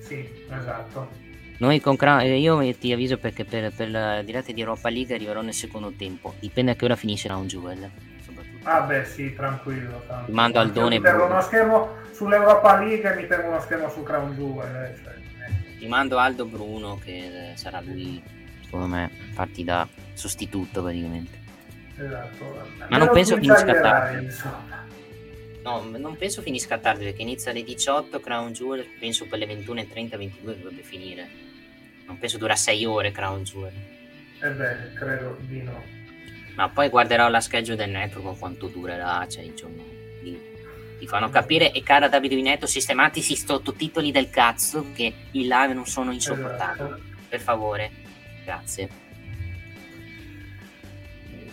Sì, 0.00 0.28
esatto. 0.48 1.28
Noi 1.58 1.80
con 1.80 1.96
Crown, 1.96 2.20
eh, 2.20 2.38
io 2.38 2.74
ti 2.76 2.92
avviso 2.92 3.18
perché 3.18 3.44
per, 3.44 3.72
per 3.74 3.90
la 3.90 4.22
diretta 4.22 4.50
di 4.52 4.60
Europa 4.60 4.88
League 4.88 5.14
arriverò 5.14 5.42
nel 5.42 5.52
secondo 5.52 5.92
tempo. 5.92 6.34
Dipende 6.38 6.70
a 6.72 6.74
che 6.74 6.84
ora 6.84 6.96
finisce 6.96 7.28
Crown 7.28 7.46
Jewel. 7.46 7.90
Ah 8.62 8.82
beh 8.82 9.04
sì, 9.04 9.34
tranquillo. 9.34 10.02
tranquillo. 10.06 10.36
Mando 10.36 10.58
al 10.58 10.70
Done. 10.70 10.98
Mi 10.98 11.02
tengo 11.02 11.24
uno 11.24 11.40
schermo 11.40 11.88
sull'Europa 12.12 12.78
League 12.78 13.10
e 13.10 13.16
mi 13.16 13.26
tengo 13.26 13.48
uno 13.48 13.60
schermo 13.60 13.88
su 13.88 14.02
Crown 14.02 14.34
Jewel. 14.34 14.74
Eh, 14.74 14.96
cioè 15.02 15.29
ti 15.80 15.86
mando 15.86 16.18
Aldo 16.18 16.44
Bruno 16.44 17.00
che 17.02 17.52
sarà 17.54 17.80
lui 17.80 18.22
secondo 18.62 18.86
me 18.86 19.10
parti 19.34 19.64
da 19.64 19.88
sostituto 20.12 20.82
praticamente. 20.82 21.38
Esatto. 21.96 22.68
Ma 22.88 22.98
non 22.98 23.10
penso 23.12 23.36
finisca 23.36 23.80
tardi 23.80 24.28
no 25.62 25.82
non 25.82 26.16
penso 26.16 26.40
finisca 26.42 26.78
tardi 26.78 27.04
perché 27.04 27.22
inizia 27.22 27.50
alle 27.50 27.62
18 27.62 28.20
Crown 28.20 28.52
Jewel 28.52 28.86
penso 28.98 29.26
per 29.26 29.38
le 29.38 29.46
21.30 29.46 30.16
22 30.16 30.56
dovrebbe 30.56 30.82
finire. 30.82 31.28
Non 32.06 32.18
penso 32.18 32.36
dura 32.36 32.56
6 32.56 32.84
ore 32.84 33.10
Crown 33.10 33.42
Jewel. 33.42 33.72
Eh 34.42 34.50
beh 34.50 34.92
credo 34.94 35.38
di 35.40 35.62
no. 35.62 35.82
Ma 36.56 36.68
poi 36.68 36.88
guarderò 36.90 37.28
la 37.28 37.40
schedule 37.40 37.76
del 37.76 37.90
network 37.90 38.38
quanto 38.38 38.66
durerà 38.66 39.26
cioè 39.28 39.52
giorno 39.54 39.82
di 40.22 40.49
ti 41.00 41.06
fanno 41.06 41.30
capire 41.30 41.72
e 41.72 41.82
cara 41.82 42.08
Davide 42.08 42.34
Vinetto 42.36 42.66
sistemati 42.66 43.18
i 43.20 43.36
sottotitoli 43.36 44.12
del 44.12 44.28
cazzo 44.28 44.92
che 44.94 45.12
in 45.30 45.48
live 45.48 45.72
non 45.72 45.86
sono 45.86 46.12
insopportabili. 46.12 46.88
Esatto. 46.88 47.02
per 47.28 47.40
favore. 47.40 47.90
Grazie. 48.44 48.88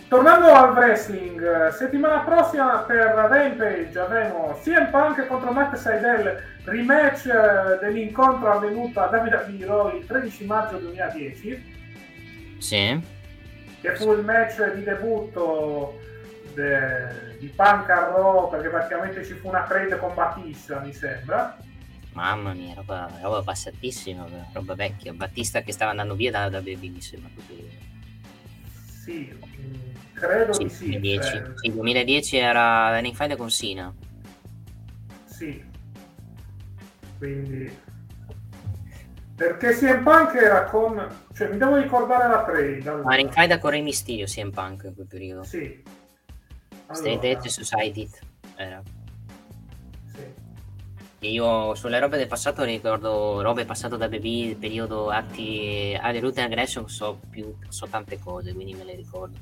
Tornando 0.08 0.52
al 0.52 0.72
wrestling 0.72 1.68
settimana 1.68 2.20
prossima 2.20 2.78
per 2.86 3.14
Rampage 3.14 3.98
avremo 3.98 4.58
CM 4.62 4.90
Punk 4.90 5.26
contro 5.26 5.52
Matt 5.52 5.74
Seidel 5.74 6.42
rematch 6.64 7.26
eh, 7.26 7.78
dell'incontro 7.80 8.50
avvenuto 8.50 9.00
a 9.00 9.06
Davide 9.06 9.66
Raw 9.66 9.94
il 9.94 10.06
13 10.06 10.44
maggio 10.46 10.78
2010 10.78 11.76
sì. 12.58 13.00
Che 13.80 13.96
fu 13.96 14.12
il 14.12 14.24
match 14.24 14.72
di 14.72 14.82
debutto 14.82 16.00
de, 16.58 17.38
di 17.38 17.46
Punk 17.48 17.88
a 17.88 18.08
Raw 18.08 18.50
perché 18.50 18.68
praticamente 18.68 19.24
ci 19.24 19.34
fu 19.34 19.48
una 19.48 19.62
trade 19.62 19.96
con 19.98 20.12
Battista 20.14 20.80
mi 20.80 20.92
sembra. 20.92 21.56
Mamma 22.12 22.52
mia 22.52 22.74
roba, 22.74 23.08
roba 23.22 23.42
passatissima 23.42 24.26
roba 24.52 24.74
vecchia. 24.74 25.12
Battista 25.12 25.62
che 25.62 25.72
stava 25.72 25.92
andando 25.92 26.14
via 26.14 26.32
da, 26.32 26.48
da 26.48 26.60
Baby 26.60 26.90
mi 26.90 27.00
sembra 27.00 27.30
sì 29.04 29.32
credo 30.12 30.52
sì, 30.52 30.64
di 30.64 30.68
sì 30.68 30.84
2010, 30.90 31.30
cioè... 31.30 31.52
sì, 31.54 31.72
2010 31.72 32.36
era 32.36 32.98
in 32.98 33.14
fight 33.14 33.36
con 33.36 33.50
Sina 33.50 33.94
sì. 35.24 35.64
Quindi 37.16 37.74
perché 39.34 39.70
CM 39.74 40.02
Punk 40.02 40.34
era 40.34 40.64
con 40.64 41.08
cioè 41.32 41.48
mi 41.48 41.56
devo 41.56 41.76
ricordare 41.76 42.28
la 42.28 42.44
trade 42.44 42.82
allora. 42.88 43.22
ma 43.22 43.32
fight 43.32 43.58
con 43.58 43.70
Re 43.70 43.80
Mysterio 43.80 44.26
CM 44.26 44.50
Punk 44.50 44.82
in 44.84 44.94
quel 44.94 45.06
periodo. 45.06 45.44
Sì 45.44 45.82
Straight 46.92 47.22
Allora, 47.22 47.38
Edge 47.38 47.48
Society 47.48 48.10
era. 48.56 48.82
sì. 50.12 51.26
Io 51.28 51.74
sulle 51.74 51.98
robe 51.98 52.16
del 52.16 52.26
passato 52.28 52.62
ricordo 52.64 53.40
robe 53.42 53.64
passate 53.64 53.96
da 53.96 54.08
BB, 54.08 54.56
periodo 54.58 55.10
atti 55.10 55.96
alle 56.00 56.20
route 56.20 56.40
aggression 56.40 56.88
so 56.88 57.20
più 57.28 57.54
so 57.68 57.86
tante 57.88 58.18
cose, 58.18 58.52
quindi 58.54 58.74
me 58.74 58.84
le 58.84 58.94
ricordo. 58.94 59.36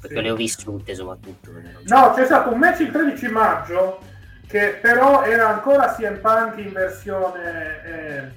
Perché 0.00 0.16
Sì. 0.16 0.22
le 0.22 0.30
ho 0.30 0.36
vissute 0.36 0.94
soprattutto. 0.94 1.50
No, 1.84 2.12
c'è 2.14 2.24
stato 2.24 2.52
un 2.52 2.58
match 2.58 2.80
il 2.80 2.90
13 2.90 3.28
maggio 3.28 3.98
che 4.46 4.78
però 4.80 5.24
era 5.24 5.48
ancora 5.48 5.94
CM 5.94 6.20
Punk 6.20 6.58
in 6.58 6.72
versione 6.72 7.82
eh, 7.84 8.30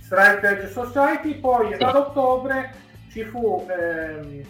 Strike 0.00 0.46
Edge 0.48 0.68
Society, 0.70 1.38
poi 1.38 1.74
Sì. 1.76 1.82
ad 1.82 1.94
ottobre 1.94 2.72
ci 3.10 3.24
fu 3.24 3.66
ehm, 3.68 4.42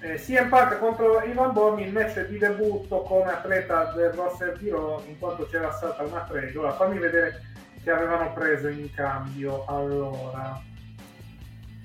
eh, 0.00 0.14
CM 0.16 0.48
Punk 0.48 0.78
contro 0.78 1.22
Ivan 1.22 1.52
Borni 1.52 1.84
il 1.86 1.92
match 1.92 2.26
di 2.26 2.38
debutto 2.38 3.02
come 3.02 3.30
atleta 3.32 3.92
del 3.96 4.10
roster 4.10 4.56
di 4.58 4.70
Raw 4.70 5.02
in 5.06 5.18
quanto 5.18 5.46
c'era 5.46 5.70
stata 5.72 6.02
una 6.02 6.20
trade. 6.28 6.56
Ora 6.56 6.72
fammi 6.72 6.98
vedere 6.98 7.42
che 7.82 7.90
avevano 7.90 8.32
preso 8.32 8.68
in 8.68 8.92
cambio 8.92 9.64
allora. 9.66 10.60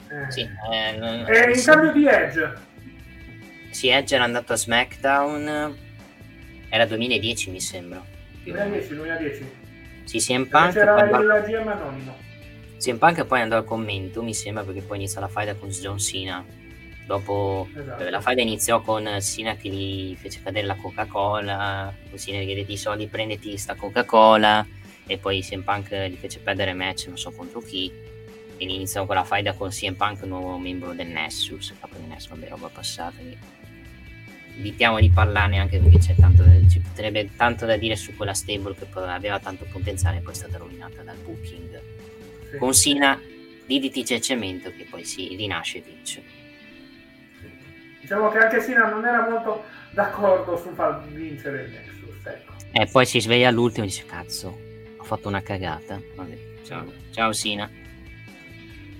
Eh, 0.09 0.31
Sì, 0.31 0.41
eh, 0.41 0.97
non- 0.97 1.25
eh, 1.27 1.51
in 1.53 1.63
cambio 1.63 1.91
di 1.93 2.05
Edge. 2.07 2.53
Sì, 3.71 3.87
Edge 3.87 4.15
era 4.15 4.25
andato 4.25 4.53
a 4.53 4.57
SmackDown. 4.57 5.77
Era 6.69 6.85
2010 6.85 7.51
mi 7.51 7.59
sembra. 7.61 8.01
più 8.43 8.51
o 8.53 8.55
meno. 8.55 8.69
2010, 8.69 8.95
2010. 8.95 9.51
Sì, 10.03 10.17
CM 10.17 10.45
Punk, 10.45 10.73
c'era 10.73 11.03
il 11.05 11.43
GM 11.45 11.67
anonimo. 11.67 12.17
CM 12.79 12.97
Punk 12.97 13.23
poi 13.25 13.39
andò 13.41 13.55
al 13.57 13.63
commento, 13.63 14.23
mi 14.23 14.33
sembra, 14.33 14.63
perché 14.63 14.81
poi 14.81 14.97
inizia 14.97 15.21
la 15.21 15.27
faida 15.27 15.53
con 15.55 15.69
John 15.69 15.97
Cena. 15.99 16.43
Dopo 17.05 17.67
Esatto. 17.75 18.03
eh, 18.03 18.09
la 18.09 18.21
faida 18.21 18.41
iniziò 18.41 18.81
con 18.81 19.17
Cena 19.21 19.55
che 19.55 19.69
gli 19.69 20.15
fece 20.15 20.41
cadere 20.41 20.65
la 20.67 20.75
Coca-Cola, 20.75 21.93
Cena 22.15 22.39
che 22.39 22.45
chiedete 22.45 22.71
i 22.71 22.77
soldi, 22.77 23.07
prenditi 23.07 23.57
sta 23.57 23.75
Coca-Cola, 23.75 24.65
e 25.07 25.17
poi 25.17 25.41
CM 25.41 25.61
Punk 25.63 25.93
gli 26.07 26.15
fece 26.15 26.39
perdere 26.39 26.73
match, 26.73 27.07
non 27.07 27.17
so 27.17 27.31
contro 27.31 27.59
chi, 27.59 27.91
e 28.57 28.63
iniziò 28.63 29.05
con 29.05 29.15
la 29.15 29.23
faida 29.23 29.53
con 29.53 29.69
CM 29.69 29.95
Punk, 29.95 30.21
nuovo 30.23 30.57
membro 30.57 30.93
del 30.93 31.07
Nessus, 31.07 31.73
capo 31.79 31.95
del 31.97 32.07
Nessus, 32.07 32.29
vabbè, 32.29 32.47
roba 32.49 32.69
passata. 32.69 33.15
Evitiamo 34.57 34.99
di 34.99 35.09
parlarne 35.09 35.57
anche 35.59 35.79
perché 35.79 35.97
c'è 35.97 36.15
tanto 36.15 36.43
ci 36.69 36.79
potrebbe 36.79 37.29
tanto 37.35 37.65
da 37.65 37.77
dire 37.77 37.95
su 37.95 38.15
quella 38.15 38.33
stable 38.33 38.75
che 38.75 38.85
aveva 38.93 39.39
tanto 39.39 39.65
potenziale 39.71 40.17
e 40.17 40.21
poi 40.21 40.33
è 40.33 40.35
stata 40.35 40.57
rovinata 40.57 41.01
dal 41.01 41.17
booking 41.17 41.81
Sì. 42.51 42.57
con 42.57 42.73
Sina 42.73 43.19
DDT 43.65 44.03
c'è 44.03 44.19
cemento 44.19 44.71
che 44.75 44.85
poi 44.89 45.03
si 45.05 45.35
rinasce 45.35 45.77
e 45.79 45.81
vince 45.81 46.23
Diciamo 48.11 48.29
che 48.29 48.39
anche 48.39 48.59
Sina 48.59 48.89
non 48.89 49.05
era 49.05 49.25
molto 49.29 49.63
d'accordo 49.91 50.57
sul 50.57 50.73
far 50.73 51.01
vincere 51.07 51.61
il 51.61 51.71
Nexus. 51.71 52.25
Ecco. 52.25 52.51
e 52.73 52.85
poi 52.91 53.05
si 53.05 53.21
sveglia 53.21 53.47
all'ultimo 53.47 53.85
e 53.85 53.87
dice 53.87 54.05
cazzo 54.05 54.59
ho 54.97 55.03
fatto 55.03 55.29
una 55.29 55.41
cagata 55.41 55.97
Vabbè, 56.15 56.37
ciao, 56.63 56.91
ciao 57.11 57.31
Sina 57.31 57.69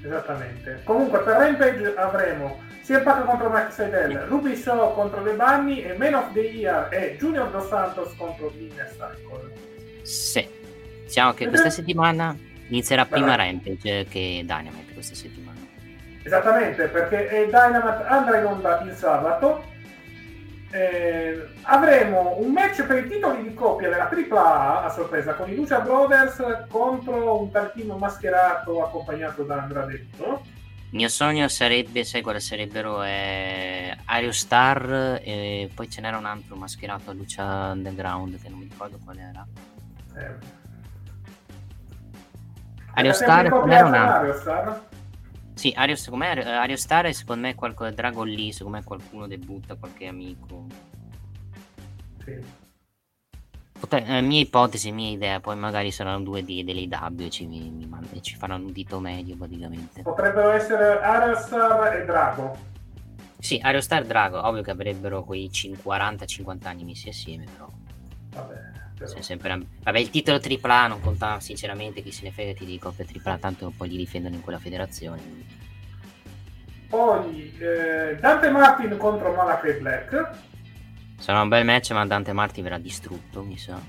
Esattamente. 0.02 0.80
Comunque 0.86 1.20
per 1.20 1.36
Rampage 1.36 1.94
avremo 1.96 2.62
CM 2.84 3.04
Punk 3.04 3.26
contro 3.26 3.50
Max 3.50 3.74
Seidel, 3.74 4.18
Ruby 4.22 4.56
Shaw 4.56 4.94
contro 4.96 5.22
Le 5.22 5.34
Bunny 5.34 5.82
e 5.82 5.98
Man 5.98 6.14
of 6.14 6.32
the 6.32 6.40
Year 6.40 6.88
e 6.92 7.18
Junior 7.20 7.52
Dos 7.52 7.68
Santos 7.68 8.16
contro 8.16 8.52
Inner 8.58 8.90
Cycle. 8.92 9.52
sì 10.04 10.48
diciamo 11.04 11.34
che 11.34 11.50
questa 11.50 11.70
settimana 11.70 12.34
inizierà 12.70 13.06
prima. 13.06 13.36
Rampage 13.36 14.06
che 14.06 14.42
Dynamite 14.46 14.94
questa 14.94 15.16
settimana 15.16 15.61
Esattamente, 16.24 16.88
perché 16.88 17.46
Dynamite 17.46 18.04
andrà 18.08 18.40
in 18.40 18.46
onda 18.46 18.82
il 18.82 18.94
sabato. 18.96 19.70
Eh, 20.74 21.50
avremo 21.64 22.38
un 22.38 22.54
match 22.54 22.84
per 22.86 23.04
i 23.06 23.10
titoli 23.10 23.44
di 23.44 23.54
coppia 23.54 23.90
della 23.90 24.10
AAA 24.10 24.84
a 24.86 24.90
sorpresa 24.90 25.34
con 25.34 25.50
i 25.50 25.56
Lucha 25.56 25.82
Brothers 25.82 26.42
contro 26.70 27.42
un 27.42 27.52
team 27.52 27.92
mascherato 27.98 28.82
accompagnato 28.82 29.44
da 29.44 29.64
Andrade 29.64 29.98
Vito. 29.98 30.42
il 30.92 30.96
mio 30.98 31.10
sogno 31.10 31.50
sarebbe 31.50 32.06
sai 32.06 32.22
quale 32.22 32.40
sarebbero 32.40 33.04
eh, 33.04 33.98
Ario 34.06 34.32
Star 34.32 35.20
e 35.22 35.70
poi 35.76 35.90
ce 35.90 36.00
n'era 36.00 36.18
un 36.18 36.24
altro 36.26 36.56
mascherato 36.56 37.10
a 37.10 37.14
Lucia 37.16 37.44
Underground 37.72 38.42
che 38.42 38.48
non 38.48 38.60
mi 38.60 38.68
ricordo 38.70 38.98
qual 39.04 39.18
era 39.18 39.46
Eh, 40.16 40.36
Ario 42.94 43.12
Star 43.12 43.46
e 43.46 43.50
qual 43.50 43.70
era 43.70 43.88
un 43.88 43.94
altro 43.94 44.20
Ario 44.20 44.34
Star? 44.40 44.82
Sì, 45.62 45.72
Ario, 45.76 45.96
secondo 45.96 46.26
me, 46.26 46.32
Ario 46.32 46.76
Star 46.76 47.06
è 47.06 47.12
secondo 47.12 47.44
me 47.44 47.54
qualco, 47.54 47.88
Dragon 47.92 48.28
Lee, 48.28 48.52
secondo 48.52 48.80
me 48.80 48.84
qualcuno 48.84 49.28
debutta, 49.28 49.76
qualche 49.76 50.08
amico. 50.08 50.66
Sì. 52.26 52.44
Potre- 53.80 54.04
eh, 54.08 54.22
mia 54.22 54.42
ipotesi, 54.42 54.92
mia 54.92 55.12
idea, 55.12 55.40
poi 55.40 55.56
magari 55.58 55.92
saranno 55.92 56.24
due 56.24 56.44
di, 56.44 56.64
delle 56.64 56.80
IW 56.80 57.26
e 57.26 57.30
ci, 57.30 57.46
mi, 57.46 57.70
mi 57.70 57.86
mand- 57.86 58.22
ci 58.22 58.36
faranno 58.38 58.66
un 58.66 58.72
dito 58.72 59.00
medio 59.00 59.36
praticamente. 59.36 60.02
Potrebbero 60.02 60.50
essere 60.50 61.00
Ario 61.00 61.36
Star 61.36 61.96
e 61.96 62.06
Drago. 62.06 62.58
Sì, 63.38 63.60
Ario 63.62 63.82
Star 63.82 64.02
e 64.02 64.08
Drago, 64.08 64.44
ovvio 64.44 64.64
che 64.64 64.72
avrebbero 64.72 65.24
quei 65.24 65.48
40-50 65.52 66.70
anni 66.70 66.86
messi 66.86 67.10
assieme, 67.10 67.44
però. 67.44 67.70
Vabbè, 68.32 68.61
se- 69.08 69.22
sempre... 69.22 69.60
Vabbè, 69.84 70.00
il 70.00 70.10
titolo 70.10 70.40
AAA 70.40 70.88
non 70.88 71.02
conta 71.02 71.40
sinceramente, 71.40 72.02
chi 72.02 72.12
se 72.12 72.24
ne 72.24 72.32
frega 72.32 72.54
ti 72.54 72.66
dico 72.66 72.94
che 72.96 73.06
AAA, 73.06 73.38
tanto 73.38 73.74
poi 73.76 73.90
li 73.90 73.98
difendono 73.98 74.36
in 74.36 74.42
quella 74.42 74.60
federazione. 74.60 75.22
Poi 76.90 77.58
eh, 77.58 78.18
Dante 78.20 78.50
Martin 78.50 78.98
contro 78.98 79.34
Malachi 79.34 79.72
Black. 79.80 80.30
Sarà 81.18 81.42
un 81.42 81.50
bel 81.50 81.64
match, 81.64 81.92
ma 81.92 82.06
Dante 82.06 82.34
Marti 82.34 82.62
verrà 82.62 82.78
distrutto, 82.78 83.44
mi 83.44 83.58
sa. 83.58 83.80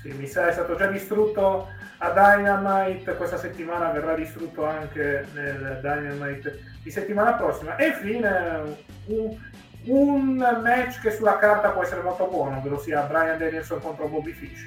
Sì, 0.00 0.08
mi 0.12 0.26
sa 0.26 0.48
è 0.48 0.52
stato 0.52 0.76
già 0.76 0.86
distrutto 0.86 1.68
a 1.98 2.10
Dynamite, 2.10 3.16
questa 3.16 3.36
settimana 3.36 3.90
verrà 3.90 4.14
distrutto 4.14 4.64
anche 4.64 5.26
nel 5.34 5.80
Dynamite 5.82 6.60
di 6.82 6.90
settimana 6.90 7.34
prossima. 7.34 7.76
E 7.76 7.88
infine 7.88 8.78
un, 9.06 9.36
un 9.84 10.36
match 10.36 11.00
che 11.00 11.10
sulla 11.10 11.38
carta 11.38 11.70
può 11.70 11.82
essere 11.82 12.02
molto 12.02 12.26
buono, 12.26 12.58
ovvero 12.58 12.78
sia 12.78 13.02
Brian 13.02 13.38
Danielson 13.38 13.80
contro 13.80 14.08
Bobby 14.08 14.32
Fish. 14.32 14.66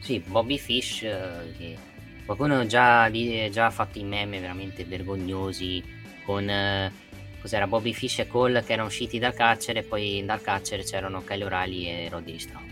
Sì, 0.00 0.18
Bobby 0.20 0.58
Fish, 0.58 1.02
eh, 1.02 1.54
che 1.56 1.76
qualcuno 2.24 2.66
già, 2.66 3.10
già 3.50 3.70
fatto 3.70 3.98
i 3.98 4.04
meme 4.04 4.40
veramente 4.40 4.84
vergognosi 4.84 5.82
con 6.24 6.48
eh, 6.48 6.92
cos'era 7.40 7.66
Bobby 7.66 7.92
Fish 7.92 8.20
e 8.20 8.26
Cole 8.26 8.62
che 8.62 8.72
erano 8.72 8.88
usciti 8.88 9.18
dal 9.18 9.34
carcere 9.34 9.80
e 9.80 9.82
poi 9.82 10.24
dal 10.24 10.40
carcere 10.40 10.82
c'erano 10.82 11.22
Kyle 11.22 11.44
O'Reilly 11.44 11.86
e 11.86 12.08
Roddy 12.08 12.38
Strong. 12.38 12.70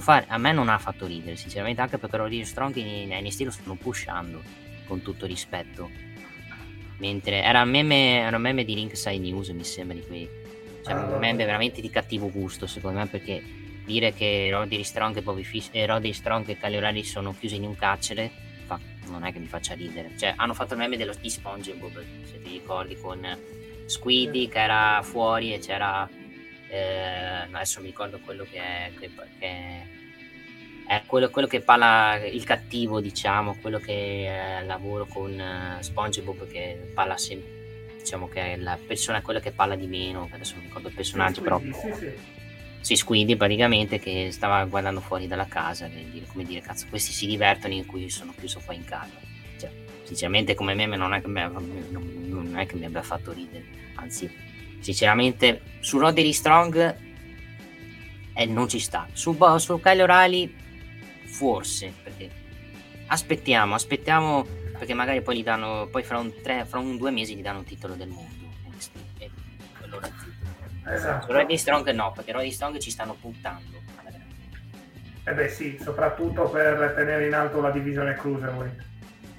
Fa- 0.00 0.24
a 0.26 0.38
me 0.38 0.52
non 0.52 0.68
ha 0.68 0.78
fatto 0.78 1.06
ridere, 1.06 1.36
sinceramente, 1.36 1.82
anche 1.82 1.98
perché 1.98 2.16
Roddy 2.16 2.44
Strong 2.44 2.76
in, 2.76 3.12
in 3.12 3.44
lo 3.44 3.50
stanno 3.50 3.74
pushando, 3.74 4.42
con 4.86 5.02
tutto 5.02 5.26
rispetto. 5.26 5.90
Mentre 6.98 7.42
era 7.42 7.62
un 7.62 7.68
meme, 7.68 8.20
era 8.20 8.36
un 8.36 8.42
meme 8.42 8.64
di 8.64 8.74
Ringside 8.74 9.18
News, 9.18 9.48
mi 9.50 9.64
sembra 9.64 9.96
di 9.96 10.06
quei. 10.06 10.41
Cioè, 10.82 10.94
Ah, 10.94 11.04
un 11.04 11.18
meme 11.18 11.44
veramente 11.44 11.80
di 11.80 11.90
cattivo 11.90 12.30
gusto, 12.30 12.66
secondo 12.66 12.98
me, 12.98 13.06
perché 13.06 13.42
dire 13.84 14.12
che 14.12 14.48
Roddy 14.50 14.82
Strong 14.82 15.16
e 15.16 15.22
Bobby 15.22 15.42
Fish 15.42 15.68
e 15.72 15.86
Roddy 15.86 16.12
Strong 16.12 16.48
e 16.48 16.56
Kyle 16.56 16.76
O'Reilly 16.76 17.04
sono 17.04 17.34
chiusi 17.38 17.56
in 17.56 17.64
un 17.64 17.76
carcere 17.76 18.30
fa- 18.64 18.78
non 19.06 19.24
è 19.24 19.32
che 19.32 19.38
mi 19.38 19.46
faccia 19.46 19.74
ridere. 19.74 20.16
Cioè 20.16 20.34
hanno 20.36 20.54
fatto 20.54 20.74
il 20.74 20.80
meme 20.80 20.96
dello 20.96 21.14
di 21.18 21.28
SpongeBob 21.28 22.02
se 22.24 22.40
ti 22.42 22.50
ricordi 22.50 22.96
con 22.96 23.26
Squiddy 23.86 24.48
che 24.48 24.60
era 24.60 25.00
fuori 25.02 25.52
e 25.52 25.58
c'era 25.58 26.08
eh, 26.68 27.46
adesso 27.50 27.80
mi 27.80 27.88
ricordo 27.88 28.18
quello 28.24 28.44
che 28.44 28.58
è 28.58 28.90
che, 28.98 29.10
che 29.38 30.00
è 30.86 31.02
quello, 31.06 31.28
quello 31.30 31.46
che 31.46 31.60
parla 31.60 32.18
il 32.24 32.44
cattivo 32.44 33.00
diciamo 33.00 33.58
quello 33.60 33.78
che 33.78 34.24
è 34.24 34.56
al 34.60 34.66
lavoro 34.66 35.06
con 35.06 35.38
eh, 35.38 35.76
SpongeBob 35.80 36.48
che 36.48 36.90
parla 36.94 37.18
sempre 37.18 37.60
diciamo 38.02 38.28
che 38.28 38.52
è 38.52 38.56
la 38.56 38.78
persona 38.84 39.22
quella 39.22 39.40
che 39.40 39.52
parla 39.52 39.76
di 39.76 39.86
meno 39.86 40.28
adesso 40.30 40.54
non 40.56 40.64
ricordo 40.64 40.88
il 40.88 40.94
personaggio 40.94 41.40
però 41.40 41.58
Quindi, 41.58 41.78
sì, 41.78 41.92
sì. 41.94 42.12
si 42.80 42.96
squindi 42.96 43.36
praticamente 43.36 43.98
che 43.98 44.28
stava 44.32 44.64
guardando 44.64 45.00
fuori 45.00 45.26
dalla 45.26 45.46
casa 45.46 45.86
dire, 45.86 46.26
come 46.26 46.44
dire 46.44 46.60
cazzo 46.60 46.86
questi 46.88 47.12
si 47.12 47.26
divertono 47.26 47.74
in 47.74 47.86
cui 47.86 48.10
sono 48.10 48.34
chiuso 48.36 48.60
qua 48.64 48.74
in 48.74 48.84
casa 48.84 49.20
cioè, 49.58 49.70
sinceramente 50.04 50.54
come 50.54 50.74
meme 50.74 50.96
non 50.96 51.14
è 51.14 51.20
che 51.20 51.28
mi, 51.28 51.40
non, 51.40 52.24
non 52.28 52.58
è 52.58 52.66
che 52.66 52.76
mi 52.76 52.84
abbia 52.84 53.02
fatto 53.02 53.32
ridere 53.32 53.64
anzi 53.94 54.30
sinceramente 54.80 55.62
su 55.80 55.98
Roderick 55.98 56.34
Strong 56.34 56.96
eh, 58.34 58.46
non 58.46 58.68
ci 58.68 58.80
sta 58.80 59.06
su, 59.12 59.36
su 59.58 59.80
Kyle 59.80 60.02
O'Reilly 60.02 60.54
forse 61.24 61.92
perché 62.02 62.30
aspettiamo 63.06 63.74
aspettiamo 63.74 64.60
perché 64.82 64.94
magari 64.94 65.22
poi 65.22 65.36
gli 65.36 65.44
danno 65.44 65.86
poi 65.92 66.02
fra 66.02 66.18
un, 66.18 66.32
tre, 66.42 66.64
fra 66.64 66.80
un 66.80 66.96
due 66.96 67.12
mesi 67.12 67.36
gli 67.36 67.40
danno 67.40 67.60
il 67.60 67.66
titolo 67.66 67.94
del 67.94 68.08
mondo 68.08 68.50
e 69.18 69.30
allora 69.80 70.08
Esatto. 70.84 71.32
Roddy 71.32 71.56
Strong 71.56 71.88
no, 71.90 72.10
perché 72.10 72.32
Roddy 72.32 72.50
Strong 72.50 72.78
ci 72.78 72.90
stanno 72.90 73.14
puntando. 73.14 73.80
Eh 75.24 75.32
beh 75.32 75.48
sì, 75.48 75.78
soprattutto 75.80 76.50
per 76.50 76.94
tenere 76.96 77.28
in 77.28 77.34
alto 77.34 77.60
la 77.60 77.70
divisione 77.70 78.16
Cruiserweight. 78.16 78.84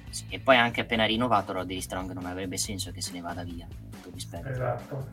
Sì, 0.08 0.24
e 0.30 0.40
poi 0.40 0.56
anche 0.56 0.80
appena 0.80 1.04
rinnovato 1.04 1.52
Roddy 1.52 1.78
Strong 1.78 2.12
non 2.12 2.24
avrebbe 2.24 2.56
senso 2.56 2.90
che 2.90 3.02
se 3.02 3.12
ne 3.12 3.20
vada 3.20 3.42
via. 3.44 3.66
Tutto 3.90 4.08
rispetto. 4.14 4.48
Esatto. 4.48 5.06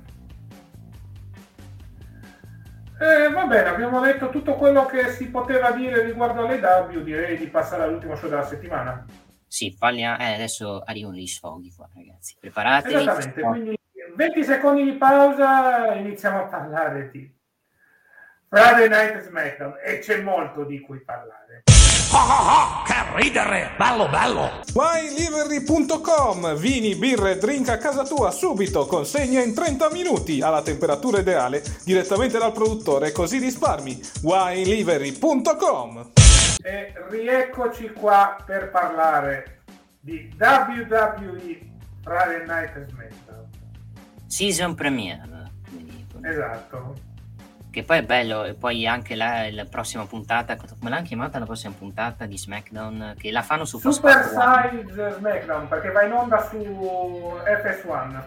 Eh, 3.02 3.30
va 3.34 3.46
bene, 3.48 3.68
abbiamo 3.68 4.00
detto 4.00 4.30
tutto 4.30 4.54
quello 4.56 4.86
che 4.86 5.10
si 5.10 5.28
poteva 5.28 5.72
dire 5.72 6.04
riguardo 6.04 6.46
alle 6.46 6.62
W, 6.62 7.02
direi 7.02 7.36
di 7.36 7.48
passare 7.48 7.84
all'ultimo 7.84 8.16
show 8.16 8.30
della 8.30 8.46
settimana. 8.46 9.06
Sì, 9.52 9.76
parliamo, 9.78 10.18
eh, 10.18 10.36
adesso 10.36 10.82
arrivano 10.86 11.18
gli 11.18 11.28
sfoghi 11.28 11.74
qua, 11.76 11.86
ragazzi. 11.94 12.38
Preparatevi. 12.40 13.02
Esattamente, 13.02 13.42
quindi 13.42 13.78
20 14.16 14.44
secondi 14.46 14.84
di 14.86 14.94
pausa, 14.94 15.94
iniziamo 15.96 16.44
a 16.44 16.46
parlare 16.46 17.10
di 17.12 17.30
Friday 18.48 18.88
Night 18.88 19.20
SmackDown 19.20 19.74
e 19.84 20.00
c'è 20.00 20.22
molto 20.22 20.64
di 20.64 20.80
cui 20.80 21.02
parlare. 21.02 21.64
Ah, 22.14 22.48
ah, 22.48 22.84
che 22.86 23.22
ridere! 23.22 23.72
Bello, 23.78 24.08
bello! 24.08 24.62
WineLivery.com 24.74 26.56
Vini, 26.56 26.96
birre, 26.96 27.38
drink 27.38 27.68
a 27.68 27.78
casa 27.78 28.06
tua 28.06 28.32
subito, 28.32 28.86
consegna 28.86 29.42
in 29.42 29.54
30 29.54 29.92
minuti 29.92 30.42
alla 30.42 30.62
temperatura 30.62 31.20
ideale 31.20 31.62
direttamente 31.84 32.38
dal 32.38 32.54
produttore, 32.54 33.12
così 33.12 33.38
risparmi. 33.38 34.00
WineLivery.com 34.22 36.21
E 36.64 36.94
rieccoci 37.10 37.92
qua 37.92 38.38
per 38.46 38.70
parlare 38.70 39.64
di 40.00 40.34
WWE 40.40 41.60
Friday 42.04 42.46
Night 42.46 42.86
SmackDown. 42.88 43.50
Season 44.28 44.76
premiere. 44.76 45.50
Esatto. 46.22 47.10
Che 47.72 47.84
poi 47.84 48.00
è 48.00 48.04
bello, 48.04 48.44
e 48.44 48.54
poi 48.54 48.86
anche 48.86 49.16
la, 49.16 49.50
la 49.50 49.64
prossima 49.64 50.06
puntata, 50.06 50.58
come 50.58 50.90
l'hanno 50.90 51.06
chiamata 51.06 51.40
la 51.40 51.46
prossima 51.46 51.74
puntata 51.74 52.26
di 52.26 52.38
SmackDown? 52.38 53.16
Che 53.18 53.32
la 53.32 53.42
fanno 53.42 53.64
su 53.64 53.80
Super 53.80 54.26
Size 54.26 55.16
SmackDown, 55.18 55.68
perché 55.70 55.90
va 55.90 56.04
in 56.04 56.12
onda 56.12 56.50
su 56.50 56.58
FS1. 56.58 58.24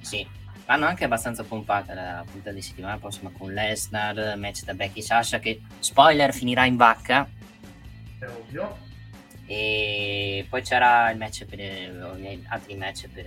Sì, 0.00 0.26
l'hanno 0.64 0.86
anche 0.86 1.04
abbastanza 1.04 1.44
pompata 1.44 1.92
la 1.92 2.24
puntata 2.30 2.54
di 2.54 2.62
settimana 2.62 2.96
prossima 2.96 3.30
con 3.36 3.52
Lesnar, 3.52 4.36
match 4.38 4.64
da 4.64 4.72
Becky 4.72 5.02
Sasha, 5.02 5.38
che 5.38 5.60
spoiler 5.80 6.32
finirà 6.32 6.64
in 6.64 6.76
vacca. 6.76 7.28
È 8.18 8.26
ovvio. 8.26 8.86
E 9.46 10.44
poi 10.48 10.60
c'era 10.62 11.10
il 11.10 11.16
match 11.16 11.46
per 11.46 11.60
altri 12.48 12.76
match 12.76 13.08
per, 13.08 13.24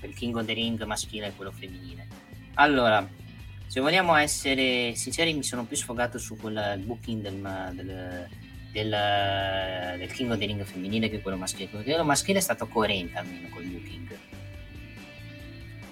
per 0.00 0.08
il 0.08 0.14
King 0.14 0.34
of 0.36 0.46
the 0.46 0.54
Ring 0.54 0.82
maschile 0.84 1.26
e 1.26 1.32
quello 1.34 1.50
femminile. 1.50 2.06
Allora, 2.54 3.06
se 3.66 3.80
vogliamo 3.80 4.16
essere 4.16 4.94
sinceri, 4.94 5.34
mi 5.34 5.42
sono 5.42 5.64
più 5.64 5.76
sfogato 5.76 6.18
su 6.18 6.36
quel 6.36 6.80
booking 6.82 7.20
del, 7.20 7.72
del, 7.74 8.28
del, 8.72 9.98
del 9.98 10.12
King 10.12 10.30
of 10.30 10.38
the 10.38 10.46
Ring 10.46 10.64
femminile 10.64 11.10
che 11.10 11.20
quello 11.20 11.36
maschile. 11.36 11.68
Quello 11.68 12.04
maschile 12.04 12.38
è 12.38 12.42
stato 12.42 12.66
coerente 12.66 13.18
almeno 13.18 13.48
col 13.50 13.64
booking, 13.64 14.18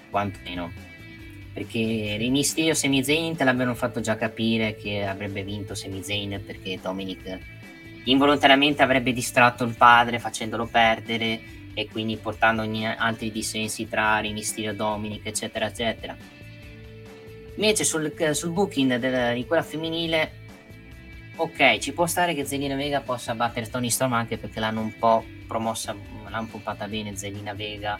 quantomeno. 0.09 0.71
Perché 1.53 2.15
Rey 2.17 2.29
Mysterio 2.29 2.71
e 2.71 2.75
Sami 2.75 3.03
Zayn 3.03 3.35
te 3.35 3.43
l'avevano 3.43 3.75
fatto 3.75 3.99
già 4.01 4.15
capire 4.15 4.75
che 4.75 5.05
avrebbe 5.05 5.43
vinto 5.43 5.75
Sami 5.75 6.01
Zayn 6.03 6.41
perché 6.45 6.79
Dominic 6.81 7.58
involontariamente 8.05 8.81
avrebbe 8.81 9.13
distratto 9.13 9.63
il 9.63 9.75
padre 9.75 10.19
facendolo 10.19 10.65
perdere 10.65 11.57
e 11.73 11.87
quindi 11.87 12.17
portando 12.17 12.61
altri 12.97 13.31
dissensi 13.31 13.87
tra 13.87 14.19
e 14.19 14.75
Dominic, 14.75 15.25
eccetera, 15.25 15.67
eccetera. 15.67 16.15
Invece 17.55 17.83
sul, 17.83 18.13
sul 18.31 18.51
booking 18.51 18.97
del, 18.97 19.35
di 19.35 19.45
quella 19.45 19.63
femminile, 19.63 20.31
ok, 21.35 21.77
ci 21.79 21.93
può 21.93 22.05
stare 22.05 22.33
che 22.33 22.45
Zelina 22.45 22.75
Vega 22.75 23.01
possa 23.01 23.35
battere 23.35 23.69
Tony 23.69 23.89
Storm 23.89 24.13
anche 24.13 24.37
perché 24.37 24.59
l'hanno 24.59 24.81
un 24.81 24.97
po' 24.97 25.23
promossa, 25.47 25.95
l'hanno 26.29 26.47
pompata 26.47 26.87
bene 26.87 27.15
Zelina 27.15 27.53
Vega 27.53 27.99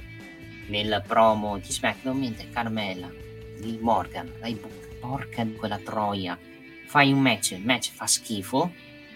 nel 0.67 1.03
promo 1.05 1.57
di 1.57 1.71
SmackDown, 1.71 2.17
mentre 2.17 2.49
Carmella, 2.49 3.11
Lee 3.59 3.79
Morgan, 3.79 4.31
dai 4.39 4.59
porca 4.99 5.43
di 5.43 5.55
quella 5.55 5.77
troia, 5.77 6.37
fai 6.85 7.11
un 7.11 7.19
match, 7.19 7.51
il 7.51 7.65
match 7.65 7.91
fa 7.91 8.07
schifo, 8.07 8.71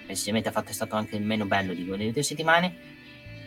precisamente 0.06 0.50
ha 0.50 0.52
fatto 0.52 0.70
è 0.70 0.74
stato 0.74 0.96
anche 0.96 1.16
il 1.16 1.24
meno 1.24 1.46
bello 1.46 1.74
di 1.74 1.86
quelle 1.86 2.12
due 2.12 2.24
settimane, 2.24 2.92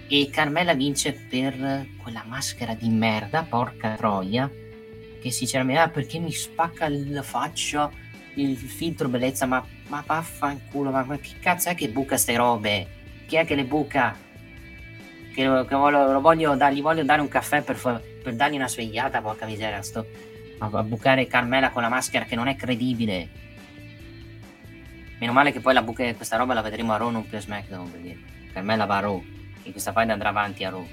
e 0.09 0.29
Carmella 0.31 0.75
vince 0.75 1.13
per 1.13 1.87
quella 2.03 2.23
maschera 2.27 2.75
di 2.75 2.89
merda, 2.89 3.43
porca 3.43 3.95
troia, 3.97 4.51
che 5.21 5.31
sinceramente, 5.31 5.81
ah, 5.81 5.89
perché 5.89 6.19
mi 6.19 6.33
spacca 6.33 6.89
la 6.89 7.23
faccia 7.23 7.91
il 8.35 8.57
filtro 8.57 9.09
bellezza, 9.09 9.47
ma, 9.47 9.65
ma 9.89 10.05
vaffanculo, 10.07 10.91
ma, 10.91 11.05
ma 11.05 11.19
che 11.19 11.35
cazzo 11.41 11.71
è 11.71 11.75
che 11.75 11.89
buca 11.89 12.17
ste 12.17 12.37
robe? 12.37 12.87
Chi 13.27 13.37
è 13.37 13.45
che 13.45 13.55
le 13.55 13.65
buca? 13.65 14.17
Che, 15.33 15.65
che 15.69 15.75
voglio, 15.75 16.21
voglio 16.21 16.55
dar, 16.55 16.73
gli 16.73 16.83
voglio 16.83 17.03
dare 17.03 17.21
un 17.21 17.29
caffè 17.29 17.63
per, 17.63 17.77
per 18.23 18.35
dargli 18.35 18.55
una 18.55 18.69
svegliata, 18.69 19.21
porca 19.21 19.47
miseria, 19.47 19.83
sto 19.83 20.07
a, 20.59 20.71
a 20.73 20.83
bucare 20.83 21.27
Carmela 21.27 21.71
con 21.71 21.83
la 21.83 21.89
maschera 21.89 22.25
che 22.25 22.37
non 22.37 22.47
è 22.47 22.55
credibile. 22.55 23.45
Meno 25.19 25.33
male 25.33 25.53
che 25.53 25.61
poi 25.61 25.75
la 25.75 25.83
buca, 25.83 26.13
questa 26.15 26.37
roba 26.37 26.55
la 26.55 26.61
vedremo 26.61 26.93
a 26.93 26.97
Raw, 26.97 27.11
non 27.11 27.27
più 27.27 27.39
a 27.39 27.41
SmackDown, 27.41 27.91
perché 27.91 28.19
Carmela 28.53 28.85
va 28.85 28.97
a 28.99 29.01
Raw, 29.01 29.23
e 29.63 29.71
questa 29.71 29.93
fight 29.93 30.11
andrà 30.11 30.29
avanti 30.29 30.65
a 30.65 30.71
Raw. 30.71 30.87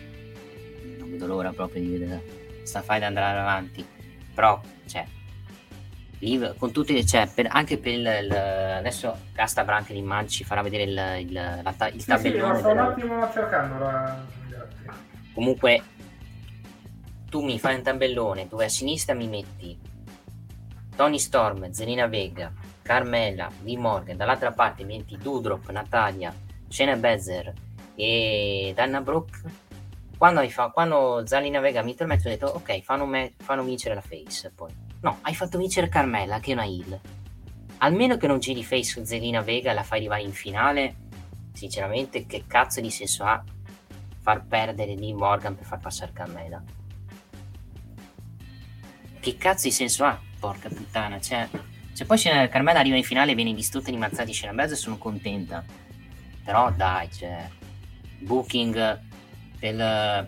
Non 0.98 1.12
vedo 1.12 1.28
l'ora 1.28 1.52
proprio 1.52 1.82
di 1.82 1.90
vedere. 1.90 2.24
Questa 2.58 2.82
fight 2.82 3.04
andrà 3.04 3.42
avanti. 3.42 3.86
Però 4.34 4.62
cioè 4.88 5.06
con 6.58 6.72
tutti 6.72 7.06
cioè, 7.06 7.28
per, 7.28 7.48
anche 7.52 7.78
per 7.78 7.92
il, 7.92 8.00
il 8.00 8.32
adesso 8.32 9.18
Casta 9.34 9.66
Branche 9.66 9.94
l'immagine 9.94 10.30
ci 10.30 10.44
farà 10.46 10.62
vedere 10.62 10.84
il, 10.84 11.28
il, 11.28 11.34
la, 11.34 11.90
il 11.92 12.00
sì, 12.00 12.08
tabellone 12.08 12.54
sì, 12.56 12.60
sto 12.62 12.70
un 12.70 12.78
attimo 12.78 13.32
cercando 13.34 13.78
la... 13.84 14.26
comunque 15.34 15.82
tu 17.30 17.44
mi 17.44 17.60
fai 17.60 17.76
un 17.76 17.84
tabellone 17.84 18.48
dove 18.48 18.66
a 18.66 18.70
sinistra 18.70 19.14
mi 19.14 19.28
metti 19.28 19.78
Tony 20.96 21.20
Storm, 21.20 21.72
Zelina 21.72 22.08
Vega, 22.08 22.52
Carmella, 22.84 23.50
Lee 23.64 23.78
Morgan, 23.78 24.18
dall'altra 24.18 24.52
parte 24.52 24.84
metti 24.84 25.18
Dudrop, 25.18 25.70
Natalia, 25.72 26.32
Shayna 26.68 26.96
Bezer 26.98 27.54
e 27.96 28.74
Danna 28.76 29.02
Brooke. 29.02 29.42
Quando, 30.18 30.42
hai 30.42 30.52
fa- 30.52 30.70
quando 30.70 31.24
Zalina 31.26 31.60
Vega 31.60 31.80
ha 31.80 31.84
vinto 31.84 32.04
il 32.04 32.10
match 32.10 32.26
ho 32.26 32.30
detto 32.30 32.46
ok 32.46 32.82
fanno, 32.82 33.06
me- 33.06 33.34
fanno 33.38 33.64
vincere 33.64 33.96
la 33.96 34.02
face 34.02 34.52
poi. 34.54 34.72
No 35.02 35.18
hai 35.22 35.36
fatto 35.36 35.58
vincere 35.58 35.90
Carmella 35.90 36.40
che 36.40 36.52
è 36.52 36.54
una 36.54 36.66
heal 36.66 37.00
almeno 37.80 38.16
che 38.18 38.28
non 38.28 38.40
giri 38.40 38.64
face 38.64 39.06
Zelina 39.06 39.42
Vega 39.42 39.72
e 39.72 39.74
la 39.74 39.84
fai 39.84 40.00
arrivare 40.00 40.22
in 40.22 40.32
finale 40.32 40.96
sinceramente 41.52 42.26
che 42.26 42.46
cazzo 42.48 42.80
di 42.80 42.90
senso 42.90 43.26
ha 43.26 43.44
far 44.22 44.46
perdere 44.46 44.96
Lee 44.96 45.14
Morgan 45.14 45.56
per 45.56 45.66
far 45.66 45.80
passare 45.80 46.14
Carmella 46.14 46.64
che 49.20 49.38
cazzo 49.38 49.68
di 49.68 49.74
senso 49.74 50.06
ha 50.06 50.18
porca 50.40 50.70
puttana 50.70 51.20
cioè 51.20 51.50
se 51.94 52.06
poi 52.06 52.20
Carmella 52.20 52.80
arriva 52.80 52.98
in 52.98 53.04
finale 53.04 53.32
e 53.32 53.36
viene 53.36 53.54
distrutta 53.54 53.92
di 53.92 53.98
mazzati 53.98 54.34
scena 54.34 54.52
mezzo 54.52 54.76
sono 54.76 54.98
contenta 54.98 55.64
però 56.44 56.72
dai 56.72 57.10
cioè 57.12 57.48
booking 58.20 59.00
del, 59.60 60.28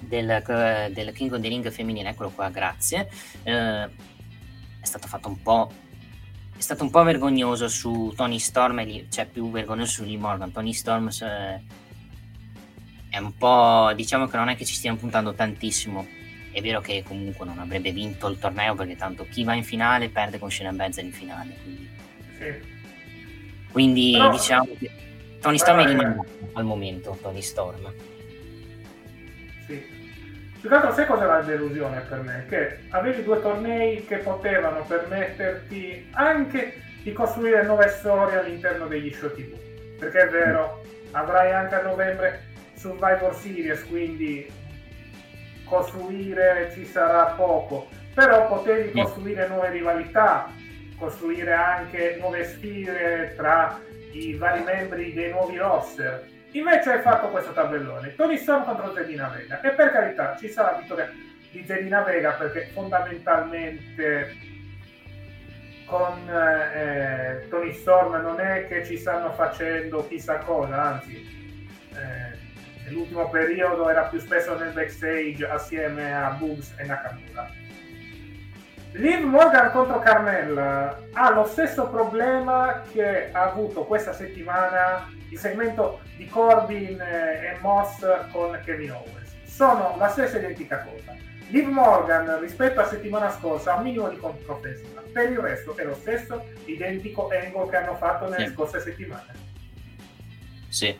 del, 0.00 0.90
del 0.92 1.12
King 1.12 1.32
of 1.32 1.40
the 1.40 1.48
Ring 1.48 1.70
femminile, 1.70 2.10
eccolo 2.10 2.30
qua, 2.30 2.48
grazie, 2.48 3.08
eh, 3.42 3.84
è 3.84 4.84
stato 4.84 5.06
fatto 5.06 5.28
un 5.28 5.40
po'... 5.42 5.70
È 6.56 6.62
stato 6.62 6.82
un 6.82 6.90
po' 6.90 7.02
vergognoso 7.04 7.68
su 7.68 8.12
Tony 8.14 8.38
Storm, 8.38 8.84
cioè 9.08 9.24
più 9.24 9.50
vergognoso 9.50 9.92
su 9.92 10.04
Lee 10.04 10.18
Morgan. 10.18 10.52
Tony 10.52 10.74
Storm 10.74 11.08
eh, 11.08 11.62
è 13.08 13.16
un 13.16 13.34
po'... 13.34 13.90
diciamo 13.94 14.26
che 14.26 14.36
non 14.36 14.50
è 14.50 14.56
che 14.56 14.66
ci 14.66 14.74
stiamo 14.74 14.98
puntando 14.98 15.32
tantissimo. 15.32 16.06
È 16.52 16.60
vero 16.60 16.80
che 16.80 17.04
comunque 17.06 17.46
non 17.46 17.58
avrebbe 17.58 17.92
vinto 17.92 18.28
il 18.28 18.38
torneo 18.38 18.74
perché 18.74 18.96
tanto 18.96 19.26
chi 19.30 19.44
va 19.44 19.54
in 19.54 19.62
finale 19.62 20.08
perde 20.08 20.38
con 20.38 20.50
Shayna 20.50 20.72
Baszler 20.72 21.04
in 21.04 21.12
finale. 21.12 21.54
Quindi, 21.62 21.90
sì. 22.38 22.54
quindi 23.70 24.12
Però... 24.12 24.30
diciamo 24.30 24.68
che 24.78 24.90
Tony 25.40 25.58
Storm 25.58 25.80
è 25.80 25.86
rimasto 25.86 26.26
al 26.54 26.64
momento, 26.64 27.18
Tony 27.22 27.40
Storm. 27.40 27.92
Sì. 29.66 29.98
Più 30.60 30.68
che 30.68 30.74
altro 30.74 30.92
sai 30.92 31.06
cos'è 31.06 31.24
la 31.24 31.40
delusione 31.40 32.00
per 32.00 32.20
me? 32.20 32.44
Che 32.48 32.80
avevi 32.90 33.22
due 33.22 33.40
tornei 33.40 34.04
che 34.04 34.16
potevano 34.18 34.84
permetterti 34.84 36.08
anche 36.12 36.82
di 37.02 37.12
costruire 37.12 37.62
nuove 37.62 37.88
storie 37.88 38.38
all'interno 38.38 38.86
degli 38.86 39.10
show 39.12 39.32
TV. 39.34 39.56
Perché 39.98 40.18
è 40.18 40.28
vero, 40.28 40.82
avrai 41.12 41.52
anche 41.52 41.76
a 41.76 41.82
novembre 41.82 42.48
Survivor 42.74 43.34
Series, 43.34 43.84
quindi 43.86 44.46
costruire 45.70 46.70
ci 46.74 46.84
sarà 46.84 47.26
poco, 47.36 47.88
però 48.12 48.48
potevi 48.48 48.90
costruire 48.90 49.46
nuove 49.46 49.70
rivalità, 49.70 50.50
costruire 50.98 51.52
anche 51.54 52.16
nuove 52.18 52.44
sfide 52.44 53.34
tra 53.36 53.78
i 54.12 54.34
vari 54.34 54.62
membri 54.64 55.14
dei 55.14 55.30
nuovi 55.30 55.56
roster. 55.56 56.26
Invece 56.50 56.90
hai 56.90 57.00
fatto 57.00 57.28
questo 57.28 57.52
tabellone, 57.52 58.16
Tony 58.16 58.36
Storm 58.36 58.64
contro 58.64 58.92
Zelina 58.92 59.28
Vega. 59.28 59.60
E 59.60 59.70
per 59.70 59.92
carità 59.92 60.36
ci 60.36 60.48
sarà 60.48 60.72
la 60.72 60.78
vittoria 60.78 61.10
di 61.52 61.64
Zelina 61.64 62.02
Vega 62.02 62.32
perché 62.32 62.70
fondamentalmente 62.72 64.48
con 65.86 66.28
eh, 66.28 67.46
Tony 67.48 67.72
Storm 67.72 68.20
non 68.22 68.40
è 68.40 68.66
che 68.66 68.84
ci 68.84 68.96
stanno 68.96 69.32
facendo 69.32 70.06
chissà 70.08 70.38
cosa, 70.38 70.82
anzi 70.82 71.58
eh, 71.94 72.29
nell'ultimo 72.90 73.28
periodo 73.30 73.88
era 73.88 74.02
più 74.02 74.18
spesso 74.18 74.56
nel 74.58 74.72
backstage 74.72 75.46
assieme 75.46 76.12
a 76.12 76.30
Boogs 76.30 76.74
e 76.76 76.84
Nakamura. 76.84 77.50
Liv 78.92 79.22
Morgan 79.22 79.70
contro 79.70 80.00
Carmella 80.00 81.00
ha 81.12 81.30
lo 81.30 81.44
stesso 81.44 81.88
problema 81.88 82.82
che 82.92 83.30
ha 83.30 83.44
avuto 83.44 83.84
questa 83.84 84.12
settimana 84.12 85.08
il 85.30 85.38
segmento 85.38 86.00
di 86.16 86.26
Corbin 86.26 87.00
e 87.00 87.56
Moss 87.60 88.04
con 88.32 88.58
Kevin 88.64 88.90
Owens. 88.90 89.30
Sono 89.44 89.94
la 89.96 90.08
stessa 90.08 90.38
identica 90.38 90.80
cosa. 90.82 91.14
Liv 91.50 91.68
Morgan 91.68 92.40
rispetto 92.40 92.80
a 92.80 92.86
settimana 92.86 93.30
scorsa 93.30 93.74
ha 93.74 93.76
un 93.76 93.84
minimo 93.84 94.08
di 94.08 94.16
controffensiva, 94.16 95.02
per 95.12 95.30
il 95.30 95.38
resto 95.38 95.76
è 95.76 95.84
lo 95.84 95.94
stesso 95.94 96.44
identico 96.64 97.28
angle 97.30 97.68
che 97.68 97.76
hanno 97.76 97.96
fatto 97.96 98.28
nelle 98.28 98.46
Sì. 98.46 98.52
scorse 98.52 98.80
settimane. 98.80 99.34
Sì. 100.68 100.98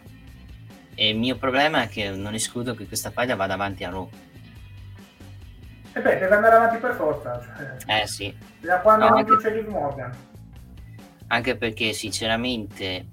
E 0.94 1.08
il 1.10 1.18
mio 1.18 1.36
problema 1.36 1.82
è 1.82 1.88
che 1.88 2.10
non 2.10 2.34
escludo 2.34 2.74
che 2.74 2.86
questa 2.86 3.10
faglia 3.10 3.36
vada 3.36 3.54
avanti 3.54 3.84
a 3.84 3.90
Raw. 3.90 4.08
E 5.92 6.00
beh, 6.00 6.18
deve 6.18 6.34
andare 6.34 6.54
avanti 6.56 6.76
per 6.78 6.94
forza, 6.94 7.40
cioè, 7.40 8.02
Eh 8.02 8.06
sì. 8.06 8.34
da 8.60 8.80
quando 8.80 9.04
No, 9.04 9.10
non 9.10 9.18
anche- 9.20 9.30
vince 9.32 9.54
Liv 9.54 9.68
Morgan. 9.68 10.12
Anche 11.28 11.56
perché 11.56 11.92
sinceramente, 11.92 13.06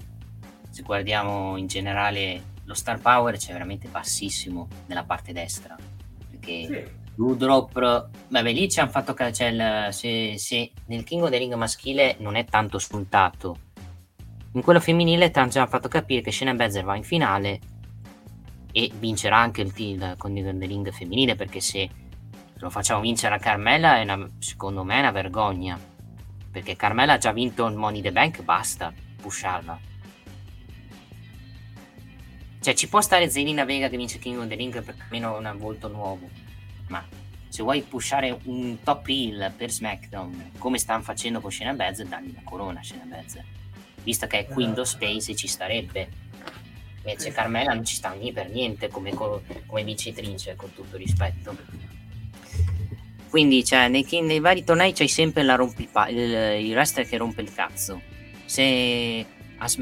se 0.69 0.81
guardiamo 0.83 1.55
in 1.57 1.67
generale, 1.67 2.55
lo 2.65 2.73
star 2.73 2.99
power 2.99 3.37
c'è 3.37 3.51
veramente 3.53 3.87
bassissimo 3.87 4.67
nella 4.87 5.03
parte 5.03 5.31
destra. 5.33 5.75
Perché 6.29 6.65
Sì, 6.65 7.05
Rudrop, 7.15 8.09
vabbè 8.27 8.51
lì 8.51 8.69
ci 8.69 8.79
hanno 8.79 8.89
fatto 8.91 9.13
ca- 9.13 9.31
cioè, 9.31 9.87
se, 9.91 10.35
se 10.37 10.71
nel 10.87 11.03
King 11.03 11.23
of 11.23 11.29
the 11.31 11.37
Ring 11.37 11.53
maschile 11.55 12.15
non 12.19 12.35
è 12.35 12.45
tanto 12.45 12.77
scontato. 12.79 13.57
In 14.57 14.63
quello 14.63 14.79
femminile 14.79 15.29
ti 15.29 15.37
hanno 15.37 15.51
già 15.51 15.67
fatto 15.67 15.87
capire 15.87 16.21
che 16.21 16.31
Shayna 16.31 16.55
Baszler 16.55 16.83
va 16.83 16.95
in 16.95 17.03
finale 17.03 17.59
e 18.71 18.91
vincerà 18.97 19.37
anche 19.37 19.61
il, 19.61 19.71
il 19.75 20.15
of 20.17 20.57
the 20.57 20.65
Ring 20.65 20.91
femminile 20.91 21.35
perché 21.35 21.59
se 21.59 21.87
lo 22.55 22.71
facciamo 22.71 23.01
vincere 23.01 23.35
a 23.35 23.37
Carmella 23.37 23.99
è 23.99 24.01
una- 24.01 24.27
secondo 24.39 24.83
me 24.83 24.95
è 24.95 24.99
una 25.01 25.11
vergogna. 25.11 25.79
Perché 26.51 26.75
Carmella 26.75 27.13
ha 27.13 27.17
già 27.19 27.31
vinto 27.33 27.67
il 27.67 27.75
Money 27.75 28.01
the 28.01 28.11
Bank, 28.11 28.41
basta 28.41 28.91
pusharla. 29.21 29.79
Cioè 32.59 32.73
ci 32.73 32.89
può 32.89 32.99
stare 32.99 33.29
Zelina 33.29 33.63
Vega 33.63 33.89
che 33.89 33.97
vince 33.97 34.17
King 34.17 34.39
of 34.39 34.47
the 34.47 34.55
Ring 34.55 34.83
perché 34.83 35.03
almeno 35.03 35.37
un 35.37 35.57
volto 35.59 35.87
nuovo. 35.87 36.27
Ma 36.87 37.05
se 37.47 37.61
vuoi 37.61 37.83
pushare 37.83 38.35
un 38.45 38.79
top 38.81 39.07
heel 39.07 39.53
per 39.55 39.69
SmackDown 39.69 40.53
come 40.57 40.79
stanno 40.79 41.03
facendo 41.03 41.41
con 41.41 41.51
Shayna 41.51 41.73
Baszler, 41.73 42.07
dagli 42.07 42.33
la 42.33 42.41
corona 42.43 42.79
a 42.79 42.83
Shayna 42.83 43.05
Baszler. 43.05 43.56
Visto 44.07 44.25
che 44.25 44.39
è 44.39 44.47
Queen 44.47 44.71
of 44.79 44.87
Space 44.87 45.35
ci 45.35 45.49
starebbe. 45.49 46.07
Invece 46.99 47.33
Carmela 47.33 47.73
non 47.73 47.83
ci 47.83 47.95
sta 47.95 48.13
lì 48.13 48.31
per 48.31 48.49
niente 48.49 48.87
come, 48.87 49.13
co- 49.13 49.41
come 49.65 49.83
vincitrice, 49.83 50.55
con 50.55 50.73
tutto 50.73 50.95
rispetto. 50.95 51.53
Quindi, 53.29 53.65
cioè, 53.65 53.89
nei, 53.89 54.07
nei 54.21 54.39
vari 54.39 54.63
tornei 54.63 54.93
c'hai 54.93 55.09
sempre 55.09 55.43
la 55.43 55.55
rompipa- 55.55 56.07
il, 56.07 56.19
il 56.63 56.71
wrestler 56.71 57.05
che 57.05 57.17
rompe 57.17 57.41
il 57.41 57.53
cazzo. 57.53 58.01
Se, 58.45 59.25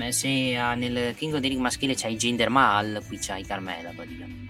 se 0.10 0.30
nel 0.76 1.14
King 1.16 1.36
of 1.36 1.42
the 1.42 1.48
Ring 1.48 1.62
maschile 1.62 1.94
c'hai 1.94 2.16
Jinder 2.16 2.50
Mahal, 2.50 3.04
qui 3.06 3.20
c'hai 3.20 3.46
Carmela 3.46 3.92
praticamente. 3.96 4.45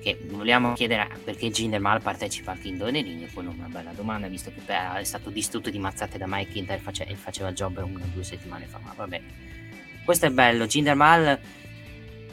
Che 0.00 0.18
vogliamo 0.30 0.72
chiedere 0.72 1.08
perché 1.22 1.50
Jinder 1.50 1.78
Mahal 1.78 2.00
partecipa 2.00 2.52
al 2.52 2.58
King 2.58 2.80
of 2.80 2.90
the 2.90 3.02
Ring, 3.02 3.30
quella 3.32 3.50
è 3.50 3.52
una 3.52 3.68
bella 3.68 3.92
domanda, 3.92 4.28
visto 4.28 4.50
che 4.50 4.62
è 4.66 5.04
stato 5.04 5.28
distrutto 5.28 5.68
di 5.68 5.78
mazzate 5.78 6.16
da 6.16 6.24
Mike 6.26 6.58
Inter 6.58 6.76
e 6.76 6.80
face- 6.80 7.14
faceva 7.16 7.48
il 7.50 7.54
job 7.54 7.76
una 7.76 8.04
o 8.04 8.08
due 8.10 8.24
settimane 8.24 8.64
fa, 8.64 8.78
ma 8.82 8.94
vabbè. 8.96 9.20
Questo 10.02 10.24
è 10.24 10.30
bello, 10.30 10.66
Jinder 10.66 10.94
Mahal 10.94 11.38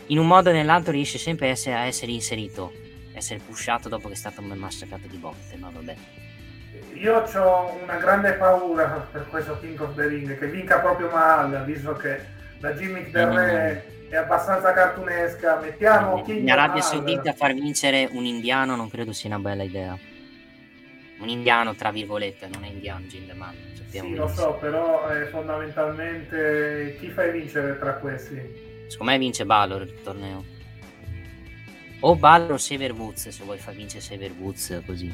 in 0.07 0.17
un 0.17 0.27
modo 0.27 0.49
o 0.49 0.53
nell'altro 0.53 0.93
riesce 0.93 1.17
sempre 1.17 1.47
a 1.47 1.49
essere, 1.49 1.75
a 1.75 1.85
essere 1.85 2.13
inserito, 2.13 2.71
essere 3.13 3.41
pushato 3.45 3.89
dopo 3.89 4.07
che 4.07 4.13
è 4.13 4.17
stato 4.17 4.41
massacrato 4.41 5.07
di 5.07 5.17
botte, 5.17 5.57
ma 5.57 5.69
vabbè. 5.69 5.95
Io 6.93 7.17
ho 7.17 7.79
una 7.83 7.97
grande 7.97 8.33
paura 8.33 9.07
per 9.11 9.27
questo 9.27 9.59
King 9.59 9.77
of 9.81 9.93
the 9.95 10.07
Ring, 10.07 10.39
che 10.39 10.47
vinca 10.47 10.79
proprio 10.79 11.09
Mahal, 11.09 11.65
visto 11.65 11.91
che 11.93 12.21
la 12.59 12.73
gimmick 12.73 13.11
del 13.11 13.27
re 13.27 13.96
è 14.09 14.15
abbastanza 14.15 14.73
cartunesca. 14.73 15.59
Mettiamo 15.59 16.21
King 16.23 16.41
In 16.41 16.51
Arabia. 16.51 16.81
Saudita 16.81 17.33
far 17.33 17.53
vincere 17.53 18.07
un 18.11 18.25
indiano 18.25 18.75
non 18.75 18.89
credo 18.89 19.13
sia 19.13 19.29
una 19.29 19.39
bella 19.39 19.63
idea. 19.63 19.97
Un 21.19 21.29
indiano, 21.29 21.73
tra 21.73 21.91
virgolette, 21.91 22.47
non 22.47 22.63
è 22.63 22.67
indiano 22.67 23.05
sappiamo 23.87 24.09
Sì, 24.09 24.15
lo 24.15 24.27
so, 24.27 24.57
però 24.59 25.09
eh, 25.09 25.25
fondamentalmente 25.27 26.97
chi 26.99 27.09
fai 27.09 27.31
vincere 27.31 27.79
tra 27.79 27.95
questi? 27.95 28.85
Secondo 28.87 29.11
me 29.11 29.17
vince 29.17 29.45
Balor 29.45 29.81
il 29.81 30.01
torneo. 30.03 30.43
O 32.01 32.15
Balor 32.15 32.51
o 32.51 32.57
Sever 32.57 32.91
Woods, 32.93 33.29
se 33.29 33.43
vuoi 33.43 33.57
far 33.57 33.73
vincere 33.73 34.01
Sever 34.01 34.31
Woods 34.37 34.81
così. 34.85 35.11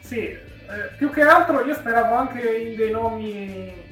Sì, 0.00 0.20
eh, 0.20 0.40
più 0.96 1.10
che 1.10 1.22
altro 1.22 1.64
io 1.64 1.74
speravo 1.74 2.14
anche 2.14 2.40
in 2.40 2.76
dei 2.76 2.90
nomi 2.90 3.83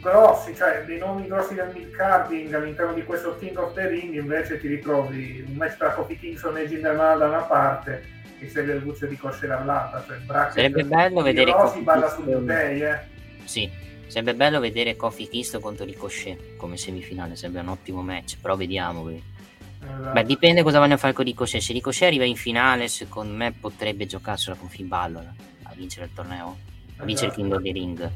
grossi, 0.00 0.54
cioè 0.54 0.82
dei 0.86 0.98
nomi 0.98 1.26
grossi 1.26 1.54
del 1.54 1.70
mid-carding 1.74 2.52
all'interno 2.54 2.94
di 2.94 3.04
questo 3.04 3.36
King 3.38 3.56
of 3.58 3.74
the 3.74 3.88
Ring, 3.88 4.14
invece 4.14 4.58
ti 4.60 4.66
ritrovi 4.66 5.44
un 5.46 5.54
match 5.54 5.76
tra 5.76 5.92
Kofi 5.92 6.18
Kingston 6.18 6.56
e 6.56 6.66
Jinder 6.66 6.96
Mahal 6.96 7.18
da 7.18 7.26
una 7.28 7.42
parte 7.42 8.02
e 8.38 8.46
Xavier 8.46 8.82
Woods 8.82 9.06
di 9.06 9.16
Cosce 9.16 9.46
dall'altra, 9.46 10.02
cioè 10.06 10.50
Sarebbe 10.50 10.84
bello 10.84 11.22
vedere 11.22 11.52
Kofi 11.52 11.80
balla 11.80 12.08
su 12.08 12.16
Kingston. 12.16 12.34
New 12.38 12.44
Day, 12.46 12.82
eh. 12.82 12.98
Sì, 13.44 13.70
sarebbe 14.06 14.34
bello 14.34 14.60
vedere 14.60 14.96
Kofi 14.96 15.28
Kingston 15.28 15.60
contro 15.60 15.84
Ricochet 15.84 16.56
come 16.56 16.76
semifinale, 16.76 17.36
sarebbe 17.36 17.60
un 17.60 17.68
ottimo 17.68 18.02
match, 18.02 18.38
però 18.40 18.56
vediamo. 18.56 19.08
Esatto. 19.10 20.12
Beh, 20.12 20.24
dipende 20.24 20.62
cosa 20.62 20.78
vogliono 20.78 20.98
fare 20.98 21.12
con 21.12 21.24
Ricochet. 21.24 21.60
Se 21.60 21.72
Ricochet 21.72 22.08
arriva 22.08 22.24
in 22.24 22.36
finale, 22.36 22.88
secondo 22.88 23.34
me 23.34 23.52
potrebbe 23.52 24.06
giocarsela 24.06 24.56
con 24.56 24.68
Finn 24.68 24.88
Balor 24.88 25.24
a 25.64 25.72
vincere 25.74 26.06
il 26.06 26.12
torneo, 26.14 26.56
a 26.96 27.04
vincere 27.04 27.28
il 27.28 27.32
Esatto. 27.32 27.40
King 27.42 27.52
of 27.52 27.62
the 27.62 27.72
Ring. 27.72 28.10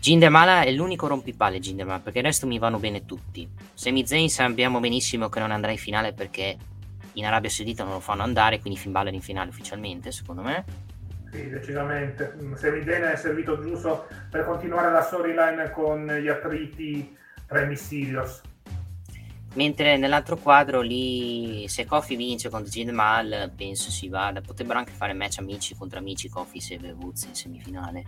Jinder 0.00 0.30
Mahal 0.30 0.64
è 0.64 0.70
l'unico 0.72 1.06
rompipalle 1.06 1.58
Jinder 1.58 1.84
Mahal, 1.84 2.00
perché 2.00 2.20
il 2.20 2.24
resto 2.24 2.46
mi 2.46 2.58
vanno 2.58 2.78
bene 2.78 3.04
tutti. 3.04 3.46
Sami 3.74 4.06
Zayn 4.06 4.30
sappiamo 4.30 4.80
benissimo 4.80 5.28
che 5.28 5.40
non 5.40 5.50
andrà 5.50 5.72
in 5.72 5.76
finale 5.76 6.14
perché 6.14 6.56
in 7.12 7.26
Arabia 7.26 7.50
Saudita 7.50 7.84
non 7.84 7.92
lo 7.92 8.00
fanno 8.00 8.22
andare, 8.22 8.60
quindi 8.60 8.78
Finn 8.78 8.92
Balor 8.92 9.12
in 9.12 9.20
finale 9.20 9.50
ufficialmente, 9.50 10.10
secondo 10.10 10.40
me. 10.40 10.64
Sì, 11.30 11.50
decisamente. 11.50 12.34
Mm, 12.40 12.54
Semidena 12.54 13.12
è 13.12 13.16
servito 13.16 13.60
giusto 13.60 14.06
per 14.30 14.46
continuare 14.46 14.90
la 14.90 15.02
storyline 15.02 15.70
con 15.70 16.06
gli 16.06 16.28
attriti 16.28 17.14
tra 17.46 17.60
i 17.60 17.66
Mysterios. 17.66 18.40
Mentre 19.52 19.98
nell'altro 19.98 20.38
quadro 20.38 20.80
lì, 20.80 21.66
se 21.68 21.84
Kofi 21.84 22.16
vince 22.16 22.48
contro 22.48 22.70
Jinder 22.70 22.94
Mahal, 22.94 23.52
penso 23.54 23.90
si 23.90 24.08
vada. 24.08 24.40
Potrebbero 24.40 24.78
anche 24.78 24.92
fare 24.92 25.12
match 25.12 25.40
amici 25.40 25.74
contro 25.74 25.98
amici 25.98 26.30
Kofi 26.30 26.58
e 26.70 26.92
Woods 26.92 27.24
in 27.24 27.34
semifinale. 27.34 28.04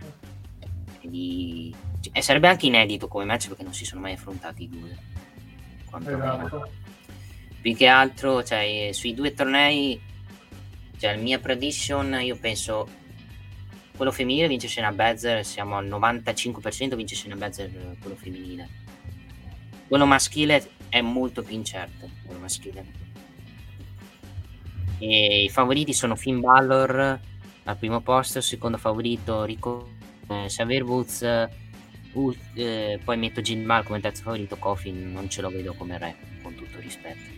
Quindi 1.03 1.75
e 2.13 2.21
sarebbe 2.21 2.47
anche 2.47 2.67
inedito 2.67 3.09
come 3.09 3.25
match 3.25 3.49
perché 3.49 3.63
non 3.63 3.73
si 3.73 3.83
sono 3.83 3.99
mai 3.99 4.13
affrontati 4.13 4.63
i 4.63 4.69
due. 4.69 4.97
Esatto. 5.99 6.69
Più 7.59 7.75
che 7.75 7.87
altro, 7.87 8.41
cioè, 8.41 8.89
sui 8.93 9.13
due 9.13 9.33
tornei, 9.33 10.01
cioè, 10.97 11.15
la 11.15 11.21
mia 11.21 11.39
prediction, 11.39 12.19
io 12.21 12.37
penso 12.37 12.87
quello 13.97 14.11
femminile 14.11 14.47
vince 14.47 14.69
Shayna 14.69 14.93
Baszler, 14.93 15.45
siamo 15.45 15.77
al 15.77 15.87
95% 15.87 16.95
vince 16.95 17.15
Shayna 17.15 17.47
eh, 17.47 17.97
quello 17.99 18.15
femminile. 18.15 18.69
Quello 19.87 20.05
maschile 20.05 20.71
è 20.87 21.01
molto 21.01 21.43
più 21.43 21.55
incerto, 21.55 22.09
quello 22.25 22.39
maschile. 22.39 22.85
E 24.99 25.43
i 25.43 25.49
favoriti 25.49 25.93
sono 25.93 26.15
Finn 26.15 26.39
Balor 26.39 27.19
al 27.65 27.77
primo 27.77 27.99
posto, 27.99 28.39
secondo 28.39 28.77
favorito 28.77 29.43
Rico 29.43 29.92
eh, 30.33 30.45
Xavier 30.47 30.83
Woods, 30.83 31.49
ul- 32.13 32.37
eh, 32.55 32.99
poi 33.03 33.17
metto 33.17 33.41
Jim 33.41 33.63
Mal 33.63 33.83
come 33.83 33.99
terzo 33.99 34.23
favorito, 34.23 34.57
Kofi 34.57 34.91
non 34.91 35.29
ce 35.29 35.41
lo 35.41 35.49
vedo 35.49 35.73
come 35.73 35.97
re, 35.97 36.15
con 36.41 36.55
tutto 36.55 36.79
rispetto. 36.79 37.31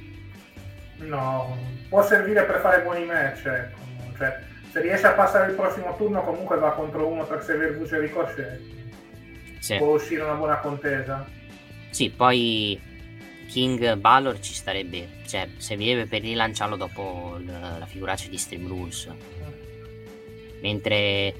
No, 0.97 1.57
può 1.89 2.03
servire 2.03 2.43
per 2.45 2.59
fare 2.59 2.81
buoni 2.81 3.05
match. 3.05 3.45
ecco. 3.45 3.79
Cioè, 4.17 4.39
se 4.71 4.81
riesce 4.81 5.07
a 5.07 5.13
passare 5.13 5.49
il 5.49 5.55
prossimo 5.55 5.95
turno, 5.97 6.23
comunque 6.23 6.57
va 6.57 6.71
contro 6.71 7.07
uno 7.07 7.25
per 7.25 7.39
Xavier 7.39 7.75
Woods 7.75 7.91
e 7.91 7.99
Ricochet. 7.99 8.61
Sì. 9.59 9.77
Può 9.77 9.95
uscire 9.95 10.21
una 10.21 10.35
buona 10.35 10.59
contesa. 10.59 11.27
Sì, 11.89 12.09
poi 12.09 12.79
King 13.47 13.95
Balor 13.95 14.39
ci 14.39 14.53
starebbe, 14.53 15.07
cioè 15.25 15.47
servirebbe 15.57 16.07
per 16.07 16.21
rilanciarlo 16.21 16.75
dopo 16.75 17.39
la 17.45 17.85
figuraccia 17.85 18.29
di 18.29 18.37
Stream 18.37 18.67
Rules. 18.67 19.09
Mentre 20.61 21.33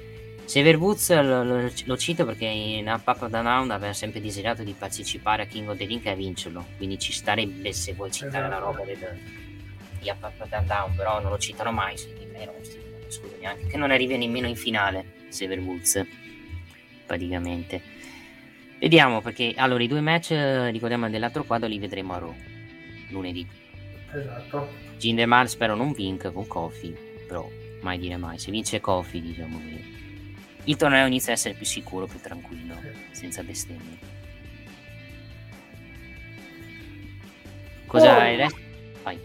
Sever 0.45 0.77
Woods 0.77 1.09
lo, 1.21 1.43
lo- 1.43 1.71
lo 1.85 1.97
cito 1.97 2.23
perché 2.25 2.45
in 2.45 2.87
Up 2.87 3.05
Up 3.07 3.27
Down 3.27 3.43
Down 3.43 3.71
aveva 3.71 3.93
sempre 3.93 4.21
desiderato 4.21 4.63
di 4.63 4.73
partecipare 4.77 5.43
a 5.43 5.45
King 5.45 5.69
of 5.69 5.77
the 5.77 5.85
Ring 5.85 6.05
e 6.05 6.15
vincerlo, 6.15 6.65
quindi 6.77 6.99
ci 6.99 7.11
starebbe 7.11 7.73
se 7.73 7.93
vuoi 7.93 8.11
citare 8.11 8.47
la 8.47 8.57
Esatto. 8.57 8.65
roba 8.71 8.83
del, 8.85 9.19
di 9.99 10.09
Up 10.09 10.23
Up 10.23 10.47
Down 10.47 10.65
Down, 10.67 10.95
però 10.95 11.19
non 11.21 11.31
lo 11.31 11.37
citano 11.39 11.71
mai, 11.71 11.97
si- 11.97 12.13
scusa 13.07 13.35
neanche, 13.39 13.67
che 13.67 13.77
non 13.77 13.91
arrivi 13.91 14.17
nemmeno 14.17 14.47
in 14.47 14.55
finale 14.55 15.25
Sever 15.29 15.59
Woods, 15.59 16.05
praticamente. 17.05 17.81
Vediamo 18.79 19.21
perché 19.21 19.53
allora 19.57 19.81
i 19.83 19.87
due 19.87 20.01
match, 20.01 20.31
ricordiamo 20.71 21.09
dell'altro 21.09 21.43
quadro, 21.43 21.67
li 21.67 21.79
vedremo 21.79 22.13
a 22.13 22.19
Raw 22.19 22.35
lunedì. 23.09 23.47
Esatto. 24.13 24.69
Jinder 24.97 25.27
Mahal 25.27 25.49
spero 25.49 25.75
non 25.75 25.91
vinca 25.91 26.29
con 26.31 26.45
Kofi, 26.47 26.95
però 27.27 27.49
mai 27.81 27.97
dire 27.97 28.17
mai. 28.17 28.37
Se 28.37 28.51
vince 28.51 28.79
Kofi, 28.81 29.21
diciamo 29.21 29.59
che 29.59 29.94
il 30.65 30.75
torneo 30.75 31.05
inizia 31.07 31.31
a 31.31 31.35
essere 31.35 31.53
più 31.53 31.65
sicuro, 31.65 32.05
più 32.05 32.19
tranquillo, 32.19 32.75
senza 33.11 33.41
bestemmie. 33.43 33.97
Cosa 37.87 38.15
Oh. 38.15 38.19
hai 38.19 38.35
resto? 38.35 38.59
Vai. 39.03 39.21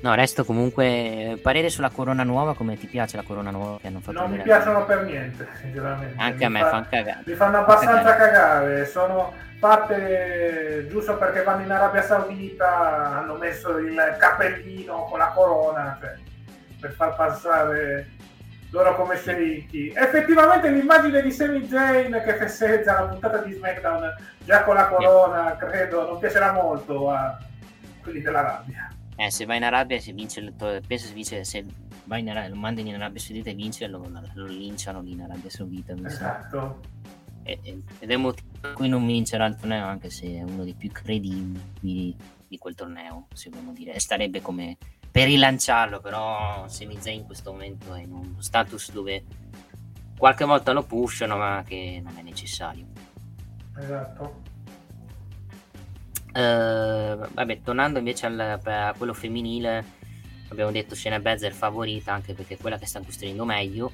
No, 0.00 0.14
resto 0.14 0.44
comunque 0.44 1.38
parere 1.42 1.70
sulla 1.70 1.90
corona 1.90 2.22
nuova, 2.22 2.54
come 2.54 2.76
ti 2.78 2.86
piace 2.86 3.16
la 3.16 3.22
corona 3.24 3.50
nuova 3.50 3.78
che 3.80 3.88
hanno 3.88 3.98
fatto 4.00 4.18
Non 4.20 4.30
mi 4.30 4.42
piacciono 4.42 4.84
per 4.84 5.02
niente, 5.02 5.46
sinceramente. 5.60 6.14
Anche 6.20 6.44
a 6.44 6.48
Mi 6.48 6.54
me 6.54 6.60
fa- 6.60 6.70
fanno 6.70 6.86
cagare. 6.88 7.22
Mi 7.26 7.34
fanno 7.34 7.58
abbastanza 7.58 8.14
cagare, 8.16 8.86
sono 8.86 9.32
fatte 9.58 10.86
giusto 10.88 11.16
perché 11.16 11.42
vanno 11.42 11.62
in 11.64 11.70
Arabia 11.72 12.02
Saudita, 12.02 13.18
hanno 13.18 13.34
messo 13.38 13.76
il 13.78 13.96
cappellino 14.20 15.04
con 15.04 15.18
la 15.18 15.28
corona, 15.34 15.98
cioè, 16.00 16.14
per 16.80 16.92
far 16.92 17.16
passare 17.16 18.06
loro 18.70 18.94
come 18.96 19.16
sceicchi. 19.16 19.92
Effettivamente 19.94 20.70
l'immagine 20.70 21.22
di 21.22 21.30
Sami 21.30 21.66
Zayn 21.66 22.22
che 22.24 22.34
festeggia 22.34 23.00
la 23.00 23.06
puntata 23.08 23.38
di 23.38 23.52
SmackDown 23.52 24.14
già 24.44 24.64
con 24.64 24.74
la 24.74 24.88
corona, 24.88 25.56
credo, 25.56 26.06
non 26.06 26.18
piacerà 26.18 26.52
molto 26.52 27.10
a 27.10 27.38
quelli 28.02 28.20
dell'Arabia. 28.20 28.88
Eh, 29.16 29.30
se 29.30 29.44
vai 29.46 29.56
in 29.56 29.64
Arabia, 29.64 29.98
se 29.98 30.12
vince 30.12 30.40
il 30.40 30.54
to- 30.56 30.80
penso 30.86 31.06
se 31.08 31.12
vince, 31.14 31.44
se 31.44 31.64
vai 32.04 32.20
in 32.20 32.30
Arabia, 32.30 32.50
lo 32.50 32.56
mandano 32.56 32.88
in 32.88 32.94
Arabia 32.94 33.20
Saudita 33.20 33.50
e 33.50 33.54
vince, 33.54 33.86
lo, 33.88 34.08
lo 34.34 34.46
linciano 34.46 35.00
lì 35.00 35.12
in 35.12 35.22
Arabia 35.22 35.50
Saudita. 35.50 35.94
Esatto. 36.04 36.80
E- 37.42 37.58
ed 37.98 38.10
è 38.10 38.12
il 38.12 38.18
motivo 38.18 38.48
per 38.60 38.72
cui 38.74 38.88
non 38.88 39.04
vincerà 39.06 39.46
il 39.46 39.56
torneo, 39.56 39.86
anche 39.86 40.10
se 40.10 40.26
è 40.26 40.42
uno 40.42 40.62
dei 40.62 40.74
più 40.74 40.92
credibili 40.92 42.16
di 42.46 42.58
quel 42.58 42.74
torneo, 42.74 43.26
se 43.32 43.50
vogliamo 43.50 43.72
dire. 43.72 43.92
E 43.94 44.00
starebbe 44.00 44.40
come 44.40 44.76
per 45.10 45.26
rilanciarlo, 45.26 46.00
però 46.00 46.66
Sami 46.68 46.96
Zayn 47.00 47.20
in 47.20 47.26
questo 47.26 47.52
momento 47.52 47.94
è 47.94 48.02
in 48.02 48.12
uno 48.12 48.36
status 48.40 48.92
dove 48.92 49.24
qualche 50.16 50.44
volta 50.44 50.72
lo 50.72 50.82
pushano, 50.84 51.36
ma 51.36 51.62
che 51.66 52.00
non 52.02 52.16
è 52.16 52.22
necessario. 52.22 52.86
Esatto. 53.76 54.42
Eh, 56.32 57.18
vabbè, 57.32 57.62
tornando 57.62 57.98
invece 57.98 58.26
al, 58.26 58.60
a 58.64 58.94
quello 58.96 59.14
femminile, 59.14 59.84
abbiamo 60.50 60.70
detto 60.70 60.94
Shayna 60.94 61.20
Baszler 61.20 61.52
favorita 61.52 62.12
anche 62.12 62.34
perché 62.34 62.54
è 62.54 62.58
quella 62.58 62.78
che 62.78 62.86
sta 62.86 63.00
costruendo 63.00 63.44
meglio 63.44 63.92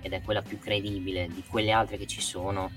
ed 0.00 0.12
è 0.12 0.22
quella 0.22 0.42
più 0.42 0.58
credibile 0.58 1.28
di 1.28 1.42
quelle 1.46 1.72
altre 1.72 1.98
che 1.98 2.06
ci 2.06 2.20
sono 2.20 2.70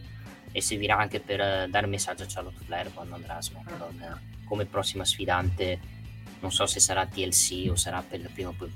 e 0.51 0.61
servirà 0.61 0.97
anche 0.97 1.19
per 1.19 1.39
eh, 1.39 1.67
dare 1.69 1.85
un 1.85 1.91
messaggio 1.91 2.23
a 2.23 2.25
Charlotte 2.27 2.63
Flair 2.63 2.93
quando 2.93 3.15
andrà 3.15 3.37
a 3.37 3.41
SmackDown 3.41 4.01
eh, 4.01 4.43
come 4.45 4.65
prossima 4.65 5.05
sfidante. 5.05 5.99
Non 6.41 6.51
so 6.51 6.65
se 6.65 6.79
sarà 6.79 7.05
TLC 7.05 7.69
o 7.69 7.75
sarà 7.75 8.03
per 8.07 8.19
il 8.19 8.29
primo, 8.33 8.53
per 8.53 8.69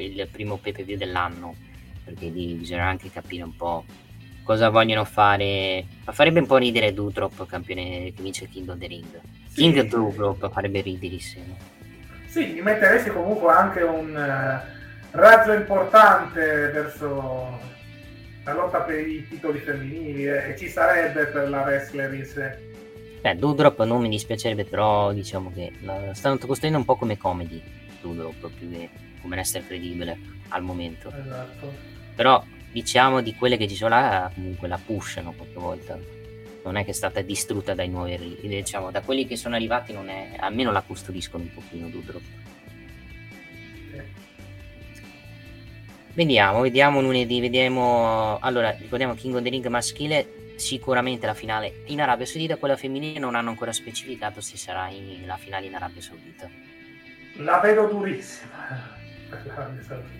il 0.00 0.28
primo 0.30 0.56
pay-per-view 0.56 0.96
dell'anno 0.96 1.54
perché 2.08 2.28
lì 2.28 2.54
bisognerà 2.54 2.88
anche 2.88 3.10
capire 3.10 3.42
un 3.42 3.54
po' 3.54 3.84
cosa 4.42 4.70
vogliono 4.70 5.04
fare. 5.04 5.84
Ma 6.04 6.12
farebbe 6.12 6.40
un 6.40 6.46
po' 6.46 6.56
ridere 6.56 6.94
Dutrop, 6.94 7.46
campione 7.46 8.12
che 8.14 8.22
vince 8.22 8.44
il 8.44 8.50
King 8.50 8.68
of 8.70 8.78
the 8.78 8.86
Ring. 8.86 9.20
Sì. 9.48 9.60
King 9.60 9.82
Dutrop 9.82 10.50
farebbe 10.50 10.80
riderissimo. 10.80 11.56
Sì, 12.26 12.46
gli 12.46 12.60
metteresti 12.60 13.10
comunque 13.10 13.52
anche 13.52 13.82
un 13.82 14.16
eh, 14.16 14.62
razzo 15.10 15.52
importante 15.52 16.40
verso 16.40 17.58
la 18.44 18.54
lotta 18.54 18.80
per 18.80 19.06
i 19.06 19.26
titoli 19.28 19.58
femminili 19.58 20.26
eh, 20.26 20.50
e 20.50 20.56
ci 20.56 20.68
sarebbe 20.68 21.26
per 21.26 21.48
la 21.50 21.62
wrestler 21.62 22.12
in 22.14 22.24
sé. 22.24 22.67
Beh, 23.20 23.36
Dudrop 23.36 23.82
non 23.84 24.00
mi 24.00 24.08
dispiacerebbe, 24.08 24.64
però 24.64 25.12
diciamo 25.12 25.52
che 25.52 25.72
la 25.80 26.14
stanno 26.14 26.38
costruendo 26.38 26.78
un 26.78 26.84
po' 26.84 26.96
come 26.96 27.16
comedy. 27.16 27.60
Dudrop 28.00 28.50
più 28.50 28.70
che 28.70 28.88
come 29.20 29.38
essere 29.38 29.66
credibile 29.66 30.18
al 30.48 30.62
momento. 30.62 31.12
Esatto. 31.12 31.72
Però 32.14 32.42
diciamo 32.70 33.20
di 33.20 33.34
quelle 33.34 33.56
che 33.56 33.68
ci 33.68 33.74
sono 33.74 33.90
là, 33.90 34.30
comunque 34.32 34.68
la 34.68 34.78
pushano 34.84 35.32
qualche 35.32 35.58
volta. 35.58 35.98
Non 36.64 36.76
è 36.76 36.84
che 36.84 36.90
è 36.90 36.94
stata 36.94 37.20
distrutta 37.22 37.74
dai 37.74 37.88
nuovi 37.88 38.36
diciamo, 38.42 38.90
da 38.90 39.00
quelli 39.00 39.26
che 39.26 39.36
sono 39.36 39.54
arrivati 39.54 39.92
non 39.92 40.08
è. 40.08 40.34
almeno 40.38 40.70
la 40.70 40.82
custodiscono 40.82 41.44
un 41.44 41.52
pochino 41.52 41.88
Dudrop. 41.88 42.22
Vediamo, 46.18 46.62
vediamo 46.62 47.00
lunedì, 47.00 47.40
vediamo. 47.40 48.38
Allora, 48.40 48.70
ricordiamo 48.70 49.14
King 49.14 49.36
of 49.36 49.42
the 49.42 49.50
Ring 49.50 49.64
maschile, 49.68 50.26
sicuramente 50.58 51.26
la 51.26 51.34
finale 51.34 51.82
in 51.86 52.00
Arabia 52.00 52.26
Saudita, 52.26 52.56
quella 52.56 52.76
femminile 52.76 53.18
non 53.18 53.34
hanno 53.34 53.50
ancora 53.50 53.72
specificato 53.72 54.40
se 54.40 54.56
sarà 54.56 54.88
in- 54.88 55.26
la 55.26 55.36
finale 55.36 55.66
in 55.66 55.74
Arabia 55.74 56.02
Saudita. 56.02 56.50
La 57.36 57.60
vedo 57.60 57.86
durissima. 57.86 58.96
per 59.28 59.46
l'Arabia 59.46 59.82
Saudita. 59.82 60.16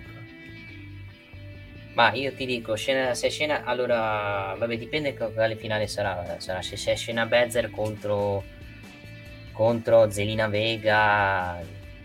Ma 1.95 2.13
io 2.13 2.33
ti 2.33 2.47
dico, 2.47 2.77
scena, 2.77 3.15
se 3.15 3.29
scena, 3.29 3.65
allora, 3.65 4.55
vabbè, 4.57 4.77
dipende 4.77 5.17
quale 5.17 5.57
finale 5.57 5.89
sarà. 5.89 6.37
sarà 6.39 6.63
se 6.63 6.77
c'è 6.77 6.95
scena 6.95 7.27
Bezer 7.27 7.71
contro, 7.71 8.45
contro 9.53 10.09
Zelina 10.09 10.47
Vega, 10.47 11.61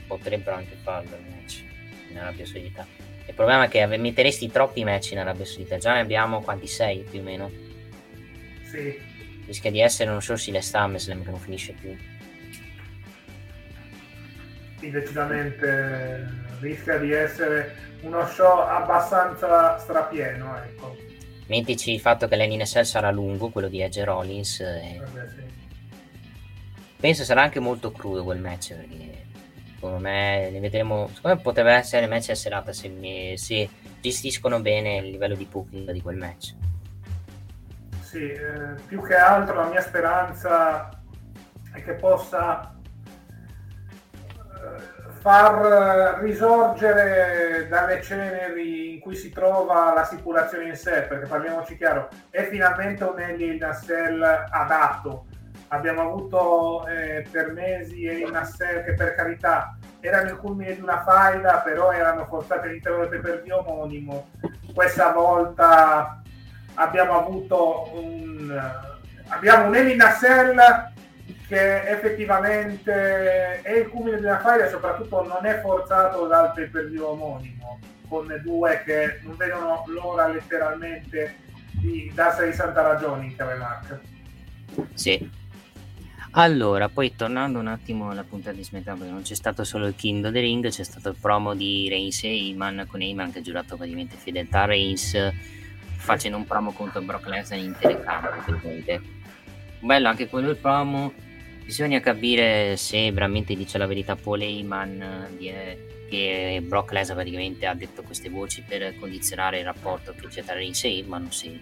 potrebbero 0.08 0.56
anche 0.56 0.76
farlo 0.82 1.16
il 1.16 1.26
match 1.30 1.64
in 2.10 2.18
Arabia 2.18 2.46
Saudita. 2.46 2.88
Il 3.28 3.36
problema 3.36 3.66
è 3.66 3.68
che 3.68 3.86
metteresti 3.86 4.50
troppi 4.50 4.84
match 4.84 5.12
in 5.12 5.20
Arabia 5.20 5.46
Saudita, 5.46 5.78
già 5.78 5.94
ne 5.94 6.00
abbiamo 6.00 6.42
quanti? 6.42 6.66
Sei 6.66 7.06
più 7.08 7.20
o 7.20 7.24
meno. 7.24 7.52
Sì, 8.74 9.00
Rischia 9.46 9.70
di 9.70 9.82
essere 9.82 10.10
non 10.10 10.20
solo 10.24 10.38
Siles 10.40 10.68
SummerSlam 10.68 11.24
che 11.24 11.30
non 11.30 11.40
finisce 11.40 11.74
più. 11.74 11.96
sì, 14.80 14.90
decisamente 14.90 16.28
rischia 16.60 16.98
di 16.98 17.12
essere 17.12 17.76
uno 18.02 18.26
show 18.26 18.60
abbastanza 18.62 19.78
strapieno, 19.78 20.58
ecco. 20.58 20.98
Mettici 21.48 21.94
il 21.94 22.00
fatto 22.00 22.28
che 22.28 22.36
l'NSL 22.36 22.84
sarà 22.86 23.12
lungo, 23.12 23.50
quello 23.50 23.68
di 23.68 23.80
Edge 23.82 24.04
Rollins. 24.04 24.60
e 24.62 24.98
Vabbè, 25.00 25.30
sì. 25.30 25.44
penso 27.00 27.24
sarà 27.24 27.44
anche 27.44 27.60
molto 27.60 27.92
crudo 27.92 28.24
quel 28.24 28.40
match 28.40 28.74
perché 28.74 29.26
secondo 29.76 30.00
me 30.00 30.50
ne 30.50 30.60
vedremo. 30.60 31.10
Secondo 31.14 31.38
me 31.38 31.42
potrebbe 31.44 31.74
essere 31.74 32.08
match 32.08 32.30
a 32.30 32.36
serata 32.36 32.74
se, 32.74 32.88
mi- 32.88 33.38
se 33.38 33.70
gestiscono 34.02 34.60
bene 34.62 34.98
il 34.98 35.12
livello 35.12 35.36
di 35.36 35.46
booking 35.46 35.92
di 35.92 36.02
quel 36.02 36.16
match. 36.18 36.56
Sì, 38.14 38.30
eh, 38.30 38.76
più 38.86 39.02
che 39.02 39.16
altro 39.16 39.56
la 39.56 39.70
mia 39.70 39.82
speranza 39.82 40.88
è 41.74 41.82
che 41.82 41.94
possa 41.94 42.76
eh, 44.38 45.10
far 45.20 46.20
risorgere 46.22 47.68
dalle 47.68 48.04
ceneri 48.04 48.94
in 48.94 49.00
cui 49.00 49.16
si 49.16 49.32
trova 49.32 49.92
la 49.96 50.04
stipulazione 50.04 50.66
in 50.66 50.76
sé, 50.76 51.08
perché 51.10 51.26
parliamoci 51.26 51.76
chiaro, 51.76 52.08
è 52.30 52.44
finalmente 52.44 53.04
un 53.04 53.20
Eli 53.20 53.58
Nassel 53.58 54.22
adatto. 54.22 55.26
Abbiamo 55.70 56.02
avuto 56.02 56.86
eh, 56.86 57.26
per 57.32 57.52
mesi 57.52 58.06
Eli 58.06 58.30
Nassel 58.30 58.84
che 58.84 58.94
per 58.94 59.16
carità 59.16 59.76
erano 60.02 60.30
il 60.30 60.38
culmine 60.38 60.76
di 60.76 60.82
una 60.82 61.02
faida, 61.02 61.62
però 61.62 61.92
erano 61.92 62.28
forzati 62.28 62.68
all'interno 62.68 63.08
del 63.08 63.10
pay-per-view 63.10 63.58
omonimo. 63.58 64.30
Questa 64.72 65.12
volta 65.14 66.22
abbiamo 66.76 67.18
avuto 67.18 67.90
un 67.94 68.82
abbiamo 69.28 69.68
un 69.68 69.76
Eli 69.76 69.96
Nassel 69.96 70.92
che 71.48 71.84
effettivamente 71.88 73.62
è 73.62 73.78
il 73.78 73.90
culmine 73.90 74.40
faida 74.42 74.66
e 74.66 74.70
soprattutto 74.70 75.24
non 75.24 75.46
è 75.46 75.60
forzato 75.62 76.28
dal 76.28 76.54
pay 76.54 76.98
omonimo 76.98 77.80
con 78.08 78.28
due 78.44 78.84
che 78.86 79.20
non 79.24 79.36
vedono 79.36 79.84
l'ora 79.88 80.28
letteralmente 80.28 81.36
di 81.72 82.12
darsi 82.14 82.46
di 82.46 82.54
santa 82.54 82.82
ragione 82.82 83.26
in 83.26 83.36
chiave 83.36 83.56
marca 83.56 84.00
Sì. 84.94 85.42
Allora, 86.36 86.90
poi 86.90 87.16
tornando 87.16 87.60
un 87.60 87.68
attimo 87.68 88.10
alla 88.10 88.24
puntata 88.24 88.56
di 88.56 88.64
SmackDown, 88.64 88.98
perché 88.98 89.14
non 89.14 89.22
c'è 89.22 89.36
stato 89.36 89.64
solo 89.64 89.86
il 89.86 89.94
King 89.96 90.26
of 90.26 90.32
the 90.32 90.40
Ring, 90.40 90.68
c'è 90.68 90.84
stato 90.84 91.10
il 91.10 91.16
promo 91.20 91.54
di 91.54 91.88
Reigns 91.90 92.24
e 92.24 92.30
Heyman 92.30 92.88
con 92.90 93.04
Heyman 93.04 93.32
che 93.32 93.40
ha 93.40 93.42
giurato 93.44 93.76
praticamente 93.76 94.16
fedeltà 94.16 94.62
a 94.62 94.66
Reigns 94.66 95.16
facendo 96.04 96.38
un 96.38 96.46
promo 96.46 96.72
contro 96.74 97.02
Brock 97.02 97.28
Lesnar 97.28 97.60
in 97.60 97.76
telecamera. 97.80 98.36
praticamente. 98.36 99.02
Bello 99.80 100.08
anche 100.10 100.28
quello 100.28 100.50
il 100.50 100.58
promo. 100.58 101.14
Bisogna 101.64 102.00
capire 102.02 102.76
se 102.76 103.12
veramente 103.12 103.56
dice 103.56 103.78
la 103.78 103.86
verità 103.86 104.16
Paul 104.16 104.42
Heyman 104.42 105.36
eh, 105.40 106.06
che 106.10 106.62
Brock 106.62 106.92
Lesnar 106.92 107.16
praticamente 107.16 107.66
ha 107.66 107.74
detto 107.74 108.04
queste 108.04 108.30
voci 108.30 108.64
per 108.68 108.96
condizionare 109.00 109.60
il 109.60 109.66
rapporto 109.66 110.14
che 110.14 110.28
c'è 110.28 110.44
tra 110.44 110.54
Reigns 110.54 110.84
e 110.84 110.90
Heyman 110.90 111.26
o 111.26 111.32
se, 111.32 111.60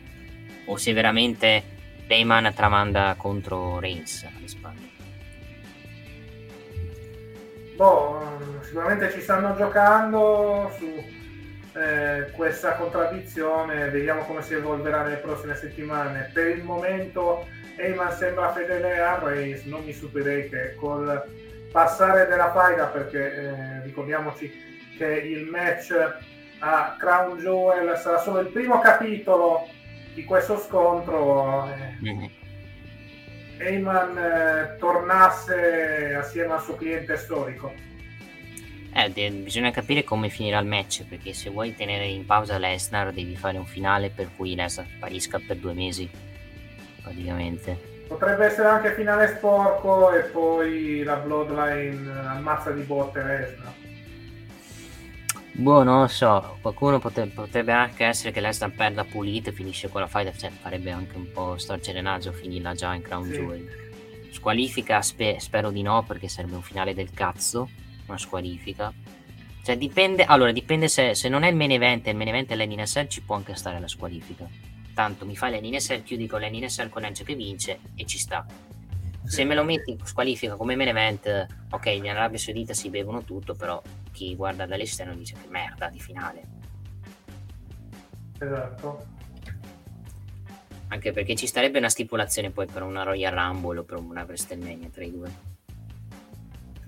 o 0.65 0.75
se 0.75 0.93
veramente 0.93 1.63
Heyman 2.07 2.51
tramanda 2.53 3.13
contro 3.17 3.79
Reigns 3.79 4.27
alle 4.35 4.47
spalle. 4.47 4.89
boh, 7.81 8.21
sicuramente 8.61 9.11
ci 9.11 9.21
stanno 9.21 9.55
giocando 9.55 10.71
su 10.77 10.85
eh, 11.73 12.31
questa 12.31 12.75
contraddizione 12.75 13.89
vediamo 13.89 14.23
come 14.23 14.41
si 14.41 14.53
evolverà 14.53 15.03
nelle 15.03 15.17
prossime 15.17 15.55
settimane 15.55 16.29
per 16.33 16.47
il 16.47 16.63
momento 16.63 17.47
Heyman 17.75 18.11
sembra 18.11 18.51
fedele 18.51 18.99
a 18.99 19.17
Reigns 19.19 19.63
non 19.63 19.83
mi 19.83 19.93
stupirei 19.93 20.49
che 20.49 20.75
col 20.75 21.23
passare 21.71 22.27
della 22.27 22.51
faida 22.51 22.87
perché 22.87 23.33
eh, 23.33 23.81
ricordiamoci 23.83 24.51
che 24.97 25.05
il 25.05 25.45
match 25.45 25.95
a 26.59 26.95
Crown 26.97 27.37
Jewel 27.39 27.97
sarà 27.97 28.19
solo 28.19 28.39
il 28.39 28.47
primo 28.47 28.79
capitolo 28.79 29.67
di 30.13 30.23
questo 30.23 30.57
scontro. 30.57 31.67
Mm-hmm. 32.03 32.25
Heyman 33.57 34.17
eh, 34.17 34.75
tornasse 34.77 36.15
assieme 36.15 36.53
al 36.53 36.61
suo 36.61 36.75
cliente 36.75 37.17
storico. 37.17 37.73
Eh, 38.93 39.09
de- 39.09 39.31
bisogna 39.31 39.71
capire 39.71 40.03
come 40.03 40.29
finirà 40.29 40.59
il 40.59 40.67
match, 40.67 41.05
perché 41.07 41.33
se 41.33 41.49
vuoi 41.49 41.73
tenere 41.75 42.07
in 42.07 42.25
pausa 42.25 42.57
Lesnar 42.57 43.13
devi 43.13 43.37
fare 43.37 43.57
un 43.57 43.65
finale 43.65 44.09
per 44.09 44.29
cui 44.35 44.53
Lesnar 44.53 44.85
sparisca 44.97 45.39
per 45.45 45.57
due 45.57 45.73
mesi, 45.73 46.09
praticamente. 47.01 47.89
Potrebbe 48.07 48.45
essere 48.45 48.67
anche 48.67 48.93
finale 48.93 49.29
sporco 49.37 50.11
e 50.11 50.23
poi 50.23 51.03
la 51.03 51.15
Bloodline 51.15 52.11
ammazza 52.27 52.71
di 52.71 52.81
botte 52.81 53.23
Lesnar. 53.23 53.73
Boh, 55.53 55.83
non 55.83 56.01
lo 56.01 56.07
so, 56.07 56.57
qualcuno 56.61 56.99
potrebbe, 56.99 57.31
potrebbe 57.33 57.71
anche 57.71 58.03
essere 58.03 58.31
che 58.31 58.41
Lesnar 58.41 58.71
perda 58.71 59.05
pulito 59.05 59.49
e 59.49 59.53
finisce 59.53 59.87
con 59.87 60.01
la 60.01 60.07
fight, 60.07 60.35
cioè 60.35 60.49
farebbe 60.49 60.91
anche 60.91 61.15
un 61.15 61.31
po' 61.31 61.57
storcere 61.57 61.99
il 61.99 62.03
naso 62.03 62.33
finirla 62.33 62.73
già 62.73 62.93
in 62.93 63.01
Crown 63.01 63.23
sì. 63.25 63.31
Jewel. 63.31 63.69
Squalifica 64.31 65.01
spe- 65.01 65.39
spero 65.39 65.71
di 65.71 65.81
no 65.81 66.03
perché 66.03 66.27
sarebbe 66.27 66.55
un 66.55 66.61
finale 66.61 66.93
del 66.93 67.11
cazzo, 67.11 67.69
una 68.11 68.19
squalifica. 68.19 68.93
Cioè 69.63 69.77
dipende, 69.77 70.23
allora 70.23 70.51
dipende 70.51 70.87
se, 70.87 71.15
se 71.15 71.29
non 71.29 71.43
è 71.43 71.49
il 71.49 71.55
main 71.55 71.71
event 71.71 72.07
e 72.07 72.11
il 72.11 72.17
main 72.17 72.29
event 72.29 72.49
è 72.49 72.55
l'NSL 72.55 73.07
ci 73.07 73.21
può 73.21 73.35
anche 73.35 73.55
stare 73.55 73.79
la 73.79 73.87
squalifica 73.87 74.47
tanto 74.93 75.25
mi 75.25 75.35
fai 75.35 75.59
l'NSL, 75.59 76.03
chiudi 76.03 76.27
con 76.27 76.41
l'NSL 76.41 76.89
con 76.89 77.03
Edge 77.03 77.23
che 77.23 77.35
vince 77.35 77.79
e 77.95 78.05
ci 78.05 78.17
sta. 78.17 78.45
Se 79.23 79.43
me 79.43 79.55
lo 79.55 79.63
metti 79.63 79.91
in 79.91 80.05
squalifica 80.05 80.55
come 80.55 80.75
main 80.75 80.89
event, 80.89 81.47
ok, 81.69 81.85
in 81.87 82.09
Arabia 82.09 82.37
Saudita 82.37 82.73
si 82.73 82.89
bevono 82.89 83.23
tutto, 83.23 83.55
però 83.55 83.81
chi 84.11 84.35
guarda 84.35 84.65
dall'esterno 84.65 85.15
dice 85.15 85.35
che 85.41 85.47
merda 85.47 85.89
di 85.89 85.99
finale. 85.99 86.43
Esatto. 88.39 89.19
Anche 90.87 91.11
perché 91.13 91.35
ci 91.35 91.47
starebbe 91.47 91.77
una 91.77 91.89
stipulazione 91.89 92.49
poi 92.49 92.65
per 92.65 92.83
una 92.83 93.03
Royal 93.03 93.33
Rumble 93.33 93.79
o 93.79 93.83
per 93.83 93.97
una 93.97 94.23
WrestleMania 94.23 94.89
tra 94.89 95.03
i 95.03 95.11
due. 95.11 95.31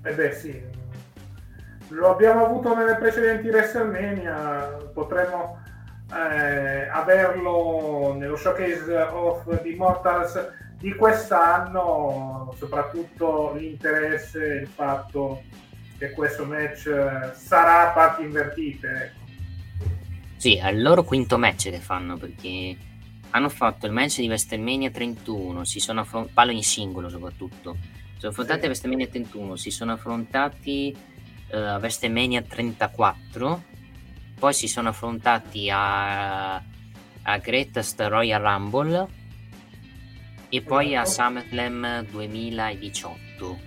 Eh 0.03 0.13
beh 0.13 0.31
sì, 0.33 0.61
lo 1.93 2.11
abbiamo 2.11 2.45
avuto 2.45 2.75
nelle 2.75 2.95
precedenti 2.95 3.47
WrestleMania, 3.49 4.89
potremmo 4.93 5.61
eh, 6.11 6.87
averlo 6.87 8.15
nello 8.17 8.35
showcase 8.35 8.91
of 9.11 9.61
the 9.61 9.69
Immortals 9.69 10.51
di 10.79 10.93
quest'anno, 10.95 12.53
soprattutto 12.57 13.53
l'interesse 13.55 14.43
e 14.43 14.61
il 14.61 14.67
fatto 14.67 15.43
che 15.97 16.11
questo 16.11 16.45
match 16.45 17.31
sarà 17.35 17.89
a 17.89 17.93
parti 17.93 18.23
invertite. 18.23 18.87
Ecco. 18.87 19.21
Sì, 20.37 20.57
è 20.57 20.69
il 20.69 20.81
loro 20.81 21.03
quinto 21.03 21.37
match 21.37 21.69
che 21.69 21.79
fanno 21.79 22.17
perché 22.17 22.75
hanno 23.29 23.49
fatto 23.49 23.85
il 23.85 23.91
match 23.91 24.19
di 24.19 24.27
WrestleMania 24.27 24.89
31, 24.89 25.63
si 25.63 25.79
sono 25.79 26.01
affrontati, 26.01 26.33
parlo 26.33 26.51
in 26.51 26.63
singolo 26.63 27.07
soprattutto, 27.07 27.77
si 28.13 28.19
sono 28.19 28.31
affrontati 28.31 28.59
sì. 28.59 28.65
a 28.65 28.67
WrestleMania 28.67 29.07
31, 29.07 29.55
si 29.55 29.71
sono 29.71 29.91
affrontati 29.93 31.11
uh, 31.53 31.77
WrestleMania 31.77 32.41
34 32.41 33.71
poi 34.39 34.53
si 34.53 34.67
sono 34.67 34.89
affrontati 34.89 35.69
a, 35.69 36.55
a 36.55 37.37
Greatest 37.37 38.01
Royal 38.01 38.41
Rumble 38.41 39.07
e 40.49 40.61
poi 40.61 40.95
a 40.95 41.05
SummerSlam 41.05 42.05
2018 42.05 43.59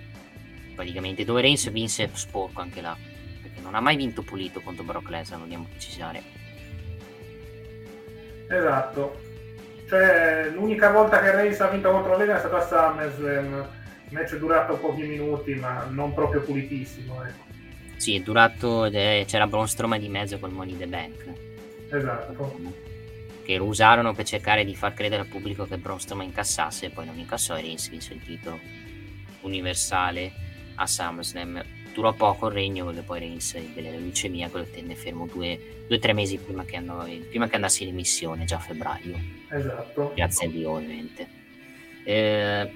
praticamente 0.75 1.25
dove 1.25 1.41
Reigns 1.41 1.71
vinse 1.71 2.09
sporco 2.13 2.61
anche 2.61 2.81
là 2.81 2.95
perché 3.41 3.59
non 3.61 3.73
ha 3.73 3.79
mai 3.79 3.95
vinto 3.95 4.21
pulito 4.21 4.61
contro 4.61 4.83
Brock 4.83 5.09
Lesnar 5.09 5.39
dobbiamo 5.39 5.65
precisare. 5.69 6.21
Esatto. 8.49 9.19
Cioè 9.87 10.49
l'unica 10.53 10.91
volta 10.91 11.19
che 11.19 11.31
Reigns 11.31 11.59
ha 11.59 11.67
vinto 11.67 11.89
contro 11.89 12.15
Lesnar 12.15 12.35
è 12.35 12.39
stato 12.39 12.57
a 12.57 12.61
SummerSlam 12.61 13.67
match 14.09 14.35
durato 14.37 14.77
pochi 14.77 15.01
minuti 15.01 15.55
ma 15.55 15.85
non 15.89 16.13
proprio 16.13 16.41
pulitissimo 16.41 17.23
ecco 17.25 17.46
sì, 17.97 18.15
è 18.15 18.21
durato, 18.21 18.85
è, 18.85 19.25
c'era 19.27 19.47
Braun 19.47 19.67
Strowman 19.67 19.99
di 19.99 20.07
mezzo 20.07 20.39
col 20.39 20.51
Money 20.51 20.77
the 20.77 20.87
Bank. 20.87 21.33
Esatto. 21.89 22.75
Che 23.43 23.57
lo 23.57 23.65
usarono 23.65 24.13
per 24.13 24.25
cercare 24.25 24.63
di 24.63 24.75
far 24.75 24.93
credere 24.93 25.21
al 25.21 25.27
pubblico 25.27 25.65
che 25.65 25.77
Braun 25.77 25.99
Strowman 25.99 26.27
incassasse 26.27 26.87
e 26.87 26.89
poi 26.89 27.05
non 27.05 27.17
incassò 27.17 27.57
e 27.57 27.61
Reigns 27.61 27.89
vinse 27.89 28.13
il 28.13 28.21
titolo 28.21 28.59
universale 29.41 30.31
a 30.75 30.85
SummerSlam. 30.85 31.63
Durò 31.93 32.13
poco 32.13 32.47
il 32.47 32.53
regno 32.53 32.85
perché 32.85 33.01
poi 33.01 33.19
Reigns 33.19 33.55
ebbe 33.55 33.81
la 33.81 33.89
leucemia 33.89 34.49
che 34.49 34.57
lo 34.57 34.65
tenne 34.65 34.95
fermo 34.95 35.25
due 35.25 35.85
o 35.89 35.97
tre 35.97 36.13
mesi 36.13 36.37
prima 36.37 36.63
che, 36.63 36.75
andò, 36.75 37.03
prima 37.29 37.47
che 37.47 37.55
andassi 37.55 37.83
in 37.83 37.89
emissione, 37.89 38.45
già 38.45 38.57
a 38.57 38.59
febbraio. 38.59 39.17
Esatto. 39.49 40.11
Grazie 40.13 40.47
a 40.47 40.49
Dio 40.49 40.71
ovviamente. 40.71 41.27
Eh, 42.03 42.71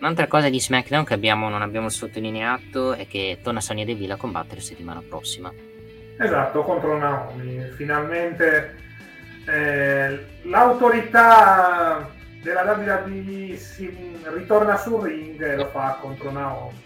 Un'altra 0.00 0.26
cosa 0.26 0.48
di 0.48 0.60
SmackDown 0.60 1.04
che 1.04 1.14
abbiamo, 1.14 1.48
non 1.48 1.62
abbiamo 1.62 1.88
sottolineato 1.88 2.92
è 2.92 3.06
che 3.06 3.38
torna 3.42 3.60
Sonia 3.60 3.84
Deville 3.84 4.14
a 4.14 4.16
combattere 4.16 4.60
settimana 4.60 5.02
prossima. 5.06 5.52
Esatto, 6.18 6.62
contro 6.62 6.98
Naomi. 6.98 7.60
Finalmente 7.76 8.76
eh, 9.46 10.26
l'autorità 10.42 12.10
della 12.42 12.62
WWE 12.62 13.56
si 13.56 14.18
ritorna 14.34 14.76
sul 14.76 15.02
ring 15.02 15.42
e 15.42 15.56
lo 15.56 15.66
fa 15.68 15.98
contro 16.00 16.30
Naomi. 16.30 16.82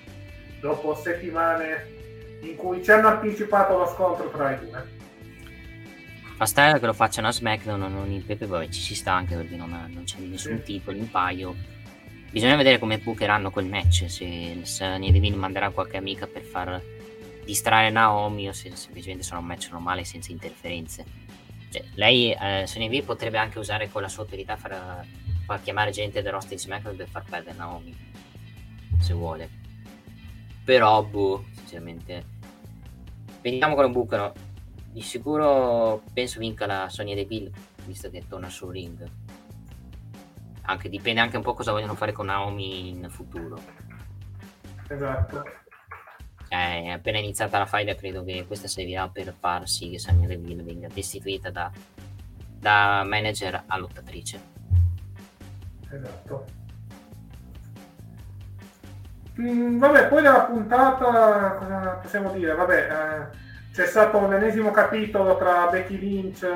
Dopo 0.60 0.94
settimane 0.94 1.96
in 2.40 2.56
cui 2.56 2.82
ci 2.82 2.90
hanno 2.90 3.08
anticipato 3.08 3.78
lo 3.78 3.86
scontro 3.86 4.30
tra 4.30 4.52
i 4.52 4.58
due. 4.58 4.96
Fa 6.36 6.46
stare 6.46 6.78
che 6.78 6.86
lo 6.86 6.92
facciano 6.92 7.26
a 7.26 7.32
SmackDown, 7.32 7.80
non 7.80 8.10
in 8.10 8.24
Pepe, 8.24 8.46
poi 8.46 8.70
ci 8.70 8.80
si 8.80 8.94
sta 8.94 9.12
anche 9.12 9.34
perché 9.34 9.56
non, 9.56 9.70
non 9.92 10.04
c'è 10.04 10.18
nessun 10.20 10.58
sì. 10.58 10.62
titolo 10.62 10.96
in 10.96 11.10
paio 11.10 11.56
Bisogna 12.30 12.56
vedere 12.56 12.78
come 12.78 12.98
bookeranno 12.98 13.50
quel 13.50 13.64
match, 13.64 14.04
se 14.10 14.60
Sonya 14.62 15.10
Deville 15.10 15.34
manderà 15.34 15.70
qualche 15.70 15.96
amica 15.96 16.26
per 16.26 16.42
far 16.42 16.82
distrarre 17.42 17.88
Naomi 17.88 18.48
o 18.48 18.52
se 18.52 18.70
semplicemente 18.76 19.24
sarà 19.24 19.40
un 19.40 19.46
match 19.46 19.70
normale 19.70 20.04
senza 20.04 20.30
interferenze. 20.30 21.06
Cioè, 21.70 21.84
lei, 21.94 22.30
eh, 22.32 22.64
Sonya 22.66 22.86
Deville 22.86 23.06
potrebbe 23.06 23.38
anche 23.38 23.58
usare 23.58 23.88
con 23.88 24.02
la 24.02 24.08
sua 24.08 24.24
autorità 24.24 24.56
far, 24.56 25.06
far 25.46 25.62
chiamare 25.62 25.90
gente 25.90 26.20
del 26.20 26.32
roster 26.32 26.58
SmackDown 26.58 26.96
per 26.96 27.08
far 27.08 27.24
perdere 27.24 27.56
Naomi, 27.56 27.96
se 29.00 29.14
vuole. 29.14 29.48
Però, 30.64 31.02
boh, 31.02 31.46
sinceramente... 31.54 32.36
Vediamo 33.40 33.74
come 33.74 33.88
bucano. 33.88 34.32
Di 34.92 35.00
sicuro 35.00 36.02
penso 36.12 36.40
vinca 36.40 36.66
la 36.66 36.88
Sonya 36.90 37.14
Deville, 37.14 37.50
visto 37.86 38.10
che 38.10 38.24
torna 38.28 38.50
sul 38.50 38.72
ring 38.72 39.27
anche, 40.68 40.88
dipende 40.88 41.20
anche 41.20 41.36
un 41.36 41.42
po' 41.42 41.54
cosa 41.54 41.72
vogliono 41.72 41.94
fare 41.94 42.12
con 42.12 42.26
Naomi 42.26 42.88
in 42.90 43.06
futuro. 43.08 43.58
Esatto. 44.86 45.44
Eh, 46.48 46.82
è 46.84 46.88
appena 46.88 47.18
iniziata 47.18 47.58
la 47.58 47.66
faida, 47.66 47.94
credo 47.94 48.22
che 48.22 48.44
questa 48.46 48.68
servirà 48.68 49.08
per 49.08 49.34
far 49.38 49.68
sì 49.68 49.90
che 49.90 49.98
Sonia 49.98 50.28
Deville 50.28 50.62
venga 50.62 50.88
destituita 50.88 51.50
da, 51.50 51.70
da 52.36 53.02
manager 53.06 53.64
a 53.66 53.78
lottatrice. 53.78 54.40
Esatto. 55.90 56.44
Mm, 59.40 59.78
vabbè, 59.78 60.08
poi 60.08 60.22
della 60.22 60.44
puntata 60.44 61.52
cosa 61.58 61.98
possiamo 62.02 62.32
dire? 62.32 62.54
Vabbè, 62.54 62.88
eh, 62.90 63.36
c'è 63.72 63.86
stato 63.86 64.26
l'ennesimo 64.26 64.70
capitolo 64.70 65.36
tra 65.38 65.68
Becky 65.68 65.98
Lynch 65.98 66.46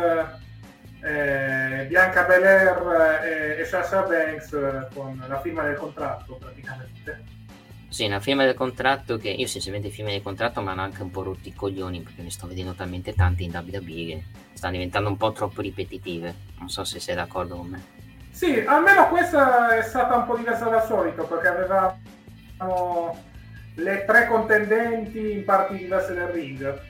eh, 1.03 1.87
Bianca 1.89 2.25
Belair 2.25 3.21
e, 3.25 3.61
e 3.61 3.65
Sasha 3.65 4.03
Banks 4.03 4.53
eh, 4.53 4.89
con 4.95 5.23
la 5.27 5.41
firma 5.41 5.63
del 5.63 5.77
contratto 5.77 6.37
praticamente. 6.37 7.41
Sì, 7.89 8.07
una 8.07 8.21
firma 8.21 8.45
del 8.45 8.55
contratto 8.55 9.19
che 9.19 9.29
io 9.29 9.47
sinceramente 9.47 9.91
firme 9.91 10.13
del 10.13 10.23
contratto 10.23 10.63
mi 10.63 10.69
hanno 10.69 10.83
anche 10.83 11.03
un 11.03 11.11
po' 11.11 11.25
rotti 11.25 11.49
i 11.49 11.55
coglioni 11.55 12.01
perché 12.01 12.23
ne 12.23 12.31
sto 12.31 12.47
vedendo 12.47 12.73
talmente 12.73 13.13
tante 13.13 13.43
in 13.43 13.51
WWE 13.53 13.83
che 13.83 14.25
stanno 14.55 14.73
diventando 14.73 15.11
un 15.11 15.19
po' 15.19 15.33
troppo 15.33 15.61
ripetitive. 15.61 16.35
Non 16.59 16.71
so 16.71 16.85
se 16.85 17.01
sei 17.01 17.15
d'accordo 17.15 17.57
con 17.57 17.67
me. 17.67 17.83
Sì, 18.31 18.65
almeno 18.67 19.09
questa 19.09 19.77
è 19.77 19.83
stata 19.83 20.17
un 20.17 20.25
po' 20.25 20.37
diversa 20.37 20.71
dal 20.71 20.85
solito 20.87 21.25
perché 21.25 21.49
avevamo 21.49 23.23
le 23.75 24.05
tre 24.07 24.27
contendenti 24.27 25.33
in 25.33 25.45
parti 25.45 25.77
diverse 25.77 26.15
del 26.15 26.29
ring. 26.29 26.81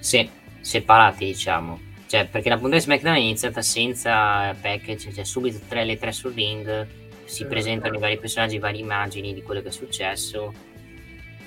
Sì, 0.00 0.28
separati 0.60 1.24
diciamo. 1.24 1.90
Cioè, 2.12 2.26
perché 2.26 2.50
la 2.50 2.56
puntata 2.56 2.76
di 2.76 2.82
SmackDown 2.82 3.14
è 3.16 3.20
iniziata 3.20 3.62
senza 3.62 4.54
package, 4.60 5.14
cioè 5.14 5.24
subito 5.24 5.60
tre, 5.66 5.86
le 5.86 5.96
tre 5.96 6.12
sul 6.12 6.34
ring, 6.34 6.86
si 7.24 7.46
presentano 7.46 7.94
i 7.94 7.98
vari 7.98 8.18
personaggi, 8.18 8.58
varie 8.58 8.82
immagini 8.82 9.32
di 9.32 9.40
quello 9.40 9.62
che 9.62 9.68
è 9.68 9.72
successo. 9.72 10.52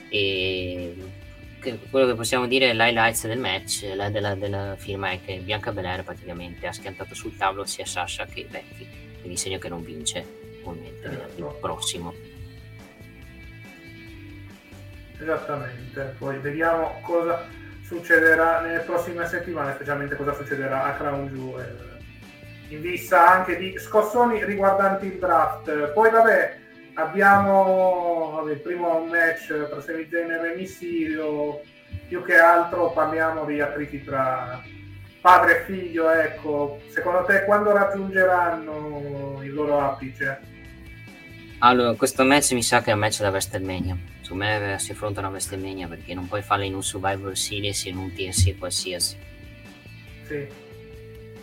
E 0.10 0.96
quello 1.92 2.08
che 2.08 2.16
possiamo 2.16 2.48
dire 2.48 2.72
è 2.72 2.74
l'highlights 2.74 3.28
del 3.28 3.38
match, 3.38 3.92
la 3.94 4.10
della, 4.10 4.34
della 4.34 4.76
firma 4.76 5.12
è 5.12 5.20
che 5.24 5.38
Bianca 5.38 5.72
Belair 5.72 6.04
praticamente 6.04 6.66
ha 6.66 6.74
schiantato 6.74 7.14
sul 7.14 7.38
tavolo 7.38 7.66
sia 7.66 7.86
Sasha 7.86 8.26
che 8.26 8.48
Becky, 8.50 8.88
quindi 9.20 9.38
segno 9.38 9.60
che 9.60 9.70
non 9.70 9.84
vince, 9.84 10.26
ovviamente, 10.64 11.08
venerdì 11.08 11.44
prossimo. 11.62 12.12
Esattamente, 15.20 16.16
poi 16.18 16.40
vediamo 16.40 17.02
cosa 17.04 17.48
succederà 17.86 18.62
nelle 18.62 18.80
prossime 18.80 19.28
settimane, 19.28 19.74
specialmente 19.76 20.16
cosa 20.16 20.34
succederà 20.34 20.84
a 20.84 20.94
Crown 20.96 21.28
Jewel 21.28 21.94
in 22.70 22.82
vista 22.82 23.32
anche 23.32 23.58
di 23.58 23.78
scossoni 23.78 24.44
riguardanti 24.44 25.06
il 25.06 25.20
draft. 25.20 25.92
Poi 25.92 26.10
vabbè, 26.10 26.58
abbiamo 26.96 28.32
vabbè, 28.36 28.52
il 28.52 28.60
primo 28.60 29.06
match 29.06 29.48
tra 29.48 29.82
Zayn 29.82 30.32
e 30.32 30.56
Mysterio, 30.56 31.62
più 32.08 32.24
che 32.24 32.38
altro 32.38 32.92
parliamo 32.92 33.46
di 33.46 33.62
attriti 33.62 34.04
tra 34.04 34.62
padre 35.22 35.62
e 35.62 35.64
figlio, 35.66 36.10
ecco. 36.10 36.80
Secondo 36.88 37.24
te 37.24 37.44
quando 37.46 37.72
raggiungeranno 37.72 39.40
il 39.44 39.54
loro 39.54 39.80
apice? 39.80 40.54
Allora, 41.60 41.94
questo 41.96 42.24
match 42.24 42.52
mi 42.52 42.64
sa 42.64 42.82
che 42.82 42.92
è 42.92 42.94
un 42.94 43.00
match 43.00 43.22
da 43.22 43.30
WrestleMania. 43.30 43.98
Su 44.26 44.34
me 44.34 44.76
si 44.80 44.92
affrontano 44.92 45.28
a 45.28 45.30
WrestleMania 45.30 45.88
perché 45.88 46.16
non 46.16 46.28
puoi 46.28 46.42
farlo 46.42 46.66
in 46.66 46.74
un 46.74 46.82
Survivor 46.82 47.38
Series 47.38 47.86
in 47.86 47.98
un 47.98 48.12
TNC 48.12 48.58
qualsiasi. 48.58 49.16
Sì. 50.24 50.48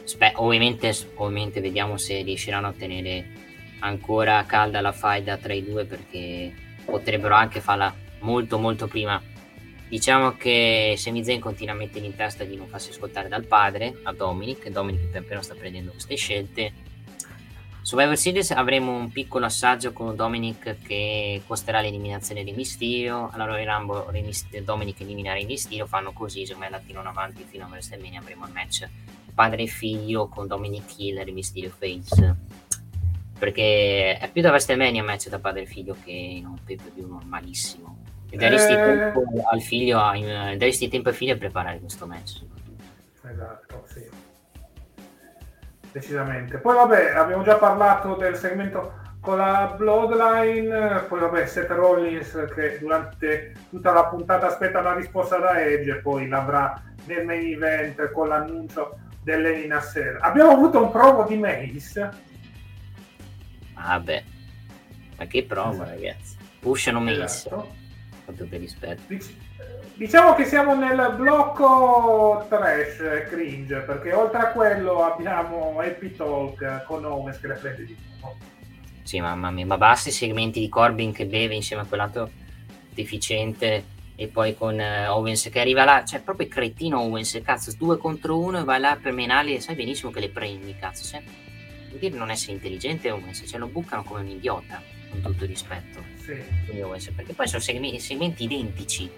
Spe- 0.02 0.32
ovviamente, 0.34 0.92
ovviamente 1.14 1.60
vediamo 1.60 1.96
se 1.96 2.22
riusciranno 2.22 2.66
a 2.66 2.74
tenere 2.76 3.24
ancora 3.78 4.44
calda 4.46 4.80
la 4.80 4.90
faida 4.90 5.36
tra 5.36 5.52
i 5.52 5.62
due 5.62 5.84
perché 5.84 6.52
potrebbero 6.84 7.36
anche 7.36 7.60
farla 7.60 7.94
molto 8.18 8.58
molto 8.58 8.88
prima. 8.88 9.22
Diciamo 9.88 10.32
che 10.32 10.94
Sami 10.96 11.22
Zayn 11.22 11.38
continua 11.38 11.74
a 11.74 11.76
mettere 11.76 12.04
in 12.04 12.16
testa 12.16 12.42
di 12.42 12.56
non 12.56 12.66
farsi 12.66 12.90
ascoltare 12.90 13.28
dal 13.28 13.44
padre 13.44 14.00
a 14.02 14.12
Dominic, 14.12 14.68
Dominic 14.70 15.06
pian 15.06 15.24
piano 15.24 15.42
sta 15.42 15.54
prendendo 15.54 15.92
queste 15.92 16.16
scelte. 16.16 16.72
Su 17.82 17.96
Survivor 17.96 18.16
Series 18.16 18.52
avremo 18.52 18.94
un 18.94 19.10
piccolo 19.10 19.44
assaggio 19.44 19.92
con 19.92 20.14
Dominic 20.14 20.76
che 20.82 21.42
costerà 21.44 21.80
l'eliminazione 21.80 22.44
di 22.44 22.52
Mysterio. 22.52 23.28
Allora 23.32 23.58
in 23.58 23.64
Rambo 23.64 24.08
Dominic 24.62 25.00
elimina 25.00 25.32
Rey 25.32 25.44
Mysterio, 25.44 25.86
fanno 25.86 26.12
così, 26.12 26.46
secondo 26.46 26.66
me 26.66 26.70
la 26.70 26.78
tirano 26.78 27.08
avanti 27.08 27.42
fino 27.42 27.64
a 27.64 27.68
WrestleMania 27.68 28.20
avremo 28.20 28.46
il 28.46 28.52
match 28.52 28.88
padre 29.34 29.64
e 29.64 29.66
figlio 29.66 30.28
con 30.28 30.46
Dominic 30.46 30.94
Killer 30.94 31.26
e 31.26 31.32
Mysterio 31.32 31.70
Face. 31.76 32.36
Perché 33.36 34.16
è 34.16 34.30
più 34.30 34.42
da 34.42 34.50
WrestleMania 34.50 35.02
match 35.02 35.28
da 35.28 35.40
padre 35.40 35.62
e 35.62 35.66
figlio 35.66 35.96
che 36.04 36.12
in 36.12 36.46
un 36.46 36.58
pay 36.64 36.76
per 36.76 36.92
view 36.94 37.08
normalissimo 37.08 37.98
e 38.30 38.36
daresti 38.36 38.74
eh... 38.74 38.76
tempo 38.76 39.24
al 39.50 39.60
figlio 39.60 39.98
a, 39.98 40.12
daresti 40.56 40.88
tempo 40.88 41.08
al 41.08 41.16
figlio 41.16 41.34
a 41.34 41.36
preparare 41.36 41.80
questo 41.80 42.06
match. 42.06 42.42
Esatto 43.24 43.84
sì 43.88 44.21
decisamente 45.92 46.58
poi 46.58 46.74
vabbè 46.74 47.12
abbiamo 47.14 47.42
già 47.42 47.56
parlato 47.56 48.14
del 48.14 48.36
segmento 48.36 49.00
con 49.22 49.36
la 49.36 49.72
Bloodline, 49.76 51.04
poi 51.08 51.20
vabbè 51.20 51.46
Seth 51.46 51.70
Rollins 51.70 52.48
che 52.56 52.78
durante 52.80 53.54
tutta 53.70 53.92
la 53.92 54.06
puntata 54.06 54.48
aspetta 54.48 54.80
la 54.80 54.94
risposta 54.94 55.38
da 55.38 55.62
Edge 55.62 55.92
e 55.92 56.00
poi 56.00 56.26
l'avrà 56.26 56.82
nel 57.04 57.24
main 57.24 57.52
event 57.52 58.10
con 58.10 58.26
l'annuncio 58.26 58.98
delle 59.22 59.64
Nasser. 59.66 60.18
Abbiamo 60.20 60.50
avuto 60.50 60.82
un 60.82 60.90
provo 60.90 61.22
di 61.22 61.36
Mace. 61.36 62.10
Vabbè, 63.74 64.24
ma 65.18 65.26
che 65.26 65.44
provo, 65.44 65.70
esatto. 65.70 65.90
ragazzi? 65.90 66.36
Pushano 66.58 67.00
Mace. 67.00 67.22
Esatto. 67.22 67.74
Fatto 68.24 68.46
per 68.46 68.58
rispetto. 68.58 69.02
Dic- 69.06 69.41
diciamo 69.94 70.34
che 70.34 70.44
siamo 70.44 70.74
nel 70.74 71.14
blocco 71.16 72.46
trash 72.48 73.00
e 73.00 73.26
cringe, 73.28 73.80
perché 73.80 74.12
oltre 74.12 74.38
a 74.38 74.52
quello 74.52 75.02
abbiamo 75.04 75.78
Happy 75.80 76.14
Talk 76.14 76.84
con 76.86 77.04
Owens 77.04 77.38
che 77.40 77.46
le 77.48 77.54
prende 77.54 77.84
di 77.84 77.96
nuovo. 78.20 78.36
Sì, 79.02 79.20
mamma 79.20 79.50
mia, 79.50 79.66
ma 79.66 79.76
basta 79.76 80.08
i 80.08 80.12
segmenti 80.12 80.60
di 80.60 80.68
Corbin 80.68 81.12
che 81.12 81.26
beve 81.26 81.54
insieme 81.54 81.82
a 81.82 81.84
quell'altro 81.86 82.30
deficiente 82.90 83.84
e 84.14 84.28
poi 84.28 84.56
con 84.56 84.78
uh, 84.78 85.10
Owens 85.10 85.48
che 85.50 85.60
arriva 85.60 85.84
là, 85.84 86.04
cioè 86.04 86.20
proprio 86.20 86.46
cretino 86.46 87.00
Owens, 87.00 87.40
cazzo, 87.42 87.72
due 87.76 87.98
contro 87.98 88.38
uno 88.38 88.60
e 88.60 88.64
vai 88.64 88.80
là 88.80 88.98
per 89.00 89.12
menarli 89.12 89.54
e 89.54 89.60
sai 89.60 89.74
benissimo 89.74 90.10
che 90.10 90.20
le 90.20 90.28
prendi, 90.28 90.76
cazzo, 90.78 91.04
cioè, 91.04 91.22
vuol 91.88 91.98
dire 91.98 92.16
non 92.16 92.30
essere 92.30 92.52
intelligente 92.52 93.10
Owens, 93.10 93.42
cioè 93.46 93.58
lo 93.58 93.66
bucano 93.66 94.04
come 94.04 94.20
un 94.20 94.28
idiota, 94.28 94.80
con 95.10 95.20
tutto 95.22 95.44
rispetto. 95.46 96.02
Sì. 96.22 96.80
Owens, 96.80 97.10
perché 97.10 97.32
poi 97.32 97.48
sono 97.48 97.60
segmenti, 97.60 97.98
segmenti 97.98 98.44
identici. 98.44 99.10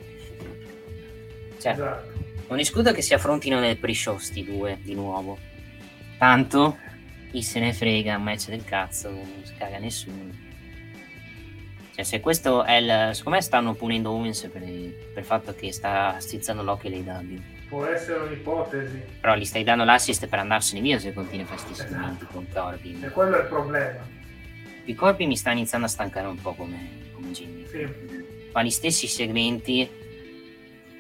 Cioè, 1.65 1.73
esatto. 1.73 2.13
non 2.49 2.59
escludo 2.59 2.93
che 2.93 3.01
si 3.01 3.15
affrontino 3.15 3.59
nel 3.59 3.79
pre-show 3.79 4.19
sti 4.19 4.45
due 4.45 4.79
di 4.83 4.95
nuovo. 4.95 5.39
Tanto 6.19 6.77
chi 7.31 7.41
se 7.43 7.59
ne 7.59 7.73
frega, 7.73 8.19
un 8.19 8.23
match 8.23 8.49
del 8.49 8.65
cazzo, 8.65 9.09
non 9.09 9.41
si 9.45 9.55
caga 9.57 9.79
nessuno. 9.79 10.43
Cioè, 11.95 12.05
se 12.05 12.21
questo 12.21 12.65
è 12.65 12.77
il. 12.77 13.15
Secondo 13.15 13.39
me 13.39 13.43
stanno 13.43 13.75
punendo 13.75 14.11
Owens 14.11 14.43
per, 14.53 14.61
per 14.61 15.19
il 15.19 15.25
fatto 15.25 15.55
che 15.55 15.73
sta 15.73 16.17
strizzando 16.19 16.63
l'occhio 16.63 16.91
ai 16.91 17.01
W. 17.01 17.41
Può 17.69 17.87
essere 17.87 18.19
un'ipotesi. 18.19 19.03
Però 19.21 19.35
gli 19.35 19.45
stai 19.47 19.65
dando 19.65 19.85
l'assist 19.85 20.27
per 20.27 20.41
andarsene 20.41 20.83
via 20.83 20.99
se 20.99 21.15
continui 21.15 21.45
a 21.45 21.47
fare 21.47 21.63
questi 21.63 21.87
esatto. 21.87 22.27
con 22.31 22.47
Corbin. 22.53 23.05
E 23.05 23.09
quello 23.09 23.39
è 23.39 23.41
il 23.41 23.47
problema. 23.47 24.07
Il 24.85 24.95
Corbin 24.95 25.29
mi 25.29 25.37
sta 25.37 25.51
iniziando 25.51 25.87
a 25.87 25.89
stancare 25.89 26.27
un 26.27 26.39
po' 26.39 26.53
come, 26.53 27.11
come 27.15 27.31
Jimmy. 27.31 27.67
Sì. 27.67 27.89
Fa 28.51 28.63
gli 28.63 28.71
stessi 28.71 29.07
segmenti 29.07 30.03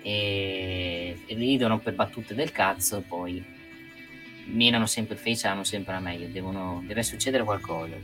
e 0.04 1.16
ridono 1.28 1.78
per 1.78 1.94
battute 1.94 2.34
del 2.34 2.52
cazzo, 2.52 3.02
poi 3.08 3.42
menano 4.46 4.84
sempre 4.84 5.14
il 5.14 5.20
face, 5.20 5.46
hanno 5.46 5.64
sempre 5.64 5.94
la 5.94 6.00
meglio. 6.00 6.28
Devono, 6.28 6.82
deve 6.86 7.02
succedere 7.02 7.42
qualcosa. 7.42 7.94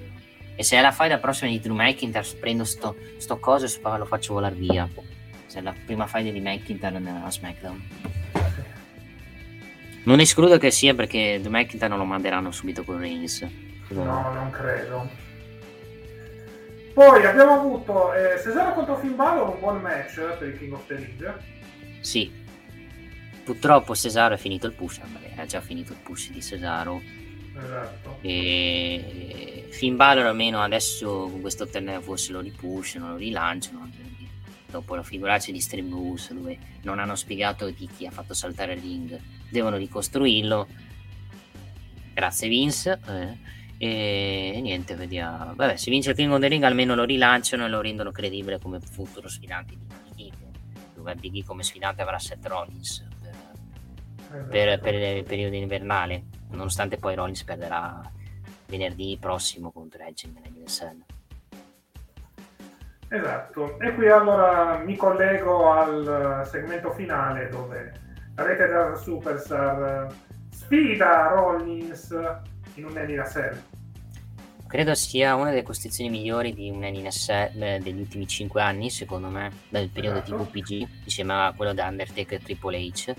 E 0.57 0.63
se 0.63 0.81
la 0.81 0.93
fight 0.93 1.19
prossima 1.19 1.51
di 1.51 1.61
Drew 1.61 1.75
McIntyre, 1.75 2.27
prendo 2.41 2.65
sto, 2.65 2.97
sto 3.19 3.39
coso 3.39 3.67
e 3.67 3.99
lo 3.99 4.07
faccio 4.07 4.33
volare 4.33 4.55
via. 4.55 4.89
Se 5.47 5.59
è 5.59 5.63
la 5.63 5.75
prima 5.85 6.07
fight 6.07 6.33
di 6.33 6.41
McIntyre 6.41 6.97
a 6.97 7.31
SmackDown. 7.31 7.83
Non 10.05 10.21
escludo 10.21 10.57
che 10.57 10.71
sia 10.71 10.95
perché 10.95 11.39
Drew 11.41 11.53
McIntyre 11.53 11.89
non 11.89 11.99
lo 11.99 12.05
manderanno 12.05 12.51
subito 12.51 12.83
con 12.83 12.99
Reigns. 12.99 13.47
No, 13.89 14.33
non 14.33 14.51
credo. 14.51 15.09
Poi 16.95 17.25
abbiamo 17.25 17.55
avuto 17.55 18.13
eh, 18.15 18.41
Cesaro 18.43 18.73
contro 18.73 18.97
Finn 18.97 19.15
Balor, 19.15 19.51
un 19.51 19.61
buon 19.61 19.81
match 19.81 20.21
per 20.39 20.49
il 20.49 20.59
King 20.59 20.73
of 20.73 20.87
the 20.87 20.97
Ring. 20.97 21.60
Sì. 22.01 22.31
Purtroppo 23.45 23.95
Cesaro 23.95 24.35
è 24.35 24.39
finito 24.39 24.67
il 24.67 24.75
push, 24.75 25.01
è 25.35 25.47
già 25.47 25.61
finito 25.61 25.93
il 25.93 25.99
push 25.99 26.31
di 26.31 26.43
Cesaro 26.43 27.01
Esatto. 27.57 28.19
E 28.21 29.67
Finn 29.71 29.97
Balor 29.97 30.27
almeno 30.27 30.61
adesso 30.61 31.29
con 31.31 31.41
questo 31.41 31.67
torneo 31.67 32.01
forse 32.01 32.33
lo 32.33 32.41
ripushano, 32.41 33.11
lo 33.11 33.17
rilanciano. 33.17 33.89
Dopo 34.67 34.95
la 34.95 35.03
figuraccia 35.03 35.51
di 35.51 35.61
Stream 35.61 35.89
Bruce 35.89 36.33
dove 36.33 36.57
non 36.83 37.01
hanno 37.01 37.17
spiegato 37.17 37.69
di 37.71 37.89
chi 37.97 38.07
ha 38.07 38.11
fatto 38.11 38.35
saltare 38.35 38.75
il 38.75 38.81
ring, 38.81 39.21
devono 39.49 39.77
ricostruirlo. 39.77 40.69
Grazie 42.15 42.49
Vince. 42.49 43.01
Eh. 43.09 43.59
E, 43.83 44.61
niente, 44.61 44.95
vediamo. 44.95 45.55
Vabbè, 45.57 45.77
se 45.77 45.91
vince 45.91 46.11
il 46.11 46.17
King 46.17 46.31
of 46.33 46.41
the 46.41 46.49
Ring 46.49 46.63
almeno 46.63 46.95
lo 46.95 47.05
rilanciano 47.05 47.65
e 47.65 47.69
lo 47.69 47.81
rendono 47.81 48.13
credibile 48.13 48.61
come 48.61 48.79
futuro 48.79 49.27
sfidante 49.29 49.75
di 50.15 50.27
E. 50.27 50.50
Dove 51.01 51.15
Big 51.15 51.37
E 51.37 51.45
come 51.45 51.63
sfidante 51.63 52.03
avrà 52.03 52.19
Seth 52.19 52.47
Rollins 52.47 53.09
per, 54.29 54.49
per, 54.49 54.79
per 54.81 54.95
il 54.95 55.25
periodo 55.25 55.57
invernale 55.57 56.25
nonostante 56.51 56.99
poi 56.99 57.15
Rollins 57.15 57.43
perderà 57.45 58.01
venerdì 58.67 59.17
prossimo 59.21 59.71
contro 59.73 60.03
Edge 60.03 60.31
nell'NSL. 60.33 61.05
Esatto, 63.09 63.81
e 63.81 63.95
qui 63.95 64.09
allora 64.09 64.79
mi 64.79 64.95
collego 64.95 65.73
al 65.73 66.47
segmento 66.47 66.93
finale 66.93 67.49
dove 67.49 67.93
la 68.37 68.45
rete 68.45 68.67
della 68.67 68.95
Superstar 68.95 70.15
sfida 70.51 71.29
Rollins 71.29 72.17
in 72.75 72.85
un 72.85 72.93
NSL. 72.93 73.63
Credo 74.71 74.95
sia 74.95 75.35
una 75.35 75.51
delle 75.51 75.65
costruzioni 75.65 76.11
migliori 76.11 76.55
di 76.55 76.71
un 76.71 76.83
NSL 76.85 77.81
degli 77.83 77.99
ultimi 77.99 78.29
5 78.29 78.63
anni, 78.63 78.89
secondo 78.89 79.27
me, 79.27 79.51
dal 79.69 79.89
periodo 79.89 80.23
esatto. 80.23 80.45
TVPG, 80.45 80.89
insieme 81.03 81.33
a 81.33 81.53
quello 81.57 81.75
da 81.75 81.89
Undertaker 81.89 82.39
e 82.39 82.41
Triple 82.41 82.79
H, 82.79 83.15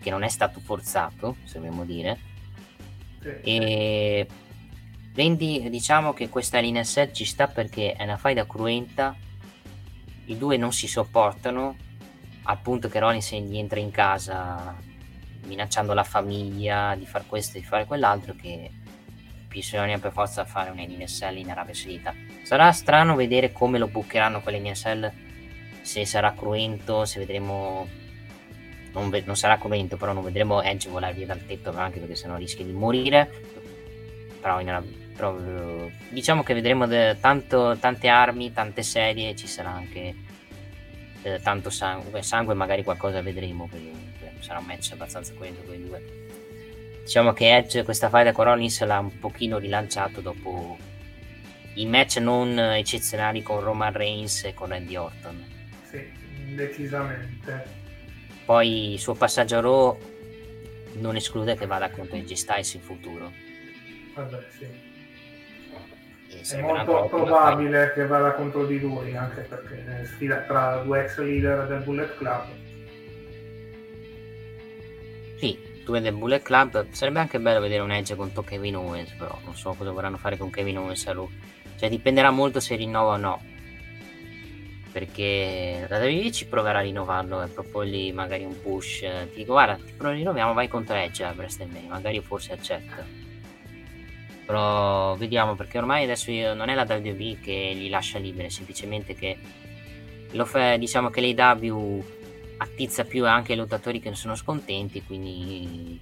che 0.00 0.10
non 0.10 0.24
è 0.24 0.28
stato 0.28 0.58
forzato, 0.58 1.36
se 1.44 1.60
vogliamo 1.60 1.84
dire, 1.84 2.18
e 3.22 4.26
rendi, 5.14 5.70
diciamo 5.70 6.12
che 6.12 6.28
questa 6.28 6.58
linea 6.58 6.82
set 6.82 7.12
ci 7.12 7.24
sta 7.24 7.46
perché 7.46 7.92
è 7.92 8.02
una 8.02 8.16
faida 8.16 8.44
cruenta, 8.44 9.14
i 10.24 10.36
due 10.36 10.56
non 10.56 10.72
si 10.72 10.88
sopportano, 10.88 11.76
al 12.42 12.58
punto 12.58 12.88
che 12.88 12.98
Rollins 12.98 13.32
gli 13.32 13.58
entra 13.58 13.78
in 13.78 13.92
casa 13.92 14.76
minacciando 15.44 15.94
la 15.94 16.02
famiglia 16.02 16.96
di 16.96 17.06
fare 17.06 17.26
questo 17.28 17.58
e 17.58 17.60
di 17.60 17.66
fare 17.66 17.84
quell'altro 17.84 18.34
che 18.34 18.72
bisogna 19.50 19.98
per 19.98 20.12
forza 20.12 20.44
fare 20.44 20.70
un 20.70 20.78
NSL 20.78 21.36
in 21.36 21.50
Arabia 21.50 21.74
Saudita. 21.74 22.14
Sarà 22.42 22.70
strano 22.70 23.16
vedere 23.16 23.50
come 23.52 23.78
lo 23.78 23.88
bucheranno 23.88 24.40
quell'NSL, 24.40 25.12
se 25.82 26.06
sarà 26.06 26.32
cruento, 26.32 27.04
se 27.04 27.18
vedremo 27.18 27.88
non, 28.92 29.10
ve- 29.10 29.24
non, 29.26 29.36
sarà 29.36 29.58
cruento, 29.58 29.96
però 29.96 30.12
non 30.12 30.22
vedremo 30.22 30.62
Edge 30.62 30.88
volare 30.88 31.14
via 31.14 31.26
dal 31.26 31.44
tetto 31.44 31.76
anche 31.76 31.98
perché 31.98 32.14
sennò 32.14 32.36
rischia 32.36 32.64
di 32.64 32.72
morire. 32.72 33.28
Però, 34.40 34.60
una, 34.60 34.82
però 35.14 35.36
diciamo 36.08 36.42
che 36.44 36.54
vedremo 36.54 36.86
de- 36.86 37.18
tanto, 37.20 37.76
tante 37.78 38.08
armi, 38.08 38.52
tante 38.52 38.82
serie, 38.82 39.34
ci 39.34 39.48
sarà 39.48 39.70
anche 39.70 40.14
eh, 41.22 41.40
tanto 41.42 41.70
sangue, 41.70 42.22
sangue 42.22 42.54
magari 42.54 42.84
qualcosa 42.84 43.20
vedremo, 43.20 43.68
perché 43.68 43.90
sarà 44.38 44.60
un 44.60 44.66
match 44.66 44.92
abbastanza 44.92 45.34
coerente 45.34 45.66
con 45.66 45.86
due. 45.86 46.28
Diciamo 47.02 47.32
che 47.32 47.56
Edge 47.56 47.82
questa 47.82 48.08
faida 48.08 48.32
con 48.32 48.44
Rollins 48.44 48.82
l'ha 48.84 48.98
un 48.98 49.18
pochino 49.18 49.58
rilanciato 49.58 50.20
dopo 50.20 50.78
i 51.74 51.86
match 51.86 52.18
non 52.18 52.58
eccezionali 52.58 53.42
con 53.42 53.60
Roman 53.60 53.92
Reigns 53.92 54.44
e 54.44 54.54
con 54.54 54.68
Randy 54.68 54.96
Orton. 54.96 55.44
Sì, 55.88 56.08
decisamente. 56.54 57.64
Poi 58.44 58.92
il 58.92 58.98
suo 58.98 59.14
passaggio 59.14 59.56
a 59.56 59.60
Raw 59.60 59.98
non 60.94 61.16
esclude 61.16 61.56
che 61.56 61.66
vada 61.66 61.90
contro 61.90 62.16
AJ 62.16 62.32
Styles 62.32 62.74
in 62.74 62.80
futuro. 62.80 63.32
Vabbè, 64.14 64.46
sì. 64.56 64.88
È 66.54 66.60
molto 66.60 67.06
probabile 67.08 67.92
che 67.92 68.06
vada 68.06 68.32
contro 68.34 68.64
di 68.64 68.78
lui, 68.78 69.16
anche 69.16 69.42
perché 69.42 69.84
è 69.84 70.04
sfida 70.04 70.42
tra 70.42 70.76
due 70.78 71.04
ex 71.04 71.18
leader 71.18 71.66
del 71.66 71.82
Bullet 71.82 72.16
Club. 72.16 72.44
Sì, 75.38 75.58
due 75.84 76.00
del 76.00 76.14
Bullet 76.14 76.42
Club. 76.42 76.86
Sarebbe 76.90 77.20
anche 77.20 77.38
bello 77.40 77.60
vedere 77.60 77.82
un 77.82 77.90
Edge 77.90 78.14
contro 78.16 78.42
Kevin 78.42 78.76
Owens, 78.76 79.12
però 79.12 79.38
non 79.44 79.54
so 79.54 79.74
cosa 79.74 79.90
vorranno 79.90 80.16
fare 80.16 80.36
con 80.36 80.50
Kevin 80.50 80.78
Owens 80.78 81.06
a 81.06 81.12
lui. 81.12 81.28
Cioè 81.78 81.88
dipenderà 81.88 82.30
molto 82.30 82.60
se 82.60 82.76
rinnova 82.76 83.14
o 83.14 83.16
no. 83.16 83.42
Perché 84.92 85.86
la 85.88 85.98
WWE 85.98 86.32
ci 86.32 86.46
proverà 86.46 86.80
a 86.80 86.82
rinnovarlo 86.82 87.42
e 87.42 87.48
proporgli 87.48 88.12
magari 88.12 88.44
un 88.44 88.60
push. 88.60 89.00
Ti 89.00 89.36
dico, 89.36 89.52
guarda, 89.52 89.76
ti 89.76 89.94
rinnoviamo, 89.96 90.52
vai 90.52 90.68
contro 90.68 90.96
Edge 90.96 91.22
a 91.22 91.32
WrestleMania, 91.34 91.88
magari 91.88 92.20
forse 92.20 92.52
accetta. 92.52 93.04
Però 94.44 95.14
vediamo, 95.14 95.54
perché 95.54 95.78
ormai 95.78 96.02
adesso 96.02 96.32
non 96.54 96.68
è 96.68 96.74
la 96.74 96.84
WWE 96.88 97.38
che 97.40 97.70
li 97.72 97.88
lascia 97.88 98.18
liberi, 98.18 98.50
semplicemente 98.50 99.14
che 99.14 99.38
lo 100.32 100.44
fa, 100.44 100.76
diciamo 100.76 101.08
che 101.08 101.20
l'AW 101.20 102.04
attizza 102.62 103.04
più 103.04 103.26
anche 103.26 103.54
i 103.54 103.56
lottatori 103.56 104.00
che 104.00 104.08
non 104.08 104.16
sono 104.16 104.34
scontenti, 104.34 105.02
quindi 105.02 106.00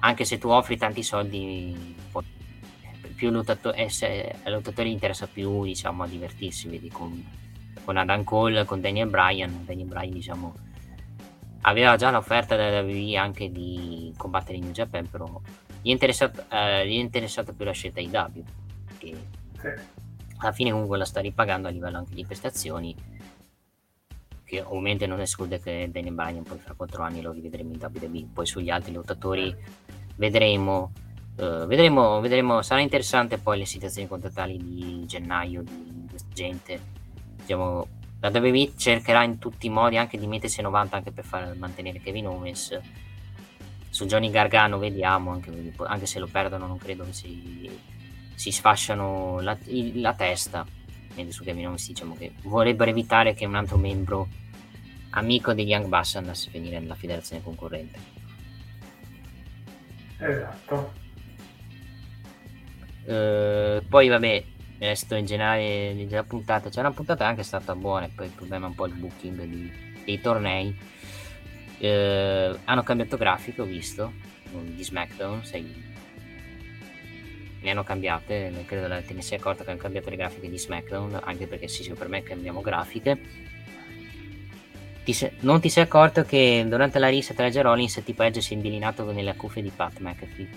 anche 0.00 0.24
se 0.24 0.38
tu 0.38 0.48
offri 0.48 0.76
tanti 0.76 1.02
soldi 1.02 1.96
più 3.14 3.30
lottato- 3.30 3.72
eh, 3.72 3.90
ai 4.42 4.50
lottatori 4.50 4.90
interessa 4.90 5.26
più 5.26 5.64
diciamo, 5.64 6.04
a 6.04 6.06
divertirsi, 6.06 6.68
vedi 6.68 6.88
con, 6.88 7.22
con 7.84 7.96
Adam 7.96 8.24
Cole, 8.24 8.64
con 8.64 8.80
Daniel 8.80 9.08
Bryan, 9.08 9.64
Daniel 9.64 9.88
Bryan 9.88 10.12
diciamo 10.12 10.68
aveva 11.62 11.96
già 11.96 12.10
l'offerta 12.10 12.56
della 12.56 12.80
WWE 12.80 13.16
anche 13.16 13.50
di 13.50 14.12
combattere 14.16 14.56
in 14.56 14.64
New 14.64 14.72
Japan, 14.72 15.08
però 15.10 15.40
gli 15.82 15.88
è 15.88 15.92
interessato, 15.92 16.44
eh, 16.48 16.88
gli 16.88 16.96
è 16.96 17.00
interessato 17.00 17.52
più 17.52 17.64
la 17.64 17.72
scelta 17.72 18.00
IW, 18.00 18.44
che 18.98 19.16
alla 20.38 20.52
fine 20.52 20.70
comunque 20.70 20.96
la 20.96 21.04
sta 21.04 21.20
ripagando 21.20 21.68
a 21.68 21.70
livello 21.70 21.98
anche 21.98 22.14
di 22.14 22.24
prestazioni, 22.24 22.94
che 24.50 24.60
ovviamente 24.60 25.06
non 25.06 25.20
esclude 25.20 25.60
che 25.60 25.88
Daniel 25.92 26.14
Bryan 26.14 26.42
poi 26.42 26.58
fra 26.58 26.74
4 26.74 27.02
anni 27.04 27.22
lo 27.22 27.30
rivedremo 27.30 27.72
in 27.72 27.78
WWE, 27.80 28.26
poi 28.34 28.46
sugli 28.46 28.68
altri 28.68 28.92
lottatori 28.92 29.54
vedremo 30.16 30.92
Uh, 31.36 31.64
vedremo, 31.64 32.20
vedremo, 32.20 32.60
sarà 32.60 32.82
interessante 32.82 33.38
poi 33.38 33.56
le 33.56 33.64
situazioni 33.64 34.06
contrattuali 34.06 34.58
di 34.58 35.06
gennaio 35.06 35.62
di 35.62 36.04
questa 36.10 36.28
gente. 36.34 36.78
Diciamo, 37.36 37.86
la 38.20 38.28
WWE 38.28 38.72
cercherà 38.76 39.22
in 39.22 39.38
tutti 39.38 39.66
i 39.66 39.70
modi 39.70 39.96
anche 39.96 40.18
di 40.18 40.26
mettersi 40.26 40.60
a 40.60 40.64
90 40.64 40.96
anche 40.96 41.12
per 41.12 41.24
far 41.24 41.54
mantenere 41.56 42.00
Kevin 42.00 42.26
Owens. 42.26 42.78
Su 43.88 44.04
Johnny 44.04 44.28
Gargano 44.28 44.76
vediamo, 44.76 45.30
anche, 45.30 45.72
anche 45.86 46.04
se 46.04 46.18
lo 46.18 46.26
perdono 46.26 46.66
non 46.66 46.76
credo 46.76 47.04
che 47.04 47.14
si, 47.14 47.70
si 48.34 48.52
sfasciano 48.52 49.40
la, 49.40 49.56
la, 49.94 50.12
testa. 50.12 50.66
Su 51.28 51.44
Kevin 51.44 51.66
Owens 51.66 51.86
diciamo 51.86 52.16
che 52.16 52.32
vorrebbero 52.42 52.90
evitare 52.90 53.34
che 53.34 53.44
un 53.44 53.54
altro 53.54 53.76
membro 53.76 54.28
amico 55.10 55.52
degli 55.52 55.70
Young 55.70 55.86
Bucks 55.86 56.16
andasse 56.16 56.48
a 56.48 56.52
finire 56.52 56.78
nella 56.78 56.94
federazione 56.94 57.42
concorrente. 57.42 57.98
Esatto. 60.18 60.92
Uh, 63.04 63.82
poi 63.88 64.08
vabbè, 64.08 64.44
resto 64.78 65.14
in 65.16 65.26
generale 65.26 65.94
della 66.06 66.22
puntata, 66.22 66.68
c'è 66.68 66.80
una 66.80 66.92
puntata 66.92 67.26
anche 67.26 67.42
stata 67.42 67.74
buona, 67.74 68.08
poi 68.14 68.26
il 68.26 68.32
problema 68.32 68.66
è 68.66 68.68
un 68.68 68.74
po' 68.74 68.86
il 68.86 68.94
booking 68.94 69.42
di, 69.44 69.72
dei 70.04 70.20
tornei. 70.20 70.76
Uh, 71.78 72.58
hanno 72.64 72.82
cambiato 72.82 73.16
grafiche, 73.16 73.62
ho 73.62 73.66
visto, 73.66 74.12
di 74.50 74.82
SmackDown, 74.82 75.44
sei... 75.44 75.88
ne 77.60 77.70
hanno 77.70 77.84
cambiate, 77.84 78.52
credo 78.66 78.88
che 78.88 79.04
te 79.06 79.14
ne 79.14 79.22
sia 79.22 79.36
accorta 79.36 79.64
che 79.64 79.70
hanno 79.70 79.78
cambiato 79.78 80.10
le 80.10 80.16
grafiche 80.16 80.48
di 80.48 80.58
SmackDown, 80.58 81.20
anche 81.22 81.46
perché 81.46 81.68
sì, 81.68 81.82
sì 81.82 81.92
per 81.92 82.08
me 82.08 82.22
cambiamo 82.22 82.60
grafiche. 82.60 83.18
Ti 85.04 85.12
se... 85.12 85.32
non 85.40 85.60
ti 85.60 85.68
sei 85.68 85.84
accorto 85.84 86.24
che 86.24 86.64
durante 86.66 86.98
la 86.98 87.08
risa 87.08 87.34
tra 87.34 87.50
Rollins 87.50 88.02
tipo 88.04 88.22
Edge 88.22 88.40
si 88.40 88.52
è 88.52 88.56
indilinato 88.56 89.10
nelle 89.12 89.34
cuffie 89.34 89.62
di 89.62 89.72
Pat 89.74 89.98
McAfee? 89.98 90.48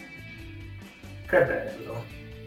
Che 1.27 1.43
bello! 1.43 2.03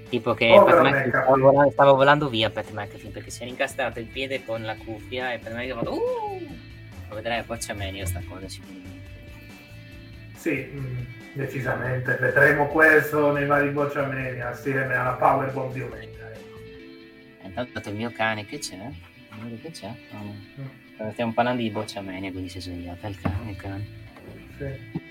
Tipo 0.09 0.35
che 0.35 0.51
oh, 0.53 0.65
Pat 0.65 0.81
McAfee 0.81 1.09
stava 1.09 1.37
volando, 1.37 1.71
stava 1.71 1.93
volando, 1.93 2.29
via 2.29 2.51
Pat 2.51 2.71
McAfee 2.71 3.11
perché 3.11 3.31
si 3.31 3.43
era 3.43 3.51
incastrato 3.51 3.99
il 3.99 4.07
piede 4.07 4.45
con 4.45 4.63
la 4.63 4.77
cuffia 4.77 5.33
e 5.33 5.39
Pat 5.39 5.53
McAfee 5.53 5.71
ha 5.71 5.75
fatto 5.75 5.95
uh! 5.95 6.47
Lo 7.09 7.15
vedrai 7.15 7.39
a 7.39 7.45
Bocciamania 7.45 8.07
sta 8.07 8.21
cosa 8.29 8.49
sicuramente. 8.49 8.95
Sì, 10.35 10.71
mm, 10.73 11.26
decisamente. 11.37 12.17
Vedremo 12.17 12.67
questo 12.67 13.31
nei 13.33 13.47
vari 13.47 13.69
Bocciamania 13.69 14.49
assieme 14.49 14.95
alla 14.95 15.13
Powerbomb 15.13 15.73
di 15.73 15.83
Omega. 15.83 16.31
Ecco. 16.33 17.61
Intanto 17.61 17.89
il 17.91 17.95
mio 17.95 18.11
cane 18.11 18.47
che 18.47 18.59
c'è? 18.59 18.79
Che 19.61 19.71
c'è? 19.71 19.87
Oh, 19.87 20.23
no. 20.23 20.35
mm. 21.05 21.11
Stiamo 21.13 21.33
parlando 21.33 21.61
di 21.61 21.71
Bocciamania, 21.71 22.31
quindi 22.31 22.49
si 22.49 22.59
è 22.59 22.61
svegliata 22.61 23.07
il 23.07 23.21
cane. 23.21 23.51
Il 23.51 23.57
cane. 23.57 23.87
Sì. 24.57 25.05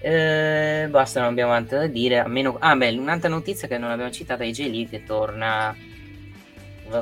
Eh, 0.00 0.86
basta, 0.90 1.20
non 1.20 1.30
abbiamo 1.30 1.52
altro 1.52 1.78
da 1.78 1.86
dire. 1.86 2.18
A 2.18 2.28
meno... 2.28 2.56
Ah, 2.60 2.76
beh, 2.76 2.90
un'altra 2.90 3.28
notizia 3.28 3.66
che 3.66 3.78
non 3.78 3.90
abbiamo 3.90 4.10
citato 4.10 4.42
è 4.42 4.50
J 4.50 4.88
che 4.88 5.04
torna. 5.04 5.74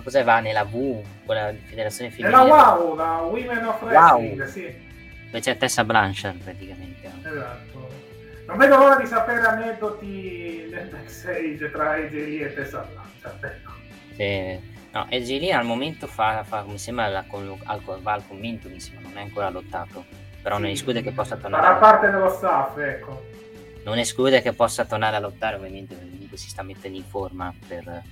Cos'è 0.02 0.24
va 0.24 0.40
nella 0.40 0.64
V, 0.64 1.02
quella 1.24 1.52
federazione 1.64 2.10
femminile? 2.10 2.42
Nella 2.42 2.74
WOW, 2.74 2.96
la 2.96 3.16
Women 3.18 3.64
of 3.66 3.82
Wrestling, 3.82 4.38
wow. 4.38 4.48
sì. 4.48 4.74
Dove 5.26 5.40
c'è 5.40 5.56
Tessa 5.56 5.84
Blanchard 5.84 6.38
praticamente. 6.42 7.10
Esatto. 7.22 7.85
Non 8.46 8.56
vedo 8.56 8.76
l'ora 8.76 8.96
di 8.96 9.06
sapere 9.06 9.40
aneddoti 9.40 10.68
nel 10.70 10.88
backstage 10.88 11.70
tra 11.70 11.90
AJ 11.92 12.12
Lee 12.12 12.46
e 12.46 12.54
Tessa 12.54 12.86
Blanchard. 12.90 13.44
Ecco. 13.44 13.72
Sì. 14.14 14.74
No, 14.92 15.06
AJ 15.10 15.40
Lee 15.40 15.52
al 15.52 15.64
momento 15.64 16.06
fa, 16.06 16.42
fa 16.44 16.62
mi 16.62 16.78
sembra, 16.78 17.08
la, 17.08 17.24
al, 17.28 17.80
va 18.00 18.12
al 18.12 18.26
commento, 18.26 18.68
mi 18.68 18.80
sembra, 18.80 19.08
non 19.08 19.18
è 19.18 19.22
ancora 19.22 19.50
lottato 19.50 20.24
però 20.46 20.58
non 20.58 20.70
esclude 20.70 21.02
che 21.02 21.10
possa 21.10 21.34
tornare. 21.34 21.60
Farà 21.60 21.76
parte 21.76 22.08
dello 22.08 22.28
staff, 22.28 22.78
ecco. 22.78 23.24
Non 23.82 23.98
esclude 23.98 24.42
che 24.42 24.52
possa 24.52 24.84
tornare 24.84 25.16
a 25.16 25.18
lottare, 25.18 25.56
ovviamente, 25.56 25.96
perché 25.96 26.36
si 26.36 26.48
sta 26.48 26.62
mettendo 26.62 26.96
in 26.96 27.02
forma 27.04 27.52
per... 27.66 28.04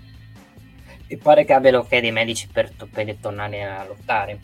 E 1.07 1.17
pare 1.17 1.45
che 1.45 1.53
abbia 1.53 1.71
l'ok 1.71 1.97
dei 1.97 2.11
medici 2.11 2.49
per, 2.49 2.73
per 2.93 3.15
tornare 3.21 3.63
a 3.63 3.85
lottare. 3.85 4.41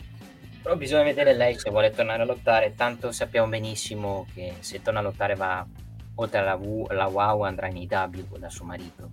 Però 0.61 0.75
bisogna 0.75 1.03
vedere 1.03 1.33
lei 1.33 1.57
se 1.57 1.69
vuole 1.69 1.91
tornare 1.91 2.21
a 2.21 2.25
lottare, 2.25 2.75
tanto 2.75 3.11
sappiamo 3.11 3.47
benissimo 3.47 4.27
che 4.33 4.55
se 4.59 4.81
torna 4.81 4.99
a 4.99 5.03
lottare 5.03 5.35
va 5.35 5.65
oltre 6.15 6.39
alla, 6.39 6.55
w, 6.55 6.85
alla 6.89 7.07
WOW 7.07 7.41
andrà 7.41 7.67
in 7.67 7.77
IW 7.77 8.37
da 8.37 8.49
suo 8.49 8.65
marito. 8.65 9.09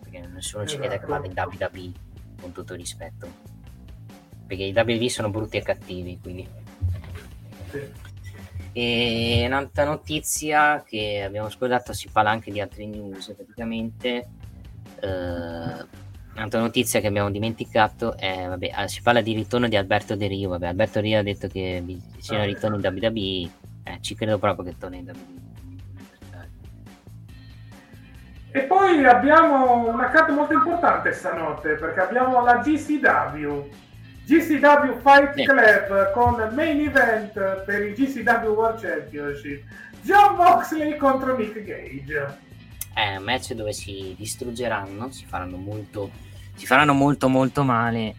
Perché 0.00 0.20
nessuno 0.26 0.66
ci 0.66 0.78
chiede 0.78 1.00
che 1.00 1.06
vada 1.06 1.26
in 1.26 1.34
WWE, 1.34 1.92
con 2.40 2.52
tutto 2.52 2.74
rispetto. 2.74 3.28
Perché 4.46 4.62
i 4.62 4.72
WWE 4.74 5.08
sono 5.10 5.30
brutti 5.30 5.56
e 5.56 5.62
cattivi, 5.62 6.18
quindi 6.20 6.48
e 8.72 9.44
un'altra 9.44 9.84
notizia 9.84 10.84
che 10.84 11.22
abbiamo 11.24 11.48
scordato, 11.48 11.92
si 11.92 12.08
parla 12.10 12.30
anche 12.30 12.52
di 12.52 12.60
altre 12.60 12.86
news 12.86 13.32
praticamente. 13.34 14.28
Eh, 15.00 16.06
un'altra 16.38 16.60
notizia 16.60 17.00
che 17.00 17.06
abbiamo 17.06 17.30
dimenticato 17.30 18.16
è, 18.16 18.46
vabbè, 18.48 18.70
ah, 18.72 18.88
si 18.88 19.02
parla 19.02 19.20
di 19.20 19.34
ritorno 19.34 19.68
di 19.68 19.76
Alberto 19.76 20.16
De 20.16 20.26
Rio. 20.26 20.48
Vabbè, 20.50 20.68
Alberto 20.68 21.00
De 21.00 21.06
Rio 21.06 21.18
ha 21.18 21.22
detto 21.22 21.48
che 21.48 21.82
bisogna 21.84 22.44
ritorno 22.44 22.76
in 22.76 22.84
WWE, 22.84 23.50
eh, 23.84 23.98
ci 24.00 24.14
credo 24.14 24.38
proprio 24.38 24.64
che 24.64 24.78
torni 24.78 24.98
in 24.98 25.04
WWE. 25.04 25.46
E 28.50 28.60
poi 28.62 29.04
abbiamo 29.04 29.88
una 29.88 30.08
carta 30.08 30.32
molto 30.32 30.54
importante 30.54 31.12
stanotte 31.12 31.74
perché 31.74 32.00
abbiamo 32.00 32.42
la 32.42 32.56
GCW 32.56 33.68
GCW 34.28 35.00
Fight 35.00 35.34
sì. 35.36 35.44
Club 35.44 36.12
con 36.12 36.50
main 36.54 36.80
event 36.80 37.32
per 37.64 37.82
il 37.82 37.94
GCW 37.94 38.48
World 38.48 38.78
Championship. 38.78 39.64
John 40.02 40.36
Moxley 40.36 40.98
contro 40.98 41.34
Nick 41.34 41.64
Gage. 41.64 42.36
È 42.92 43.16
un 43.16 43.24
match 43.24 43.54
dove 43.54 43.72
si 43.72 44.14
distruggeranno, 44.18 45.10
si 45.10 45.24
faranno 45.24 45.56
molto, 45.56 46.10
si 46.58 46.66
faranno 46.66 46.92
molto 46.92 47.28
molto 47.28 47.62
male. 47.62 48.14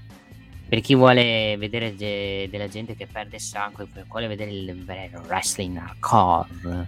Per 0.68 0.82
chi 0.82 0.96
vuole 0.96 1.56
vedere 1.58 1.96
de- 1.96 2.48
della 2.50 2.68
gente 2.68 2.96
che 2.96 3.08
perde 3.08 3.40
sangue, 3.40 3.88
per 3.92 4.06
vuole 4.08 4.28
vedere 4.28 4.52
il 4.52 4.84
vero 4.84 5.22
wrestling 5.28 5.78
hardcore, 5.78 6.88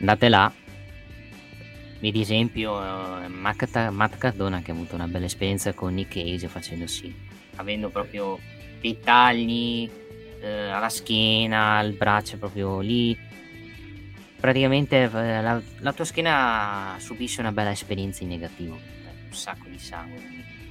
andate 0.00 0.28
là. 0.28 0.44
Ad 2.00 2.14
esempio, 2.14 2.72
uh, 2.72 3.28
Matt 3.28 4.18
Cardona 4.18 4.62
che 4.62 4.70
ha 4.70 4.74
avuto 4.74 4.94
una 4.94 5.08
bella 5.08 5.26
esperienza 5.26 5.72
con 5.74 5.94
Nick 5.94 6.14
Cage 6.14 6.48
facendo 6.48 6.86
sì 6.86 7.26
avendo 7.58 7.90
proprio 7.90 8.38
dei 8.80 8.98
tagli 9.00 9.88
eh, 10.40 10.70
alla 10.70 10.88
schiena, 10.88 11.76
al 11.76 11.92
braccio, 11.92 12.38
proprio 12.38 12.80
lì. 12.80 13.16
Praticamente 14.40 15.02
eh, 15.02 15.42
la, 15.42 15.60
la, 15.78 15.92
tua 15.92 16.04
schiena 16.04 16.94
subisce 16.98 17.40
una 17.40 17.52
bella 17.52 17.70
esperienza 17.70 18.22
in 18.22 18.28
negativo, 18.30 18.78
un 19.28 19.34
sacco 19.34 19.68
di 19.68 19.78
sangue. 19.78 20.22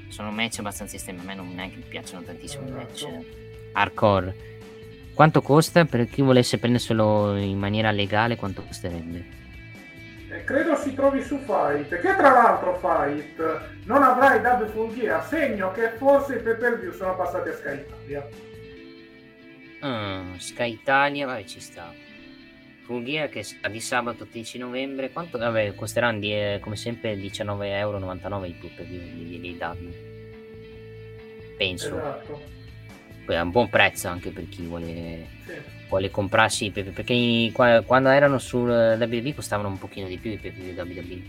Sono 0.10 0.32
match 0.32 0.60
abbastanza 0.60 0.96
estremi, 0.96 1.20
a 1.20 1.24
me 1.24 1.36
non 1.36 1.54
neanche 1.54 1.78
mi 1.78 1.86
piacciono 1.88 2.24
tantissimo 2.24 2.68
i 2.68 2.72
match 2.72 3.08
hardcore. 3.74 4.36
Quanto 5.14 5.42
costa 5.42 5.86
per 5.86 6.08
chi 6.08 6.22
volesse 6.22 6.58
prenderselo 6.58 7.36
in 7.38 7.58
maniera 7.58 7.92
legale? 7.92 8.36
Quanto 8.36 8.64
costerebbe? 8.64 9.26
Eh, 10.30 10.44
credo 10.44 10.76
si 10.76 10.94
trovi 10.94 11.24
su 11.24 11.38
Fight, 11.40 11.90
che 11.90 12.16
tra 12.16 12.32
l'altro 12.32 12.78
Fight 12.78 13.82
non 13.86 14.04
avrai 14.04 14.42
dato 14.42 14.68
full 14.68 14.94
gear, 14.94 15.26
segno 15.26 15.72
che 15.72 15.92
forse 15.98 16.36
i 16.36 16.40
pay 16.42 16.58
per 16.58 16.80
view 16.80 16.92
sono 16.92 17.16
passati 17.16 17.50
a 17.50 17.54
Sky 17.54 17.80
Italia. 17.80 18.28
Mm, 19.86 20.36
Sky 20.36 20.72
Italia, 20.72 21.26
vai 21.26 21.48
ci 21.48 21.60
sta. 21.60 21.92
Full 22.88 23.04
gear 23.04 23.30
che 23.30 23.44
sta 23.44 23.68
di 23.68 23.80
sabato 23.80 24.26
10 24.30 24.58
novembre, 24.58 25.12
quanto 25.12 25.38
vabbè, 25.38 25.76
costeranno 25.76 26.20
di, 26.20 26.34
eh, 26.34 26.60
come 26.62 26.76
sempre 26.76 27.16
19,99 27.16 27.66
euro 27.66 28.46
i 28.46 28.56
view 28.60 28.72
di, 28.86 29.40
di 29.40 29.58
AW. 29.60 29.94
Penso. 31.58 31.88
Esatto. 31.88 32.56
È 33.28 33.40
un 33.40 33.52
buon 33.52 33.70
prezzo 33.70 34.08
anche 34.08 34.32
per 34.32 34.48
chi 34.48 34.64
vuole 34.64 35.28
sì 35.46 35.76
vuole 35.88 36.12
comprarsi 36.12 36.70
perché 36.70 37.50
quando 37.54 38.10
erano 38.10 38.40
sul 38.40 38.70
WWE 38.70 39.34
costavano 39.34 39.70
un 39.70 39.78
pochino 39.78 40.08
di 40.08 40.18
più 40.18 40.32
i 40.32 40.38
PPV 40.38 40.78
WWE 40.78 41.22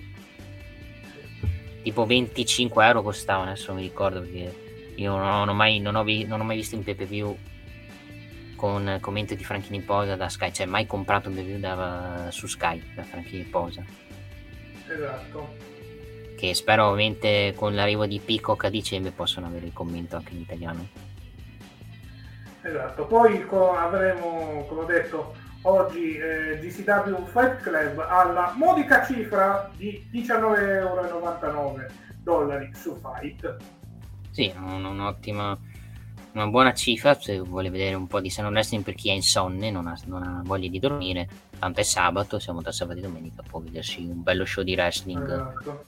tipo 1.85 2.05
25 2.05 2.85
euro 2.85 3.03
costavano 3.03 3.51
adesso 3.51 3.73
mi 3.73 3.83
ricordo 3.83 4.21
perché 4.21 4.67
io 4.97 5.17
non 5.17 5.49
ho 5.49 5.55
mai, 5.55 5.79
non 5.79 5.95
ho, 5.95 6.03
non 6.03 6.41
ho 6.41 6.45
mai 6.45 6.57
visto 6.57 6.77
un 6.77 6.83
PPV 6.83 7.37
con 8.59 8.99
commento 9.01 9.37
di 9.37 9.45
Franchini 9.45 9.81
Posa 9.81 10.17
da 10.17 10.29
Sky. 10.29 10.53
Cioè 10.53 10.67
mai 10.67 10.87
comprato 10.87 11.29
un 11.29 11.37
PPV 11.37 11.59
da, 11.61 12.27
su 12.31 12.49
Sky 12.49 12.83
da 12.95 13.05
Franchini 13.05 13.45
Posa. 13.45 13.85
Esatto. 14.89 15.55
Che 16.37 16.55
spero 16.55 16.87
ovviamente 16.87 17.55
con 17.57 17.75
l'arrivo 17.75 18.07
di 18.07 18.19
Peacock 18.19 18.65
a 18.65 18.69
dicembre 18.69 19.13
possano 19.13 19.47
avere 19.47 19.67
il 19.67 19.73
commento 19.73 20.17
anche 20.17 20.35
in 20.35 20.41
italiano. 20.41 20.89
Esatto, 22.63 23.07
poi 23.07 23.47
avremo, 23.51 24.65
come 24.69 24.81
ho 24.81 24.85
detto, 24.85 25.35
oggi 25.63 26.17
eh, 26.17 26.59
GCW 26.59 27.25
Fight 27.27 27.61
Club 27.61 28.05
alla 28.09 28.53
modica 28.57 29.05
cifra 29.07 29.71
di 29.77 30.09
19,99 30.13 31.87
dollari 32.23 32.71
su 32.75 33.01
Fight. 33.01 33.57
Sì, 34.31 34.53
un'ottima, 34.57 35.59
una 36.39 36.47
buona 36.47 36.73
cifra 36.73 37.19
se 37.19 37.39
vuole 37.41 37.69
vedere 37.69 37.95
un 37.95 38.07
po' 38.07 38.21
di 38.21 38.31
Sano 38.31 38.49
Wrestling 38.49 38.85
per 38.85 38.95
chi 38.95 39.11
è 39.11 39.13
insonne, 39.13 39.71
non 39.71 39.89
ha, 39.89 39.99
non 40.07 40.23
ha, 40.23 40.41
voglia 40.45 40.69
di 40.69 40.79
dormire. 40.79 41.29
Tanto 41.59 41.81
è 41.81 41.83
sabato, 41.83 42.39
siamo 42.39 42.63
da 42.63 42.71
sabato 42.71 43.01
e 43.01 43.03
domenica, 43.03 43.43
può 43.43 43.61
vedersi 43.61 44.05
un 44.05 44.23
bello 44.23 44.45
show 44.45 44.63
di 44.63 44.75
wrestling. 44.75 45.25
Esatto. 45.25 45.87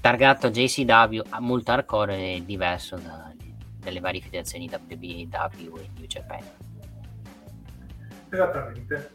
Targato 0.00 0.50
JCW, 0.50 1.20
molto 1.40 1.70
hardcore 1.70 2.16
e 2.16 2.42
diverso 2.44 2.96
da, 2.96 3.32
delle 3.78 4.00
varie 4.00 4.20
federazioni 4.20 4.70
WBW 4.70 5.76
e 5.76 5.88
New 5.94 6.06
Japan. 6.06 6.42
Esattamente. 8.30 9.10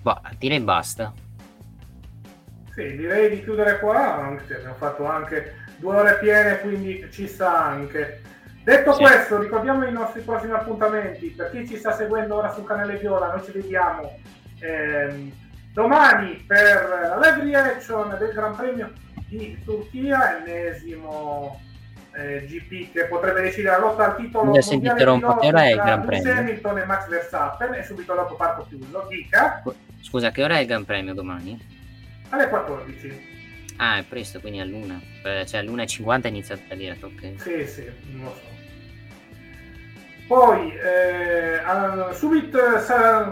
Boh, 0.00 0.20
direi 0.38 0.60
basta. 0.60 1.12
Sì, 2.72 2.96
direi 2.96 3.36
di 3.36 3.42
chiudere 3.42 3.78
qua, 3.78 4.14
anche 4.14 4.56
abbiamo 4.56 4.74
fatto 4.74 5.04
anche 5.04 5.61
due 5.82 5.96
ore 5.96 6.18
piene, 6.18 6.60
quindi 6.60 7.06
ci 7.10 7.26
sta 7.26 7.64
anche. 7.64 8.22
Detto 8.62 8.92
sì. 8.92 9.02
questo, 9.02 9.40
ricordiamo 9.40 9.84
i 9.84 9.92
nostri 9.92 10.20
prossimi 10.20 10.52
appuntamenti. 10.52 11.30
Per 11.30 11.50
chi 11.50 11.66
ci 11.66 11.76
sta 11.76 11.92
seguendo 11.92 12.36
ora 12.36 12.52
sul 12.52 12.64
canale 12.64 12.96
Viola, 12.96 13.34
noi 13.34 13.44
ci 13.44 13.50
vediamo 13.50 14.18
ehm, 14.60 15.32
domani 15.72 16.44
per 16.46 16.88
la 16.88 17.18
live 17.18 17.50
reaction 17.50 18.16
del 18.16 18.32
Gran 18.32 18.54
Premio 18.54 18.92
di 19.26 19.58
Turchia, 19.64 20.38
ennesimo 20.38 21.60
eh, 22.14 22.44
GP 22.46 22.92
che 22.92 23.06
potrebbe 23.06 23.40
decidere 23.40 23.78
la 23.78 23.86
lotta 23.86 24.04
al 24.04 24.16
titolo 24.16 24.44
mondiale 24.44 24.66
sentito 24.66 25.12
un 25.12 25.20
po' 25.20 25.40
è 25.40 25.70
il 25.70 25.76
Gran 25.76 26.04
Premio 26.04 26.32
Hamilton 26.32 26.78
e 26.78 26.84
Max 26.84 27.08
Verstappen 27.08 27.72
e 27.72 27.82
subito 27.82 28.14
dopo 28.14 28.34
parco 28.34 28.66
chiuso 28.68 29.06
dica 29.08 29.62
scusa 30.02 30.30
che 30.30 30.44
ora 30.44 30.58
è 30.58 30.60
il 30.60 30.66
Gran 30.66 30.84
Premio 30.84 31.14
domani? 31.14 31.58
alle 32.28 32.48
14 32.48 33.31
ah 33.82 33.98
è 33.98 34.04
presto 34.04 34.40
quindi 34.40 34.60
a 34.60 34.64
luna 34.64 35.00
eh, 35.24 35.44
cioè 35.46 35.60
all'1.50 35.60 36.26
inizia 36.28 36.58
a 36.68 36.74
dire 36.74 36.96
ok. 37.00 37.34
Sì 37.36 37.66
sì 37.66 37.90
non 38.12 38.24
lo 38.24 38.34
so. 38.34 38.50
Poi, 40.32 40.72
eh, 40.74 41.60
subito, 42.14 42.58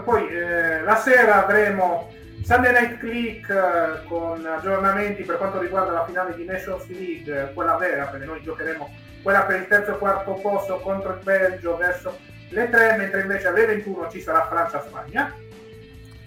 poi 0.03 0.27
eh, 0.27 0.81
la 0.81 0.95
sera 0.97 1.43
avremo 1.43 2.13
Sunday 2.43 2.71
Night 2.71 2.99
Click 2.99 3.49
eh, 3.49 4.05
con 4.05 4.45
aggiornamenti 4.45 5.23
per 5.23 5.37
quanto 5.37 5.59
riguarda 5.59 5.93
la 5.93 6.05
finale 6.05 6.35
di 6.35 6.45
Nations 6.45 6.87
League, 6.89 7.51
quella 7.55 7.77
vera, 7.77 8.05
perché 8.05 8.25
noi 8.25 8.43
giocheremo 8.43 8.93
quella 9.23 9.43
per 9.43 9.61
il 9.61 9.67
terzo 9.67 9.95
e 9.95 9.97
quarto 9.97 10.33
posto 10.33 10.79
contro 10.79 11.13
il 11.13 11.23
Belgio 11.23 11.75
verso 11.77 12.19
le 12.49 12.69
3, 12.69 12.97
mentre 12.97 13.21
invece 13.21 13.47
alle 13.47 13.65
21 13.65 14.09
ci 14.11 14.21
sarà 14.21 14.45
Francia-Spagna. 14.45 15.33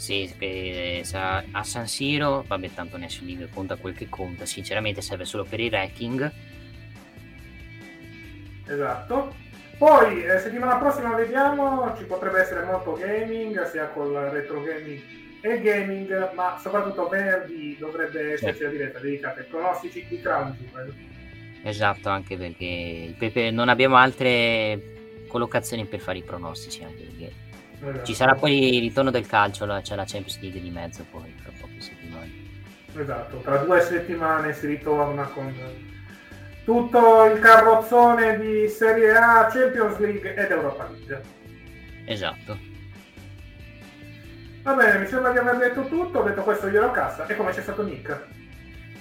Sì, 0.05 0.31
a 1.09 1.63
San 1.63 1.89
Siro, 1.89 2.45
vabbè 2.47 2.75
tanto 2.75 2.99
Nations 2.99 3.27
League 3.27 3.49
conta 3.49 3.77
quel 3.77 3.95
che 3.95 4.11
conta, 4.11 4.45
sinceramente 4.45 5.01
serve 5.01 5.25
solo 5.25 5.45
per 5.45 5.61
i 5.61 5.71
ranking. 5.71 6.31
Esatto. 8.67 9.35
Poi 9.79 10.23
eh, 10.23 10.39
settimana 10.41 10.77
prossima 10.77 11.15
vediamo, 11.15 11.95
ci 11.97 12.05
potrebbe 12.05 12.43
essere 12.43 12.67
molto 12.67 12.93
gaming, 12.93 13.63
sia 13.71 13.87
col 13.89 14.13
retro 14.13 14.63
gaming 14.63 15.01
e 15.41 15.63
gaming, 15.63 16.33
ma 16.35 16.59
soprattutto 16.61 17.09
venerdì 17.09 17.75
dovrebbe 17.79 18.35
esserci 18.35 18.63
la 18.63 18.69
diretta 18.69 18.99
dedicata 18.99 19.41
ai 19.41 19.47
pronostici 19.47 20.05
di 20.07 20.19
Jewel. 20.19 20.95
Esatto, 21.63 22.11
anche 22.11 22.37
perché 22.37 23.51
non 23.51 23.71
abbiamo 23.71 23.97
altre 23.97 25.25
collocazioni 25.29 25.87
per 25.87 26.01
fare 26.01 26.19
i 26.19 26.23
pronostici, 26.23 26.85
anche 26.85 27.05
perché 27.05 27.44
esatto. 27.91 28.05
ci 28.05 28.15
sarà 28.15 28.35
poi 28.35 28.77
il 28.77 28.81
ritorno 28.81 29.11
del 29.11 29.27
calcio, 29.27 29.67
c'è 29.83 29.95
la 29.95 30.05
Champions 30.05 30.41
League 30.41 30.61
di 30.61 30.71
mezzo 30.71 31.05
poi 31.11 31.35
tra 31.43 31.53
poche 31.59 31.81
settimane. 31.81 32.33
Esatto, 32.97 33.39
tra 33.39 33.57
due 33.59 33.81
settimane 33.81 34.53
si 34.53 34.67
ritorna 34.67 35.25
con 35.25 35.53
tutto 36.65 37.25
il 37.25 37.39
carrozzone 37.41 38.39
di 38.39 38.69
Serie 38.69 39.15
A, 39.15 39.49
Champions 39.51 39.99
League 39.99 40.35
ed 40.35 40.51
Europa 40.51 40.89
League. 40.91 41.23
Esatto. 42.07 42.73
Va 44.63 44.73
bene, 44.73 44.99
mi 44.99 45.07
sembra 45.07 45.31
di 45.31 45.39
aver 45.39 45.59
detto 45.59 45.87
tutto. 45.89 46.23
Detto 46.23 46.43
questo, 46.43 46.69
io 46.69 46.91
cassa. 46.91 47.27
E 47.27 47.37
come 47.37 47.53
c'è 47.53 47.61
stato 47.61 47.83
Nick? 47.83 48.19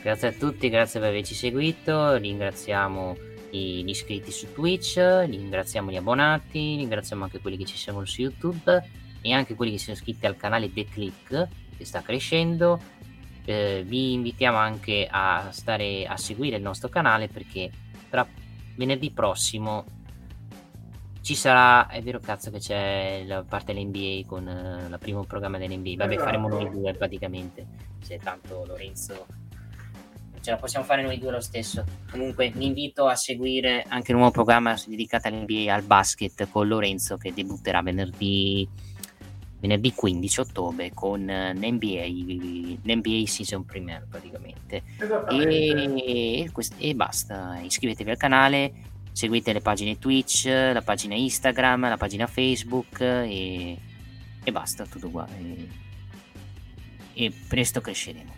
Grazie 0.01 0.27
a 0.27 0.31
tutti, 0.33 0.69
grazie 0.69 0.99
per 0.99 1.09
averci 1.09 1.33
seguito. 1.33 2.17
Ringraziamo 2.17 3.15
gli 3.57 3.89
iscritti 3.89 4.31
su 4.31 4.51
Twitch, 4.51 4.97
ringraziamo 4.97 5.91
gli 5.91 5.95
abbonati, 5.95 6.75
ringraziamo 6.77 7.23
anche 7.23 7.39
quelli 7.39 7.57
che 7.57 7.65
ci 7.65 7.77
seguono 7.77 8.05
su 8.05 8.21
YouTube 8.21 8.83
e 9.21 9.31
anche 9.31 9.55
quelli 9.55 9.73
che 9.73 9.79
sono 9.79 9.95
iscritti 9.95 10.25
al 10.25 10.35
canale 10.35 10.71
The 10.71 10.85
Click 10.85 11.47
che 11.77 11.85
sta 11.85 12.01
crescendo. 12.01 12.79
Eh, 13.45 13.83
vi 13.85 14.13
invitiamo 14.13 14.57
anche 14.57 15.07
a 15.09 15.49
stare 15.51 16.05
a 16.05 16.15
seguire 16.17 16.55
il 16.55 16.63
nostro 16.63 16.89
canale 16.89 17.27
perché 17.27 17.69
tra 18.09 18.25
venerdì 18.75 19.11
prossimo 19.11 19.85
ci 21.21 21.35
sarà, 21.35 21.87
è 21.87 22.01
vero 22.01 22.19
cazzo 22.19 22.51
che 22.51 22.59
c'è 22.59 23.23
la 23.25 23.43
parte 23.43 23.73
dell'NBA 23.73 24.27
con 24.27 24.45
uh, 24.45 24.89
la 24.89 24.97
primo 24.97 25.23
programma 25.23 25.57
dell'NBA, 25.57 25.95
vabbè 25.95 26.15
esatto. 26.15 26.25
faremo 26.25 26.49
noi 26.49 26.69
due 26.69 26.93
praticamente, 26.93 27.65
se 28.01 28.17
tanto 28.17 28.65
Lorenzo 28.65 29.25
ce 30.43 30.51
la 30.51 30.57
possiamo 30.57 30.83
fare 30.83 31.01
noi 31.01 31.17
due 31.17 31.31
lo 31.31 31.39
stesso. 31.39 31.85
Comunque 32.11 32.51
vi 32.53 32.65
invito 32.65 33.07
a 33.07 33.15
seguire 33.15 33.85
anche 33.87 34.11
il 34.11 34.17
nuovo 34.17 34.31
programma 34.31 34.75
dedicato 34.85 35.29
all'NBA 35.29 35.73
al 35.73 35.83
basket 35.83 36.49
con 36.51 36.67
Lorenzo 36.67 37.15
che 37.15 37.33
debutterà 37.33 37.81
venerdì, 37.81 38.67
venerdì 39.61 39.93
15 39.93 40.39
ottobre 40.41 40.91
con 40.93 41.21
l'NBA, 41.21 42.03
l'NBA 42.83 43.25
Season 43.25 43.63
Premiere 43.63 44.05
praticamente. 44.09 44.83
E, 45.29 45.93
e, 46.05 46.51
e 46.77 46.93
basta, 46.93 47.57
iscrivetevi 47.61 48.09
al 48.09 48.17
canale 48.17 48.73
seguite 49.13 49.53
le 49.53 49.61
pagine 49.61 49.97
Twitch, 49.97 50.45
la 50.45 50.81
pagina 50.81 51.15
Instagram, 51.15 51.87
la 51.87 51.97
pagina 51.97 52.27
Facebook 52.27 52.99
e, 52.99 53.77
e 54.43 54.51
basta, 54.51 54.85
tutto 54.85 55.09
qua. 55.09 55.25
E, 55.37 55.67
e, 57.13 57.31
presto 57.47 57.79
cresceremo. 57.79 58.32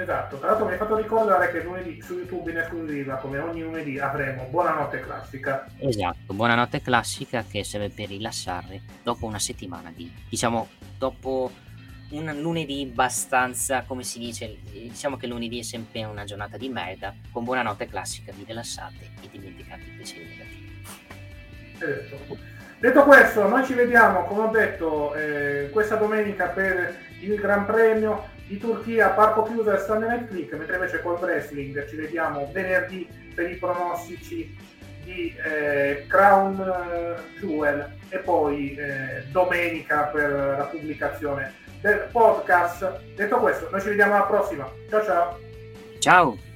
Esatto, 0.00 0.36
tra 0.38 0.50
l'altro 0.50 0.66
mi 0.66 0.72
hai 0.72 0.78
fatto 0.78 0.96
ricordare 0.96 1.50
che 1.50 1.60
lunedì 1.60 2.00
su 2.00 2.14
YouTube 2.14 2.52
in 2.52 2.58
esclusiva, 2.58 3.16
come 3.16 3.40
ogni 3.40 3.62
lunedì, 3.62 3.98
avremo 3.98 4.46
Buonanotte 4.48 5.00
Classica. 5.00 5.66
Esatto, 5.76 6.34
Buonanotte 6.34 6.80
Classica 6.80 7.42
che 7.42 7.64
serve 7.64 7.90
per 7.90 8.06
rilassare 8.06 8.80
dopo 9.02 9.26
una 9.26 9.40
settimana 9.40 9.90
di, 9.92 10.08
diciamo, 10.28 10.68
dopo 10.96 11.50
un 12.10 12.32
lunedì 12.40 12.88
abbastanza, 12.88 13.82
come 13.82 14.04
si 14.04 14.20
dice, 14.20 14.58
diciamo 14.70 15.16
che 15.16 15.26
lunedì 15.26 15.58
è 15.58 15.62
sempre 15.62 16.04
una 16.04 16.22
giornata 16.22 16.56
di 16.56 16.68
merda, 16.68 17.12
con 17.32 17.42
buonanotte 17.42 17.88
classica, 17.88 18.30
vi 18.32 18.44
rilassate 18.46 19.10
e 19.20 19.28
dimenticate 19.28 19.80
i 19.80 19.94
pensieri 19.96 20.28
negativi. 20.28 20.82
Detto. 21.76 22.36
detto 22.78 23.02
questo, 23.02 23.48
noi 23.48 23.64
ci 23.64 23.74
vediamo, 23.74 24.22
come 24.26 24.42
ho 24.42 24.50
detto, 24.50 25.12
eh, 25.16 25.70
questa 25.72 25.96
domenica 25.96 26.46
per 26.46 26.96
il 27.20 27.34
Gran 27.34 27.66
Premio 27.66 28.36
di 28.48 28.58
Turchia, 28.58 29.10
Parco 29.10 29.42
Chiuso 29.42 29.72
e 29.72 29.78
Sunday 29.78 30.08
Night 30.08 30.28
Click, 30.28 30.54
mentre 30.54 30.76
invece 30.76 31.02
col 31.02 31.18
wrestling 31.20 31.86
ci 31.86 31.96
vediamo 31.96 32.50
venerdì 32.52 33.06
per 33.34 33.50
i 33.50 33.56
pronostici 33.56 34.56
di 35.04 35.34
eh, 35.44 36.06
Crown 36.08 36.58
eh, 36.58 37.40
Jewel 37.40 37.94
e 38.08 38.18
poi 38.18 38.74
eh, 38.74 39.24
domenica 39.30 40.04
per 40.04 40.30
la 40.58 40.64
pubblicazione 40.64 41.54
del 41.80 42.08
podcast. 42.10 43.00
Detto 43.14 43.36
questo, 43.38 43.68
noi 43.70 43.80
ci 43.80 43.88
vediamo 43.88 44.14
alla 44.14 44.24
prossima. 44.24 44.68
Ciao 44.88 45.04
ciao. 45.04 45.38
Ciao. 45.98 46.47